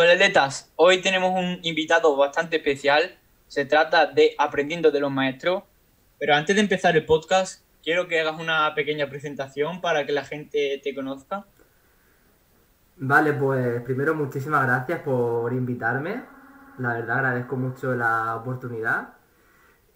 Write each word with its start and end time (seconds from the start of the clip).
Hola 0.00 0.12
atletas, 0.12 0.72
hoy 0.76 1.02
tenemos 1.02 1.32
un 1.32 1.58
invitado 1.64 2.16
bastante 2.16 2.58
especial. 2.58 3.18
Se 3.48 3.64
trata 3.64 4.06
de 4.06 4.36
Aprendiendo 4.38 4.92
de 4.92 5.00
los 5.00 5.10
Maestros. 5.10 5.64
Pero 6.20 6.36
antes 6.36 6.54
de 6.54 6.62
empezar 6.62 6.96
el 6.96 7.04
podcast, 7.04 7.64
quiero 7.82 8.06
que 8.06 8.20
hagas 8.20 8.38
una 8.38 8.72
pequeña 8.76 9.08
presentación 9.08 9.80
para 9.80 10.06
que 10.06 10.12
la 10.12 10.24
gente 10.24 10.80
te 10.84 10.94
conozca. 10.94 11.46
Vale, 12.96 13.32
pues 13.32 13.82
primero 13.82 14.14
muchísimas 14.14 14.68
gracias 14.68 15.00
por 15.00 15.52
invitarme. 15.52 16.22
La 16.78 16.92
verdad 16.94 17.16
agradezco 17.16 17.56
mucho 17.56 17.96
la 17.96 18.36
oportunidad. 18.36 19.14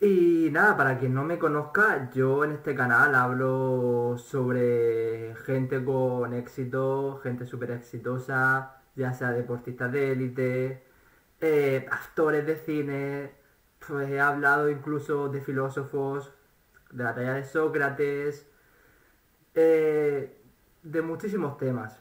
Y 0.00 0.48
nada, 0.50 0.77
para 0.77 0.98
quien 0.98 1.14
no 1.14 1.23
me 1.23 1.39
conozca, 1.39 2.11
yo 2.12 2.43
en 2.43 2.50
este 2.50 2.75
canal 2.75 3.14
hablo 3.14 4.16
sobre 4.19 5.37
gente 5.46 5.84
con 5.84 6.34
éxito, 6.34 7.21
gente 7.23 7.46
súper 7.46 7.71
exitosa, 7.71 8.82
ya 8.95 9.13
sea 9.15 9.31
deportistas 9.33 9.93
de 9.93 10.13
élite, 10.13 10.83
eh, 11.41 11.87
actores 11.91 12.46
de 12.46 12.57
cine, 12.57 13.33
pues 13.87 14.11
he 14.11 14.21
hablado 14.21 14.71
incluso 14.71 15.29
de 15.29 15.41
filósofos, 15.41 16.33
de 16.93 17.05
la 17.05 17.14
talla 17.14 17.35
de 17.35 17.45
Sócrates, 17.45 18.47
eh, 19.55 20.41
de 20.83 21.03
muchísimos 21.03 21.59
temas, 21.59 22.00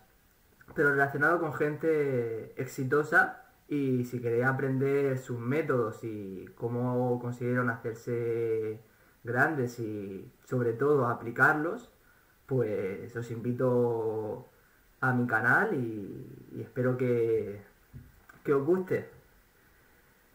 pero 0.75 0.91
relacionado 0.91 1.39
con 1.39 1.53
gente 1.53 2.53
exitosa 2.61 3.45
y 3.67 4.05
si 4.05 4.21
queréis 4.21 4.45
aprender 4.45 5.17
sus 5.17 5.39
métodos 5.39 6.03
y 6.03 6.45
cómo 6.55 7.19
consiguieron 7.19 7.69
hacerse 7.69 8.81
grandes 9.23 9.79
y 9.79 10.31
sobre 10.45 10.73
todo 10.73 11.07
aplicarlos, 11.07 11.91
pues 12.45 13.15
os 13.15 13.31
invito 13.31 14.50
a 15.01 15.11
mi 15.13 15.27
canal 15.27 15.73
y, 15.73 16.61
espero 16.61 16.97
que, 16.97 17.59
que 18.45 18.53
os 18.53 18.65
guste. 18.65 19.09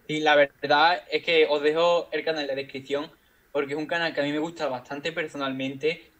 Y 0.08 0.20
la 0.20 0.36
verdad 0.36 1.02
es 1.10 1.24
que 1.24 1.46
os 1.48 1.62
dejo 1.62 2.08
el 2.12 2.24
canal 2.24 2.42
en 2.42 2.48
la 2.48 2.54
descripción 2.54 3.10
porque 3.52 3.72
es 3.72 3.78
un 3.78 3.86
canal 3.86 4.12
que 4.12 4.20
a 4.20 4.24
mí 4.24 4.32
me 4.32 4.38
gusta 4.38 4.68
bastante 4.68 5.12
personalmente 5.12 6.10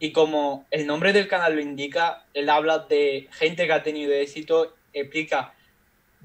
y 0.00 0.10
como 0.10 0.66
el 0.70 0.86
nombre 0.86 1.12
del 1.12 1.28
canal 1.28 1.54
lo 1.54 1.60
indica, 1.60 2.26
él 2.34 2.50
habla 2.50 2.80
de 2.80 3.28
gente 3.30 3.66
que 3.66 3.72
ha 3.72 3.84
tenido 3.84 4.12
éxito, 4.12 4.74
explica 4.92 5.54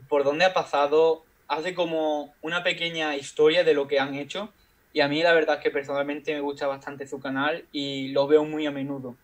por 0.09 0.23
dónde 0.23 0.45
ha 0.45 0.53
pasado, 0.53 1.23
hace 1.47 1.75
como 1.75 2.33
una 2.41 2.63
pequeña 2.63 3.15
historia 3.15 3.63
de 3.63 3.75
lo 3.75 3.87
que 3.87 3.99
han 3.99 4.15
hecho 4.15 4.51
y 4.93 5.01
a 5.01 5.07
mí 5.07 5.21
la 5.21 5.33
verdad 5.33 5.57
es 5.57 5.63
que 5.63 5.69
personalmente 5.69 6.33
me 6.33 6.41
gusta 6.41 6.65
bastante 6.65 7.05
su 7.05 7.19
canal 7.19 7.65
y 7.71 8.07
lo 8.07 8.25
veo 8.25 8.43
muy 8.43 8.65
a 8.65 8.71
menudo. 8.71 9.15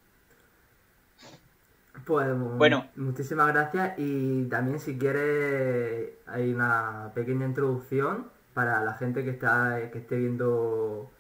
Pues 2.05 2.27
bueno, 2.37 2.87
muchísimas 2.95 3.53
gracias 3.53 3.93
y 3.97 4.45
también 4.45 4.79
si 4.79 4.97
quieres 4.97 6.09
hay 6.25 6.53
una 6.53 7.11
pequeña 7.13 7.45
introducción 7.45 8.27
para 8.53 8.83
la 8.83 8.93
gente 8.93 9.23
que 9.23 9.29
está 9.29 9.89
que 9.91 9.99
esté 9.99 10.17
viendo 10.17 11.11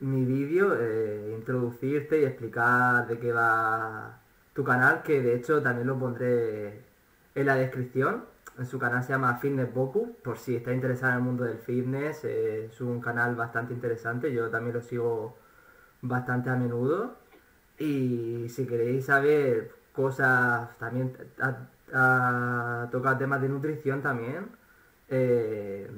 mi 0.00 0.24
vídeo, 0.24 0.76
eh, 0.80 1.34
introducirte 1.38 2.20
y 2.20 2.24
explicar 2.24 3.06
de 3.06 3.18
qué 3.18 3.32
va 3.32 4.18
tu 4.52 4.64
canal, 4.64 5.02
que 5.02 5.22
de 5.22 5.36
hecho 5.36 5.62
también 5.62 5.86
lo 5.86 5.98
pondré 5.98 6.82
en 7.34 7.46
la 7.46 7.56
descripción. 7.56 8.24
En 8.58 8.66
su 8.66 8.78
canal 8.78 9.02
se 9.02 9.10
llama 9.12 9.38
Fitness 9.38 9.72
Boku, 9.72 10.16
por 10.22 10.38
si 10.38 10.56
está 10.56 10.72
interesado 10.72 11.12
en 11.12 11.18
el 11.18 11.24
mundo 11.24 11.44
del 11.44 11.58
fitness, 11.58 12.24
eh, 12.24 12.66
es 12.66 12.80
un 12.80 13.00
canal 13.00 13.34
bastante 13.34 13.72
interesante, 13.72 14.32
yo 14.32 14.50
también 14.50 14.74
lo 14.74 14.82
sigo 14.82 15.36
bastante 16.02 16.50
a 16.50 16.56
menudo. 16.56 17.16
Y 17.78 18.48
si 18.50 18.66
queréis 18.66 19.06
saber 19.06 19.81
cosas, 19.92 20.76
también 20.78 21.12
a, 21.92 22.88
toca 22.90 23.18
temas 23.18 23.40
de 23.40 23.48
nutrición 23.48 24.02
también. 24.02 24.48
Eh, 25.08 25.90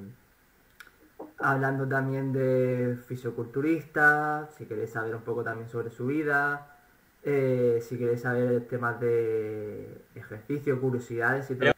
hablando 1.38 1.86
también 1.86 2.32
de 2.32 2.98
fisioculturista, 3.06 4.48
si 4.56 4.66
queréis 4.66 4.90
saber 4.90 5.14
un 5.14 5.22
poco 5.22 5.44
también 5.44 5.68
sobre 5.68 5.90
su 5.90 6.06
vida, 6.06 6.76
eh, 7.22 7.80
si 7.80 7.96
queréis 7.96 8.22
saber 8.22 8.66
temas 8.66 8.98
de 9.00 10.02
ejercicio, 10.14 10.80
curiosidades 10.80 11.50
y 11.50 11.56
todo. 11.56 11.72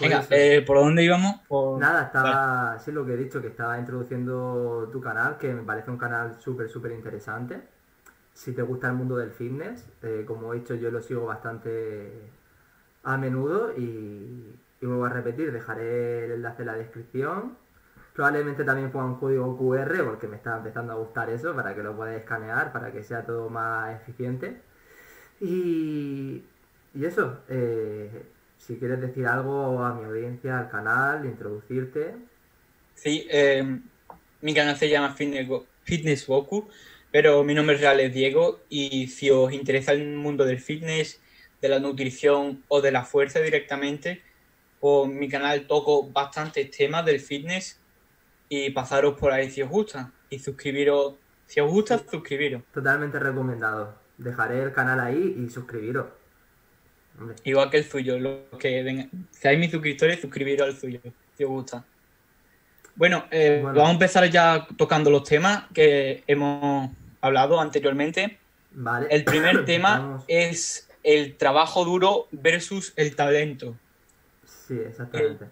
Venga, 0.00 0.24
eh, 0.30 0.62
¿por 0.64 0.78
dónde 0.78 1.02
íbamos? 1.02 1.40
Nada, 1.78 2.04
estaba, 2.04 2.78
sí, 2.78 2.92
lo 2.92 3.04
que 3.04 3.14
he 3.14 3.16
dicho, 3.16 3.42
que 3.42 3.48
estaba 3.48 3.78
introduciendo 3.78 4.88
tu 4.92 5.00
canal, 5.00 5.36
que 5.38 5.52
me 5.52 5.62
parece 5.62 5.90
un 5.90 5.98
canal 5.98 6.40
súper, 6.40 6.68
súper 6.68 6.92
interesante 6.92 7.77
si 8.38 8.52
te 8.52 8.62
gusta 8.62 8.86
el 8.86 8.94
mundo 8.94 9.16
del 9.16 9.32
fitness, 9.32 9.84
eh, 10.00 10.22
como 10.24 10.54
he 10.54 10.58
dicho 10.58 10.76
yo 10.76 10.92
lo 10.92 11.02
sigo 11.02 11.26
bastante 11.26 12.12
a 13.02 13.16
menudo 13.16 13.72
y, 13.76 14.54
y, 14.80 14.86
vuelvo 14.86 15.06
a 15.06 15.08
repetir, 15.08 15.50
dejaré 15.50 16.26
el 16.26 16.32
enlace 16.32 16.62
en 16.62 16.66
la 16.66 16.76
descripción. 16.76 17.56
Probablemente 18.14 18.62
también 18.62 18.92
ponga 18.92 19.06
un 19.06 19.18
código 19.18 19.58
QR 19.58 20.04
porque 20.04 20.28
me 20.28 20.36
está 20.36 20.56
empezando 20.56 20.92
a 20.92 20.96
gustar 20.96 21.28
eso 21.30 21.52
para 21.52 21.74
que 21.74 21.82
lo 21.82 21.96
podáis 21.96 22.20
escanear, 22.20 22.72
para 22.72 22.92
que 22.92 23.02
sea 23.02 23.26
todo 23.26 23.50
más 23.50 24.00
eficiente. 24.00 24.60
Y, 25.40 26.44
y 26.94 27.04
eso, 27.04 27.40
eh, 27.48 28.22
si 28.56 28.76
quieres 28.76 29.00
decir 29.00 29.26
algo 29.26 29.84
a 29.84 29.94
mi 29.94 30.04
audiencia, 30.04 30.60
al 30.60 30.70
canal, 30.70 31.26
introducirte. 31.26 32.14
Sí, 32.94 33.26
eh, 33.30 33.80
mi 34.42 34.54
canal 34.54 34.76
se 34.76 34.88
llama 34.88 35.12
Fitness 35.14 36.26
Goku 36.26 36.68
pero 37.10 37.42
mi 37.44 37.54
nombre 37.54 37.76
real 37.76 38.00
es 38.00 38.12
Diego 38.12 38.60
y 38.68 39.08
si 39.08 39.30
os 39.30 39.52
interesa 39.52 39.92
el 39.92 40.06
mundo 40.16 40.44
del 40.44 40.60
fitness, 40.60 41.20
de 41.60 41.68
la 41.68 41.78
nutrición 41.78 42.62
o 42.68 42.80
de 42.80 42.92
la 42.92 43.04
fuerza 43.04 43.40
directamente, 43.40 44.22
por 44.80 45.08
mi 45.08 45.28
canal 45.28 45.66
toco 45.66 46.08
bastantes 46.08 46.70
temas 46.70 47.04
del 47.04 47.20
fitness 47.20 47.80
y 48.48 48.70
pasaros 48.70 49.18
por 49.18 49.32
ahí 49.32 49.50
si 49.50 49.62
os 49.62 49.70
gusta 49.70 50.12
y 50.30 50.38
suscribiros. 50.38 51.14
Si 51.46 51.60
os 51.60 51.70
gusta, 51.70 51.98
suscribiros. 51.98 52.62
Totalmente 52.72 53.18
recomendado. 53.18 53.94
Dejaré 54.18 54.62
el 54.62 54.72
canal 54.72 55.00
ahí 55.00 55.36
y 55.38 55.48
suscribiros. 55.48 56.06
Igual 57.44 57.70
que 57.70 57.78
el 57.78 57.84
suyo. 57.84 58.18
Lo 58.18 58.50
que 58.58 58.82
venga. 58.82 59.08
Si 59.30 59.48
hay 59.48 59.56
mis 59.56 59.70
suscriptores, 59.70 60.20
suscribiros 60.20 60.68
al 60.68 60.76
suyo, 60.76 61.00
si 61.36 61.44
os 61.44 61.50
gusta. 61.50 61.84
Bueno, 62.94 63.24
eh, 63.30 63.60
vamos 63.64 63.88
a 63.88 63.92
empezar 63.92 64.28
ya 64.28 64.66
tocando 64.76 65.08
los 65.10 65.22
temas 65.22 65.64
que 65.72 66.24
hemos 66.26 66.90
hablado 67.20 67.60
anteriormente. 67.60 68.38
Vale. 68.72 69.08
El 69.10 69.24
primer 69.24 69.64
tema 69.66 70.22
es 70.28 70.88
el 71.02 71.36
trabajo 71.36 71.84
duro 71.84 72.28
versus 72.30 72.92
el 72.96 73.16
talento. 73.16 73.76
Sí, 74.44 74.78
exactamente. 74.78 75.44
Eh, 75.44 75.48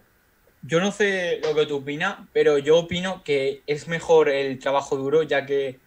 yo 0.63 0.81
no 0.81 0.91
sé 0.91 1.41
lo 1.43 1.55
que 1.55 1.67
tú 1.67 1.77
opinas, 1.77 2.19
pero 2.33 2.59
yo 2.59 2.79
opino 2.79 3.23
que 3.23 3.63
es 3.67 3.89
mejor 3.89 4.29
el 4.29 4.59
trabajo 4.59 4.97
duro, 4.97 5.23
ya 5.23 5.47
que, 5.47 5.79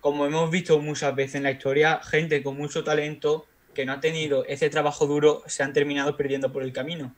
como 0.00 0.26
hemos 0.26 0.50
visto 0.50 0.78
muchas 0.80 1.14
veces 1.14 1.36
en 1.36 1.44
la 1.44 1.52
historia, 1.52 2.00
gente 2.02 2.42
con 2.42 2.56
mucho 2.56 2.82
talento 2.82 3.46
que 3.74 3.84
no 3.84 3.92
ha 3.92 4.00
tenido 4.00 4.44
ese 4.46 4.70
trabajo 4.70 5.06
duro 5.06 5.42
se 5.46 5.62
han 5.62 5.72
terminado 5.72 6.16
perdiendo 6.16 6.50
por 6.50 6.62
el 6.62 6.72
camino. 6.72 7.14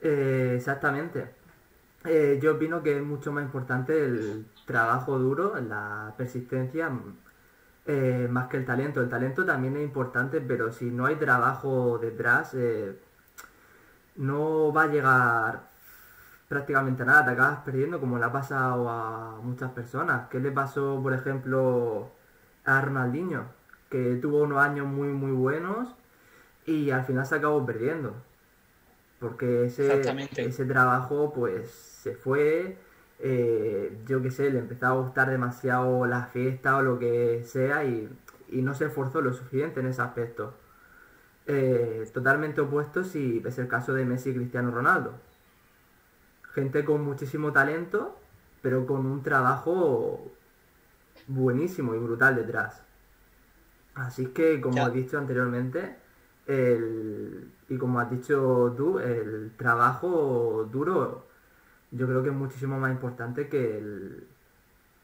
Eh, 0.00 0.54
exactamente. 0.56 1.26
Eh, 2.04 2.38
yo 2.40 2.54
opino 2.54 2.82
que 2.82 2.96
es 2.96 3.02
mucho 3.02 3.32
más 3.32 3.44
importante 3.44 3.92
el 3.92 4.46
trabajo 4.68 5.18
duro, 5.18 5.58
la 5.60 6.14
persistencia, 6.16 6.90
eh, 7.86 8.28
más 8.30 8.48
que 8.48 8.58
el 8.58 8.66
talento. 8.66 9.00
El 9.00 9.08
talento 9.08 9.44
también 9.44 9.76
es 9.78 9.82
importante, 9.82 10.40
pero 10.42 10.70
si 10.70 10.90
no 10.90 11.06
hay 11.06 11.16
trabajo 11.16 11.98
detrás, 11.98 12.52
eh, 12.54 12.96
no 14.16 14.72
va 14.72 14.82
a 14.82 14.86
llegar 14.88 15.62
prácticamente 16.48 17.04
nada, 17.04 17.24
te 17.24 17.30
acabas 17.32 17.60
perdiendo 17.60 17.98
como 17.98 18.18
le 18.18 18.26
ha 18.26 18.32
pasado 18.32 18.88
a 18.90 19.40
muchas 19.42 19.70
personas. 19.72 20.28
¿Qué 20.28 20.38
le 20.38 20.52
pasó, 20.52 21.00
por 21.02 21.14
ejemplo, 21.14 22.10
a 22.64 22.80
Ronaldinho? 22.82 23.46
Que 23.90 24.16
tuvo 24.16 24.42
unos 24.42 24.58
años 24.58 24.86
muy, 24.86 25.08
muy 25.08 25.32
buenos 25.32 25.94
y 26.66 26.90
al 26.90 27.04
final 27.04 27.24
se 27.24 27.36
acabó 27.36 27.64
perdiendo. 27.64 28.14
Porque 29.18 29.64
ese, 29.64 30.02
ese 30.36 30.64
trabajo, 30.66 31.32
pues 31.34 31.70
se 31.70 32.14
fue, 32.14 32.78
eh, 33.20 34.00
yo 34.06 34.22
qué 34.22 34.30
sé, 34.30 34.50
le 34.50 34.60
empezó 34.60 34.86
a 34.86 34.92
gustar 34.92 35.30
demasiado 35.30 36.06
la 36.06 36.26
fiesta 36.26 36.76
o 36.76 36.82
lo 36.82 36.98
que 36.98 37.42
sea 37.44 37.84
y, 37.84 38.08
no 38.50 38.74
se 38.74 38.86
esforzó 38.86 39.20
lo 39.20 39.32
suficiente 39.32 39.80
en 39.80 39.86
ese 39.88 40.02
aspecto. 40.02 40.54
Eh, 41.46 42.08
totalmente 42.12 42.60
opuesto 42.60 43.04
si 43.04 43.42
es 43.44 43.58
el 43.58 43.68
caso 43.68 43.92
de 43.94 44.04
Messi 44.04 44.30
y 44.30 44.34
Cristiano 44.34 44.70
Ronaldo. 44.70 45.14
Gente 46.54 46.84
con 46.84 47.04
muchísimo 47.04 47.52
talento, 47.52 48.18
pero 48.62 48.86
con 48.86 49.06
un 49.06 49.22
trabajo 49.22 50.32
buenísimo 51.26 51.94
y 51.94 51.98
brutal 51.98 52.36
detrás. 52.36 52.82
Así 53.94 54.28
que, 54.28 54.60
como 54.60 54.84
has 54.84 54.92
dicho 54.92 55.18
anteriormente, 55.18 55.96
y 57.68 57.76
como 57.76 58.00
has 58.00 58.10
dicho 58.10 58.72
tú, 58.76 58.98
el 58.98 59.52
trabajo 59.56 60.66
duro 60.70 61.27
yo 61.90 62.06
creo 62.06 62.22
que 62.22 62.28
es 62.28 62.34
muchísimo 62.34 62.78
más 62.78 62.90
importante 62.90 63.48
que 63.48 63.78
el, 63.78 64.26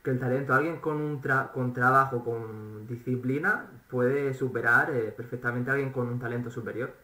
que 0.03 0.11
el 0.11 0.21
talento. 0.21 0.55
Alguien 0.55 0.77
con 0.79 1.01
un 1.01 1.23
con 1.53 1.73
trabajo, 1.73 2.23
con 2.23 2.87
disciplina, 2.87 3.67
puede 3.89 4.35
superar 4.35 4.91
eh, 4.91 5.13
perfectamente 5.17 5.71
a 5.71 5.75
alguien 5.75 5.93
con 5.93 6.09
un 6.09 6.21
talento 6.21 6.51
superior. 6.51 6.95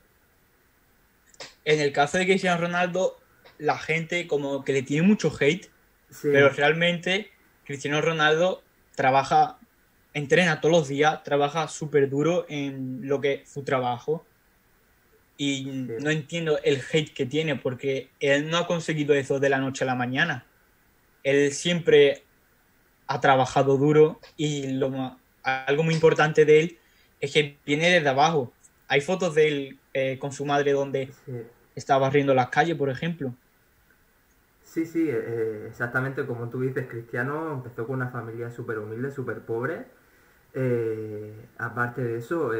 en 1.64 1.80
el 1.80 1.92
caso 1.92 2.18
de 2.18 2.26
Cristiano 2.26 2.60
Ronaldo, 2.60 3.18
la 3.58 3.78
gente 3.78 4.26
como 4.26 4.64
que 4.64 4.72
le 4.72 4.82
tiene 4.82 5.06
mucho 5.06 5.32
hate, 5.38 5.70
pero 6.22 6.48
realmente 6.50 7.30
Cristiano 7.64 8.00
Ronaldo 8.00 8.62
trabaja, 8.96 9.58
entrena 10.12 10.60
todos 10.60 10.74
los 10.74 10.88
días, 10.88 11.22
trabaja 11.22 11.68
súper 11.68 12.10
duro 12.10 12.46
en 12.48 13.06
lo 13.06 13.20
que 13.20 13.34
es 13.34 13.48
su 13.48 13.62
trabajo. 13.62 14.26
Y 15.42 15.64
no 15.64 16.10
entiendo 16.10 16.58
el 16.62 16.82
hate 16.92 17.14
que 17.14 17.24
tiene, 17.24 17.56
porque 17.56 18.10
él 18.20 18.50
no 18.50 18.58
ha 18.58 18.66
conseguido 18.66 19.14
eso 19.14 19.40
de 19.40 19.48
la 19.48 19.56
noche 19.56 19.84
a 19.84 19.86
la 19.86 19.94
mañana. 19.94 20.44
Él 21.22 21.50
siempre 21.52 22.24
ha 23.06 23.22
trabajado 23.22 23.78
duro 23.78 24.20
y 24.36 24.66
lo, 24.74 25.16
algo 25.42 25.82
muy 25.82 25.94
importante 25.94 26.44
de 26.44 26.60
él 26.60 26.78
es 27.20 27.32
que 27.32 27.56
viene 27.64 27.88
desde 27.88 28.10
abajo. 28.10 28.52
Hay 28.86 29.00
fotos 29.00 29.34
de 29.34 29.48
él 29.48 29.78
eh, 29.94 30.18
con 30.18 30.30
su 30.30 30.44
madre 30.44 30.72
donde 30.72 31.08
estaba 31.74 32.00
barriendo 32.00 32.34
las 32.34 32.50
calles, 32.50 32.76
por 32.76 32.90
ejemplo. 32.90 33.32
Sí, 34.62 34.84
sí, 34.84 35.08
eh, 35.08 35.68
exactamente 35.70 36.26
como 36.26 36.50
tú 36.50 36.60
dices, 36.60 36.86
Cristiano 36.86 37.54
empezó 37.54 37.86
con 37.86 37.96
una 37.96 38.08
familia 38.08 38.50
súper 38.50 38.78
humilde, 38.78 39.10
súper 39.10 39.40
pobre. 39.40 39.86
Eh, 40.52 41.32
aparte 41.56 42.04
de 42.04 42.18
eso, 42.18 42.52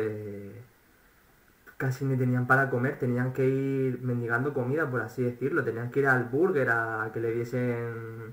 casi 1.81 2.05
ni 2.05 2.17
tenían 2.19 2.47
para 2.47 2.71
comer, 2.71 2.99
tenían 2.99 3.33
que 3.33 3.47
ir 3.49 4.03
mendigando 4.03 4.53
comida, 4.55 4.91
por 4.91 5.01
así 5.01 5.23
decirlo, 5.23 5.65
tenían 5.65 5.91
que 5.91 6.01
ir 6.01 6.09
al 6.09 6.25
burger 6.25 6.71
a 6.71 7.11
que 7.13 7.21
le 7.21 7.33
diesen 7.33 8.33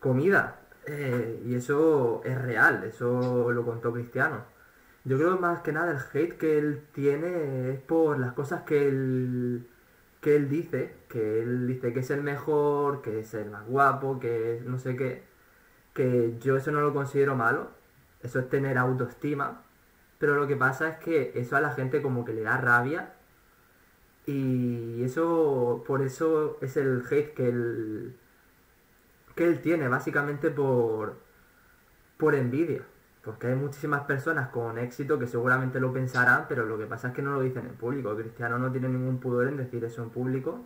comida. 0.00 0.60
y 1.46 1.54
eso 1.54 2.22
es 2.24 2.40
real, 2.42 2.84
eso 2.84 3.50
lo 3.52 3.64
contó 3.64 3.92
Cristiano. 3.92 4.44
Yo 5.04 5.18
creo 5.18 5.38
más 5.38 5.62
que 5.62 5.72
nada 5.72 5.92
el 5.92 5.98
hate 6.12 6.36
que 6.38 6.58
él 6.58 6.82
tiene 6.92 7.70
es 7.72 7.80
por 7.80 8.18
las 8.18 8.32
cosas 8.34 8.62
que 8.64 8.88
él, 8.88 9.66
que 10.20 10.36
él 10.36 10.48
dice, 10.48 10.94
que 11.08 11.42
él 11.42 11.66
dice 11.66 11.92
que 11.92 12.00
es 12.00 12.10
el 12.10 12.22
mejor, 12.22 13.02
que 13.02 13.20
es 13.20 13.34
el 13.34 13.50
más 13.50 13.66
guapo, 13.66 14.20
que 14.20 14.56
es 14.56 14.64
no 14.64 14.78
sé 14.78 14.96
qué, 14.96 15.24
que 15.94 16.38
yo 16.40 16.56
eso 16.56 16.72
no 16.72 16.80
lo 16.82 16.92
considero 16.94 17.36
malo, 17.36 17.70
eso 18.22 18.40
es 18.40 18.48
tener 18.50 18.78
autoestima, 18.78 19.61
pero 20.22 20.36
lo 20.36 20.46
que 20.46 20.54
pasa 20.54 20.88
es 20.88 20.96
que 20.98 21.32
eso 21.34 21.56
a 21.56 21.60
la 21.60 21.72
gente 21.72 22.00
como 22.00 22.24
que 22.24 22.32
le 22.32 22.42
da 22.42 22.56
rabia 22.56 23.12
y 24.24 25.02
eso, 25.02 25.82
por 25.84 26.00
eso 26.00 26.58
es 26.60 26.76
el 26.76 27.02
hate 27.10 27.34
que 27.34 27.48
él, 27.48 28.16
que 29.34 29.48
él 29.48 29.60
tiene, 29.60 29.88
básicamente 29.88 30.52
por, 30.52 31.16
por 32.18 32.36
envidia. 32.36 32.82
Porque 33.24 33.48
hay 33.48 33.56
muchísimas 33.56 34.02
personas 34.02 34.50
con 34.50 34.78
éxito 34.78 35.18
que 35.18 35.26
seguramente 35.26 35.80
lo 35.80 35.92
pensarán, 35.92 36.46
pero 36.48 36.66
lo 36.66 36.78
que 36.78 36.86
pasa 36.86 37.08
es 37.08 37.14
que 37.14 37.22
no 37.22 37.32
lo 37.32 37.40
dicen 37.40 37.66
en 37.66 37.74
público. 37.74 38.14
Cristiano 38.14 38.60
no 38.60 38.70
tiene 38.70 38.88
ningún 38.88 39.18
pudor 39.18 39.48
en 39.48 39.56
decir 39.56 39.82
eso 39.82 40.04
en 40.04 40.10
público. 40.10 40.64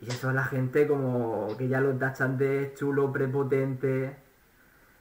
Y 0.00 0.10
eso 0.10 0.28
a 0.28 0.32
la 0.32 0.44
gente 0.44 0.86
como 0.86 1.56
que 1.58 1.66
ya 1.66 1.80
lo 1.80 1.92
tachan 1.96 2.38
de 2.38 2.72
chulo, 2.76 3.12
prepotente. 3.12 4.14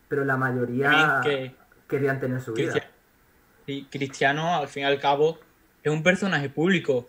Pero 0.07 0.25
la 0.25 0.37
mayoría 0.37 1.21
querían 1.87 2.19
tener 2.19 2.41
su 2.41 2.53
vida. 2.53 2.73
Y 3.67 3.85
Cristiano, 3.85 4.55
al 4.55 4.67
fin 4.67 4.83
y 4.83 4.85
al 4.85 4.99
cabo, 4.99 5.39
es 5.83 5.91
un 5.91 6.03
personaje 6.03 6.49
público. 6.49 7.07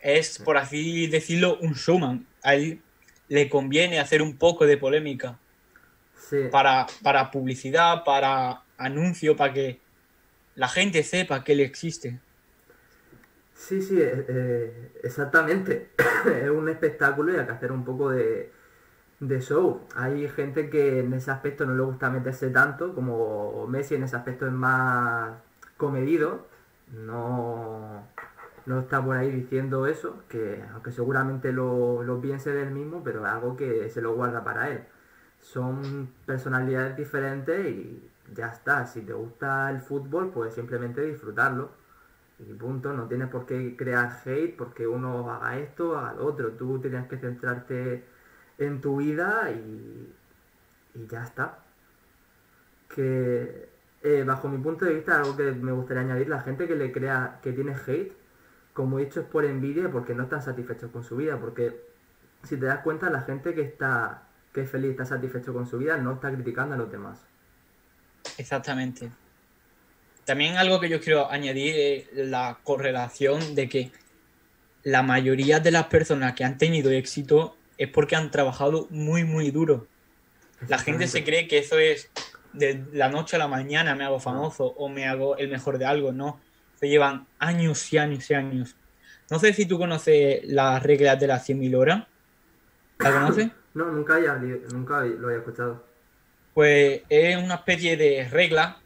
Es, 0.00 0.38
por 0.38 0.56
así 0.56 1.06
decirlo, 1.06 1.58
un 1.60 1.74
showman. 1.74 2.26
A 2.42 2.54
él 2.54 2.80
le 3.28 3.48
conviene 3.48 4.00
hacer 4.00 4.22
un 4.22 4.36
poco 4.36 4.66
de 4.66 4.76
polémica. 4.76 5.38
Para, 6.50 6.86
para 7.02 7.30
publicidad, 7.30 8.04
para 8.04 8.62
anuncio 8.76 9.34
para 9.34 9.52
que 9.52 9.80
la 10.56 10.68
gente 10.68 11.02
sepa 11.02 11.42
que 11.42 11.52
él 11.52 11.60
existe. 11.60 12.20
Sí, 13.54 13.80
sí, 13.80 14.00
eh, 14.00 14.26
eh, 14.28 14.92
exactamente. 15.02 15.90
es 16.42 16.50
un 16.50 16.68
espectáculo 16.68 17.32
y 17.32 17.36
hay 17.36 17.46
que 17.46 17.52
hacer 17.52 17.72
un 17.72 17.84
poco 17.84 18.10
de, 18.10 18.52
de 19.20 19.40
show. 19.40 19.86
Hay 19.94 20.28
gente 20.28 20.70
que 20.70 21.00
en 21.00 21.12
ese 21.14 21.30
aspecto 21.30 21.64
no 21.64 21.74
le 21.74 21.82
gusta 21.82 22.10
meterse 22.10 22.50
tanto, 22.50 22.94
como 22.94 23.66
Messi 23.66 23.94
en 23.94 24.04
ese 24.04 24.16
aspecto 24.16 24.46
es 24.46 24.52
más 24.52 25.32
comedido. 25.78 26.46
No, 26.92 28.04
no 28.66 28.80
está 28.80 29.02
por 29.04 29.16
ahí 29.16 29.30
diciendo 29.30 29.86
eso, 29.86 30.22
que 30.28 30.62
aunque 30.74 30.92
seguramente 30.92 31.52
lo, 31.52 32.02
lo 32.02 32.20
piense 32.20 32.52
del 32.52 32.70
mismo, 32.70 33.02
pero 33.04 33.26
es 33.26 33.32
algo 33.32 33.56
que 33.56 33.88
se 33.90 34.02
lo 34.02 34.14
guarda 34.14 34.44
para 34.44 34.70
él. 34.70 34.84
Son 35.40 36.12
personalidades 36.26 36.96
diferentes 36.96 37.66
y 37.66 38.10
ya 38.34 38.48
está. 38.48 38.86
Si 38.86 39.02
te 39.02 39.12
gusta 39.12 39.70
el 39.70 39.80
fútbol, 39.80 40.30
pues 40.32 40.54
simplemente 40.54 41.02
disfrutarlo. 41.02 41.70
Y 42.38 42.54
punto, 42.54 42.92
no 42.92 43.08
tienes 43.08 43.28
por 43.28 43.46
qué 43.46 43.76
crear 43.76 44.20
hate 44.24 44.56
porque 44.56 44.86
uno 44.86 45.30
haga 45.32 45.58
esto, 45.58 45.98
haga 45.98 46.14
lo 46.14 46.26
otro. 46.26 46.52
Tú 46.52 46.80
tienes 46.80 47.08
que 47.08 47.18
centrarte 47.18 48.04
en 48.58 48.80
tu 48.80 48.98
vida 48.98 49.50
y, 49.50 50.14
y 50.94 51.06
ya 51.08 51.24
está. 51.24 51.58
Que 52.94 53.67
eh, 54.02 54.24
bajo 54.24 54.48
mi 54.48 54.58
punto 54.58 54.84
de 54.84 54.94
vista, 54.94 55.16
algo 55.16 55.36
que 55.36 55.52
me 55.52 55.72
gustaría 55.72 56.02
añadir, 56.02 56.28
la 56.28 56.42
gente 56.42 56.66
que 56.66 56.76
le 56.76 56.92
crea 56.92 57.40
que 57.42 57.52
tiene 57.52 57.74
hate, 57.74 58.12
como 58.72 58.98
he 58.98 59.04
dicho, 59.06 59.20
es 59.20 59.26
por 59.26 59.44
envidia 59.44 59.90
porque 59.90 60.14
no 60.14 60.24
están 60.24 60.42
satisfechos 60.42 60.90
con 60.90 61.02
su 61.02 61.16
vida. 61.16 61.38
Porque 61.38 61.80
si 62.44 62.56
te 62.56 62.66
das 62.66 62.80
cuenta, 62.80 63.10
la 63.10 63.22
gente 63.22 63.54
que 63.54 63.62
está 63.62 64.28
que 64.52 64.62
es 64.62 64.70
feliz, 64.70 64.92
está 64.92 65.04
satisfecho 65.04 65.52
con 65.52 65.66
su 65.66 65.78
vida, 65.78 65.96
no 65.96 66.14
está 66.14 66.32
criticando 66.32 66.74
a 66.74 66.78
los 66.78 66.90
demás. 66.90 67.20
Exactamente. 68.38 69.10
También 70.24 70.56
algo 70.56 70.80
que 70.80 70.88
yo 70.88 71.00
quiero 71.00 71.30
añadir 71.30 71.74
es 71.76 72.28
la 72.28 72.58
correlación 72.62 73.54
de 73.54 73.68
que 73.68 73.92
la 74.82 75.02
mayoría 75.02 75.60
de 75.60 75.70
las 75.70 75.86
personas 75.86 76.34
que 76.34 76.44
han 76.44 76.58
tenido 76.58 76.90
éxito 76.90 77.56
es 77.78 77.88
porque 77.88 78.16
han 78.16 78.30
trabajado 78.30 78.86
muy, 78.90 79.24
muy 79.24 79.50
duro. 79.50 79.86
La 80.66 80.78
gente 80.78 81.06
se 81.06 81.24
cree 81.24 81.46
que 81.46 81.58
eso 81.58 81.78
es 81.78 82.10
de 82.52 82.84
la 82.92 83.08
noche 83.08 83.36
a 83.36 83.38
la 83.38 83.48
mañana 83.48 83.94
me 83.94 84.04
hago 84.04 84.20
famoso 84.20 84.64
o 84.64 84.88
me 84.88 85.06
hago 85.06 85.36
el 85.36 85.48
mejor 85.48 85.78
de 85.78 85.86
algo, 85.86 86.12
no. 86.12 86.40
Se 86.80 86.88
llevan 86.88 87.26
años 87.38 87.92
y 87.92 87.98
años 87.98 88.30
y 88.30 88.34
años. 88.34 88.76
No 89.30 89.38
sé 89.38 89.52
si 89.52 89.66
tú 89.66 89.78
conoces 89.78 90.40
las 90.44 90.82
reglas 90.82 91.18
de 91.20 91.26
las 91.26 91.48
100.000 91.48 91.76
horas. 91.76 92.06
¿La 92.98 93.12
conoces? 93.12 93.48
No, 93.74 93.84
nunca, 93.92 94.18
nunca 94.72 95.02
lo 95.04 95.28
había 95.28 95.38
escuchado 95.38 95.84
pues 96.58 97.02
es 97.08 97.36
una 97.36 97.54
especie 97.54 97.96
de 97.96 98.28
regla 98.28 98.78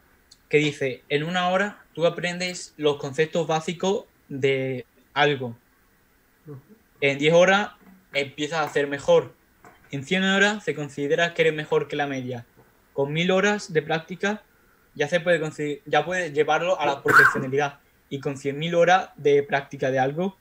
que 0.51 0.59
dice, 0.59 1.03
en 1.09 1.23
una 1.23 1.49
hora 1.49 1.83
tú 1.95 2.05
aprendes 2.05 2.75
los 2.77 2.99
conceptos 2.99 3.47
básicos 3.47 4.05
de 4.29 4.85
algo. 5.15 5.57
En 7.01 7.17
10 7.17 7.33
horas 7.33 7.71
empiezas 8.13 8.59
a 8.59 8.65
hacer 8.65 8.89
mejor. 8.89 9.33
En 9.91 10.05
100 10.05 10.23
horas 10.23 10.65
se 10.65 10.75
considera 10.75 11.33
que 11.33 11.41
eres 11.41 11.55
mejor 11.55 11.89
que 11.89 11.97
la 11.97 12.07
media. 12.07 12.45
Con 12.93 13.13
1000 13.13 13.31
horas 13.31 13.73
de 13.73 13.83
práctica 13.83 14.43
ya 14.95 15.09
se 15.09 15.21
puede 15.21 15.83
ya 15.87 16.05
puedes 16.05 16.33
llevarlo 16.33 16.79
a 16.79 16.87
la 16.87 17.03
profesionalidad. 17.03 17.79
Y 18.09 18.21
con 18.21 18.35
100.000 18.35 18.75
horas 18.75 19.11
de 19.17 19.43
práctica 19.43 19.91
de 19.91 19.99
algo, 19.99 20.37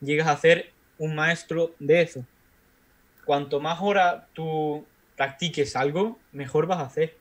llegas 0.00 0.28
a 0.28 0.36
ser 0.36 0.72
un 0.98 1.14
maestro 1.14 1.74
de 1.78 2.02
eso. 2.02 2.24
Cuanto 3.24 3.58
más 3.58 3.80
horas 3.80 4.24
tú 4.34 4.84
practiques 5.16 5.76
algo, 5.76 6.18
mejor 6.32 6.66
vas 6.66 6.78
a 6.78 6.82
hacer. 6.82 7.16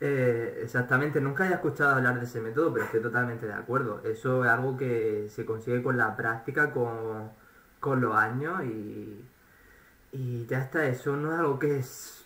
Eh, 0.00 0.60
exactamente, 0.62 1.20
nunca 1.20 1.48
he 1.48 1.52
escuchado 1.52 1.96
hablar 1.96 2.18
de 2.18 2.26
ese 2.26 2.40
método, 2.40 2.72
pero 2.72 2.84
estoy 2.84 3.00
totalmente 3.00 3.46
de 3.46 3.52
acuerdo. 3.52 4.02
Eso 4.04 4.44
es 4.44 4.50
algo 4.50 4.76
que 4.76 5.26
se 5.28 5.44
consigue 5.44 5.82
con 5.82 5.96
la 5.96 6.16
práctica, 6.16 6.72
con, 6.72 7.30
los 8.00 8.16
años 8.16 8.64
y, 8.64 9.24
y 10.12 10.46
ya 10.46 10.58
está. 10.58 10.86
Eso 10.86 11.16
no 11.16 11.32
es 11.32 11.38
algo 11.38 11.58
que 11.58 11.78
es 11.78 12.25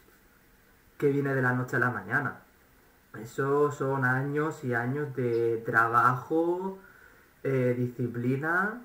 que 1.01 1.09
viene 1.09 1.35
de 1.35 1.41
la 1.41 1.55
noche 1.55 1.77
a 1.77 1.79
la 1.81 1.91
mañana. 1.91 2.43
Eso 3.21 3.73
son 3.73 4.05
años 4.05 4.63
y 4.63 4.75
años 4.75 5.17
de 5.17 5.63
trabajo, 5.65 6.79
eh, 7.43 7.75
disciplina 7.77 8.83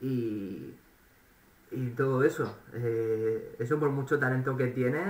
y, 0.00 0.74
y 1.70 1.86
todo 1.96 2.24
eso. 2.24 2.58
Eh, 2.74 3.54
eso 3.60 3.78
por 3.78 3.90
mucho 3.90 4.18
talento 4.18 4.56
que 4.56 4.66
tiene, 4.66 5.04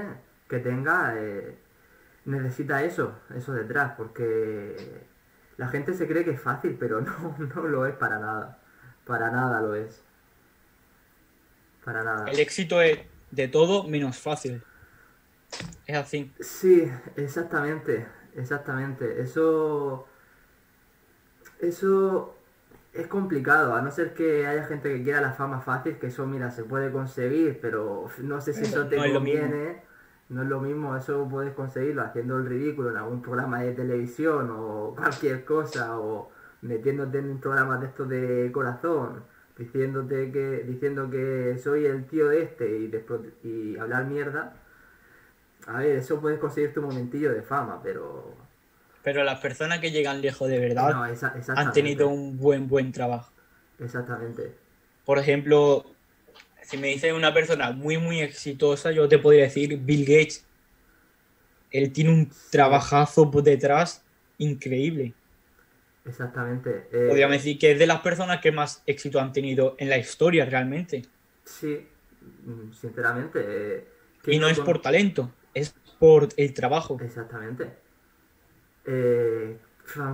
que 0.47 0.59
tenga, 0.59 1.15
eh, 1.17 1.57
necesita 2.27 2.85
eso, 2.85 3.15
eso 3.35 3.55
detrás, 3.55 3.95
porque 3.97 4.77
la 5.57 5.69
gente 5.69 5.95
se 5.95 6.07
cree 6.07 6.25
que 6.25 6.33
es 6.33 6.41
fácil, 6.41 6.77
pero 6.79 7.01
no, 7.01 7.37
no 7.39 7.63
lo 7.63 7.87
es 7.87 7.97
para 7.97 8.19
nada. 8.19 8.59
Para 9.07 9.31
nada 9.31 9.63
lo 9.63 9.75
es. 9.75 10.03
Para 11.85 12.05
nada. 12.05 12.31
El 12.31 12.39
éxito 12.39 12.83
es 12.83 12.99
de 13.31 13.49
todo 13.49 13.85
menos 13.89 14.19
fácil. 14.19 14.63
Es 15.87 15.97
así. 15.97 16.33
Sí, 16.41 16.91
exactamente. 17.17 18.07
Exactamente. 18.37 19.21
Eso. 19.23 20.07
Eso 21.61 22.35
es 22.93 23.07
complicado, 23.09 23.75
a 23.75 23.83
no 23.83 23.91
ser 23.91 24.15
que 24.15 24.47
haya 24.47 24.65
gente 24.65 24.89
que 24.95 25.03
quiera 25.03 25.21
la 25.21 25.33
fama 25.33 25.61
fácil, 25.61 25.99
que 25.99 26.09
eso, 26.09 26.27
mira, 26.27 26.51
se 26.51 26.65
puede 26.65 26.93
conseguir, 26.93 27.59
pero 27.61 28.09
no 28.19 28.41
sé 28.41 28.53
si 28.53 28.63
eso 28.63 28.87
te 28.87 28.97
conviene. 28.97 29.83
No 30.29 30.43
es 30.43 30.49
lo 30.49 30.61
mismo, 30.61 30.97
eso 30.97 31.29
puedes 31.29 31.53
conseguirlo 31.55 32.03
haciendo 32.03 32.39
el 32.39 32.47
ridículo 32.47 32.91
en 32.91 32.97
algún 32.97 33.21
programa 33.23 33.61
de 33.61 33.73
televisión 33.73 34.51
o 34.51 34.95
cualquier 34.97 35.45
cosa, 35.45 35.99
o 35.99 36.31
metiéndote 36.63 37.19
en 37.19 37.39
programas 37.41 37.81
de 37.81 37.87
estos 37.89 38.09
de 38.09 38.51
corazón. 38.53 39.25
diciéndote 39.59 40.33
que, 40.33 40.65
diciendo 40.67 41.11
que 41.11 41.59
soy 41.63 41.87
el 41.87 42.07
tío 42.07 42.29
de 42.29 42.43
este 42.43 42.79
y, 42.79 42.91
y 43.49 43.77
hablar 43.79 44.07
mierda. 44.07 44.55
A 45.67 45.79
ver, 45.79 45.97
eso 45.97 46.21
puedes 46.21 46.39
conseguir 46.39 46.75
tu 46.75 46.83
momentillo 46.83 47.33
de 47.33 47.43
fama, 47.43 47.81
pero 47.83 48.35
Pero 49.03 49.25
las 49.25 49.41
personas 49.41 49.81
que 49.81 49.91
llegan 49.91 50.21
lejos 50.21 50.49
de 50.49 50.59
verdad 50.59 50.93
no, 50.95 51.07
esa- 51.07 51.35
han 51.57 51.73
tenido 51.73 52.09
un 52.09 52.39
buen, 52.39 52.69
buen 52.69 52.93
trabajo. 52.93 53.33
Exactamente. 53.79 54.55
Por 55.05 55.19
ejemplo, 55.19 55.85
si 56.63 56.77
me 56.79 56.89
dices 56.89 57.13
una 57.13 57.33
persona 57.35 57.73
muy, 57.73 57.99
muy 57.99 58.21
exitosa, 58.21 58.91
yo 58.93 59.09
te 59.09 59.19
podría 59.19 59.45
decir 59.45 59.79
Bill 59.79 60.05
Gates. 60.05 60.47
Él 61.71 61.93
tiene 61.93 62.11
un 62.11 62.31
trabajazo 62.51 63.31
por 63.31 63.43
detrás 63.43 64.03
increíble. 64.39 65.15
Exactamente. 66.05 66.87
Eh, 66.93 67.09
Podríamos 67.09 67.37
decir 67.37 67.59
que 67.59 67.73
es 67.73 67.79
de 67.79 67.87
las 67.87 68.01
personas 68.01 68.41
que 68.41 68.53
más 68.53 68.83
éxito 68.87 69.21
han 69.21 69.33
tenido 69.33 69.75
en 69.79 69.89
la 69.89 69.99
historia 69.99 70.45
realmente. 70.45 71.03
Sí, 71.45 71.87
mm, 72.47 72.73
sinceramente. 72.73 73.41
eh, 73.43 73.85
Y 74.19 74.21
¿quién 74.23 74.41
no 74.41 74.49
es 74.49 74.59
por 74.61 74.81
talento, 74.81 75.31
por 76.05 76.29
el 76.37 76.53
trabajo. 76.53 76.99
Exactamente. 77.01 77.79
Eh, 78.85 79.57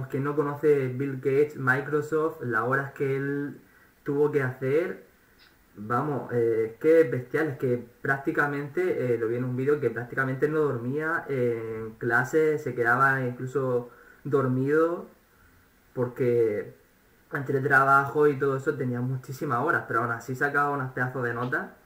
quien 0.08 0.22
no 0.22 0.36
conoce 0.36 0.86
Bill 0.86 1.16
Gates, 1.16 1.56
Microsoft, 1.56 2.42
las 2.42 2.62
horas 2.62 2.92
que 2.92 3.16
él 3.16 3.60
tuvo 4.04 4.30
que 4.30 4.40
hacer, 4.40 5.04
vamos, 5.74 6.30
eh, 6.32 6.76
es 6.80 7.10
bestial, 7.10 7.48
es 7.48 7.58
que 7.58 7.84
prácticamente, 8.02 9.14
eh, 9.14 9.18
lo 9.18 9.26
vi 9.26 9.36
en 9.36 9.44
un 9.44 9.56
vídeo, 9.56 9.80
que 9.80 9.90
prácticamente 9.90 10.48
no 10.48 10.60
dormía 10.60 11.24
en 11.28 11.94
clase, 11.98 12.58
se 12.58 12.72
quedaba 12.72 13.26
incluso 13.26 13.90
dormido 14.22 15.08
porque 15.92 16.72
entre 17.32 17.60
trabajo 17.60 18.28
y 18.28 18.38
todo 18.38 18.56
eso 18.56 18.74
tenía 18.74 19.00
muchísimas 19.00 19.58
horas, 19.64 19.86
pero 19.88 20.02
aún 20.02 20.12
así 20.12 20.36
sacaba 20.36 20.70
unos 20.70 20.92
pedazos 20.92 21.24
de 21.24 21.34
notas. 21.34 21.79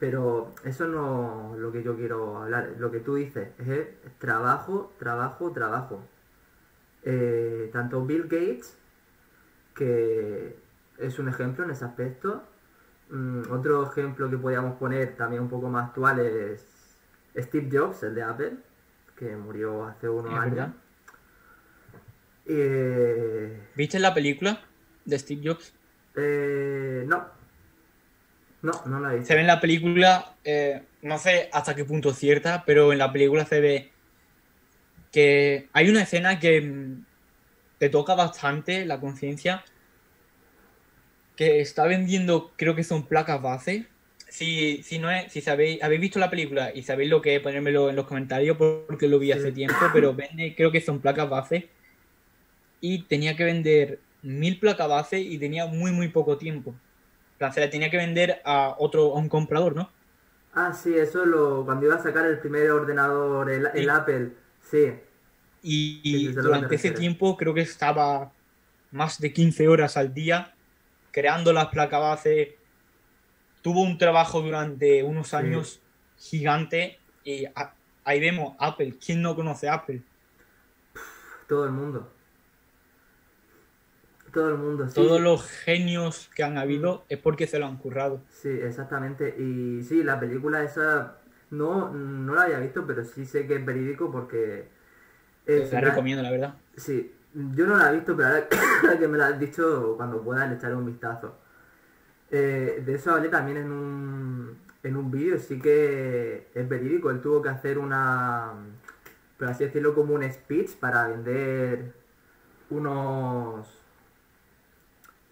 Pero 0.00 0.54
eso 0.64 0.86
no 0.86 1.52
es 1.54 1.60
lo 1.60 1.70
que 1.70 1.82
yo 1.82 1.94
quiero 1.94 2.38
hablar. 2.38 2.74
Lo 2.78 2.90
que 2.90 3.00
tú 3.00 3.16
dices 3.16 3.50
es 3.58 3.86
trabajo, 4.18 4.92
trabajo, 4.98 5.52
trabajo. 5.52 6.02
Eh, 7.02 7.68
tanto 7.70 8.04
Bill 8.04 8.22
Gates, 8.22 8.76
que 9.74 10.56
es 10.98 11.18
un 11.18 11.28
ejemplo 11.28 11.64
en 11.64 11.70
ese 11.70 11.84
aspecto. 11.84 12.42
Mm, 13.10 13.42
otro 13.50 13.86
ejemplo 13.86 14.30
que 14.30 14.38
podríamos 14.38 14.78
poner 14.78 15.16
también 15.16 15.42
un 15.42 15.50
poco 15.50 15.68
más 15.68 15.88
actual 15.88 16.18
es 16.20 16.64
Steve 17.36 17.68
Jobs, 17.70 18.02
el 18.02 18.14
de 18.14 18.22
Apple, 18.22 18.56
que 19.16 19.36
murió 19.36 19.84
hace 19.84 20.08
unos 20.08 20.32
años. 20.32 20.70
Eh, 22.46 23.68
¿Viste 23.76 23.98
la 23.98 24.14
película 24.14 24.62
de 25.04 25.18
Steve 25.18 25.42
Jobs? 25.44 25.74
eh, 26.16 27.04
no. 27.06 27.39
No, 28.62 28.72
no 28.86 29.00
la 29.00 29.12
he 29.12 29.16
visto. 29.16 29.28
Se 29.28 29.34
ve 29.34 29.40
en 29.40 29.46
la 29.46 29.60
película, 29.60 30.34
eh, 30.44 30.82
no 31.02 31.18
sé 31.18 31.48
hasta 31.52 31.74
qué 31.74 31.84
punto 31.84 32.12
cierta, 32.12 32.64
pero 32.66 32.92
en 32.92 32.98
la 32.98 33.12
película 33.12 33.44
se 33.46 33.60
ve 33.60 33.90
que 35.12 35.68
hay 35.72 35.88
una 35.88 36.02
escena 36.02 36.38
que 36.38 36.60
mm, 36.60 37.04
te 37.78 37.88
toca 37.88 38.14
bastante 38.14 38.84
la 38.84 39.00
conciencia, 39.00 39.64
que 41.36 41.60
está 41.60 41.84
vendiendo, 41.86 42.52
creo 42.56 42.74
que 42.74 42.84
son 42.84 43.06
placas 43.06 43.40
base. 43.40 43.86
Si, 44.28 44.82
si 44.84 44.98
no 44.98 45.10
es, 45.10 45.32
si 45.32 45.40
sabéis, 45.40 45.82
habéis 45.82 46.00
visto 46.02 46.18
la 46.20 46.30
película 46.30 46.70
y 46.72 46.82
sabéis 46.82 47.10
lo 47.10 47.20
que 47.20 47.36
es, 47.36 47.40
ponérmelo 47.40 47.90
en 47.90 47.96
los 47.96 48.06
comentarios 48.06 48.56
porque 48.56 49.08
lo 49.08 49.18
vi 49.18 49.32
Sí. 49.32 49.38
hace 49.38 49.52
tiempo, 49.52 49.76
pero 49.92 50.14
vende, 50.14 50.54
creo 50.54 50.70
que 50.70 50.80
son 50.80 51.00
placas 51.00 51.28
base. 51.28 51.68
Y 52.80 53.02
tenía 53.04 53.36
que 53.36 53.44
vender 53.44 53.98
mil 54.22 54.58
placas 54.60 54.88
base 54.88 55.18
y 55.18 55.38
tenía 55.38 55.66
muy, 55.66 55.90
muy 55.92 56.08
poco 56.08 56.36
tiempo. 56.36 56.74
Plan, 57.40 57.54
se 57.54 57.60
la 57.60 57.70
tenía 57.70 57.88
que 57.90 57.96
vender 57.96 58.42
a 58.44 58.74
otro, 58.78 59.14
a 59.14 59.18
un 59.18 59.30
comprador, 59.30 59.74
¿no? 59.74 59.90
Ah, 60.52 60.74
sí, 60.74 60.94
eso 60.94 61.24
lo, 61.24 61.64
cuando 61.64 61.86
iba 61.86 61.94
a 61.94 62.02
sacar 62.02 62.26
el 62.26 62.38
primer 62.38 62.70
ordenador, 62.70 63.48
el, 63.50 63.66
el 63.72 63.84
Sí. 63.84 63.88
Apple, 63.88 64.32
sí. 64.60 64.92
Y, 65.62 66.28
durante 66.34 66.74
ese 66.74 66.90
tiempo 66.90 67.38
creo 67.38 67.54
que 67.54 67.62
estaba 67.62 68.30
más 68.90 69.18
de 69.20 69.32
15 69.32 69.68
horas 69.68 69.96
al 69.96 70.12
día 70.12 70.52
creando 71.12 71.54
las 71.54 71.68
placas 71.68 72.00
base. 72.00 72.58
Tuvo 73.62 73.80
un 73.84 73.96
trabajo 73.96 74.42
durante 74.42 75.02
unos 75.02 75.28
Sí. 75.28 75.36
años 75.36 75.80
gigante 76.18 76.98
y 77.24 77.46
a- 77.46 77.74
ahí 78.04 78.20
vemos 78.20 78.54
Apple. 78.58 78.96
¿Quién 79.02 79.22
no 79.22 79.34
conoce 79.34 79.66
Apple? 79.66 80.02
Todo 81.48 81.64
el 81.64 81.72
mundo. 81.72 82.12
Todo 84.32 84.50
el 84.50 84.56
mundo, 84.58 84.86
sí. 84.88 84.94
Todos 84.94 85.20
los 85.20 85.46
genios 85.48 86.30
que 86.34 86.42
han 86.44 86.54
Mm. 86.54 86.58
habido 86.58 87.04
es 87.08 87.18
porque 87.18 87.46
se 87.46 87.58
lo 87.58 87.66
han 87.66 87.76
currado. 87.78 88.20
Sí, 88.28 88.48
exactamente. 88.48 89.34
Y 89.38 89.82
sí, 89.82 90.02
la 90.02 90.18
película 90.20 90.62
esa 90.62 91.16
no, 91.50 91.90
no 91.90 92.34
la 92.34 92.42
había 92.42 92.58
visto, 92.60 92.86
pero 92.86 93.04
sí 93.04 93.24
sé 93.26 93.46
que 93.46 93.56
es 93.56 93.64
verídico 93.64 94.10
porque... 94.10 94.68
el 95.46 95.60
La 95.60 95.66
final- 95.66 95.84
recomiendo, 95.84 96.22
la 96.22 96.30
verdad. 96.30 96.54
Sí, 96.76 97.12
yo 97.54 97.66
no 97.66 97.76
la 97.76 97.90
he 97.90 97.94
visto, 97.96 98.16
pero 98.16 98.28
ahora 98.82 98.98
que 98.98 99.08
me 99.08 99.18
la 99.18 99.28
has 99.28 99.40
dicho, 99.40 99.94
cuando 99.96 100.20
pueda 100.22 100.46
le 100.46 100.54
echaré 100.56 100.74
un 100.74 100.86
vistazo. 100.86 101.36
Eh, 102.30 102.82
de 102.86 102.94
eso 102.94 103.10
hablé 103.12 103.28
también 103.28 103.56
en 103.56 103.72
un, 103.72 104.58
en 104.84 104.96
un 104.96 105.10
vídeo, 105.10 105.38
sí 105.38 105.58
que 105.60 106.48
es 106.54 106.68
verídico. 106.68 107.10
Él 107.10 107.20
tuvo 107.20 107.42
que 107.42 107.48
hacer 107.48 107.78
una, 107.78 108.52
por 109.38 109.48
así 109.48 109.64
decirlo, 109.64 109.94
como 109.94 110.14
un 110.14 110.22
speech 110.30 110.76
para 110.76 111.08
vender 111.08 111.92
unos 112.70 113.66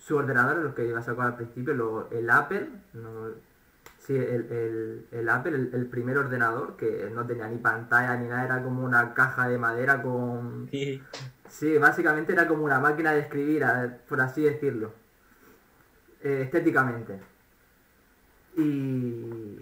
su 0.08 0.16
ordenador, 0.16 0.56
los 0.56 0.74
que 0.74 0.86
iba 0.86 1.00
a 1.00 1.02
sacar 1.02 1.26
al 1.26 1.36
principio, 1.36 1.74
lo- 1.74 2.10
el 2.10 2.30
Apple, 2.30 2.66
no- 2.94 3.28
sí, 3.98 4.16
el, 4.16 4.50
el- 4.50 5.06
el 5.12 5.28
Apple, 5.28 5.54
el, 5.54 5.70
el 5.74 5.86
primer 5.86 6.16
ordenador, 6.16 6.76
que 6.76 7.10
no 7.14 7.26
tenía 7.26 7.46
ni 7.46 7.58
pantalla 7.58 8.16
ni 8.16 8.26
nada, 8.28 8.44
era 8.46 8.62
como 8.62 8.84
una 8.84 9.12
caja 9.12 9.48
de 9.48 9.58
madera 9.58 10.02
con 10.02 10.68
Sí. 10.70 11.02
Sí, 11.50 11.76
básicamente 11.78 12.32
era 12.32 12.46
como 12.48 12.64
una 12.64 12.78
máquina 12.78 13.12
de 13.12 13.20
escribir, 13.20 13.64
por 14.08 14.20
así 14.20 14.42
decirlo. 14.42 14.92
Eh, 16.22 16.42
estéticamente. 16.44 17.20
Y, 18.56 19.60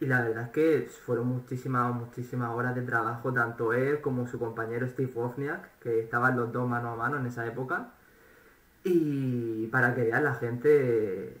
y 0.00 0.06
la 0.06 0.22
verdad 0.22 0.44
es 0.44 0.50
que 0.50 0.88
fueron 1.04 1.26
muchísimas, 1.28 1.94
muchísimas 1.94 2.50
horas 2.50 2.74
de 2.74 2.82
trabajo, 2.82 3.32
tanto 3.32 3.72
él 3.72 4.00
como 4.00 4.26
su 4.26 4.38
compañero 4.38 4.86
Steve 4.88 5.10
Wozniak, 5.14 5.78
que 5.80 6.00
estaban 6.00 6.36
los 6.36 6.52
dos 6.52 6.68
mano 6.68 6.90
a 6.90 6.96
mano 6.96 7.16
en 7.18 7.26
esa 7.26 7.46
época. 7.46 7.88
Y 8.88 9.66
para 9.66 9.94
que 9.94 10.02
vean 10.02 10.22
la 10.22 10.34
gente 10.34 11.36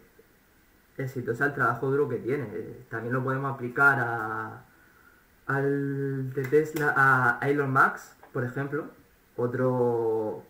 exitosa 0.98 1.46
el 1.46 1.54
trabajo 1.54 1.90
duro 1.90 2.08
que 2.08 2.16
tiene. 2.16 2.46
También 2.90 3.14
lo 3.14 3.22
podemos 3.22 3.54
aplicar 3.54 3.98
a, 4.00 4.64
al 5.46 6.32
de 6.32 6.42
Tesla, 6.42 6.92
a 6.96 7.48
Elon 7.48 7.72
Musk, 7.72 8.16
por 8.32 8.44
ejemplo. 8.44 8.90
Otro... 9.36 10.42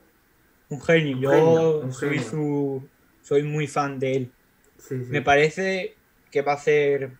Un 0.70 0.80
genio. 0.80 1.16
Un 1.16 1.22
Yo 1.22 1.30
genio, 1.30 1.92
soy 1.92 2.08
genio. 2.18 2.30
su. 2.30 2.88
Soy 3.22 3.42
muy 3.42 3.66
fan 3.66 3.98
de 3.98 4.16
él. 4.16 4.32
Sí, 4.78 5.04
sí. 5.04 5.10
Me 5.10 5.20
parece 5.20 5.96
que 6.30 6.42
va 6.42 6.54
a 6.54 6.58
ser 6.58 7.12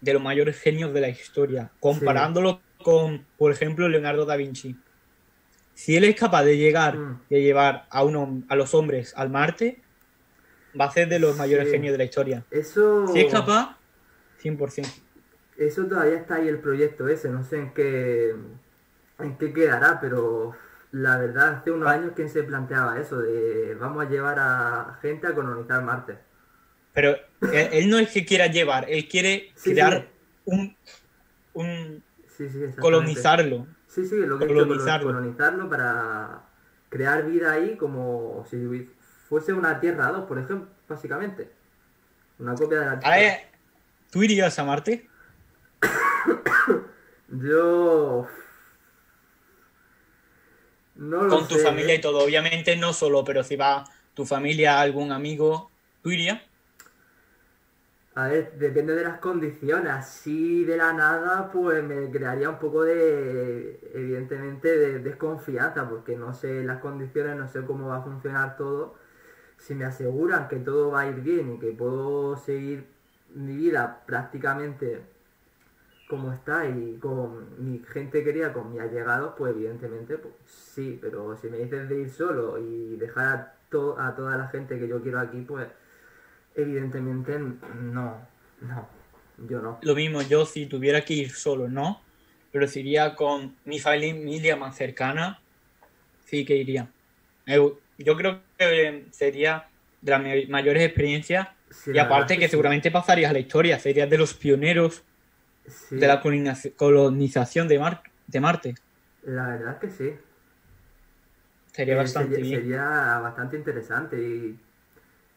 de 0.00 0.12
los 0.12 0.22
mayores 0.22 0.60
genios 0.60 0.92
de 0.92 1.00
la 1.00 1.08
historia, 1.08 1.70
comparándolo 1.80 2.60
con, 2.82 3.24
por 3.38 3.50
ejemplo, 3.50 3.88
Leonardo 3.88 4.26
da 4.26 4.36
Vinci. 4.36 4.76
Si 5.76 5.94
él 5.94 6.04
es 6.04 6.16
capaz 6.16 6.42
de 6.44 6.56
llegar 6.56 6.96
Mm. 6.96 7.20
y 7.28 7.34
de 7.34 7.42
llevar 7.42 7.86
a, 7.90 8.02
uno, 8.02 8.42
a 8.48 8.56
los 8.56 8.72
hombres 8.72 9.12
al 9.14 9.28
Marte, 9.28 9.82
va 10.78 10.86
a 10.86 10.90
ser 10.90 11.06
de 11.08 11.18
los 11.18 11.36
mayores 11.36 11.66
Sí. 11.66 11.72
genios 11.72 11.92
de 11.92 11.98
la 11.98 12.04
historia. 12.04 12.44
Eso... 12.50 13.06
Si 13.08 13.20
es 13.20 13.30
capaz, 13.30 13.76
100%. 14.42 14.88
Eso 15.58 15.84
todavía 15.86 16.16
está 16.16 16.36
ahí 16.36 16.48
el 16.48 16.60
proyecto 16.60 17.06
ese, 17.08 17.28
no 17.28 17.44
sé 17.44 17.58
en 17.58 17.74
qué, 17.74 18.34
en 19.18 19.36
qué 19.36 19.52
quedará, 19.52 20.00
pero 20.00 20.54
la 20.92 21.18
verdad, 21.18 21.58
hace 21.58 21.70
unos 21.72 21.88
años 21.90 22.12
quien 22.16 22.30
se 22.30 22.42
planteaba 22.42 22.98
eso, 22.98 23.18
de 23.18 23.74
vamos 23.74 24.06
a 24.06 24.08
llevar 24.08 24.38
a 24.38 24.98
gente 25.02 25.26
a 25.26 25.34
colonizar 25.34 25.82
Marte. 25.82 26.18
Pero 26.94 27.10
él, 27.52 27.68
él 27.72 27.90
no 27.90 27.98
es 27.98 28.10
que 28.12 28.24
quiera 28.24 28.46
llevar, 28.46 28.86
él 28.88 29.06
quiere 29.08 29.50
Sí, 29.56 29.72
crear 29.72 30.00
sí. 30.00 30.06
un, 30.46 30.76
un 31.52 32.02
colonizarlo. 32.80 33.66
Sí, 33.96 34.06
sí, 34.06 34.16
lo 34.26 34.38
que 34.38 34.46
colonizarlo. 34.46 35.06
colonizarlo 35.06 35.70
para 35.70 36.42
crear 36.90 37.24
vida 37.24 37.52
ahí 37.52 37.78
como 37.78 38.44
si 38.50 38.90
fuese 39.28 39.54
una 39.54 39.80
Tierra 39.80 40.08
2, 40.12 40.26
por 40.26 40.38
ejemplo, 40.38 40.68
básicamente. 40.86 41.50
Una 42.38 42.54
copia 42.54 42.80
de 42.80 42.86
la 42.86 42.92
A 42.92 42.98
Tierra. 43.00 43.16
ver, 43.16 43.40
¿tú 44.10 44.22
irías 44.22 44.58
a 44.58 44.64
Marte? 44.64 45.08
Yo... 47.28 48.28
No 50.96 51.22
lo 51.24 51.28
Con 51.28 51.48
tu 51.48 51.56
sé, 51.56 51.62
familia 51.62 51.94
¿eh? 51.94 51.96
y 51.96 52.00
todo, 52.02 52.24
obviamente 52.24 52.76
no 52.76 52.92
solo, 52.92 53.24
pero 53.24 53.42
si 53.44 53.56
va 53.56 53.84
tu 54.14 54.26
familia, 54.26 54.80
algún 54.80 55.12
amigo, 55.12 55.70
¿tú 56.02 56.10
irías? 56.10 56.42
A 58.16 58.28
ver, 58.28 58.54
depende 58.58 58.94
de 58.94 59.04
las 59.04 59.18
condiciones. 59.18 59.92
Así 59.92 60.64
de 60.64 60.76
la 60.78 60.92
nada, 60.94 61.50
pues 61.52 61.84
me 61.84 62.10
crearía 62.10 62.48
un 62.50 62.58
poco 62.58 62.82
de, 62.84 63.78
evidentemente, 63.94 64.68
de 64.78 65.00
desconfianza, 65.00 65.88
porque 65.88 66.16
no 66.16 66.32
sé 66.32 66.64
las 66.64 66.80
condiciones, 66.80 67.36
no 67.36 67.46
sé 67.48 67.62
cómo 67.66 67.88
va 67.88 67.98
a 67.98 68.02
funcionar 68.02 68.56
todo. 68.56 68.94
si 69.58 69.74
me 69.74 69.84
aseguran 69.86 70.48
que 70.48 70.58
todo 70.58 70.92
va 70.92 71.02
a 71.02 71.08
ir 71.08 71.22
bien 71.22 71.54
y 71.54 71.58
que 71.60 71.72
puedo 71.72 72.36
seguir 72.36 72.86
mi 73.34 73.56
vida 73.56 74.04
prácticamente 74.06 75.02
como 76.08 76.32
está 76.32 76.68
y 76.68 76.98
con 76.98 77.64
mi 77.64 77.80
gente 77.80 78.24
querida, 78.24 78.52
con 78.52 78.70
mis 78.72 78.80
allegados, 78.80 79.34
pues 79.38 79.54
evidentemente 79.54 80.18
pues, 80.18 80.34
sí, 80.46 80.98
pero 81.02 81.36
si 81.36 81.48
me 81.50 81.58
dices 81.58 81.88
de 81.88 82.00
ir 82.00 82.10
solo 82.10 82.58
y 82.58 82.96
dejar 82.96 83.26
a, 83.26 84.08
a 84.08 84.14
toda 84.16 84.36
la 84.38 84.48
gente 84.48 84.78
que 84.78 84.88
yo 84.88 85.02
quiero 85.02 85.20
aquí, 85.20 85.42
pues 85.42 85.68
evidentemente 86.56 87.38
no, 87.38 88.26
no, 88.60 88.88
yo 89.48 89.60
no. 89.60 89.78
Lo 89.82 89.94
mismo, 89.94 90.22
yo 90.22 90.46
si 90.46 90.66
tuviera 90.66 91.02
que 91.02 91.14
ir 91.14 91.30
solo, 91.30 91.68
no, 91.68 92.00
pero 92.50 92.66
si 92.66 92.80
iría 92.80 93.14
con 93.14 93.56
mi 93.64 93.78
familia 93.78 94.56
más 94.56 94.76
cercana, 94.76 95.40
sí 96.24 96.44
que 96.44 96.56
iría. 96.56 96.88
Yo 97.46 98.16
creo 98.16 98.40
que 98.58 99.06
sería 99.10 99.68
de 100.00 100.10
las 100.10 100.48
mayores 100.48 100.82
experiencias 100.82 101.48
y 101.86 101.98
aparte 101.98 102.38
que, 102.38 102.48
seguramente 102.48 102.90
pasarías 102.90 103.30
a 103.30 103.34
la 103.34 103.38
historia, 103.38 103.78
serías 103.78 104.08
de 104.08 104.18
los 104.18 104.34
pioneros 104.34 105.04
de 105.90 106.06
la 106.06 106.22
colonización 106.76 107.68
de, 107.68 107.78
Mar 107.78 108.02
de 108.26 108.40
Marte. 108.40 108.74
La 109.24 109.48
verdad 109.48 109.78
que 109.78 109.90
sí. 109.90 110.14
Sería 111.72 111.94
eh, 111.94 111.98
bastante 111.98 112.36
sería, 112.36 113.18
bastante 113.18 113.56
interesante 113.56 114.16
y, 114.16 114.58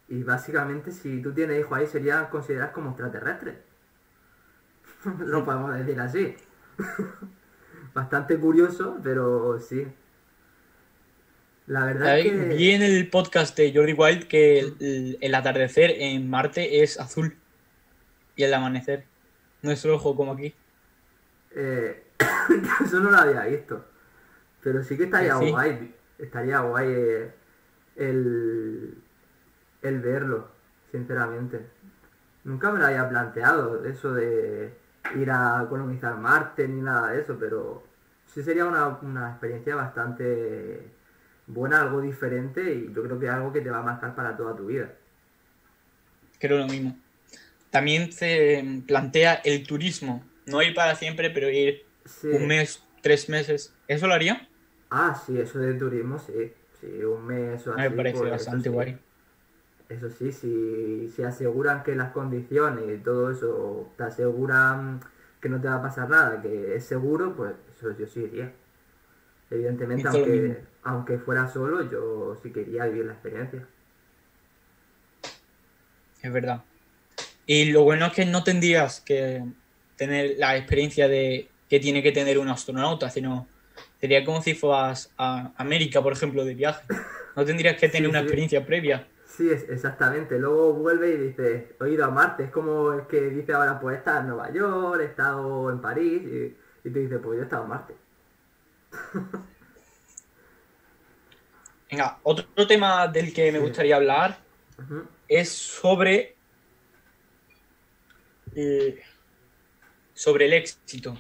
y, 0.10 0.24
básicamente 0.24 0.92
si 0.92 1.22
tú 1.22 1.34
tienes 1.34 1.60
hijos 1.60 1.78
ahí 1.78 1.88
serían 1.88 2.28
considerados 2.28 2.74
como 2.74 2.90
extraterrestres. 2.90 3.56
Lo 5.20 5.46
podemos 5.46 5.74
decir 5.78 6.00
así. 6.00 6.36
bastante 7.94 8.38
curioso, 8.38 8.98
pero 9.04 9.60
sí. 9.60 9.88
La 11.68 11.86
verdad 11.86 12.20
es 12.20 12.26
que... 12.26 12.32
Vi 12.32 12.72
en 12.72 12.82
el 12.82 13.10
podcast 13.10 13.56
de 13.58 13.74
Jordi 13.74 13.94
Wild 13.94 14.28
que 14.28 15.18
el, 15.20 15.36
atardecer 15.36 15.92
en 15.98 16.30
Marte 16.30 16.82
es 16.82 17.00
azul 17.00 17.36
y 18.36 18.44
el 18.44 18.54
amanecer 18.54 19.06
no 19.62 19.72
es 19.72 19.84
rojo 19.86 20.16
como 20.16 20.34
aquí. 20.34 20.54
Eh, 21.52 22.04
eso 22.84 23.00
no 23.00 23.12
lo 23.12 23.18
había 23.18 23.44
visto. 23.46 23.86
Pero 24.62 24.84
sí 24.84 24.98
que 24.98 25.04
estaría 25.04 25.36
guay. 25.36 25.94
Estaría 26.18 26.60
guay 26.62 26.88
eh, 26.90 27.32
el, 27.96 28.98
el 29.82 30.00
verlo, 30.00 30.48
sinceramente. 30.92 31.66
Nunca 32.44 32.72
me 32.72 32.80
lo 32.80 32.86
había 32.86 33.08
planteado, 33.08 33.86
eso 33.86 34.14
de 34.14 34.74
ir 35.16 35.32
a 35.32 35.66
colonizar 35.70 36.16
Marte 36.18 36.68
ni 36.68 36.82
nada 36.82 37.12
de 37.12 37.22
eso, 37.22 37.38
pero 37.40 37.84
sí 38.26 38.44
sería 38.44 38.66
una, 38.66 38.88
una 39.02 39.32
experiencia 39.32 39.76
bastante 39.76 40.90
buena, 41.48 41.82
algo 41.82 42.02
diferente 42.02 42.74
y 42.74 42.94
yo 42.94 43.04
creo 43.04 43.20
que 43.20 43.26
es 43.26 43.32
algo 43.32 43.52
que 43.52 43.62
te 43.62 43.70
va 43.70 43.80
a 43.80 43.84
marcar 43.84 44.16
para 44.16 44.36
toda 44.38 44.56
tu 44.56 44.68
vida. 44.68 44.94
Creo 46.40 46.58
lo 46.58 46.68
mismo. 46.68 46.98
También 47.70 48.12
se 48.12 48.84
plantea 48.88 49.36
el 49.44 49.66
turismo, 49.68 50.24
no 50.46 50.62
ir 50.62 50.74
para 50.74 50.96
siempre, 50.96 51.30
pero 51.30 51.50
ir 51.50 51.86
un 52.24 52.48
mes, 52.48 52.84
tres 53.02 53.30
meses. 53.30 53.74
¿Eso 53.88 54.08
lo 54.08 54.14
haría? 54.14 54.48
Ah, 54.90 55.22
sí, 55.24 55.40
eso 55.40 55.60
del 55.60 55.78
turismo, 55.78 56.18
sí. 56.18 56.54
Sí, 56.80 57.04
un 57.04 57.28
mes 57.28 57.68
o 57.68 57.74
así. 57.74 57.82
Me 57.82 57.92
parece 57.92 58.20
pues, 58.20 58.32
bastante 58.32 58.70
guay. 58.70 58.98
Eso 59.90 60.10
sí, 60.12 60.32
si, 60.32 61.12
si 61.16 61.24
aseguran 61.24 61.84
que 61.84 61.96
las 61.96 62.12
condiciones 62.12 62.86
y 62.88 63.04
todo 63.04 63.32
eso 63.32 63.92
te 63.98 64.04
aseguran 64.04 65.02
que 65.42 65.50
no 65.50 65.60
te 65.60 65.68
va 65.68 65.76
a 65.76 65.82
pasar 65.82 66.10
nada, 66.10 66.42
que 66.42 66.76
es 66.76 66.86
seguro, 66.86 67.36
pues 67.36 67.54
eso 67.76 67.98
yo 67.98 68.06
sí 68.06 68.22
iría. 68.22 68.52
Evidentemente, 69.50 70.08
aunque, 70.08 70.62
aunque 70.84 71.18
fuera 71.18 71.48
solo, 71.48 71.90
yo 71.90 72.38
sí 72.42 72.52
quería 72.52 72.86
vivir 72.86 73.06
la 73.06 73.14
experiencia. 73.14 73.66
Es 76.22 76.32
verdad. 76.32 76.64
Y 77.48 77.72
lo 77.72 77.84
bueno 77.84 78.06
es 78.06 78.14
que 78.14 78.26
no 78.26 78.44
tendrías 78.44 79.02
que 79.02 79.44
tener 79.96 80.36
la 80.38 80.56
experiencia 80.56 81.08
de 81.08 81.50
que 81.68 81.80
tiene 81.80 82.04
que 82.04 82.12
tener 82.12 82.38
un 82.38 82.50
astronauta, 82.50 83.10
sino 83.10 83.48
sería 84.00 84.24
como 84.24 84.42
si 84.42 84.54
fueras 84.54 85.12
a 85.18 85.52
América, 85.58 86.02
por 86.04 86.14
ejemplo, 86.14 86.46
de 86.46 86.54
viaje. 86.54 86.86
No 87.36 87.46
tendrías 87.46 87.78
que 87.78 87.90
tener 87.90 88.10
una 88.10 88.20
experiencia 88.20 88.66
previa. 88.66 89.08
Sí, 89.40 89.50
exactamente. 89.50 90.38
Luego 90.38 90.74
vuelve 90.74 91.14
y 91.14 91.18
dice, 91.18 91.70
he 91.80 91.90
ido 91.90 92.04
a 92.04 92.10
Marte. 92.10 92.44
Es 92.44 92.52
como 92.52 92.92
el 92.92 93.08
que 93.08 93.22
dice 93.30 93.54
ahora, 93.54 93.80
pues 93.80 93.96
he 93.96 94.00
estado 94.00 94.20
en 94.20 94.28
Nueva 94.28 94.52
York, 94.52 95.00
he 95.00 95.06
estado 95.06 95.72
en 95.72 95.80
París. 95.80 96.24
Y, 96.24 96.58
y 96.86 96.92
te 96.92 97.00
dice, 97.00 97.20
pues 97.20 97.38
yo 97.38 97.44
he 97.44 97.46
estado 97.46 97.64
en 97.64 97.70
Marte. 97.70 97.96
Venga, 101.90 102.20
otro 102.24 102.68
tema 102.68 103.08
del 103.08 103.34
que 103.34 103.50
me 103.54 103.60
gustaría 103.60 103.96
hablar 103.96 104.38
es 105.26 105.48
sobre. 105.48 106.36
Eh, 108.54 109.02
sobre 110.14 110.48
el 110.48 110.54
éxito. 110.54 111.18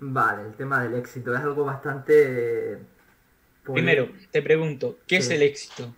Vale, 0.00 0.48
el 0.48 0.52
tema 0.52 0.82
del 0.82 0.96
éxito 0.96 1.34
es 1.34 1.40
algo 1.40 1.64
bastante. 1.64 2.78
Primero, 3.72 4.10
te 4.30 4.42
pregunto, 4.42 4.98
¿qué 5.06 5.16
es 5.16 5.30
el 5.30 5.40
éxito? 5.40 5.94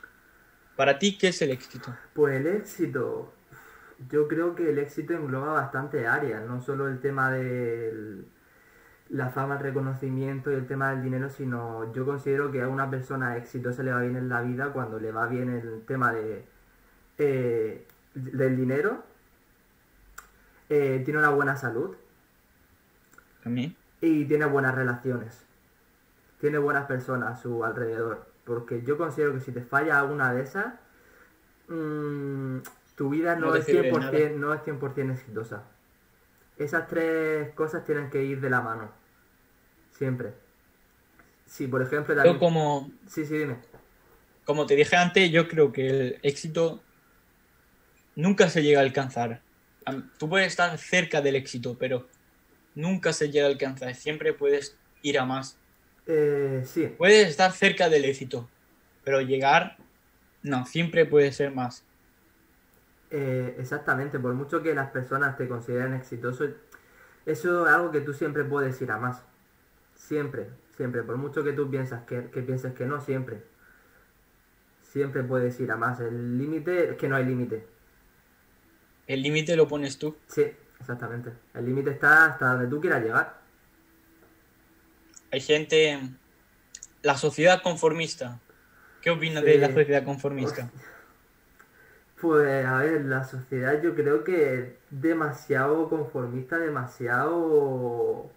Para 0.77 0.99
ti, 0.99 1.17
¿qué 1.19 1.29
es 1.29 1.43
el 1.43 1.51
éxito? 1.51 1.95
Pues 2.15 2.41
el 2.41 2.47
éxito. 2.47 3.33
Yo 4.11 4.27
creo 4.29 4.55
que 4.55 4.71
el 4.71 4.79
éxito 4.79 5.13
engloba 5.15 5.53
bastante 5.53 6.07
áreas, 6.07 6.45
no 6.47 6.61
solo 6.61 6.89
el 6.89 7.01
tema 7.01 7.31
del 7.31 8.27
la 9.11 9.29
fama, 9.29 9.55
el 9.57 9.61
reconocimiento 9.61 10.51
y 10.51 10.55
el 10.55 10.67
tema 10.67 10.91
del 10.91 11.03
dinero, 11.03 11.29
sino 11.29 11.93
yo 11.93 12.05
considero 12.05 12.51
que 12.51 12.63
a 12.63 12.69
una 12.69 12.91
persona 12.91 13.37
exitosa 13.37 13.83
le 13.83 13.93
va 13.93 14.01
bien 14.01 14.17
en 14.17 14.29
la 14.29 14.41
vida 14.41 14.73
cuando 14.73 14.99
le 14.99 15.13
va 15.13 15.27
bien 15.27 15.51
el 15.51 15.85
tema 15.87 16.13
de 16.13 16.45
eh, 17.19 17.87
del 18.15 18.57
dinero, 18.57 19.05
eh, 20.69 21.03
tiene 21.05 21.19
una 21.19 21.31
buena 21.31 21.57
salud 21.57 21.97
¿También? 23.43 23.77
y 24.01 24.25
tiene 24.25 24.47
buenas 24.47 24.75
relaciones, 24.75 25.45
tiene 26.41 26.59
buenas 26.59 26.87
personas 26.87 27.39
a 27.39 27.43
su 27.43 27.65
alrededor, 27.65 28.27
porque 28.45 28.83
yo 28.83 28.97
considero 28.97 29.35
que 29.35 29.41
si 29.41 29.53
te 29.53 29.63
falla 29.63 29.99
alguna 29.99 30.33
de 30.33 30.43
esas, 30.43 30.75
mm, 31.69 32.59
tu 32.95 33.11
vida 33.11 33.37
no, 33.37 33.55
es 33.55 33.67
100%, 33.67 34.37
no 34.37 34.55
es 34.55 34.61
100% 34.63 35.13
exitosa. 35.13 35.65
Esas 36.57 36.87
tres 36.87 37.53
cosas 37.55 37.85
tienen 37.85 38.11
que 38.11 38.23
ir 38.23 38.41
de 38.41 38.51
la 38.51 38.61
mano. 38.61 38.93
Siempre. 39.91 40.35
Si, 41.47 41.67
por 41.67 41.83
ejemplo, 41.83 42.15
también... 42.15 42.39
como... 42.39 42.91
Sí, 43.07 43.25
sí, 43.25 43.39
dime. 43.39 43.57
Como 44.45 44.67
te 44.67 44.77
dije 44.77 44.97
antes, 44.97 45.31
yo 45.31 45.49
creo 45.49 45.73
que 45.73 45.89
el 45.89 46.19
éxito 46.23 46.83
nunca 48.15 48.49
se 48.49 48.63
llega 48.63 48.81
a 48.81 48.83
alcanzar. 48.83 49.43
Tú 50.19 50.29
puedes 50.29 50.49
estar 50.49 50.77
cerca 50.79 51.21
del 51.21 51.37
éxito, 51.37 51.77
pero 51.79 52.09
nunca 52.75 53.13
se 53.13 53.31
llega 53.31 53.47
a 53.47 53.51
alcanzar. 53.51 53.95
Siempre 53.95 54.33
puedes 54.33 54.77
ir 55.03 55.19
a 55.19 55.25
más. 55.25 55.59
Eh, 56.07 56.63
sí. 56.67 56.95
Puedes 56.99 57.29
estar 57.29 57.53
cerca 57.53 57.89
del 57.89 58.05
éxito, 58.05 58.49
pero 59.05 59.21
llegar, 59.21 59.77
no, 60.43 60.67
siempre 60.67 61.07
puede 61.07 61.33
ser 61.33 61.55
más. 61.55 61.85
Eh, 63.11 63.57
exactamente, 63.59 64.19
por 64.19 64.35
mucho 64.35 64.63
que 64.63 64.75
las 64.75 64.91
personas 64.91 65.37
te 65.37 65.47
consideren 65.49 65.95
exitoso, 65.95 66.47
eso 67.27 67.67
es 67.67 67.73
algo 67.73 67.91
que 67.91 68.01
tú 68.01 68.13
siempre 68.13 68.45
puedes 68.45 68.81
ir 68.83 68.91
a 68.91 68.99
más. 68.99 69.23
Siempre, 69.95 70.49
siempre. 70.77 71.03
Por 71.03 71.17
mucho 71.17 71.43
que 71.43 71.53
tú 71.53 71.71
piensas 71.71 72.05
que, 72.05 72.29
que 72.31 72.43
pienses 72.43 72.75
que 72.75 72.87
no, 72.87 73.01
siempre. 73.01 73.43
Siempre 74.83 75.23
puedes 75.23 75.59
ir 75.61 75.71
a 75.71 75.77
más. 75.77 76.01
El 76.01 76.39
límite 76.39 76.91
es 76.91 76.97
que 76.97 77.09
no 77.09 77.17
hay 77.17 77.25
límite. 77.25 77.67
El 79.07 79.23
límite 79.23 79.57
lo 79.57 79.67
pones 79.69 79.99
tú. 79.99 80.17
Sí, 80.27 80.45
exactamente. 80.79 81.33
El 81.55 81.65
límite 81.67 81.91
está 81.91 82.27
hasta 82.27 82.53
donde 82.53 82.69
tú 82.69 82.81
quieras 82.81 83.03
llegar. 83.03 83.44
Hay 85.35 85.41
gente. 85.41 85.99
La 87.03 87.17
sociedad 87.17 87.61
conformista. 87.61 88.41
¿Qué 89.03 89.11
opinas 89.11 89.43
de 89.43 89.59
la 89.59 89.67
sociedad 89.67 90.05
conformista? 90.05 90.71
Pues 92.21 92.65
a 92.65 92.79
ver, 92.79 93.05
la 93.07 93.25
sociedad 93.25 93.83
yo 93.83 93.97
creo 93.97 94.23
que 94.23 94.59
es 94.59 94.69
demasiado 94.91 95.89
conformista, 95.89 96.57
demasiado... 96.57 98.31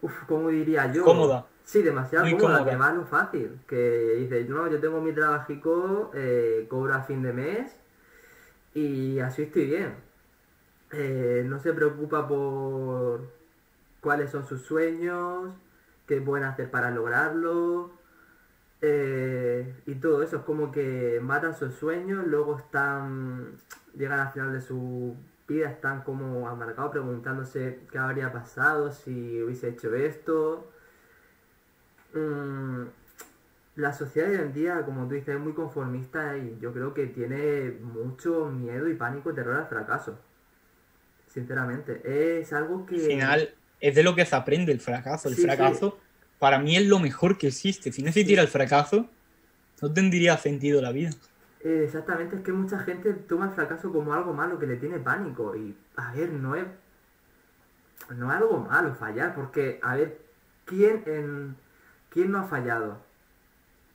Uf, 0.00 0.12
¿cómo 0.28 0.50
diría 0.50 0.90
yo? 0.92 1.02
Cómoda. 1.02 1.46
Sí, 1.64 1.82
demasiado 1.82 2.24
cómoda, 2.38 2.64
que 2.64 2.76
más 2.76 2.94
lo 2.94 3.04
fácil. 3.04 3.58
Que 3.66 4.14
dice, 4.20 4.44
no, 4.44 4.70
yo 4.70 4.78
tengo 4.78 5.00
mi 5.00 5.12
trabajico, 5.12 6.12
eh, 6.14 6.66
cobro 6.70 6.94
a 6.94 7.02
fin 7.02 7.24
de 7.24 7.32
mes 7.32 7.72
y 8.72 9.18
así 9.18 9.42
estoy 9.42 9.66
bien. 9.66 9.96
Eh, 10.92 11.42
no 11.44 11.58
se 11.58 11.72
preocupa 11.72 12.28
por 12.28 13.28
cuáles 14.00 14.30
son 14.30 14.46
sus 14.46 14.62
sueños, 14.62 15.50
qué 16.08 16.20
pueden 16.20 16.44
hacer 16.46 16.70
para 16.70 16.90
lograrlo. 16.90 17.92
Eh, 18.80 19.82
y 19.86 19.94
todo 19.96 20.22
eso 20.22 20.38
es 20.38 20.42
como 20.42 20.72
que 20.72 21.20
matan 21.22 21.54
sus 21.54 21.74
sueños, 21.74 22.26
luego 22.26 22.58
están, 22.58 23.56
llegan 23.94 24.20
al 24.20 24.32
final 24.32 24.52
de 24.52 24.60
su 24.60 25.16
vida, 25.46 25.68
están 25.68 26.02
como 26.02 26.48
amargados 26.48 26.92
preguntándose 26.92 27.80
qué 27.90 27.98
habría 27.98 28.32
pasado 28.32 28.90
si 28.92 29.42
hubiese 29.42 29.68
hecho 29.68 29.94
esto. 29.94 30.70
Mm, 32.14 32.84
la 33.76 33.92
sociedad 33.92 34.28
de 34.28 34.36
hoy 34.36 34.42
en 34.42 34.52
día, 34.52 34.84
como 34.84 35.06
tú 35.06 35.14
dices, 35.14 35.34
es 35.36 35.40
muy 35.40 35.52
conformista 35.52 36.36
y 36.36 36.58
yo 36.60 36.72
creo 36.72 36.94
que 36.94 37.06
tiene 37.06 37.78
mucho 37.82 38.46
miedo 38.46 38.88
y 38.88 38.94
pánico 38.94 39.30
y 39.30 39.34
terror 39.34 39.56
al 39.56 39.66
fracaso. 39.66 40.18
Sinceramente, 41.28 42.40
es 42.40 42.52
algo 42.52 42.86
que... 42.86 42.96
Al 42.96 43.02
final, 43.02 43.54
es 43.80 43.94
de 43.94 44.02
lo 44.02 44.14
que 44.14 44.24
se 44.24 44.36
aprende 44.36 44.72
el 44.72 44.80
fracaso. 44.80 45.28
El 45.28 45.36
fracaso, 45.36 45.98
para 46.38 46.58
mí, 46.58 46.76
es 46.76 46.86
lo 46.86 46.98
mejor 46.98 47.38
que 47.38 47.48
existe. 47.48 47.92
Si 47.92 48.02
no 48.02 48.08
existiera 48.08 48.42
el 48.42 48.48
fracaso, 48.48 49.08
no 49.80 49.92
tendría 49.92 50.36
sentido 50.36 50.82
la 50.82 50.92
vida. 50.92 51.10
Eh, 51.60 51.82
exactamente, 51.84 52.36
es 52.36 52.42
que 52.42 52.52
mucha 52.52 52.78
gente 52.80 53.12
toma 53.12 53.46
el 53.46 53.52
fracaso 53.52 53.92
como 53.92 54.12
algo 54.14 54.32
malo 54.32 54.58
que 54.58 54.66
le 54.66 54.76
tiene 54.76 54.98
pánico. 54.98 55.56
Y, 55.56 55.76
a 55.96 56.12
ver, 56.12 56.32
no 56.32 56.54
es. 56.54 56.64
No 58.16 58.30
es 58.30 58.38
algo 58.38 58.58
malo 58.60 58.94
fallar, 58.94 59.34
porque, 59.34 59.78
a 59.82 59.96
ver, 59.96 60.18
¿quién, 60.64 61.02
en, 61.06 61.56
¿quién 62.08 62.30
no 62.30 62.38
ha 62.38 62.44
fallado? 62.44 63.02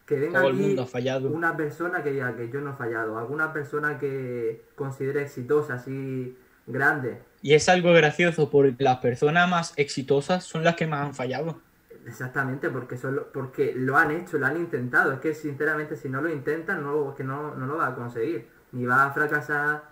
Que 0.06 0.20
venga 0.20 0.40
Todo 0.40 0.50
el 0.50 0.56
mundo 0.56 0.84
ha 0.84 0.86
fallado. 0.86 1.30
una 1.30 1.58
persona 1.58 2.04
que 2.04 2.12
diga 2.12 2.36
que 2.36 2.50
yo 2.50 2.62
no 2.62 2.72
he 2.72 2.76
fallado, 2.76 3.18
alguna 3.18 3.54
persona 3.54 3.98
que 3.98 4.66
considere 4.76 5.24
exitosa, 5.24 5.76
así 5.76 6.38
grande. 6.66 7.22
Y 7.42 7.54
es 7.54 7.68
algo 7.70 7.92
gracioso 7.94 8.50
porque 8.50 8.84
las 8.84 8.98
personas 8.98 9.50
más 9.50 9.74
exitosas 9.76 10.44
son 10.44 10.64
las 10.64 10.76
que 10.76 10.88
más 10.88 11.06
han 11.06 11.14
fallado. 11.14 11.62
Exactamente, 12.06 12.70
porque 12.70 12.98
solo, 12.98 13.32
porque 13.32 13.74
lo 13.76 13.98
han 13.98 14.12
hecho, 14.12 14.38
lo 14.38 14.46
han 14.46 14.58
intentado. 14.58 15.14
Es 15.14 15.20
que 15.20 15.34
sinceramente 15.34 15.96
si 15.96 16.10
no 16.10 16.22
lo 16.22 16.30
intentan, 16.30 16.84
no, 16.84 17.12
es 17.12 17.16
que 17.16 17.24
no, 17.24 17.56
no 17.56 17.66
lo 17.66 17.78
va 17.78 17.88
a 17.88 17.96
conseguir. 17.96 18.48
Ni 18.72 18.86
va 18.86 19.06
a 19.06 19.12
fracasar, 19.12 19.84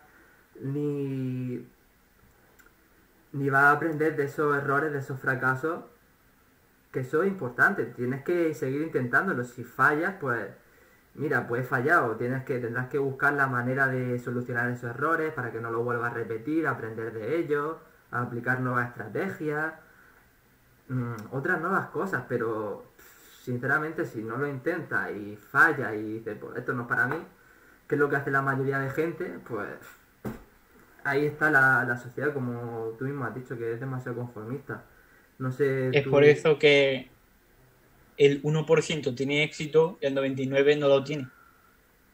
ni, 0.59 1.65
ni 3.31 3.49
va 3.49 3.69
a 3.69 3.71
aprender 3.71 4.15
de 4.15 4.25
esos 4.25 4.55
errores, 4.55 4.91
de 4.91 4.99
esos 4.99 5.19
fracasos. 5.19 5.85
Que 6.91 7.01
eso 7.01 7.23
es 7.23 7.29
importante. 7.29 7.85
Tienes 7.85 8.23
que 8.23 8.53
seguir 8.53 8.81
intentándolo. 8.81 9.45
Si 9.45 9.63
fallas, 9.63 10.15
pues 10.19 10.49
mira, 11.15 11.47
pues 11.47 11.63
he 11.63 11.67
fallado. 11.67 12.15
Tienes 12.15 12.43
que, 12.43 12.59
tendrás 12.59 12.89
que 12.89 12.97
buscar 12.97 13.33
la 13.33 13.47
manera 13.47 13.87
de 13.87 14.19
solucionar 14.19 14.69
esos 14.69 14.89
errores 14.89 15.33
para 15.33 15.51
que 15.51 15.59
no 15.59 15.71
lo 15.71 15.83
vuelvas 15.83 16.11
a 16.11 16.15
repetir, 16.15 16.67
aprender 16.67 17.13
de 17.13 17.37
ellos, 17.37 17.77
aplicar 18.11 18.59
nuevas 18.59 18.89
estrategias 18.89 19.73
Mm, 20.91 21.15
otras 21.31 21.61
nuevas 21.61 21.87
cosas, 21.87 22.23
pero 22.27 22.83
sinceramente 23.43 24.05
si 24.05 24.21
no 24.21 24.35
lo 24.35 24.45
intenta 24.45 25.09
y 25.09 25.37
falla 25.37 25.95
y 25.95 26.19
dice, 26.19 26.35
pues 26.35 26.57
esto 26.57 26.73
no 26.73 26.81
es 26.81 26.87
para 26.89 27.07
mí, 27.07 27.15
que 27.87 27.95
es 27.95 27.99
lo 28.01 28.09
que 28.09 28.17
hace 28.17 28.29
la 28.29 28.41
mayoría 28.41 28.77
de 28.79 28.89
gente, 28.89 29.39
pues 29.47 29.69
ahí 31.05 31.25
está 31.25 31.49
la, 31.49 31.97
sociedad, 31.97 32.33
como 32.33 32.93
tú 32.99 33.05
mismo 33.05 33.23
has 33.23 33.33
dicho, 33.33 33.57
que 33.57 33.71
es 33.71 33.79
demasiado 33.79 34.17
conformista. 34.17 34.83
No 35.39 35.49
sé. 35.49 35.91
Es 35.93 36.05
por 36.05 36.25
eso 36.25 36.59
que 36.59 37.09
el 38.25 38.43
1% 38.43 39.15
tiene 39.15 39.43
éxito 39.43 39.97
y 39.99 40.05
el 40.05 40.15
99% 40.15 40.77
no 40.77 40.87
lo 40.87 41.03
tiene. 41.03 41.27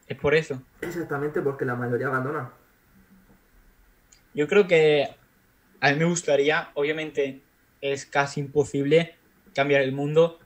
Es 0.06 0.16
por 0.16 0.34
eso. 0.34 0.62
Exactamente, 0.80 1.42
porque 1.42 1.66
la 1.66 1.74
mayoría 1.74 2.06
abandona. 2.06 2.50
Yo 4.32 4.48
creo 4.48 4.66
que 4.66 5.14
a 5.80 5.92
mí 5.92 5.98
me 5.98 6.06
gustaría, 6.06 6.70
obviamente, 6.72 7.42
es 7.82 8.06
casi 8.06 8.40
imposible 8.40 9.16
cambiar 9.54 9.82
el 9.82 9.92
mundo, 9.92 10.38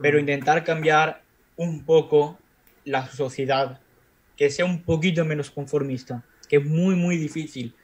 pero 0.00 0.16
mm. 0.16 0.20
intentar 0.20 0.64
cambiar 0.64 1.22
un 1.56 1.84
poco 1.84 2.38
la 2.86 3.06
sociedad, 3.06 3.80
que 4.38 4.48
sea 4.48 4.64
un 4.64 4.82
poquito 4.82 5.26
menos 5.26 5.50
conformista, 5.50 6.24
que 6.48 6.56
es 6.56 6.64
muy, 6.64 6.94
muy 6.94 7.18
difícil. 7.18 7.74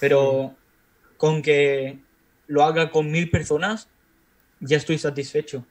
Pero 0.00 0.54
con 1.16 1.40
que 1.40 1.98
lo 2.46 2.62
haga 2.62 2.90
con 2.90 3.10
mil 3.10 3.30
personas, 3.30 3.88
ya 4.60 4.76
estoy 4.76 4.98
satisfecho. 4.98 5.64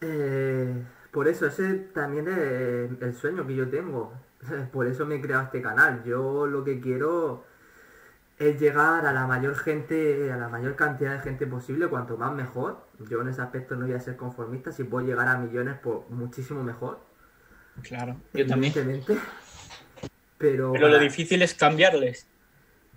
Eh, 0.00 0.74
por 1.10 1.28
eso, 1.28 1.46
ese 1.46 1.74
también 1.74 2.28
es 2.28 3.02
el 3.02 3.14
sueño 3.14 3.46
que 3.46 3.54
yo 3.54 3.68
tengo. 3.68 4.12
Por 4.72 4.86
eso 4.86 5.06
me 5.06 5.16
he 5.16 5.20
creado 5.20 5.44
este 5.44 5.60
canal. 5.60 6.04
Yo 6.04 6.46
lo 6.46 6.62
que 6.64 6.80
quiero 6.80 7.44
es 8.38 8.60
llegar 8.60 9.04
a 9.04 9.12
la 9.12 9.26
mayor 9.26 9.56
gente, 9.56 10.30
a 10.30 10.36
la 10.36 10.48
mayor 10.48 10.76
cantidad 10.76 11.14
de 11.14 11.20
gente 11.20 11.46
posible, 11.46 11.88
cuanto 11.88 12.16
más 12.16 12.32
mejor. 12.32 12.86
Yo 13.10 13.20
en 13.20 13.28
ese 13.28 13.42
aspecto 13.42 13.74
no 13.74 13.86
voy 13.86 13.94
a 13.94 14.00
ser 14.00 14.16
conformista, 14.16 14.70
si 14.70 14.84
puedo 14.84 15.06
llegar 15.06 15.26
a 15.26 15.38
millones, 15.38 15.76
pues 15.82 15.98
muchísimo 16.10 16.62
mejor. 16.62 17.00
Claro, 17.82 18.16
yo 18.32 18.46
también. 18.46 18.72
Pero, 20.36 20.72
pero 20.72 20.88
lo 20.88 20.98
difícil 20.98 21.42
es 21.42 21.54
cambiarles. 21.54 22.28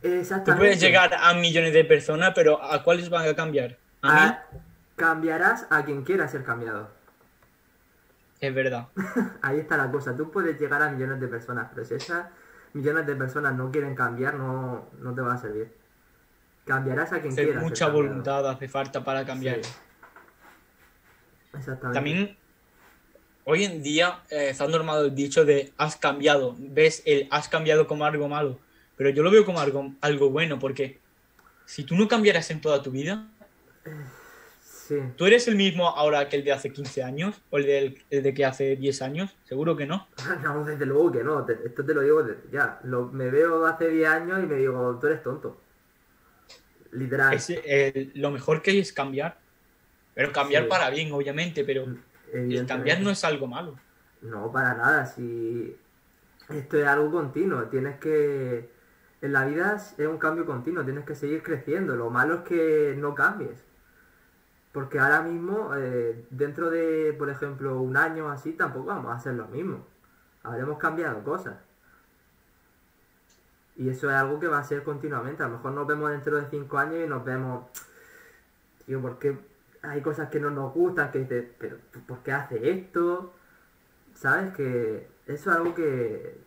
Exactamente. 0.04 0.52
Tú 0.52 0.58
puedes 0.58 0.80
llegar 0.80 1.14
a 1.14 1.34
millones 1.34 1.74
de 1.74 1.86
personas, 1.86 2.34
pero 2.36 2.62
¿a 2.64 2.84
cuáles 2.84 3.10
van 3.10 3.28
a 3.28 3.36
cambiar? 3.36 3.78
¿A, 4.04 4.46
mí? 4.52 4.60
Cambiarás 5.02 5.66
a 5.72 5.84
quien 5.84 6.04
quiera 6.04 6.28
ser 6.28 6.44
cambiado. 6.44 6.88
Es 8.40 8.54
verdad. 8.54 8.90
Ahí 9.42 9.58
está 9.58 9.76
la 9.76 9.90
cosa. 9.90 10.16
Tú 10.16 10.30
puedes 10.30 10.60
llegar 10.60 10.80
a 10.80 10.92
millones 10.92 11.20
de 11.20 11.28
personas, 11.28 11.72
pero 11.74 11.84
si 11.84 11.96
esa 11.96 12.30
millones 12.74 13.08
de 13.08 13.16
personas 13.16 13.56
no 13.56 13.72
quieren 13.72 13.96
cambiar, 13.96 14.36
no, 14.36 14.90
no 15.00 15.16
te 15.16 15.22
va 15.22 15.34
a 15.34 15.38
servir. 15.40 15.74
Cambiarás 16.66 17.14
a 17.14 17.20
quien 17.20 17.34
quiera. 17.34 17.62
Mucha 17.62 17.88
voluntad 17.88 18.48
hace 18.48 18.68
falta 18.68 19.04
para 19.04 19.26
cambiar. 19.26 19.62
Exactamente. 21.52 21.96
También 21.96 22.38
hoy 23.46 23.64
en 23.64 23.82
día 23.82 24.20
eh, 24.30 24.54
se 24.54 24.64
ha 24.64 24.68
normado 24.68 25.06
el 25.06 25.16
dicho 25.16 25.46
de 25.46 25.74
has 25.80 25.96
cambiado. 25.96 26.56
Ves 26.60 27.02
el 27.08 27.28
has 27.32 27.50
cambiado 27.50 27.88
como 27.88 28.06
algo 28.06 28.28
malo. 28.28 28.60
Pero 28.98 29.10
yo 29.10 29.24
lo 29.24 29.32
veo 29.32 29.46
como 29.46 29.62
algo, 29.62 29.96
algo 30.00 30.30
bueno 30.30 30.60
porque 30.60 31.00
si 31.66 31.86
tú 31.86 31.96
no 31.96 32.08
cambiaras 32.08 32.52
en 32.52 32.62
toda 32.62 32.84
tu 32.84 32.92
vida, 32.92 33.28
eh, 34.92 35.14
¿Tú 35.16 35.26
eres 35.26 35.48
el 35.48 35.56
mismo 35.56 35.88
ahora 35.88 36.28
que 36.28 36.36
el 36.36 36.44
de 36.44 36.52
hace 36.52 36.74
15 36.74 37.02
años? 37.02 37.42
¿O 37.50 37.58
el 37.58 37.98
de, 38.10 38.34
que 38.34 38.44
hace 38.44 38.76
10 38.76 39.02
años? 39.02 39.38
Seguro 39.46 39.78
que 39.78 39.86
no. 39.86 40.10
no, 40.44 40.66
desde 40.66 40.86
luego 40.86 41.12
que 41.14 41.24
no. 41.24 41.48
esto 41.48 41.86
te 41.86 41.94
lo 41.94 42.02
digo 42.02 42.26
ya. 42.52 42.78
Lo, 42.84 43.06
me 43.08 43.30
veo 43.30 43.66
hace 43.66 43.88
10 43.88 44.10
años 44.10 44.44
y 44.44 44.48
me 44.48 44.56
digo, 44.56 44.98
tú 45.00 45.08
eres 45.08 45.24
tonto. 45.24 45.62
Literal. 46.92 47.38
lo 48.16 48.32
mejor 48.32 48.62
que 48.62 48.72
hay 48.72 48.80
es 48.80 48.92
cambiar. 48.92 49.40
Pero 50.14 50.34
cambiar 50.34 50.68
para 50.68 50.90
bien, 50.90 51.10
obviamente, 51.14 51.64
pero 51.64 51.86
el 52.34 52.66
cambiar 52.66 53.00
no 53.00 53.12
es 53.12 53.24
algo 53.24 53.48
malo. 53.48 53.80
No, 54.22 54.52
para 54.52 54.74
nada. 54.74 55.06
Si 55.06 55.74
esto 56.50 56.78
es 56.78 56.86
algo 56.86 57.10
continuo, 57.10 57.64
tienes 57.64 57.98
que... 57.98 58.70
En 59.22 59.32
la 59.32 59.46
vida 59.46 59.78
es 59.98 60.06
un 60.06 60.18
cambio 60.18 60.46
continuo, 60.46 60.84
tienes 60.84 61.06
que 61.06 61.16
seguir 61.16 61.42
creciendo. 61.44 61.96
Lo 61.96 62.10
malo 62.10 62.36
es 62.36 62.42
que 62.42 62.96
no 62.98 63.16
cambies. 63.16 63.71
Porque 64.72 65.00
ahora 65.00 65.22
mismo, 65.22 65.76
eh, 65.76 66.26
dentro 66.30 66.70
de, 66.70 67.14
por 67.18 67.30
ejemplo, 67.30 67.82
un 67.82 67.98
año 67.98 68.30
así, 68.30 68.54
tampoco 68.54 68.88
vamos 68.88 69.12
a 69.12 69.16
hacer 69.16 69.34
lo 69.34 69.48
mismo. 69.48 69.86
Habremos 70.44 70.78
cambiado 70.78 71.24
cosas. 71.24 71.56
Y 73.76 73.90
eso 73.90 74.10
es 74.10 74.16
algo 74.16 74.40
que 74.40 74.48
va 74.48 74.60
a 74.60 74.64
ser 74.64 74.84
continuamente. 74.84 75.44
A 75.44 75.48
lo 75.48 75.58
mejor 75.58 75.74
nos 75.74 75.88
vemos 75.88 76.12
dentro 76.12 76.38
de 76.38 76.46
cinco 76.50 76.78
años 76.78 77.04
y 77.04 77.08
nos 77.08 77.26
vemos, 77.26 77.66
tío, 78.86 79.02
porque 79.02 79.38
hay 79.82 80.02
cosas 80.02 80.30
que 80.30 80.40
no 80.40 80.50
nos 80.50 80.74
gustan, 80.74 81.12
que 81.12 81.20
dices, 81.20 81.46
pero 81.58 81.78
¿por 82.08 82.20
qué 82.20 82.32
hace 82.32 82.70
esto? 82.70 83.34
¿Sabes? 84.14 84.54
Que 84.54 85.08
eso 85.26 85.52
es 85.52 85.58
algo 85.58 85.74
que 85.74 86.38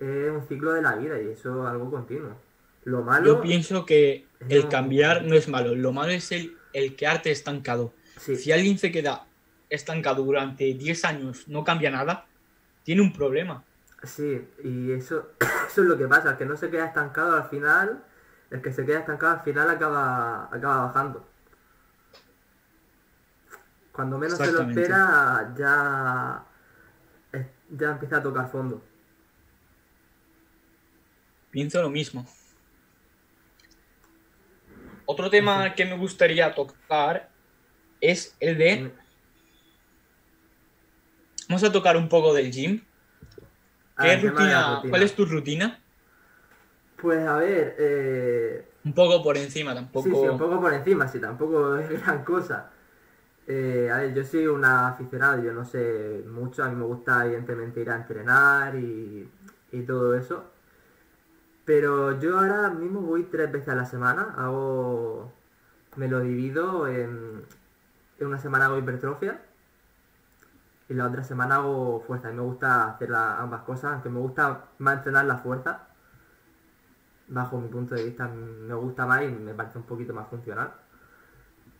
es 0.00 0.30
un 0.30 0.42
ciclo 0.42 0.72
de 0.72 0.82
la 0.82 0.96
vida 0.96 1.20
y 1.20 1.28
eso 1.28 1.62
es 1.62 1.70
algo 1.70 1.90
continuo. 1.90 2.32
Lo 2.84 3.02
malo... 3.02 3.26
Yo 3.26 3.40
pienso 3.40 3.86
que 3.86 4.26
el 4.48 4.68
cambiar 4.68 5.24
no 5.24 5.34
es 5.34 5.48
malo, 5.48 5.74
lo 5.74 5.92
malo 5.92 6.12
es 6.12 6.32
el 6.32 6.56
el 6.72 6.96
quedarte 6.96 7.30
estancado. 7.30 7.92
Si 8.16 8.52
alguien 8.52 8.78
se 8.78 8.92
queda 8.92 9.26
estancado 9.68 10.22
durante 10.24 10.74
10 10.74 11.04
años, 11.04 11.48
no 11.48 11.64
cambia 11.64 11.90
nada, 11.90 12.26
tiene 12.84 13.02
un 13.02 13.12
problema. 13.12 13.64
Sí, 14.02 14.48
y 14.64 14.92
eso, 14.92 15.30
eso 15.68 15.82
es 15.82 15.88
lo 15.88 15.96
que 15.96 16.06
pasa, 16.06 16.36
que 16.36 16.44
no 16.44 16.56
se 16.56 16.70
queda 16.70 16.86
estancado 16.86 17.36
al 17.36 17.48
final, 17.48 18.04
el 18.50 18.60
que 18.60 18.72
se 18.72 18.84
queda 18.84 19.00
estancado 19.00 19.34
al 19.34 19.40
final 19.42 19.70
acaba, 19.70 20.44
acaba 20.52 20.86
bajando. 20.86 21.26
Cuando 23.92 24.18
menos 24.18 24.38
se 24.38 24.52
lo 24.52 24.62
espera, 24.62 25.52
ya, 25.56 26.44
ya 27.70 27.90
empieza 27.90 28.16
a 28.16 28.22
tocar 28.22 28.50
fondo. 28.50 28.82
Pienso 31.50 31.82
lo 31.82 31.90
mismo. 31.90 32.26
Otro 35.10 35.28
tema 35.28 35.74
que 35.74 35.84
me 35.84 35.96
gustaría 35.96 36.54
tocar 36.54 37.30
es 38.00 38.36
el 38.38 38.56
de... 38.56 38.92
Vamos 41.48 41.64
a 41.64 41.72
tocar 41.72 41.96
un 41.96 42.08
poco 42.08 42.32
del 42.32 42.52
gym. 42.52 42.80
¿Qué 44.00 44.16
rutina, 44.18 44.82
¿Cuál 44.88 45.02
es 45.02 45.12
tu 45.12 45.24
rutina? 45.24 45.80
Pues 47.02 47.26
a 47.26 47.38
ver... 47.38 47.74
Eh, 47.76 48.68
un 48.84 48.92
poco 48.92 49.20
por 49.20 49.36
encima, 49.36 49.74
tampoco... 49.74 50.08
Sí, 50.08 50.14
sí, 50.14 50.28
un 50.28 50.38
poco 50.38 50.60
por 50.60 50.72
encima, 50.72 51.08
sí, 51.08 51.18
tampoco 51.18 51.76
es 51.78 52.00
gran 52.00 52.22
cosa. 52.22 52.70
Eh, 53.48 53.90
a 53.92 53.96
ver, 53.96 54.14
yo 54.14 54.22
soy 54.22 54.46
un 54.46 54.64
aficionado, 54.64 55.42
yo 55.42 55.52
no 55.52 55.64
sé 55.64 56.22
mucho, 56.28 56.62
a 56.62 56.68
mí 56.68 56.76
me 56.76 56.84
gusta 56.84 57.26
evidentemente 57.26 57.80
ir 57.80 57.90
a 57.90 57.96
entrenar 57.96 58.76
y, 58.76 59.28
y 59.72 59.82
todo 59.82 60.14
eso. 60.14 60.52
Pero 61.70 62.18
yo 62.18 62.36
ahora 62.36 62.68
mismo 62.70 63.00
voy 63.00 63.22
tres 63.30 63.52
veces 63.52 63.68
a 63.68 63.76
la 63.76 63.84
semana, 63.84 64.34
hago. 64.36 65.32
Me 65.94 66.08
lo 66.08 66.18
divido 66.18 66.88
en. 66.88 67.44
En 68.18 68.26
una 68.26 68.38
semana 68.38 68.64
hago 68.66 68.76
hipertrofia. 68.78 69.40
y 70.88 70.94
la 70.94 71.06
otra 71.06 71.22
semana 71.22 71.56
hago 71.56 72.00
fuerza. 72.00 72.32
Y 72.32 72.34
me 72.34 72.42
gusta 72.42 72.90
hacer 72.90 73.14
ambas 73.14 73.62
cosas, 73.62 73.92
aunque 73.92 74.08
me 74.08 74.18
gusta 74.18 74.64
más 74.78 74.96
entrenar 74.96 75.26
la 75.26 75.38
fuerza. 75.38 75.86
Bajo 77.28 77.60
mi 77.60 77.68
punto 77.68 77.94
de 77.94 78.04
vista 78.04 78.26
me 78.26 78.74
gusta 78.74 79.06
más 79.06 79.22
y 79.22 79.28
me 79.28 79.54
parece 79.54 79.78
un 79.78 79.84
poquito 79.84 80.12
más 80.12 80.26
funcional. 80.28 80.72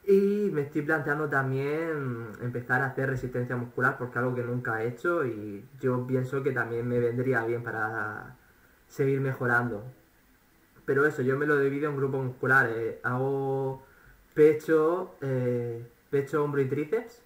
Y 0.05 0.51
me 0.53 0.63
estoy 0.63 0.83
planteando 0.83 1.29
también 1.29 2.29
empezar 2.41 2.83
a 2.83 2.87
hacer 2.87 3.11
resistencia 3.11 3.57
muscular 3.57 3.99
porque 3.99 4.13
es 4.13 4.19
algo 4.19 4.37
que 4.37 4.45
nunca 4.45 4.83
he 4.85 4.89
hecho 4.89 5.27
y 5.27 5.69
yo 5.81 6.07
pienso 6.07 6.45
que 6.45 6.53
también 6.53 6.87
me 6.87 7.01
vendría 7.01 7.45
bien 7.45 7.65
para 7.65 8.37
seguir 8.91 9.21
mejorando. 9.21 9.85
Pero 10.85 11.07
eso, 11.07 11.23
yo 11.23 11.39
me 11.39 11.47
lo 11.47 11.59
divido 11.59 11.89
en 11.89 11.97
grupos 11.97 12.23
musculares. 12.25 12.99
Hago 13.03 13.83
pecho, 14.35 15.15
eh, 15.23 15.89
pecho, 16.11 16.45
hombro 16.45 16.61
y 16.61 16.69
tríceps. 16.69 17.23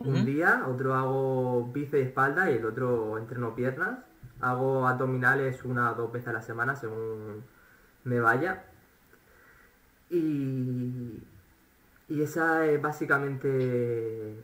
Un 0.00 0.24
día, 0.24 0.64
otro 0.66 0.94
hago 0.94 1.70
bíceps 1.72 2.02
y 2.02 2.06
espalda 2.06 2.50
y 2.50 2.56
el 2.56 2.64
otro 2.64 3.18
entreno 3.18 3.54
piernas. 3.54 3.98
Hago 4.40 4.88
abdominales 4.88 5.62
una 5.64 5.92
o 5.92 5.94
dos 5.94 6.12
veces 6.12 6.28
a 6.28 6.32
la 6.32 6.42
semana 6.42 6.74
según 6.74 7.44
me 8.04 8.18
vaya. 8.18 8.64
Y, 10.08 11.22
y 12.08 12.22
esa 12.22 12.66
es 12.66 12.80
básicamente 12.80 14.42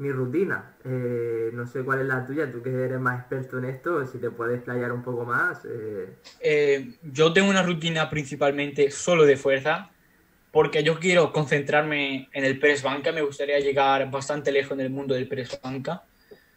mi 0.00 0.10
rutina. 0.10 0.76
Eh, 0.82 1.50
no 1.52 1.66
sé 1.66 1.84
cuál 1.84 2.00
es 2.00 2.06
la 2.06 2.26
tuya, 2.26 2.50
tú 2.50 2.62
que 2.62 2.70
eres 2.70 2.98
más 2.98 3.20
experto 3.20 3.58
en 3.58 3.66
esto, 3.66 4.06
si 4.06 4.18
te 4.18 4.30
puedes 4.30 4.62
playar 4.62 4.92
un 4.92 5.02
poco 5.02 5.26
más. 5.26 5.60
Eh. 5.66 6.08
Eh, 6.40 6.94
yo 7.02 7.34
tengo 7.34 7.50
una 7.50 7.62
rutina 7.62 8.08
principalmente 8.08 8.90
solo 8.90 9.24
de 9.26 9.36
fuerza, 9.36 9.90
porque 10.52 10.82
yo 10.82 10.98
quiero 10.98 11.32
concentrarme 11.32 12.30
en 12.32 12.44
el 12.44 12.58
press 12.58 12.82
banca, 12.82 13.12
me 13.12 13.20
gustaría 13.20 13.60
llegar 13.60 14.10
bastante 14.10 14.50
lejos 14.50 14.72
en 14.72 14.80
el 14.80 14.90
mundo 14.90 15.14
del 15.14 15.28
press 15.28 15.60
banca. 15.62 16.02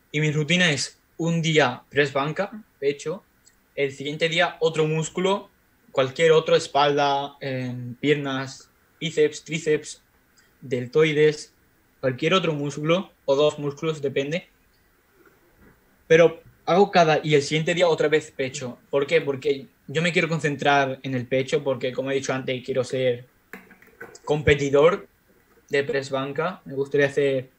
Y 0.09 0.21
mi 0.21 0.31
rutina 0.31 0.71
es 0.71 0.97
un 1.17 1.41
día 1.41 1.83
press 1.89 2.13
banca, 2.13 2.63
pecho, 2.79 3.25
el 3.75 3.91
siguiente 3.91 4.29
día 4.29 4.55
otro 4.61 4.87
músculo, 4.87 5.49
cualquier 5.91 6.31
otro, 6.31 6.55
espalda, 6.55 7.35
piernas, 7.99 8.69
bíceps, 9.01 9.43
tríceps, 9.43 10.01
deltoides, 10.61 11.52
cualquier 12.03 12.33
otro 12.33 12.53
músculo 12.53 13.13
o 13.23 13.33
dos 13.33 13.57
músculos, 13.59 14.01
depende. 14.01 14.49
Pero 16.05 16.41
hago 16.65 16.91
cada 16.91 17.21
y 17.23 17.33
el 17.33 17.41
siguiente 17.41 17.73
día 17.73 17.87
otra 17.87 18.09
vez 18.09 18.29
pecho. 18.29 18.77
¿Por 18.89 19.07
qué? 19.07 19.21
Porque 19.21 19.67
yo 19.87 20.01
me 20.01 20.11
quiero 20.11 20.27
concentrar 20.27 20.99
en 21.01 21.15
el 21.15 21.25
pecho 21.25 21.63
porque 21.63 21.93
como 21.93 22.11
he 22.11 22.15
dicho 22.15 22.33
antes 22.33 22.61
quiero 22.65 22.83
ser 22.83 23.25
competidor 24.25 25.07
de 25.69 25.85
press 25.85 26.09
banca. 26.09 26.61
Me 26.65 26.73
gustaría 26.73 27.09
ser 27.09 27.51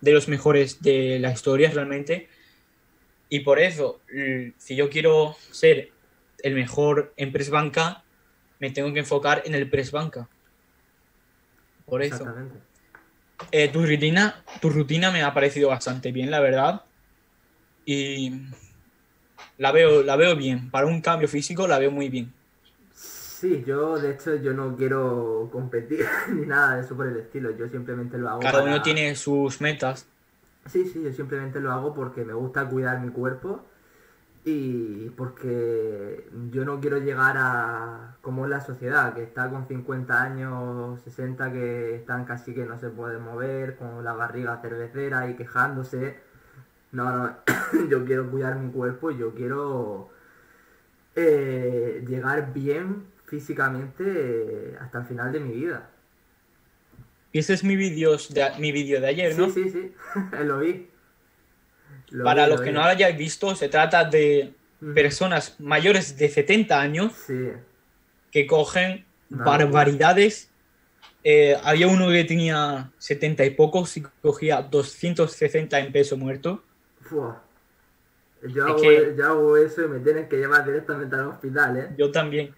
de 0.00 0.12
los 0.12 0.28
mejores 0.28 0.80
de 0.80 1.18
la 1.18 1.32
historia 1.32 1.68
realmente. 1.68 2.28
Y 3.28 3.40
por 3.40 3.58
eso, 3.58 4.00
si 4.58 4.76
yo 4.76 4.90
quiero 4.90 5.34
ser 5.50 5.90
el 6.44 6.54
mejor 6.54 7.12
en 7.16 7.32
press 7.32 7.50
banca, 7.50 8.04
me 8.60 8.70
tengo 8.70 8.92
que 8.92 9.00
enfocar 9.00 9.42
en 9.44 9.56
el 9.56 9.68
press 9.68 9.90
banca. 9.90 10.28
Por 11.84 12.00
eso. 12.00 12.24
Eh, 13.50 13.68
tu, 13.68 13.84
rutina, 13.84 14.42
tu 14.60 14.70
rutina 14.70 15.10
me 15.10 15.22
ha 15.22 15.32
parecido 15.32 15.68
bastante 15.68 16.12
bien, 16.12 16.30
la 16.30 16.40
verdad. 16.40 16.82
Y 17.84 18.32
la 19.56 19.72
veo, 19.72 20.02
la 20.02 20.16
veo 20.16 20.36
bien. 20.36 20.70
Para 20.70 20.86
un 20.86 21.00
cambio 21.00 21.28
físico 21.28 21.66
la 21.66 21.78
veo 21.78 21.90
muy 21.90 22.08
bien. 22.08 22.32
Sí, 22.94 23.62
yo 23.64 23.96
de 23.98 24.12
hecho 24.12 24.34
yo 24.34 24.52
no 24.52 24.76
quiero 24.76 25.48
competir 25.52 26.04
ni 26.32 26.46
nada 26.46 26.76
de 26.76 26.82
eso 26.82 26.96
por 26.96 27.06
el 27.06 27.16
estilo. 27.16 27.50
Yo 27.56 27.68
simplemente 27.68 28.18
lo 28.18 28.28
hago. 28.28 28.40
Cada 28.40 28.62
uno 28.62 28.82
tiene 28.82 29.14
sus 29.14 29.60
metas. 29.60 30.06
Sí, 30.66 30.84
sí, 30.84 31.02
yo 31.02 31.12
simplemente 31.12 31.60
lo 31.60 31.72
hago 31.72 31.94
porque 31.94 32.24
me 32.24 32.34
gusta 32.34 32.68
cuidar 32.68 33.00
mi 33.00 33.10
cuerpo 33.10 33.64
y 34.50 35.10
porque 35.16 36.28
yo 36.50 36.64
no 36.64 36.80
quiero 36.80 36.98
llegar 36.98 37.36
a 37.38 38.16
como 38.22 38.44
es 38.44 38.50
la 38.50 38.60
sociedad, 38.60 39.14
que 39.14 39.22
está 39.22 39.50
con 39.50 39.66
50 39.66 40.22
años, 40.22 41.00
60, 41.02 41.52
que 41.52 41.96
están 41.96 42.24
casi 42.24 42.54
que 42.54 42.64
no 42.64 42.78
se 42.78 42.88
pueden 42.88 43.22
mover, 43.22 43.76
con 43.76 44.02
la 44.04 44.12
barriga 44.12 44.60
cervecera 44.60 45.28
y 45.30 45.34
quejándose. 45.34 46.16
No, 46.92 47.12
no, 47.12 47.36
yo 47.90 48.04
quiero 48.04 48.30
cuidar 48.30 48.56
mi 48.58 48.70
cuerpo, 48.70 49.10
yo 49.10 49.34
quiero 49.34 50.10
eh, 51.14 52.04
llegar 52.08 52.52
bien 52.52 53.06
físicamente 53.26 54.76
hasta 54.80 55.00
el 55.00 55.04
final 55.04 55.32
de 55.32 55.40
mi 55.40 55.52
vida. 55.52 55.90
Y 57.32 57.40
ese 57.40 57.52
es 57.52 57.64
mi 57.64 57.76
vídeo 57.76 58.16
de, 58.30 58.50
mi 58.58 58.72
vídeo 58.72 59.00
de 59.00 59.08
ayer, 59.08 59.38
¿no? 59.38 59.50
Sí, 59.50 59.64
sí, 59.64 59.70
sí, 59.70 59.94
lo 60.44 60.60
vi. 60.60 60.88
Para 62.22 62.46
los 62.46 62.60
que 62.60 62.72
no 62.72 62.80
lo 62.80 62.86
hayáis 62.86 63.16
visto, 63.16 63.54
se 63.54 63.68
trata 63.68 64.04
de 64.04 64.54
personas 64.94 65.56
mayores 65.58 66.16
de 66.16 66.28
70 66.28 66.80
años 66.80 67.12
que 68.30 68.46
cogen 68.46 69.04
barbaridades. 69.28 70.50
Eh, 71.24 71.56
había 71.62 71.88
uno 71.88 72.08
que 72.08 72.24
tenía 72.24 72.90
70 72.98 73.44
y 73.44 73.50
pocos 73.50 73.96
y 73.96 74.02
cogía 74.22 74.62
260 74.62 75.78
en 75.78 75.92
peso 75.92 76.16
muerto. 76.16 76.62
Yo 78.42 78.66
hago, 78.66 79.56
eso 79.56 79.84
y 79.84 79.88
me 79.88 79.98
tienen 79.98 80.28
que 80.28 80.36
llevar 80.36 80.64
directamente 80.64 81.16
al 81.16 81.26
hospital, 81.26 81.76
¿eh? 81.76 81.88
Yo 81.96 82.12
también. 82.12 82.54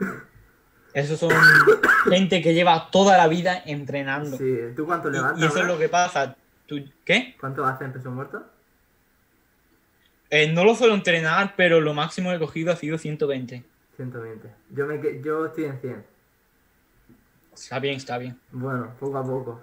Esos 0.92 1.18
son 1.18 1.30
gente 2.08 2.42
que 2.42 2.52
lleva 2.52 2.90
toda 2.90 3.16
la 3.16 3.28
vida 3.28 3.62
entrenando. 3.64 4.36
Sí, 4.36 4.58
¿tú 4.76 4.84
cuánto 4.84 5.08
levantas? 5.08 5.40
Y, 5.40 5.46
eso 5.46 5.60
es 5.60 5.66
lo 5.66 5.78
que 5.78 5.88
pasa. 5.88 6.36
¿Tú, 6.66 6.76
¿Qué? 7.04 7.34
¿Cuánto 7.40 7.64
hace 7.64 7.84
en 7.84 7.92
peso 7.92 8.10
muerto? 8.10 8.44
Eh, 10.30 10.50
no 10.52 10.64
lo 10.64 10.76
suelo 10.76 10.94
entrenar, 10.94 11.54
pero 11.56 11.80
lo 11.80 11.92
máximo 11.92 12.30
que 12.30 12.36
he 12.36 12.38
cogido 12.38 12.72
ha 12.72 12.76
sido 12.76 12.96
120. 12.96 13.64
120. 13.96 14.48
Yo, 14.70 14.86
me, 14.86 15.20
yo 15.20 15.46
estoy 15.46 15.64
en 15.64 15.80
100. 15.80 16.04
Está 17.52 17.80
bien, 17.80 17.96
está 17.96 18.16
bien. 18.16 18.38
Bueno, 18.52 18.94
poco 18.98 19.18
a 19.18 19.24
poco. 19.24 19.60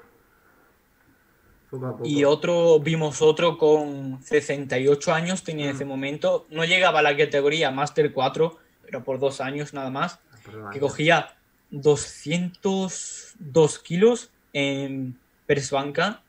Poco 1.69 1.87
a 1.87 1.91
poco. 1.93 2.05
Y 2.05 2.25
otro, 2.25 2.81
vimos 2.81 3.21
otro 3.21 3.57
con 3.57 4.21
68 4.21 5.13
años, 5.13 5.43
tenía 5.43 5.69
en 5.69 5.75
ese 5.75 5.85
mm. 5.85 5.87
momento. 5.87 6.45
No 6.49 6.65
llegaba 6.65 6.99
a 6.99 7.01
la 7.01 7.15
categoría 7.15 7.71
Master 7.71 8.11
4, 8.11 8.57
pero 8.83 9.05
por 9.05 9.19
dos 9.19 9.39
años 9.39 9.73
nada 9.73 9.89
más. 9.89 10.19
Ah, 10.47 10.69
que 10.73 10.81
cogía 10.81 11.37
202 11.71 13.79
kilos 13.79 14.31
en 14.51 15.17
persbanca. 15.45 16.23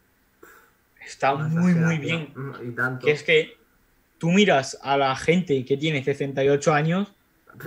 Está 1.04 1.34
muy, 1.34 1.74
muy 1.74 1.98
bien. 1.98 2.32
Y 2.62 2.70
tanto. 2.70 3.04
Que 3.04 3.12
es 3.12 3.24
que 3.24 3.57
tú 4.18 4.30
miras 4.30 4.78
a 4.82 4.96
la 4.96 5.16
gente 5.16 5.64
que 5.64 5.76
tiene 5.76 6.02
68 6.04 6.74
años 6.74 7.12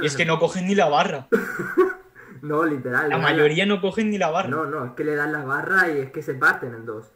y 0.02 0.06
es 0.06 0.16
que 0.16 0.26
no 0.26 0.38
cogen 0.40 0.68
ni 0.68 0.76
la 0.76 0.90
barra. 0.90 1.28
no, 2.42 2.64
literal. 2.66 3.10
La 3.10 3.18
mayoría 3.18 3.66
no 3.66 3.82
cogen 3.82 4.12
ni 4.12 4.18
la 4.18 4.30
barra. 4.30 4.50
No, 4.50 4.66
no, 4.66 4.86
es 4.86 4.92
que 4.92 5.04
le 5.04 5.16
dan 5.16 5.32
la 5.32 5.44
barra 5.44 5.92
y 5.92 6.00
es 6.00 6.12
que 6.12 6.22
se 6.22 6.36
parten 6.36 6.74
en 6.74 6.86
dos. 6.86 7.08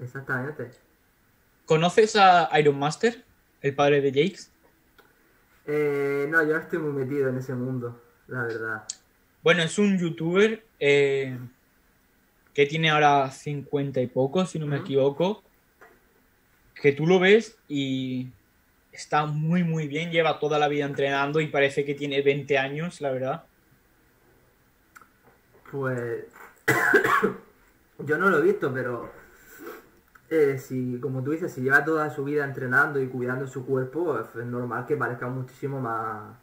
Exactamente. 0.00 0.70
¿Conoces 1.64 2.16
a 2.16 2.48
Iron 2.58 2.78
Master, 2.78 3.24
el 3.60 3.74
padre 3.74 4.00
de 4.00 4.10
Jakes? 4.10 4.50
Eh, 5.66 6.26
no, 6.28 6.42
yo 6.42 6.54
no 6.54 6.58
estoy 6.58 6.78
muy 6.80 6.92
metido 6.92 7.28
en 7.28 7.36
ese 7.36 7.54
mundo, 7.54 8.00
la 8.26 8.42
verdad. 8.42 8.84
Bueno, 9.42 9.62
es 9.62 9.78
un 9.78 9.98
youtuber 9.98 10.64
eh, 10.80 11.38
que 12.52 12.66
tiene 12.66 12.90
ahora 12.90 13.30
50 13.30 14.00
y 14.00 14.06
poco, 14.08 14.44
si 14.46 14.58
no 14.58 14.66
me 14.66 14.78
equivoco 14.78 15.44
que 16.80 16.92
tú 16.92 17.06
lo 17.06 17.20
ves 17.20 17.58
y 17.68 18.32
está 18.90 19.26
muy, 19.26 19.62
muy 19.62 19.86
bien, 19.86 20.10
lleva 20.10 20.38
toda 20.38 20.58
la 20.58 20.68
vida 20.68 20.86
entrenando 20.86 21.40
y 21.40 21.48
parece 21.48 21.84
que 21.84 21.94
tiene 21.94 22.22
20 22.22 22.58
años, 22.58 23.00
la 23.00 23.10
verdad. 23.10 23.44
Pues 25.70 26.24
yo 27.98 28.18
no 28.18 28.30
lo 28.30 28.38
he 28.38 28.42
visto, 28.42 28.72
pero 28.72 29.12
eh, 30.30 30.58
si, 30.58 30.98
como 31.00 31.22
tú 31.22 31.32
dices, 31.32 31.52
si 31.52 31.60
lleva 31.60 31.84
toda 31.84 32.08
su 32.10 32.24
vida 32.24 32.44
entrenando 32.44 33.00
y 33.00 33.08
cuidando 33.08 33.46
su 33.46 33.66
cuerpo, 33.66 34.18
es 34.18 34.46
normal 34.46 34.86
que 34.86 34.96
parezca 34.96 35.28
muchísimo 35.28 35.80
más, 35.80 36.34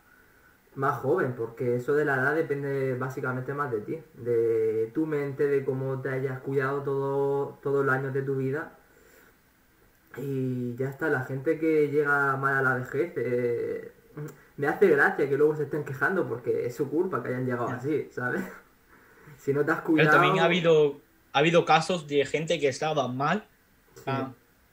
más 0.76 1.00
joven, 1.00 1.34
porque 1.36 1.76
eso 1.76 1.96
de 1.96 2.06
la 2.06 2.16
edad 2.16 2.36
depende 2.36 2.94
básicamente 2.94 3.56
más 3.56 3.72
de 3.72 3.82
ti, 3.82 4.00
de 4.14 4.92
tu 4.94 5.08
mente, 5.08 5.48
de 5.48 5.66
cómo 5.66 6.00
te 6.00 6.10
hayas 6.10 6.40
cuidado 6.42 6.84
todo, 6.84 7.58
todos 7.64 7.84
los 7.84 7.94
años 7.94 8.14
de 8.14 8.22
tu 8.22 8.36
vida 8.36 8.77
y 10.20 10.76
ya 10.76 10.90
está, 10.90 11.10
la 11.10 11.24
gente 11.24 11.60
que 11.60 11.90
llega 11.90 12.36
mal 12.38 12.58
a 12.58 12.62
la 12.62 12.76
vejez, 12.76 13.14
eh, 13.18 13.92
me 14.58 14.68
hace 14.68 14.88
gracia 14.88 15.30
que 15.30 15.38
luego 15.38 15.56
se 15.56 15.64
estén 15.64 15.84
quejando 15.84 16.28
porque 16.28 16.66
es 16.66 16.76
su 16.76 16.90
culpa 16.90 17.22
que 17.22 17.30
hayan 17.30 17.46
llegado 17.46 17.68
así, 17.70 18.08
¿sabes? 18.12 18.44
si 19.38 19.54
no 19.54 19.64
te 19.64 19.72
has 19.72 19.82
cuidado... 19.82 20.10
Pero 20.10 20.22
también 20.22 20.44
ha 20.44 20.46
habido, 20.46 21.00
ha 21.34 21.40
habido 21.40 21.66
casos 21.66 22.08
de 22.08 22.26
gente 22.26 22.60
que 22.60 22.68
estaba 22.68 23.08
mal, 23.08 23.46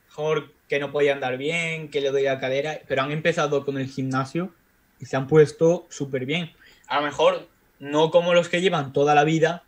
mejor 0.08 0.50
que 0.68 0.78
no 0.78 0.90
podía 0.90 1.12
andar 1.12 1.36
bien, 1.36 1.90
que 1.90 2.00
le 2.00 2.10
doy 2.10 2.24
cadera, 2.40 2.80
pero 2.88 3.02
han 3.02 3.10
empezado 3.10 3.64
con 3.64 3.78
el 3.78 3.86
gimnasio 3.86 4.50
y 4.98 5.06
se 5.06 5.16
han 5.16 5.26
puesto 5.26 5.86
súper 5.90 6.24
bien. 6.24 6.52
A 6.86 7.00
lo 7.00 7.06
mejor 7.06 7.48
no 7.78 8.10
como 8.10 8.34
los 8.34 8.48
que 8.48 8.60
llevan 8.60 8.92
toda 8.92 9.14
la 9.14 9.24
vida, 9.24 9.64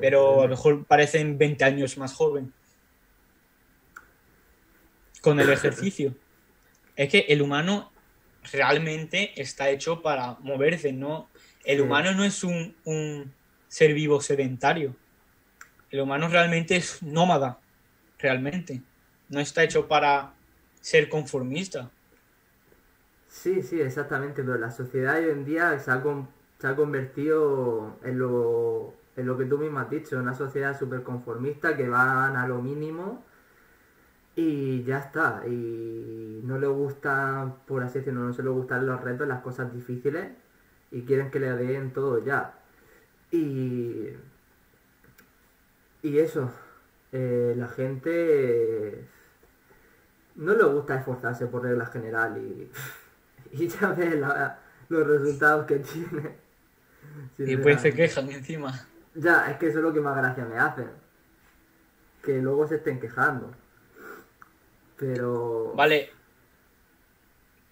pero 0.00 0.40
a 0.40 0.44
lo 0.44 0.48
mejor 0.48 0.84
parecen 0.84 1.38
20 1.38 1.64
años 1.64 1.98
más 1.98 2.14
jóvenes. 2.14 2.50
Con 5.26 5.40
el 5.40 5.50
ejercicio. 5.50 6.18
es 6.96 7.10
que 7.10 7.20
el 7.28 7.42
humano 7.42 7.96
realmente 8.52 9.40
está 9.40 9.70
hecho 9.70 10.02
para 10.02 10.38
moverse, 10.40 10.92
¿no? 10.92 11.32
El 11.64 11.80
humano 11.82 12.12
no 12.14 12.24
es 12.24 12.44
un, 12.44 12.80
un 12.84 13.36
ser 13.68 13.94
vivo 13.94 14.20
sedentario. 14.22 15.00
El 15.90 16.00
humano 16.02 16.28
realmente 16.28 16.76
es 16.76 17.02
nómada, 17.02 17.64
realmente. 18.18 18.86
No 19.28 19.40
está 19.40 19.64
hecho 19.64 19.88
para 19.88 20.40
ser 20.80 21.08
conformista. 21.10 21.94
Sí, 23.28 23.62
sí, 23.62 23.80
exactamente, 23.80 24.42
pero 24.42 24.58
la 24.58 24.70
sociedad 24.70 25.18
hoy 25.18 25.30
en 25.30 25.44
día 25.44 25.78
se 25.78 25.90
ha, 25.90 26.02
con- 26.02 26.34
se 26.58 26.66
ha 26.68 26.76
convertido 26.76 28.00
en 28.02 28.18
lo, 28.18 29.02
en 29.16 29.26
lo 29.26 29.36
que 29.36 29.44
tú 29.46 29.58
mismo 29.58 29.78
has 29.80 29.90
dicho, 29.90 30.18
una 30.18 30.34
sociedad 30.34 30.78
súper 30.78 31.02
conformista 31.02 31.76
que 31.76 31.88
van 31.88 32.36
a 32.36 32.46
lo 32.48 32.62
mínimo 32.62 33.25
y 34.36 34.84
ya 34.84 34.98
está. 34.98 35.42
Y 35.46 36.40
no 36.44 36.58
le 36.58 36.66
gustan, 36.68 37.56
por 37.66 37.82
así 37.82 37.98
decirlo, 37.98 38.20
no 38.20 38.32
se 38.32 38.42
le 38.44 38.50
gustan 38.50 38.86
los 38.86 39.00
retos, 39.00 39.26
las 39.26 39.42
cosas 39.42 39.72
difíciles 39.72 40.28
y 40.92 41.02
quieren 41.02 41.30
que 41.30 41.40
le 41.40 41.50
den 41.54 41.92
todo 41.92 42.24
ya. 42.24 42.54
Y, 43.32 44.10
y 46.02 46.18
eso, 46.18 46.50
eh, 47.12 47.54
la 47.56 47.66
gente 47.68 49.04
no 50.36 50.54
le 50.54 50.64
gusta 50.64 50.96
esforzarse 50.96 51.46
por 51.46 51.62
regla 51.62 51.86
general 51.86 52.36
y, 52.38 52.70
y 53.52 53.68
ya 53.68 53.92
ves 53.92 54.14
la- 54.20 54.58
los 54.88 55.06
resultados 55.06 55.66
que 55.66 55.78
tiene. 55.80 56.36
Y 57.38 57.56
pues 57.56 57.80
se 57.80 57.92
quejan 57.92 58.30
encima. 58.30 58.72
Ya, 59.14 59.50
es 59.50 59.56
que 59.56 59.68
eso 59.68 59.78
es 59.78 59.84
lo 59.84 59.92
que 59.92 60.00
más 60.00 60.16
gracia 60.16 60.44
me 60.44 60.58
hace. 60.58 60.84
Que 62.22 62.40
luego 62.40 62.66
se 62.68 62.76
estén 62.76 63.00
quejando. 63.00 63.50
Pero... 64.96 65.74
Vale. 65.76 66.10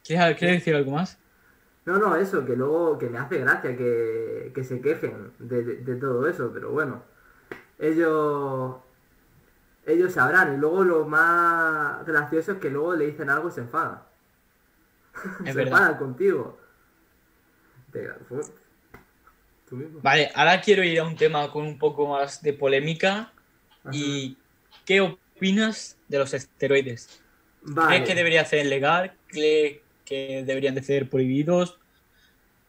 ¿Quieres, 0.05 0.37
quieres 0.39 0.59
decir 0.59 0.75
algo 0.77 0.93
más? 0.93 1.19
No, 1.87 1.99
no, 1.99 2.17
eso, 2.17 2.45
que 2.47 2.57
luego 2.57 2.97
que 2.99 3.11
me 3.11 3.19
hace 3.19 3.39
gracia 3.39 3.77
que, 3.77 4.53
que 4.55 4.65
se 4.65 4.81
quejen 4.81 5.33
de, 5.39 5.63
de- 5.63 5.77
de 5.77 5.97
todo 5.97 6.27
eso, 6.29 6.51
pero 6.53 6.71
bueno, 6.71 7.03
ellos 7.79 8.77
ellos 9.87 10.13
sabrán 10.15 10.55
y 10.55 10.57
luego 10.57 10.83
lo 10.85 11.05
más 11.07 12.05
gracioso 12.07 12.53
es 12.53 12.59
que 12.59 12.71
luego 12.71 12.95
le 12.97 13.07
dicen 13.07 13.31
algo 13.31 13.49
y 13.49 13.53
se 13.53 13.61
enfadan. 13.61 14.03
Es 15.45 15.53
se 15.53 15.53
verdad. 15.53 15.73
enfadan 15.73 15.97
contigo. 15.99 16.59
Tú 19.69 19.77
mismo. 19.77 20.01
Vale, 20.03 20.31
ahora 20.35 20.61
quiero 20.61 20.83
ir 20.85 21.01
a 21.01 21.05
un 21.05 21.17
tema 21.17 21.51
con 21.51 21.65
un 21.67 21.79
poco 21.79 22.07
más 22.09 22.43
de 22.43 22.53
polémica. 22.53 23.33
¿Y 23.91 24.37
qué 24.85 25.01
opinas 25.01 25.94
de 26.15 26.21
los 26.21 26.35
esteroides? 26.35 27.23
Vale. 27.63 27.89
¿Crees 27.89 28.09
que 28.09 28.15
debería 28.15 28.45
ser 28.45 28.67
legal? 28.67 29.19
¿Crees 29.27 29.83
que 30.05 30.45
deberían 30.47 30.75
de 30.75 30.83
ser 30.83 31.11
prohibidos? 31.11 31.81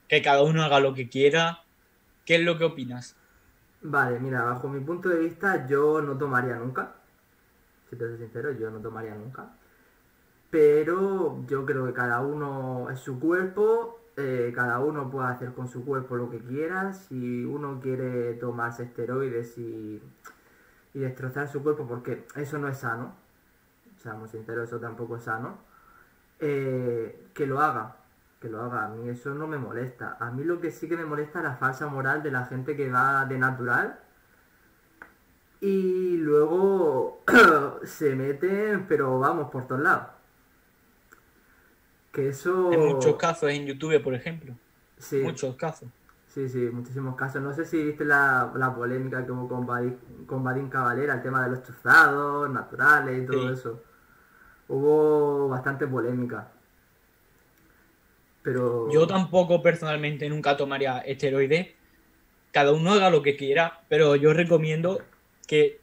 ¿Que 0.08 0.21
cada 0.21 0.43
uno 0.43 0.63
haga 0.63 0.79
lo 0.79 0.93
que 0.93 1.10
quiera? 1.10 1.63
¿Qué 2.25 2.36
es 2.36 2.41
lo 2.41 2.58
que 2.58 2.65
opinas? 2.65 3.15
Vale, 3.81 4.19
mira, 4.19 4.43
bajo 4.43 4.67
mi 4.67 4.79
punto 4.79 5.10
de 5.10 5.19
vista 5.19 5.67
yo 5.67 6.01
no 6.01 6.17
tomaría 6.17 6.55
nunca. 6.55 6.95
Si 7.89 7.95
te 7.95 8.08
soy 8.08 8.17
sincero, 8.17 8.51
yo 8.51 8.71
no 8.71 8.79
tomaría 8.81 9.15
nunca. 9.15 9.58
Pero 10.49 11.45
yo 11.47 11.65
creo 11.65 11.86
que 11.86 11.93
cada 11.93 12.21
uno 12.21 12.89
es 12.89 12.99
su 12.99 13.19
cuerpo, 13.19 13.99
eh, 14.17 14.51
cada 14.55 14.79
uno 14.79 15.10
puede 15.12 15.27
hacer 15.27 15.53
con 15.53 15.67
su 15.67 15.86
cuerpo 15.86 16.15
lo 16.15 16.29
que 16.29 16.39
quiera. 16.39 16.93
Si 16.93 17.45
uno 17.45 17.79
quiere 17.81 18.34
tomarse 18.36 18.84
esteroides 18.84 19.58
y, 19.58 20.01
y 20.93 20.99
destrozar 20.99 21.47
su 21.49 21.62
cuerpo, 21.63 21.88
porque 21.88 22.25
eso 22.36 22.58
no 22.58 22.67
es 22.69 22.77
sano, 22.79 23.15
seamos 24.05 24.31
sinceros, 24.31 24.67
eso 24.69 24.79
tampoco 24.79 25.17
es 25.17 25.23
sano, 25.23 25.57
eh, 26.39 27.27
que 27.33 27.45
lo 27.45 27.59
haga, 27.59 27.97
que 28.39 28.49
lo 28.49 28.61
haga. 28.61 28.85
A 28.85 28.89
mí 28.89 29.09
eso 29.09 29.33
no 29.33 29.47
me 29.47 29.57
molesta. 29.57 30.15
A 30.19 30.31
mí 30.31 30.43
lo 30.43 30.61
que 30.61 30.71
sí 30.71 30.87
que 30.87 30.95
me 30.95 31.05
molesta 31.05 31.39
es 31.39 31.45
la 31.45 31.55
falsa 31.55 31.87
moral 31.87 32.23
de 32.23 32.31
la 32.31 32.45
gente 32.45 32.75
que 32.77 32.89
va 32.91 33.25
de 33.25 33.37
natural 33.37 33.99
y 35.61 36.17
luego 36.17 37.23
se 37.83 38.15
meten, 38.15 38.85
pero 38.87 39.19
vamos, 39.19 39.49
por 39.51 39.67
todos 39.67 39.81
lados. 39.81 40.07
Que 42.11 42.29
eso... 42.29 42.71
En 42.71 42.79
muchos 42.87 43.15
casos, 43.17 43.49
en 43.49 43.65
YouTube, 43.65 44.01
por 44.03 44.13
ejemplo. 44.13 44.53
Sí, 44.97 45.21
Muchos 45.23 45.55
casos. 45.57 45.89
sí, 46.27 46.47
sí, 46.47 46.69
muchísimos 46.71 47.15
casos. 47.15 47.41
No 47.41 47.53
sé 47.53 47.65
si 47.65 47.83
viste 47.83 48.05
la, 48.05 48.51
la 48.55 48.73
polémica 48.73 49.25
que 49.25 49.31
hubo 49.31 49.47
con 49.49 49.65
Badín, 49.65 49.97
con 50.25 50.43
Badín 50.43 50.69
Cavalera, 50.69 51.15
el 51.15 51.21
tema 51.21 51.43
de 51.43 51.49
los 51.51 51.63
chuzados, 51.63 52.49
naturales 52.49 53.23
y 53.23 53.25
todo 53.25 53.47
Sí. 53.47 53.53
eso. 53.53 53.81
Hubo 54.67 55.47
bastante 55.49 55.88
polémica. 55.88 56.51
Pero... 58.43 58.91
Yo 58.91 59.08
tampoco 59.08 59.62
personalmente 59.62 60.30
nunca 60.30 60.56
tomaría 60.56 60.99
esteroides. 60.99 61.69
Cada 62.51 62.71
uno 62.71 62.93
haga 62.93 63.10
lo 63.10 63.21
que 63.21 63.36
quiera, 63.36 63.82
pero 63.89 64.15
yo 64.15 64.34
recomiendo 64.34 65.01
que 65.47 65.80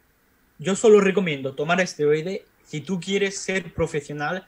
yo 0.58 0.76
solo 0.76 1.00
recomiendo 1.00 1.54
tomar 1.54 1.80
esteroides 1.80 2.42
si 2.64 2.80
tú 2.80 3.00
quieres 3.00 3.38
ser 3.38 3.74
profesional 3.74 4.46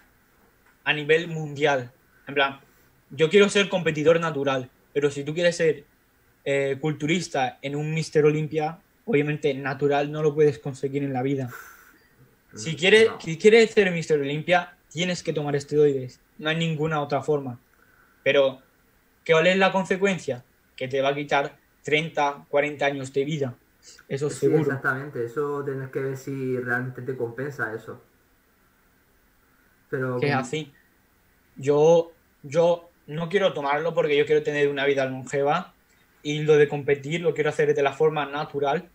a 0.84 0.92
nivel 0.92 1.28
mundial. 1.28 1.90
En 2.26 2.34
plan, 2.34 2.60
yo 3.10 3.28
quiero 3.28 3.48
ser 3.48 3.68
competidor 3.68 4.20
natural, 4.20 4.70
pero 4.92 5.10
si 5.10 5.24
tú 5.24 5.34
quieres 5.34 5.56
ser 5.56 5.84
eh, 6.44 6.78
culturista 6.80 7.58
en 7.62 7.76
un 7.76 7.92
Mister 7.92 8.24
Olympia, 8.24 8.78
obviamente 9.04 9.52
natural 9.54 10.10
no 10.10 10.22
lo 10.22 10.34
puedes 10.34 10.58
conseguir 10.58 11.02
en 11.02 11.12
la 11.12 11.22
vida. 11.22 11.50
Si 12.56 12.76
quieres, 12.76 13.08
No. 13.08 13.20
si 13.20 13.38
quieres 13.38 13.70
ser 13.72 13.90
Mister 13.90 14.20
Olympia, 14.20 14.76
tienes 14.90 15.22
que 15.22 15.32
tomar 15.32 15.56
esteroides. 15.56 16.20
No 16.38 16.48
hay 16.50 16.56
ninguna 16.56 17.00
otra 17.00 17.22
forma. 17.22 17.58
Pero, 18.22 18.60
¿qué 19.24 19.32
cuál 19.32 19.46
es 19.46 19.56
la 19.58 19.72
consecuencia? 19.72 20.44
Que 20.76 20.88
te 20.88 21.00
va 21.00 21.10
a 21.10 21.14
quitar 21.14 21.56
30, 21.82 22.46
40 22.48 22.86
años 22.86 23.12
de 23.12 23.24
vida. 23.24 23.54
Eso 24.08 24.30
Sí, 24.30 24.40
seguro. 24.40 24.62
exactamente. 24.62 25.24
Eso 25.24 25.62
tienes 25.64 25.90
que 25.90 26.00
ver 26.00 26.16
si 26.16 26.56
realmente 26.58 27.02
te 27.02 27.16
compensa 27.16 27.74
eso. 27.74 28.02
Pero... 29.90 30.18
que 30.18 30.28
es 30.28 30.34
así. 30.34 30.72
Yo, 31.56 32.12
yo 32.42 32.90
no 33.06 33.28
quiero 33.28 33.52
tomarlo 33.52 33.94
porque 33.94 34.16
yo 34.16 34.26
quiero 34.26 34.42
tener 34.42 34.68
una 34.68 34.86
vida 34.86 35.04
longeva 35.06 35.74
y 36.22 36.42
lo 36.42 36.56
de 36.56 36.68
competir 36.68 37.20
lo 37.20 37.34
quiero 37.34 37.50
hacer 37.50 37.74
de 37.74 37.82
la 37.82 37.92
forma 37.92 38.26
natural. 38.26 38.88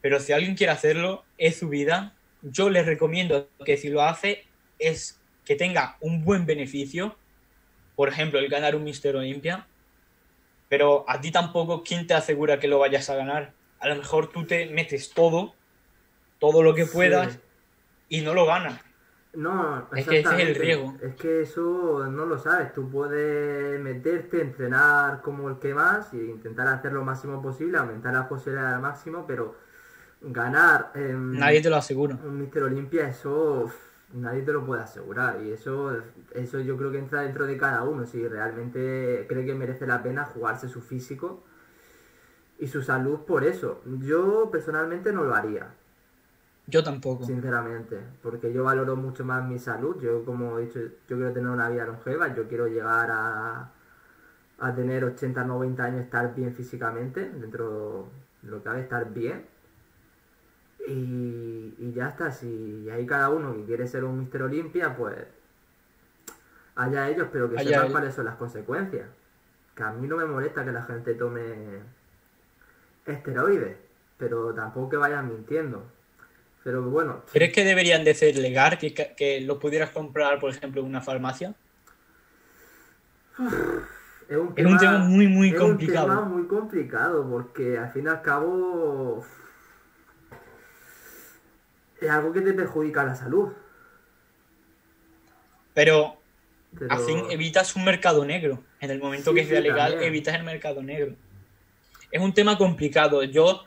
Pero 0.00 0.20
si 0.20 0.32
alguien 0.32 0.54
quiere 0.54 0.72
hacerlo, 0.72 1.24
es 1.38 1.56
su 1.58 1.68
vida. 1.68 2.14
Yo 2.44 2.68
les 2.68 2.84
recomiendo 2.84 3.48
que 3.64 3.76
si 3.76 3.88
lo 3.88 4.02
hace 4.02 4.44
es 4.78 5.18
que 5.44 5.56
tenga 5.56 5.96
un 6.00 6.24
buen 6.24 6.44
beneficio. 6.46 7.16
Por 7.96 8.08
ejemplo, 8.08 8.38
el 8.38 8.48
ganar 8.48 8.76
un 8.76 8.84
Mister 8.84 9.16
Olympia. 9.16 9.66
Pero 10.68 11.04
a 11.08 11.20
ti 11.20 11.30
tampoco, 11.30 11.82
¿quién 11.82 12.06
te 12.06 12.14
asegura 12.14 12.58
que 12.58 12.68
lo 12.68 12.78
vayas 12.78 13.08
a 13.08 13.16
ganar? 13.16 13.52
A 13.80 13.88
lo 13.88 13.96
mejor 13.96 14.30
tú 14.30 14.44
te 14.44 14.66
metes 14.66 15.10
todo, 15.10 15.54
todo 16.38 16.62
lo 16.62 16.74
que 16.74 16.84
Sí. 16.84 16.90
puedas 16.92 17.38
y 18.08 18.20
no 18.20 18.34
lo 18.34 18.46
ganas. 18.46 18.80
No, 19.34 19.88
Es 19.96 20.06
que 20.06 20.20
ese 20.20 20.34
es 20.34 20.48
el 20.48 20.54
riesgo. 20.54 20.94
Es 21.02 21.14
que 21.16 21.42
eso 21.42 22.06
no 22.08 22.24
lo 22.24 22.38
sabes. 22.38 22.72
Tú 22.72 22.88
puedes 22.90 23.80
meterte, 23.80 24.40
entrenar 24.40 25.22
como 25.22 25.48
el 25.48 25.58
que 25.58 25.74
más 25.74 26.12
e 26.14 26.18
intentar 26.18 26.68
hacer 26.68 26.92
lo 26.92 27.04
máximo 27.04 27.42
posible, 27.42 27.78
aumentar 27.78 28.14
las 28.14 28.28
posibilidades 28.28 28.76
al 28.76 28.82
máximo, 28.82 29.24
pero 29.26 29.56
ganar 30.32 30.92
en 30.94 31.32
Nadie 31.32 31.60
te 31.62 31.70
lo 31.70 31.76
asegura. 31.76 32.18
un 32.24 32.38
Mister 32.38 32.62
Olympia, 32.62 33.08
eso 33.08 33.70
nadie 34.12 34.42
te 34.42 34.52
lo 34.52 34.64
puede 34.64 34.82
asegurar. 34.82 35.40
Y 35.42 35.52
eso, 35.52 35.96
eso 36.32 36.60
yo 36.60 36.76
creo 36.76 36.90
que 36.92 36.98
entra 36.98 37.22
dentro 37.22 37.46
de 37.46 37.56
cada 37.56 37.82
uno. 37.84 38.06
Si 38.06 38.26
realmente 38.26 39.26
cree 39.28 39.44
que 39.44 39.54
merece 39.54 39.86
la 39.86 40.02
pena 40.02 40.24
jugarse 40.24 40.68
su 40.68 40.80
físico 40.80 41.42
y 42.58 42.66
su 42.68 42.82
salud 42.82 43.20
por 43.20 43.44
eso. 43.44 43.82
Yo 44.00 44.48
personalmente 44.50 45.12
no 45.12 45.24
lo 45.24 45.34
haría. 45.34 45.68
Yo 46.66 46.82
tampoco. 46.82 47.24
Sinceramente, 47.26 47.98
porque 48.22 48.52
yo 48.52 48.64
valoro 48.64 48.96
mucho 48.96 49.24
más 49.24 49.46
mi 49.46 49.58
salud. 49.58 50.00
Yo, 50.00 50.24
como 50.24 50.58
he 50.58 50.66
dicho, 50.66 50.80
yo 50.80 51.16
quiero 51.16 51.32
tener 51.32 51.50
una 51.50 51.68
vida 51.68 51.84
longeva. 51.84 52.34
Yo 52.34 52.48
quiero 52.48 52.66
llegar 52.68 53.10
a, 53.10 53.70
a 54.58 54.74
tener 54.74 55.04
80, 55.04 55.44
90 55.44 55.84
años, 55.84 56.00
estar 56.02 56.34
bien 56.34 56.54
físicamente, 56.54 57.28
dentro 57.28 58.08
de 58.40 58.50
lo 58.50 58.58
que 58.58 58.64
cabe, 58.64 58.80
estar 58.80 59.12
bien. 59.12 59.44
Y, 60.86 61.74
y 61.78 61.92
ya 61.94 62.08
está. 62.08 62.30
Si 62.30 62.88
hay 62.90 63.06
cada 63.06 63.30
uno 63.30 63.54
que 63.56 63.64
quiere 63.64 63.86
ser 63.86 64.04
un 64.04 64.18
Mister 64.20 64.42
Olimpia, 64.42 64.94
pues 64.96 65.16
allá 66.76 67.08
ellos, 67.08 67.28
pero 67.32 67.50
que 67.50 67.58
Allá 67.58 67.70
sepan 67.70 67.86
él. 67.86 67.92
cuáles 67.92 68.14
son 68.14 68.24
las 68.26 68.36
consecuencias. 68.36 69.06
Que 69.74 69.82
a 69.82 69.92
mí 69.92 70.06
no 70.06 70.16
me 70.16 70.24
molesta 70.26 70.64
que 70.64 70.72
la 70.72 70.82
gente 70.82 71.14
tome 71.14 71.80
esteroides, 73.06 73.76
pero 74.18 74.52
tampoco 74.54 74.90
que 74.90 74.96
vayan 74.96 75.28
mintiendo. 75.28 75.84
Pero 76.62 76.82
bueno, 76.82 77.22
¿Crees 77.32 77.52
que 77.52 77.64
deberían 77.64 78.04
de 78.04 78.14
ser 78.14 78.36
legal? 78.36 78.78
Que, 78.78 78.94
que 78.94 79.40
lo 79.42 79.58
pudieras 79.58 79.90
comprar, 79.90 80.38
por 80.40 80.50
ejemplo, 80.50 80.80
en 80.80 80.86
una 80.86 81.00
farmacia. 81.02 81.54
es 84.28 84.36
un 84.36 84.52
Es 84.56 84.66
un 84.66 84.78
tema 84.78 84.98
muy, 84.98 85.26
muy 85.28 85.50
es 85.50 85.58
complicado. 85.60 86.06
un 86.06 86.12
tema 86.14 86.28
muy 86.28 86.46
complicado 86.46 87.28
porque 87.28 87.78
al 87.78 87.90
fin 87.90 88.04
y 88.04 88.08
al 88.08 88.22
cabo 88.22 89.24
es 92.06 92.10
algo 92.10 92.32
que 92.32 92.40
te 92.40 92.52
perjudica 92.52 93.04
la 93.04 93.14
salud. 93.14 93.52
Pero, 95.74 96.16
Pero- 96.78 96.92
así 96.92 97.12
evitas 97.30 97.74
un 97.76 97.84
mercado 97.84 98.24
negro. 98.24 98.62
En 98.80 98.90
el 98.90 98.98
momento 99.00 99.30
Sí, 99.30 99.36
que 99.36 99.46
sea 99.46 99.58
sí, 99.58 99.62
legal, 99.64 99.90
también. 99.92 100.08
evitas 100.08 100.34
el 100.34 100.42
mercado 100.44 100.82
negro. 100.82 101.14
Es 102.10 102.20
un 102.22 102.32
tema 102.32 102.56
complicado. 102.58 103.22
Yo 103.24 103.64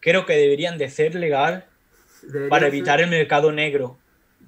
creo 0.00 0.26
que 0.26 0.36
deberían 0.36 0.78
de 0.78 0.90
ser 0.90 1.14
legal 1.14 1.64
Debería 2.22 2.48
para 2.50 2.66
ser- 2.66 2.74
evitar 2.74 3.00
el 3.00 3.10
mercado 3.10 3.52
negro. 3.52 3.98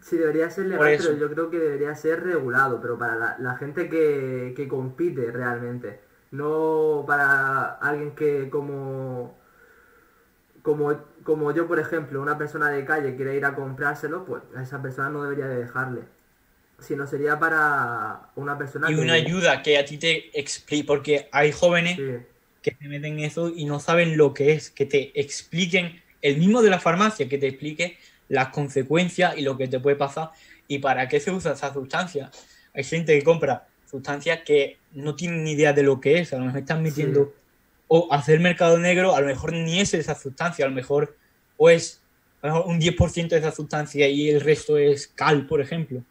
Sí, 0.03 0.17
debería 0.17 0.49
ser 0.51 0.67
legal, 0.67 0.95
pero 0.99 1.17
yo 1.19 1.29
creo 1.31 1.51
que 1.51 1.59
debería 1.59 1.95
ser 1.95 2.23
regulado, 2.23 2.81
pero 2.81 2.97
para 2.99 3.17
la, 3.17 3.37
la 3.41 3.57
gente 3.57 3.89
que, 3.89 4.53
que 4.57 4.69
compite 4.69 5.31
realmente. 5.33 6.01
No 6.31 7.05
para 7.07 7.73
alguien 7.81 8.15
que 8.15 8.49
como, 8.51 9.37
como, 10.69 10.95
como 11.23 11.51
yo, 11.55 11.66
por 11.66 11.79
ejemplo, 11.79 12.21
una 12.21 12.37
persona 12.37 12.69
de 12.69 12.85
calle 12.85 13.16
quiere 13.16 13.35
ir 13.35 13.47
a 13.47 13.55
comprárselo, 13.55 14.27
pues 14.27 14.43
a 14.55 14.62
esa 14.62 14.83
persona 14.83 15.09
no 15.09 15.23
debería 15.23 15.47
de 15.47 15.57
dejarle. 15.61 16.03
Sino 16.79 17.07
sería 17.07 17.39
para 17.39 18.29
una 18.37 18.59
persona 18.59 18.91
Y 18.91 18.95
que... 18.95 19.01
una 19.01 19.14
ayuda 19.14 19.62
que 19.62 19.79
a 19.79 19.87
ti 19.87 19.97
te 19.97 20.39
explique, 20.39 20.87
porque 20.87 21.31
hay 21.33 21.53
jóvenes 21.53 21.97
Sí, 21.97 22.19
que 22.61 22.77
se 22.79 22.87
meten 22.87 23.14
en 23.14 23.21
eso 23.21 23.49
y 23.49 23.64
no 23.64 23.81
saben 23.81 24.19
lo 24.19 24.35
que 24.35 24.53
es, 24.53 24.69
que 24.69 24.85
te 24.85 25.19
expliquen, 25.19 26.03
el 26.21 26.37
mismo 26.37 26.61
de 26.61 26.69
la 26.69 26.81
farmacia, 26.81 27.31
que 27.31 27.39
te 27.39 27.47
explique 27.47 27.97
las 28.29 28.49
consecuencias 28.49 29.39
y 29.39 29.41
lo 29.41 29.57
que 29.57 29.69
te 29.69 29.81
puede 29.81 29.97
pasar 29.97 30.33
y 30.66 30.81
para 30.81 31.09
qué 31.09 31.19
se 31.19 31.31
usa 31.31 31.53
esa 31.53 31.73
sustancia. 31.73 32.31
Hay 32.75 32.85
gente 32.85 33.19
que 33.19 33.25
compra 33.25 33.69
sustancias 33.91 34.41
que 34.45 34.77
no 34.93 35.14
tienen 35.14 35.45
ni 35.45 35.53
idea 35.53 35.73
de 35.73 35.83
lo 35.83 35.99
que 35.99 36.19
es, 36.19 36.35
a 36.35 36.39
lo 36.39 36.45
mejor 36.45 36.61
están 36.61 36.83
metiendo 36.83 37.25
Sí. 37.25 37.48
O 37.89 38.12
hacer 38.12 38.39
mercado 38.41 38.78
negro, 38.78 39.14
a 39.14 39.20
lo 39.20 39.26
mejor 39.26 39.53
ni 39.53 39.80
es 39.80 39.95
esa 39.95 40.14
sustancia, 40.14 40.64
a 40.64 40.68
lo 40.68 40.74
mejor 40.74 41.16
o 41.57 41.70
es 41.70 42.01
a 42.43 42.49
lo 42.49 42.55
mejor 42.55 42.70
un 42.70 42.78
10% 42.78 43.34
de 43.34 43.41
esa 43.41 43.51
sustancia 43.51 44.09
y 44.09 44.30
el 44.30 44.41
resto 44.41 44.76
es 44.78 45.09
cal, 45.09 45.47
por 45.47 45.61
ejemplo. 45.61 46.03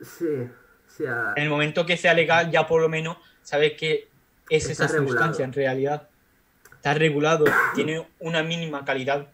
sí, 0.00 0.48
sí, 0.88 1.06
a- 1.06 1.34
En 1.36 1.44
el 1.44 1.50
momento 1.50 1.86
que 1.86 1.96
sea 1.96 2.14
legal, 2.14 2.50
ya 2.50 2.66
por 2.66 2.80
lo 2.80 2.88
menos 2.88 3.18
sabes 3.42 3.74
que 3.74 4.08
es 4.48 4.68
Está 4.68 4.84
esa 4.86 4.94
regulado. 4.94 5.08
sustancia 5.18 5.44
en 5.44 5.52
realidad. 5.52 6.08
Está 6.72 6.94
regulado, 6.94 7.44
tiene 7.74 8.06
una 8.20 8.42
mínima 8.42 8.84
calidad. 8.84 9.28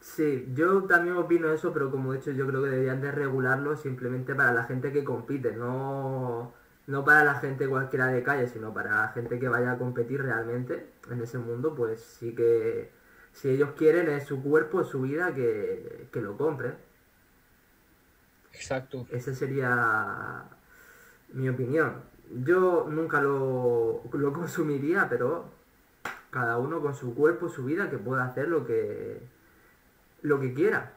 Sí, 0.00 0.46
yo 0.54 0.82
también 0.84 1.16
opino 1.16 1.50
eso, 1.52 1.72
pero 1.72 1.90
como 1.90 2.12
he 2.12 2.18
dicho, 2.18 2.30
yo 2.32 2.46
creo 2.46 2.62
que 2.62 2.68
deberían 2.68 3.00
de 3.00 3.10
regularlo 3.10 3.74
simplemente 3.76 4.34
para 4.34 4.52
la 4.52 4.64
gente 4.64 4.92
que 4.92 5.02
compite, 5.02 5.52
no, 5.52 6.52
no 6.86 7.04
para 7.04 7.24
la 7.24 7.34
gente 7.36 7.68
cualquiera 7.68 8.08
de 8.08 8.22
calle, 8.22 8.48
sino 8.48 8.72
para 8.74 9.02
la 9.02 9.08
gente 9.08 9.38
que 9.38 9.48
vaya 9.48 9.72
a 9.72 9.78
competir 9.78 10.22
realmente 10.22 10.86
en 11.10 11.22
ese 11.22 11.38
mundo, 11.38 11.74
pues 11.74 12.00
sí 12.00 12.34
que 12.34 12.90
si 13.32 13.50
ellos 13.50 13.70
quieren 13.76 14.08
es 14.08 14.24
su 14.24 14.42
cuerpo, 14.42 14.84
su 14.84 15.02
vida, 15.02 15.34
que, 15.34 16.08
que 16.12 16.20
lo 16.20 16.36
compren. 16.36 16.74
Exacto. 18.52 19.06
Esa 19.10 19.34
sería 19.34 20.44
mi 21.32 21.48
opinión. 21.48 22.02
Yo 22.44 22.86
nunca 22.88 23.20
lo, 23.20 24.02
lo 24.12 24.32
consumiría, 24.32 25.08
pero 25.08 25.50
cada 26.30 26.58
uno 26.58 26.80
con 26.80 26.94
su 26.94 27.14
cuerpo, 27.14 27.48
su 27.48 27.64
vida, 27.64 27.90
que 27.90 27.98
pueda 27.98 28.24
hacer 28.24 28.48
lo 28.48 28.66
que, 28.66 29.20
lo 30.22 30.40
que 30.40 30.54
quiera. 30.54 30.92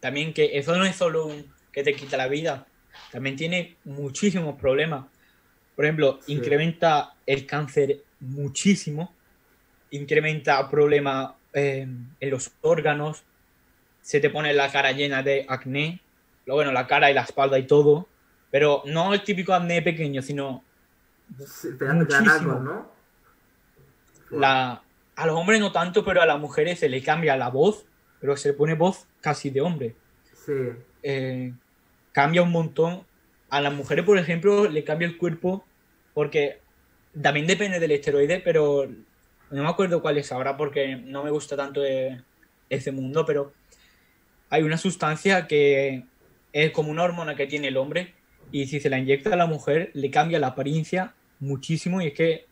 También 0.00 0.34
que 0.34 0.58
eso 0.58 0.76
no 0.76 0.84
es 0.84 0.96
solo 0.96 1.26
un 1.26 1.54
que 1.72 1.82
te 1.82 1.94
quita 1.94 2.16
la 2.16 2.28
vida, 2.28 2.66
también 3.12 3.36
tiene 3.36 3.76
muchísimos 3.84 4.58
problemas. 4.60 5.06
Por 5.74 5.84
ejemplo, 5.84 6.18
Sí. 6.22 6.32
incrementa 6.32 7.14
el 7.26 7.46
cáncer 7.46 8.02
muchísimo, 8.20 9.14
incrementa 9.90 10.68
problemas 10.68 11.32
eh, 11.52 11.86
en 12.20 12.30
los 12.30 12.50
órganos, 12.62 13.22
se 14.02 14.20
te 14.20 14.30
pone 14.30 14.52
la 14.52 14.70
cara 14.70 14.92
llena 14.92 15.22
de 15.22 15.44
acné, 15.48 16.00
lo 16.44 16.54
bueno, 16.54 16.70
la 16.72 16.86
cara 16.86 17.10
y 17.10 17.14
la 17.14 17.22
espalda 17.22 17.58
y 17.58 17.66
todo, 17.66 18.06
pero 18.50 18.82
no 18.86 19.12
el 19.14 19.22
típico 19.22 19.52
acné 19.54 19.82
pequeño, 19.82 20.22
sino 20.22 20.62
Sí, 21.44 21.68
Muchísimo. 21.80 22.60
¿no? 22.60 22.92
la, 24.30 24.82
a 25.16 25.26
los 25.26 25.36
hombres 25.36 25.60
no 25.60 25.72
tanto, 25.72 26.04
pero 26.04 26.22
a 26.22 26.26
las 26.26 26.38
mujeres 26.38 26.78
se 26.78 26.88
le 26.88 27.02
cambia 27.02 27.36
la 27.36 27.48
voz, 27.48 27.84
pero 28.20 28.36
se 28.36 28.48
le 28.48 28.54
pone 28.54 28.74
voz 28.74 29.06
casi 29.20 29.50
de 29.50 29.60
hombre. 29.60 29.94
Sí, 30.44 30.52
Eh, 31.02 31.52
cambia 32.16 32.40
un 32.40 32.50
montón. 32.50 33.02
A 33.50 33.60
las 33.60 33.74
mujeres, 33.74 34.02
por 34.06 34.16
ejemplo, 34.16 34.70
le 34.70 34.84
cambia 34.84 35.06
el 35.06 35.18
cuerpo 35.18 35.66
porque 36.14 36.60
también 37.20 37.46
depende 37.46 37.78
del 37.78 37.90
esteroide, 37.90 38.40
pero 38.40 38.88
no 39.50 39.62
me 39.62 39.68
acuerdo 39.68 40.00
cuál 40.00 40.16
es 40.16 40.32
ahora 40.32 40.56
porque 40.56 40.96
no 40.96 41.22
me 41.22 41.30
gusta 41.30 41.56
tanto 41.56 41.82
de 41.82 42.22
ese 42.70 42.90
mundo, 42.90 43.26
pero 43.26 43.52
hay 44.48 44.62
una 44.62 44.78
sustancia 44.78 45.46
que 45.46 46.04
es 46.54 46.70
como 46.70 46.90
una 46.90 47.02
hormona 47.02 47.36
que 47.36 47.46
tiene 47.46 47.68
el 47.68 47.76
hombre 47.76 48.14
y 48.50 48.66
si 48.66 48.80
se 48.80 48.88
la 48.88 48.98
inyecta 48.98 49.34
a 49.34 49.36
la 49.36 49.46
mujer 49.46 49.90
le 49.92 50.10
cambia 50.10 50.38
la 50.38 50.48
apariencia 50.48 51.12
muchísimo 51.38 52.00
y 52.00 52.06
es 52.06 52.14
que 52.14 52.46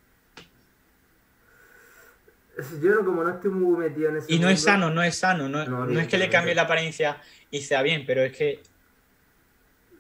yo 2.83 2.95
no- 2.97 3.05
como 3.05 3.25
no 3.25 3.31
estoy 3.31 3.51
muy 3.51 3.79
metido 3.79 4.11
en 4.11 4.19
ese 4.19 4.33
y 4.33 4.39
no 4.39 4.51
es 4.51 4.61
sano, 4.61 4.91
no 4.91 5.03
es 5.03 5.17
sano, 5.17 5.49
no, 5.49 5.65
No, 5.65 5.87
no 5.87 6.01
es 6.01 6.07
que 6.07 6.19
le 6.19 6.29
cambie 6.29 6.55
la 6.55 6.63
apariencia 6.63 7.17
y 7.51 7.63
sea 7.63 7.81
bien, 7.83 8.05
pero 8.07 8.23
es 8.23 8.37
que 8.37 8.61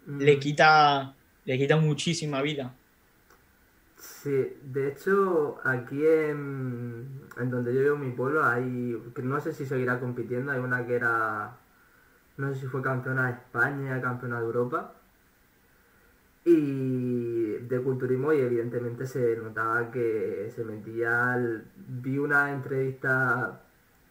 le 0.07 0.39
quita 0.39 1.19
le 1.45 1.59
quita 1.59 1.77
muchísima 1.77 2.43
vida. 2.43 2.79
Sí, 3.97 4.31
de 4.63 4.89
hecho, 4.89 5.59
aquí 5.65 6.05
en, 6.07 7.29
en 7.39 7.51
donde 7.51 7.75
yo 7.75 7.81
vivo, 7.81 7.97
mi 7.97 8.11
pueblo, 8.13 8.45
hay, 8.45 8.97
no 9.23 9.41
sé 9.41 9.53
si 9.53 9.67
seguirá 9.67 10.01
compitiendo, 10.01 10.53
hay 10.53 10.59
una 10.61 10.87
que 10.87 10.95
era, 10.97 11.57
no 12.39 12.55
sé 12.55 12.61
si 12.63 12.67
fue 12.67 12.83
campeona 12.83 13.27
de 13.29 13.33
España, 13.35 14.01
campeona 14.03 14.41
de 14.41 14.47
Europa, 14.47 14.95
y 16.45 17.53
de 17.59 17.83
culturismo, 17.83 18.33
y 18.33 18.41
evidentemente 18.41 19.07
se 19.07 19.37
notaba 19.37 19.91
que 19.91 20.51
se 20.55 20.65
metía, 20.65 21.33
al- 21.33 21.65
vi 21.77 22.19
una 22.19 22.53
entrevista, 22.53 23.63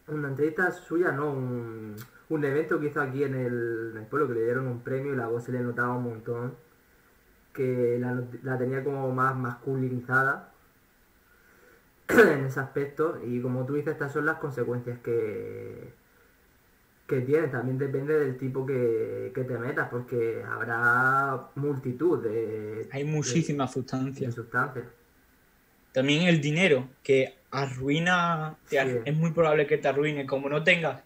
una 0.08 0.28
entrevista 0.28 0.70
suya, 0.72 1.12
no, 1.12 1.30
un, 1.32 1.96
un 2.28 2.44
evento 2.44 2.80
que 2.80 2.86
hizo 2.86 3.00
aquí 3.00 3.22
en 3.24 3.34
el, 3.34 3.90
en 3.92 3.98
el 3.98 4.06
pueblo, 4.06 4.28
que 4.28 4.34
le 4.34 4.44
dieron 4.44 4.66
un 4.66 4.80
premio 4.80 5.12
y 5.12 5.16
la 5.16 5.26
voz 5.28 5.44
se 5.44 5.52
le 5.52 5.60
notaba 5.60 5.94
un 5.96 6.04
montón 6.04 6.54
que 7.52 7.98
la, 8.00 8.22
la 8.42 8.58
tenía 8.58 8.82
como 8.82 9.12
más 9.12 9.36
masculinizada 9.36 10.52
en 12.08 12.44
ese 12.46 12.60
aspecto 12.60 13.20
y 13.24 13.40
como 13.40 13.64
tú 13.64 13.74
dices 13.74 13.92
estas 13.92 14.12
son 14.12 14.26
las 14.26 14.38
consecuencias 14.38 14.98
que 15.00 15.92
que 17.06 17.20
tiene 17.20 17.48
también 17.48 17.76
depende 17.76 18.18
del 18.18 18.38
tipo 18.38 18.64
que, 18.64 19.30
que 19.34 19.44
te 19.44 19.58
metas 19.58 19.88
porque 19.90 20.42
habrá 20.42 21.48
multitud 21.54 22.22
de, 22.22 22.88
Hay 22.90 23.04
muchísimas 23.04 23.70
de 23.70 23.74
sustancias. 23.74 24.34
sustancias 24.34 24.86
También 25.92 26.22
el 26.22 26.40
dinero, 26.40 26.88
que 27.02 27.34
arruina, 27.50 28.56
Sí. 28.66 28.76
es 29.04 29.14
muy 29.14 29.32
probable 29.32 29.66
que 29.66 29.76
te 29.78 29.86
arruine. 29.86 30.26
Como 30.26 30.48
no 30.48 30.64
tengas 30.64 31.02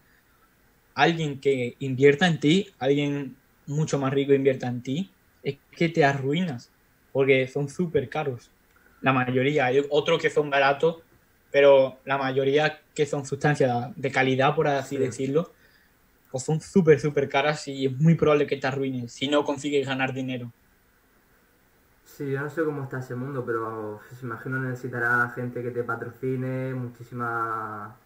alguien 1.01 1.39
que 1.41 1.75
invierta 1.79 2.27
en 2.27 2.39
ti, 2.39 2.75
alguien 2.79 3.41
mucho 3.65 3.99
más 3.99 4.13
rico 4.13 4.33
invierta 4.33 4.67
en 4.67 4.83
ti, 4.83 5.17
es 5.41 5.59
que 5.71 5.89
te 5.89 6.03
arruinas, 6.05 6.73
porque 7.11 7.47
son 7.47 7.69
súper 7.69 8.09
caros. 8.09 8.53
La 9.01 9.13
mayoría, 9.13 9.67
hay 9.67 9.81
otros 9.89 10.21
que 10.21 10.29
son 10.29 10.49
baratos, 10.49 11.03
pero 11.49 12.01
la 12.05 12.17
mayoría 12.17 12.81
que 12.93 13.05
son 13.05 13.25
sustancias 13.25 13.89
de 13.95 14.11
calidad, 14.11 14.55
por 14.55 14.67
así 14.67 14.97
Sí. 14.97 14.99
decirlo, 14.99 15.53
pues 16.31 16.43
son 16.45 16.61
súper, 16.61 16.99
súper 16.99 17.29
caras 17.29 17.67
y 17.67 17.87
es 17.87 17.93
muy 17.97 18.15
probable 18.15 18.47
que 18.47 18.57
te 18.57 18.67
arruines 18.67 19.13
si 19.13 19.27
no 19.29 19.43
consigues 19.45 19.87
ganar 19.87 20.13
dinero. 20.13 20.53
sí 22.03 22.31
yo 22.31 22.41
no 22.41 22.49
sé 22.49 22.63
cómo 22.65 22.83
está 22.83 22.99
ese 22.99 23.15
mundo 23.15 23.45
pero 23.45 23.99
pues, 24.07 24.21
imagino 24.23 24.59
necesitará 24.59 25.29
gente 25.31 25.61
que 25.63 25.71
te 25.71 25.83
patrocine 25.83 26.73
muchísima 26.73 27.97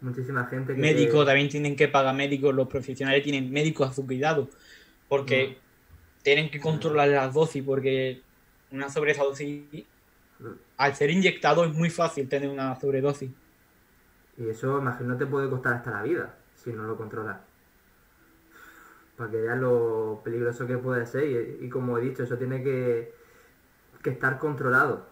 muchísima 0.00 0.46
gente 0.46 0.76
que 0.76 0.84
médicos 0.84 1.26
te- 1.26 1.26
también 1.26 1.48
tienen 1.48 1.76
que 1.76 1.88
pagar 1.88 2.14
médicos, 2.14 2.54
los 2.54 2.68
profesionales 2.68 3.22
tienen 3.22 3.50
médicos 3.52 3.90
a 3.90 3.92
su 3.92 4.06
cuidado, 4.06 4.48
porque 5.08 5.58
tienen 6.22 6.50
que 6.50 6.60
controlar 6.60 7.08
las 7.08 7.34
dosis, 7.34 7.64
porque 7.64 8.22
una 8.70 8.90
sobredosis, 8.90 9.64
al 10.76 10.94
ser 10.94 11.10
inyectado 11.10 11.64
es 11.64 11.72
muy 11.74 11.90
fácil 11.90 12.28
tener 12.28 12.48
una 12.48 12.74
sobredosis. 12.80 13.30
Y 14.38 14.48
eso, 14.48 14.78
imagino, 14.78 15.18
te 15.18 15.26
puede 15.26 15.50
costar 15.50 15.74
hasta 15.74 15.90
la 15.90 16.02
vida 16.02 16.34
si 16.54 16.72
no 16.72 16.84
lo 16.84 16.96
controlas. 16.96 17.38
Para 19.16 19.30
que 19.30 19.36
veas 19.38 19.58
lo 19.58 20.20
peligroso 20.24 20.66
que 20.66 20.78
puede 20.78 21.06
ser. 21.06 21.58
Y, 21.60 21.66
y 21.66 21.68
como 21.68 21.98
he 21.98 22.02
dicho, 22.02 22.22
eso 22.22 22.38
tiene 22.38 22.62
que, 22.62 23.12
que 24.02 24.10
estar 24.10 24.38
controlado. 24.38 25.07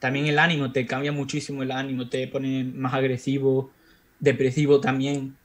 También 0.00 0.26
el 0.26 0.38
ánimo, 0.38 0.72
te 0.72 0.86
cambia 0.86 1.12
muchísimo 1.12 1.62
el 1.62 1.70
ánimo, 1.72 2.08
te 2.08 2.26
pone 2.28 2.64
más 2.64 2.94
agresivo, 2.94 3.72
depresivo 4.18 4.80
también. 4.80 5.36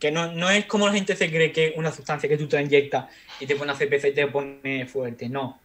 Que 0.00 0.10
no, 0.12 0.32
no 0.32 0.50
es 0.50 0.66
como 0.66 0.86
la 0.86 0.92
gente 0.94 1.16
se 1.16 1.30
cree 1.30 1.52
que 1.52 1.74
una 1.76 1.92
sustancia 1.92 2.28
que 2.28 2.38
tú 2.38 2.48
te 2.48 2.60
inyectas 2.62 3.06
y 3.40 3.46
te 3.46 3.56
pone 3.56 3.72
a 3.72 3.76
CPC 3.76 4.08
y 4.08 4.14
te 4.14 4.26
pone 4.28 4.86
fuerte, 4.86 5.28
no. 5.28 5.60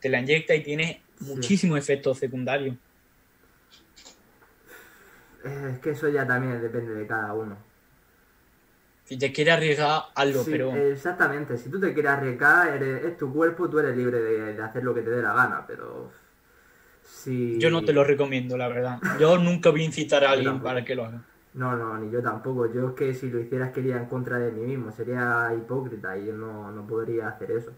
Te 0.00 0.08
la 0.08 0.20
inyecta 0.20 0.54
y 0.54 0.62
tiene 0.62 1.02
Sí. 1.16 1.26
muchísimos 1.26 1.78
efectos 1.78 2.18
secundarios. 2.18 2.76
Es 5.44 5.78
que 5.80 5.90
eso 5.90 6.08
ya 6.08 6.26
también 6.26 6.60
depende 6.60 6.94
de 6.94 7.06
cada 7.06 7.32
uno. 7.34 7.56
Si 9.04 9.18
te 9.18 9.32
quieres 9.32 9.54
arriesgar, 9.54 10.02
hazlo, 10.14 10.44
Sí, 10.44 10.50
pero 10.52 10.72
Exactamente, 10.76 11.56
si 11.58 11.68
tú 11.70 11.80
te 11.80 11.92
quieres 11.92 12.12
arriesgar, 12.12 12.68
eres- 12.76 13.04
es 13.04 13.16
tu 13.18 13.32
cuerpo, 13.32 13.68
tú 13.68 13.78
eres 13.78 13.96
libre 13.96 14.20
de, 14.20 14.54
de 14.54 14.62
hacer 14.62 14.84
lo 14.84 14.94
que 14.94 15.02
te 15.02 15.10
dé 15.10 15.22
la 15.22 15.34
gana, 15.34 15.64
pero 15.66 16.10
yo 17.58 17.70
no 17.70 17.84
te 17.84 17.92
lo 17.92 18.04
recomiendo, 18.04 18.56
la 18.56 18.68
verdad. 18.68 18.98
Yo 19.18 19.38
nunca 19.38 19.70
voy 19.70 19.82
a 19.82 19.86
incitar 19.86 20.24
a 20.24 20.30
alguien 20.30 20.60
para 20.60 20.84
que 20.84 20.94
lo 20.94 21.04
haga. 21.04 21.22
No, 21.54 21.76
no, 21.76 21.98
ni 21.98 22.10
yo 22.10 22.22
tampoco. 22.22 22.72
Yo 22.72 22.90
es 22.90 22.94
que 22.94 23.14
si 23.14 23.30
lo 23.30 23.40
hicieras 23.40 23.72
quería 23.72 23.96
en 23.96 24.06
contra 24.06 24.38
de 24.38 24.52
mí 24.52 24.62
mismo, 24.62 24.92
sería 24.92 25.52
hipócrita 25.56 26.16
y 26.16 26.26
yo 26.26 26.32
no, 26.34 26.70
no 26.70 26.86
podría 26.86 27.28
hacer 27.28 27.50
eso. 27.50 27.72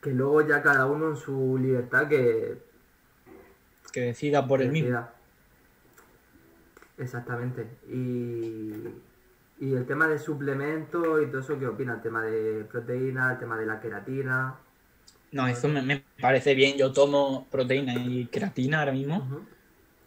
Que 0.00 0.12
luego 0.12 0.40
ya 0.46 0.62
cada 0.62 0.86
uno 0.86 1.10
en 1.10 1.16
su 1.16 1.58
libertad 1.58 2.08
que 2.08 2.58
Que 3.92 4.00
decida 4.00 4.46
por 4.46 4.62
el 4.62 4.70
mismo. 4.70 4.86
decida. 4.88 5.12
Exactamente. 6.98 7.66
Y, 7.88 8.72
y 9.58 9.74
el 9.74 9.86
tema 9.86 10.06
de 10.08 10.18
suplementos 10.18 11.22
y 11.22 11.26
todo 11.26 11.40
eso, 11.40 11.58
¿qué 11.58 11.66
opina? 11.66 11.94
El 11.94 12.00
tema 12.02 12.22
de 12.22 12.64
proteína, 12.64 13.32
el 13.32 13.38
tema 13.38 13.58
de 13.58 13.66
la 13.66 13.80
queratina. 13.80 14.54
No, 15.30 15.46
eso 15.48 15.68
me, 15.68 15.82
me 15.82 16.06
parece 16.20 16.54
bien. 16.54 16.76
Yo 16.78 16.92
tomo 16.92 17.48
proteína 17.50 17.94
y 17.94 18.28
creatina 18.30 18.80
ahora 18.80 18.92
mismo. 18.92 19.32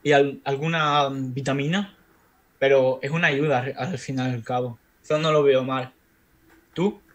Y 0.03 0.13
al- 0.13 0.41
alguna 0.45 1.09
mm, 1.09 1.34
vitamina, 1.34 1.99
pero 2.59 2.99
es 3.03 3.11
una 3.11 3.28
ayuda 3.30 3.59
al, 3.61 3.76
al 3.78 3.99
final 3.99 4.32
y 4.32 4.36
al 4.36 4.43
cabo. 4.43 4.82
Eso 5.03 5.20
no 5.20 5.32
lo 5.32 5.43
veo 5.43 5.63
mal. 5.65 5.95
¿Tú? 6.74 7.05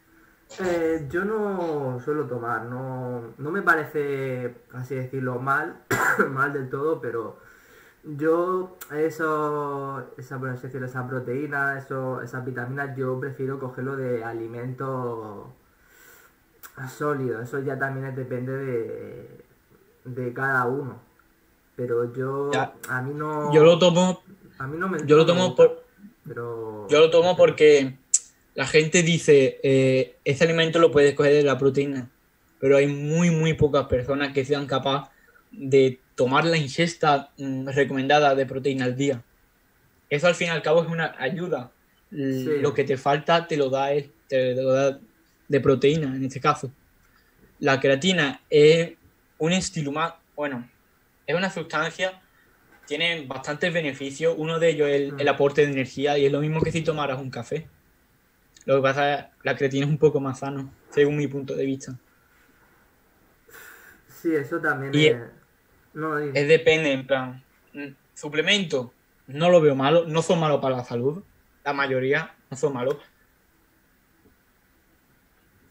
Eh, 0.58 1.06
yo 1.10 1.24
no 1.24 1.98
suelo 2.00 2.26
tomar, 2.28 2.64
no, 2.66 3.34
no 3.38 3.50
me 3.50 3.62
parece, 3.62 4.54
así 4.72 4.94
decirlo, 4.94 5.38
mal, 5.40 5.84
mal 6.30 6.52
del 6.52 6.70
todo, 6.70 7.00
pero 7.00 7.38
yo 8.04 8.78
eso, 8.92 10.12
esa, 10.18 10.38
por 10.40 10.50
así 10.50 10.64
decirlo, 10.68 10.86
esa 10.88 11.08
proteína, 11.08 11.78
eso, 11.78 12.22
esas 12.22 12.44
vitaminas, 12.44 12.96
yo 12.96 13.18
prefiero 13.20 13.58
cogerlo 13.60 13.96
de 13.96 14.24
alimentos 14.24 15.48
sólidos, 16.92 17.42
eso 17.48 17.60
ya 17.60 17.78
también 17.78 18.14
depende 18.14 18.52
de, 18.52 19.28
de 20.04 20.32
cada 20.32 20.66
uno. 20.66 21.00
Pero 21.76 22.12
yo, 22.14 22.50
Ya. 22.52 22.72
a 22.88 23.02
mí 23.02 23.12
no, 23.14 23.52
Yo 23.52 23.64
lo 23.64 23.78
tomo, 23.78 24.22
a 24.58 24.66
mí 24.66 24.76
no 24.78 24.88
me, 24.88 24.98
yo 25.06 25.16
lo 25.16 25.24
me 25.24 25.32
tomo 25.32 25.54
por, 25.56 25.84
pero, 26.26 26.86
yo 26.88 27.00
lo 27.00 27.10
tomo 27.10 27.36
porque 27.36 27.96
la 28.54 28.66
gente 28.66 29.02
dice, 29.02 29.58
eh, 29.62 30.16
ese 30.24 30.44
alimento 30.44 30.78
lo 30.78 30.90
puedes 30.92 31.14
coger 31.14 31.32
de 31.32 31.42
la 31.42 31.58
proteína, 31.58 32.10
pero 32.60 32.76
hay 32.76 32.86
muy, 32.86 33.30
muy 33.30 33.54
pocas 33.54 33.86
personas 33.86 34.32
que 34.32 34.44
sean 34.44 34.66
capaces 34.66 35.10
de 35.50 36.00
tomar 36.14 36.44
la 36.44 36.56
ingesta 36.56 37.30
mm, 37.38 37.68
recomendada 37.68 38.34
de 38.34 38.46
proteína 38.46 38.84
al 38.84 38.96
día. 38.96 39.22
Eso 40.10 40.26
al 40.28 40.34
fin 40.34 40.48
y 40.48 40.50
al 40.50 40.62
cabo 40.62 40.82
es 40.82 40.88
una 40.88 41.14
ayuda. 41.18 41.72
Sí. 42.10 42.58
Lo 42.60 42.72
que 42.74 42.84
te 42.84 42.96
falta 42.96 43.48
te 43.48 43.56
lo 43.56 43.70
da, 43.70 43.88
te 44.28 44.54
lo 44.54 44.70
da 44.72 45.00
de 45.48 45.60
proteína 45.60 46.14
en 46.14 46.24
este 46.24 46.40
caso. 46.40 46.70
La 47.58 47.80
creatina 47.80 48.40
es 48.50 48.92
un 49.38 49.52
estilo 49.52 49.92
más, 49.92 50.14
bueno, 50.34 50.68
es 51.26 51.34
una 51.36 51.50
sustancia, 51.50 52.20
tiene 52.86 53.24
bastantes 53.26 53.72
beneficios. 53.72 54.34
Uno 54.36 54.58
de 54.58 54.70
ellos 54.70 54.88
es 54.88 54.94
el, 54.96 55.14
el 55.20 55.28
aporte 55.28 55.64
de 55.64 55.72
energía 55.72 56.18
y 56.18 56.26
es 56.26 56.32
lo 56.32 56.40
mismo 56.40 56.60
que 56.60 56.72
si 56.72 56.82
tomaras 56.82 57.20
un 57.20 57.30
café. 57.30 57.68
Lo 58.66 58.76
que 58.76 58.82
pasa 58.82 59.14
es 59.14 59.24
que 59.24 59.30
la 59.42 59.56
creatina 59.56 59.86
es 59.86 59.90
un 59.90 59.98
poco 59.98 60.20
más 60.20 60.38
sano, 60.40 60.72
según 60.90 61.16
mi 61.16 61.26
punto 61.26 61.54
de 61.54 61.64
vista. 61.66 61.98
sí, 64.08 64.34
eso 64.34 64.60
también 64.60 64.94
Y- 64.94 65.06
es, 65.06 65.16
no, 65.94 66.16
di- 66.16 66.30
Es 66.38 66.48
depende, 66.48 66.92
en 66.92 67.06
plan, 67.06 67.44
mm, 67.72 67.88
suplemento, 68.14 68.94
no 69.26 69.50
lo 69.50 69.60
veo 69.60 69.74
malo, 69.74 70.06
no 70.06 70.22
son 70.22 70.40
malos 70.40 70.60
para 70.60 70.76
la 70.76 70.84
salud, 70.84 71.22
la 71.64 71.72
mayoría 71.72 72.34
no 72.50 72.56
son 72.56 72.72
malos. 72.72 72.96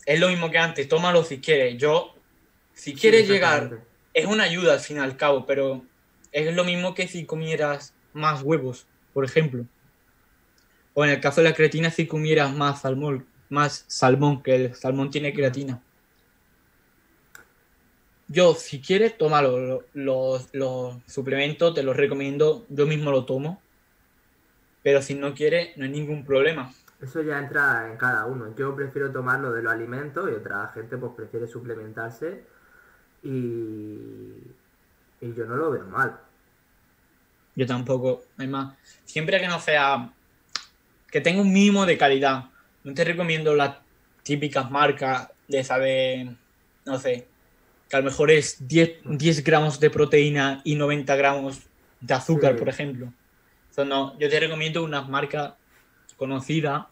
Es 0.05 0.19
lo 0.19 0.27
mismo 0.29 0.51
que 0.51 0.57
antes, 0.57 0.87
tómalo 0.87 1.23
si 1.23 1.41
quieres. 1.41 1.77
Yo, 1.77 2.21
si 2.73 2.95
sí, 2.97 2.97
quieres 2.97 3.27
llegar, 3.27 3.87
es 4.13 4.25
una 4.25 4.43
ayuda 4.43 4.73
al 4.73 4.79
fin 4.79 4.97
y 4.97 4.99
al 5.01 5.17
cabo, 5.17 5.45
pero 5.45 5.89
es 6.31 6.53
lo 6.55 6.63
mismo 6.65 6.93
que 6.93 7.07
si 7.07 7.25
comieras 7.25 7.97
más 8.13 8.41
huevos, 8.43 8.89
por 9.13 9.25
ejemplo. 9.25 9.67
O 10.93 11.03
en 11.05 11.11
el 11.11 11.19
caso 11.21 11.41
de 11.41 11.49
la 11.49 11.55
creatina, 11.55 11.91
si 11.91 12.07
comieras 12.07 12.51
más 12.55 12.81
salmón, 12.81 13.29
más 13.49 13.85
salmón, 13.87 14.41
que 14.41 14.55
el 14.55 14.75
salmón 14.75 15.11
tiene 15.11 15.31
creatina. 15.33 15.85
Yo, 18.27 18.55
si 18.55 18.81
quieres, 18.81 19.17
tómalo. 19.17 19.57
lo- 19.59 19.89
Los, 19.93 20.49
los 20.53 20.97
suplementos 21.07 21.73
te 21.73 21.83
los 21.83 21.95
recomiendo, 21.95 22.65
yo 22.69 22.85
mismo 22.85 23.11
lo 23.11 23.25
tomo. 23.25 23.65
Pero 24.83 25.01
si 25.01 25.15
no 25.15 25.33
quieres, 25.33 25.75
no 25.77 25.85
hay 25.85 25.89
ningún 25.91 26.23
problema. 26.23 26.71
Eso 27.03 27.21
ya 27.21 27.37
entra 27.39 27.89
en 27.91 27.97
cada 27.97 28.25
uno. 28.25 28.55
Yo 28.55 28.73
prefiero 28.75 29.11
tomarlo 29.11 29.51
de 29.51 29.61
los 29.61 29.73
alimentos 29.73 30.29
y 30.29 30.33
otra 30.33 30.67
gente 30.73 30.97
pues 30.97 31.11
prefiere 31.15 31.47
suplementarse 31.47 32.43
y, 33.21 33.27
y 35.21 35.33
yo 35.35 35.45
no 35.45 35.55
lo 35.55 35.71
veo 35.71 35.85
mal. 35.87 36.17
Yo 37.55 37.65
tampoco. 37.67 38.23
Además, 38.37 38.75
siempre 39.05 39.39
que 39.39 39.47
no 39.47 39.59
sea. 39.59 40.11
que 41.11 41.21
tenga 41.21 41.41
un 41.41 41.51
mínimo 41.51 41.85
de 41.85 41.97
calidad. 41.97 42.45
No 42.83 42.93
te 42.93 43.03
recomiendo 43.03 43.53
las 43.53 43.77
típicas 44.23 44.71
marcas 44.71 45.29
de 45.47 45.63
saber. 45.63 46.27
no 46.85 46.97
sé. 46.99 47.27
que 47.89 47.95
a 47.97 47.99
lo 47.99 48.05
mejor 48.05 48.31
es 48.31 48.65
10, 48.67 49.01
10 49.03 49.43
gramos 49.43 49.79
de 49.79 49.89
proteína 49.89 50.61
y 50.63 50.75
90 50.75 51.15
gramos 51.15 51.61
de 52.01 52.13
azúcar, 52.13 52.53
Sí. 52.53 52.59
por 52.59 52.69
ejemplo. 52.69 53.13
No. 53.85 54.17
Yo 54.19 54.29
te 54.29 54.39
recomiendo 54.39 54.83
unas 54.83 55.07
marcas 55.09 55.53
conocidas 56.17 56.85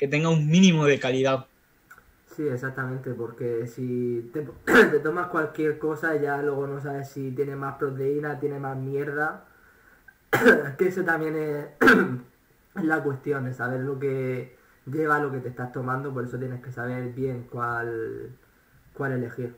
que 0.00 0.08
tenga 0.08 0.30
un 0.30 0.48
mínimo 0.48 0.86
de 0.86 0.98
calidad. 0.98 1.44
Sí, 2.34 2.48
exactamente, 2.48 3.12
porque 3.12 3.66
si 3.66 4.30
te, 4.32 4.48
te 4.64 4.98
tomas 5.00 5.28
cualquier 5.28 5.78
cosa 5.78 6.16
ya 6.16 6.40
luego 6.40 6.66
no 6.66 6.80
sabes 6.80 7.10
si 7.10 7.32
tiene 7.32 7.54
más 7.54 7.76
proteína, 7.76 8.40
tiene 8.40 8.58
más 8.58 8.78
mierda. 8.78 9.44
que 10.78 10.88
eso 10.88 11.04
también 11.04 11.36
es 11.36 11.66
es 12.76 12.82
la 12.84 13.02
cuestión, 13.02 13.44
de 13.44 13.52
saber 13.52 13.80
lo 13.80 13.98
que 13.98 14.56
lleva 14.86 15.18
lo 15.18 15.30
que 15.30 15.40
te 15.40 15.50
estás 15.50 15.70
tomando, 15.70 16.14
por 16.14 16.24
eso 16.24 16.38
tienes 16.38 16.62
que 16.62 16.72
saber 16.72 17.12
bien 17.12 17.46
cuál, 17.50 18.30
cuál 18.94 19.12
elegir. 19.12 19.54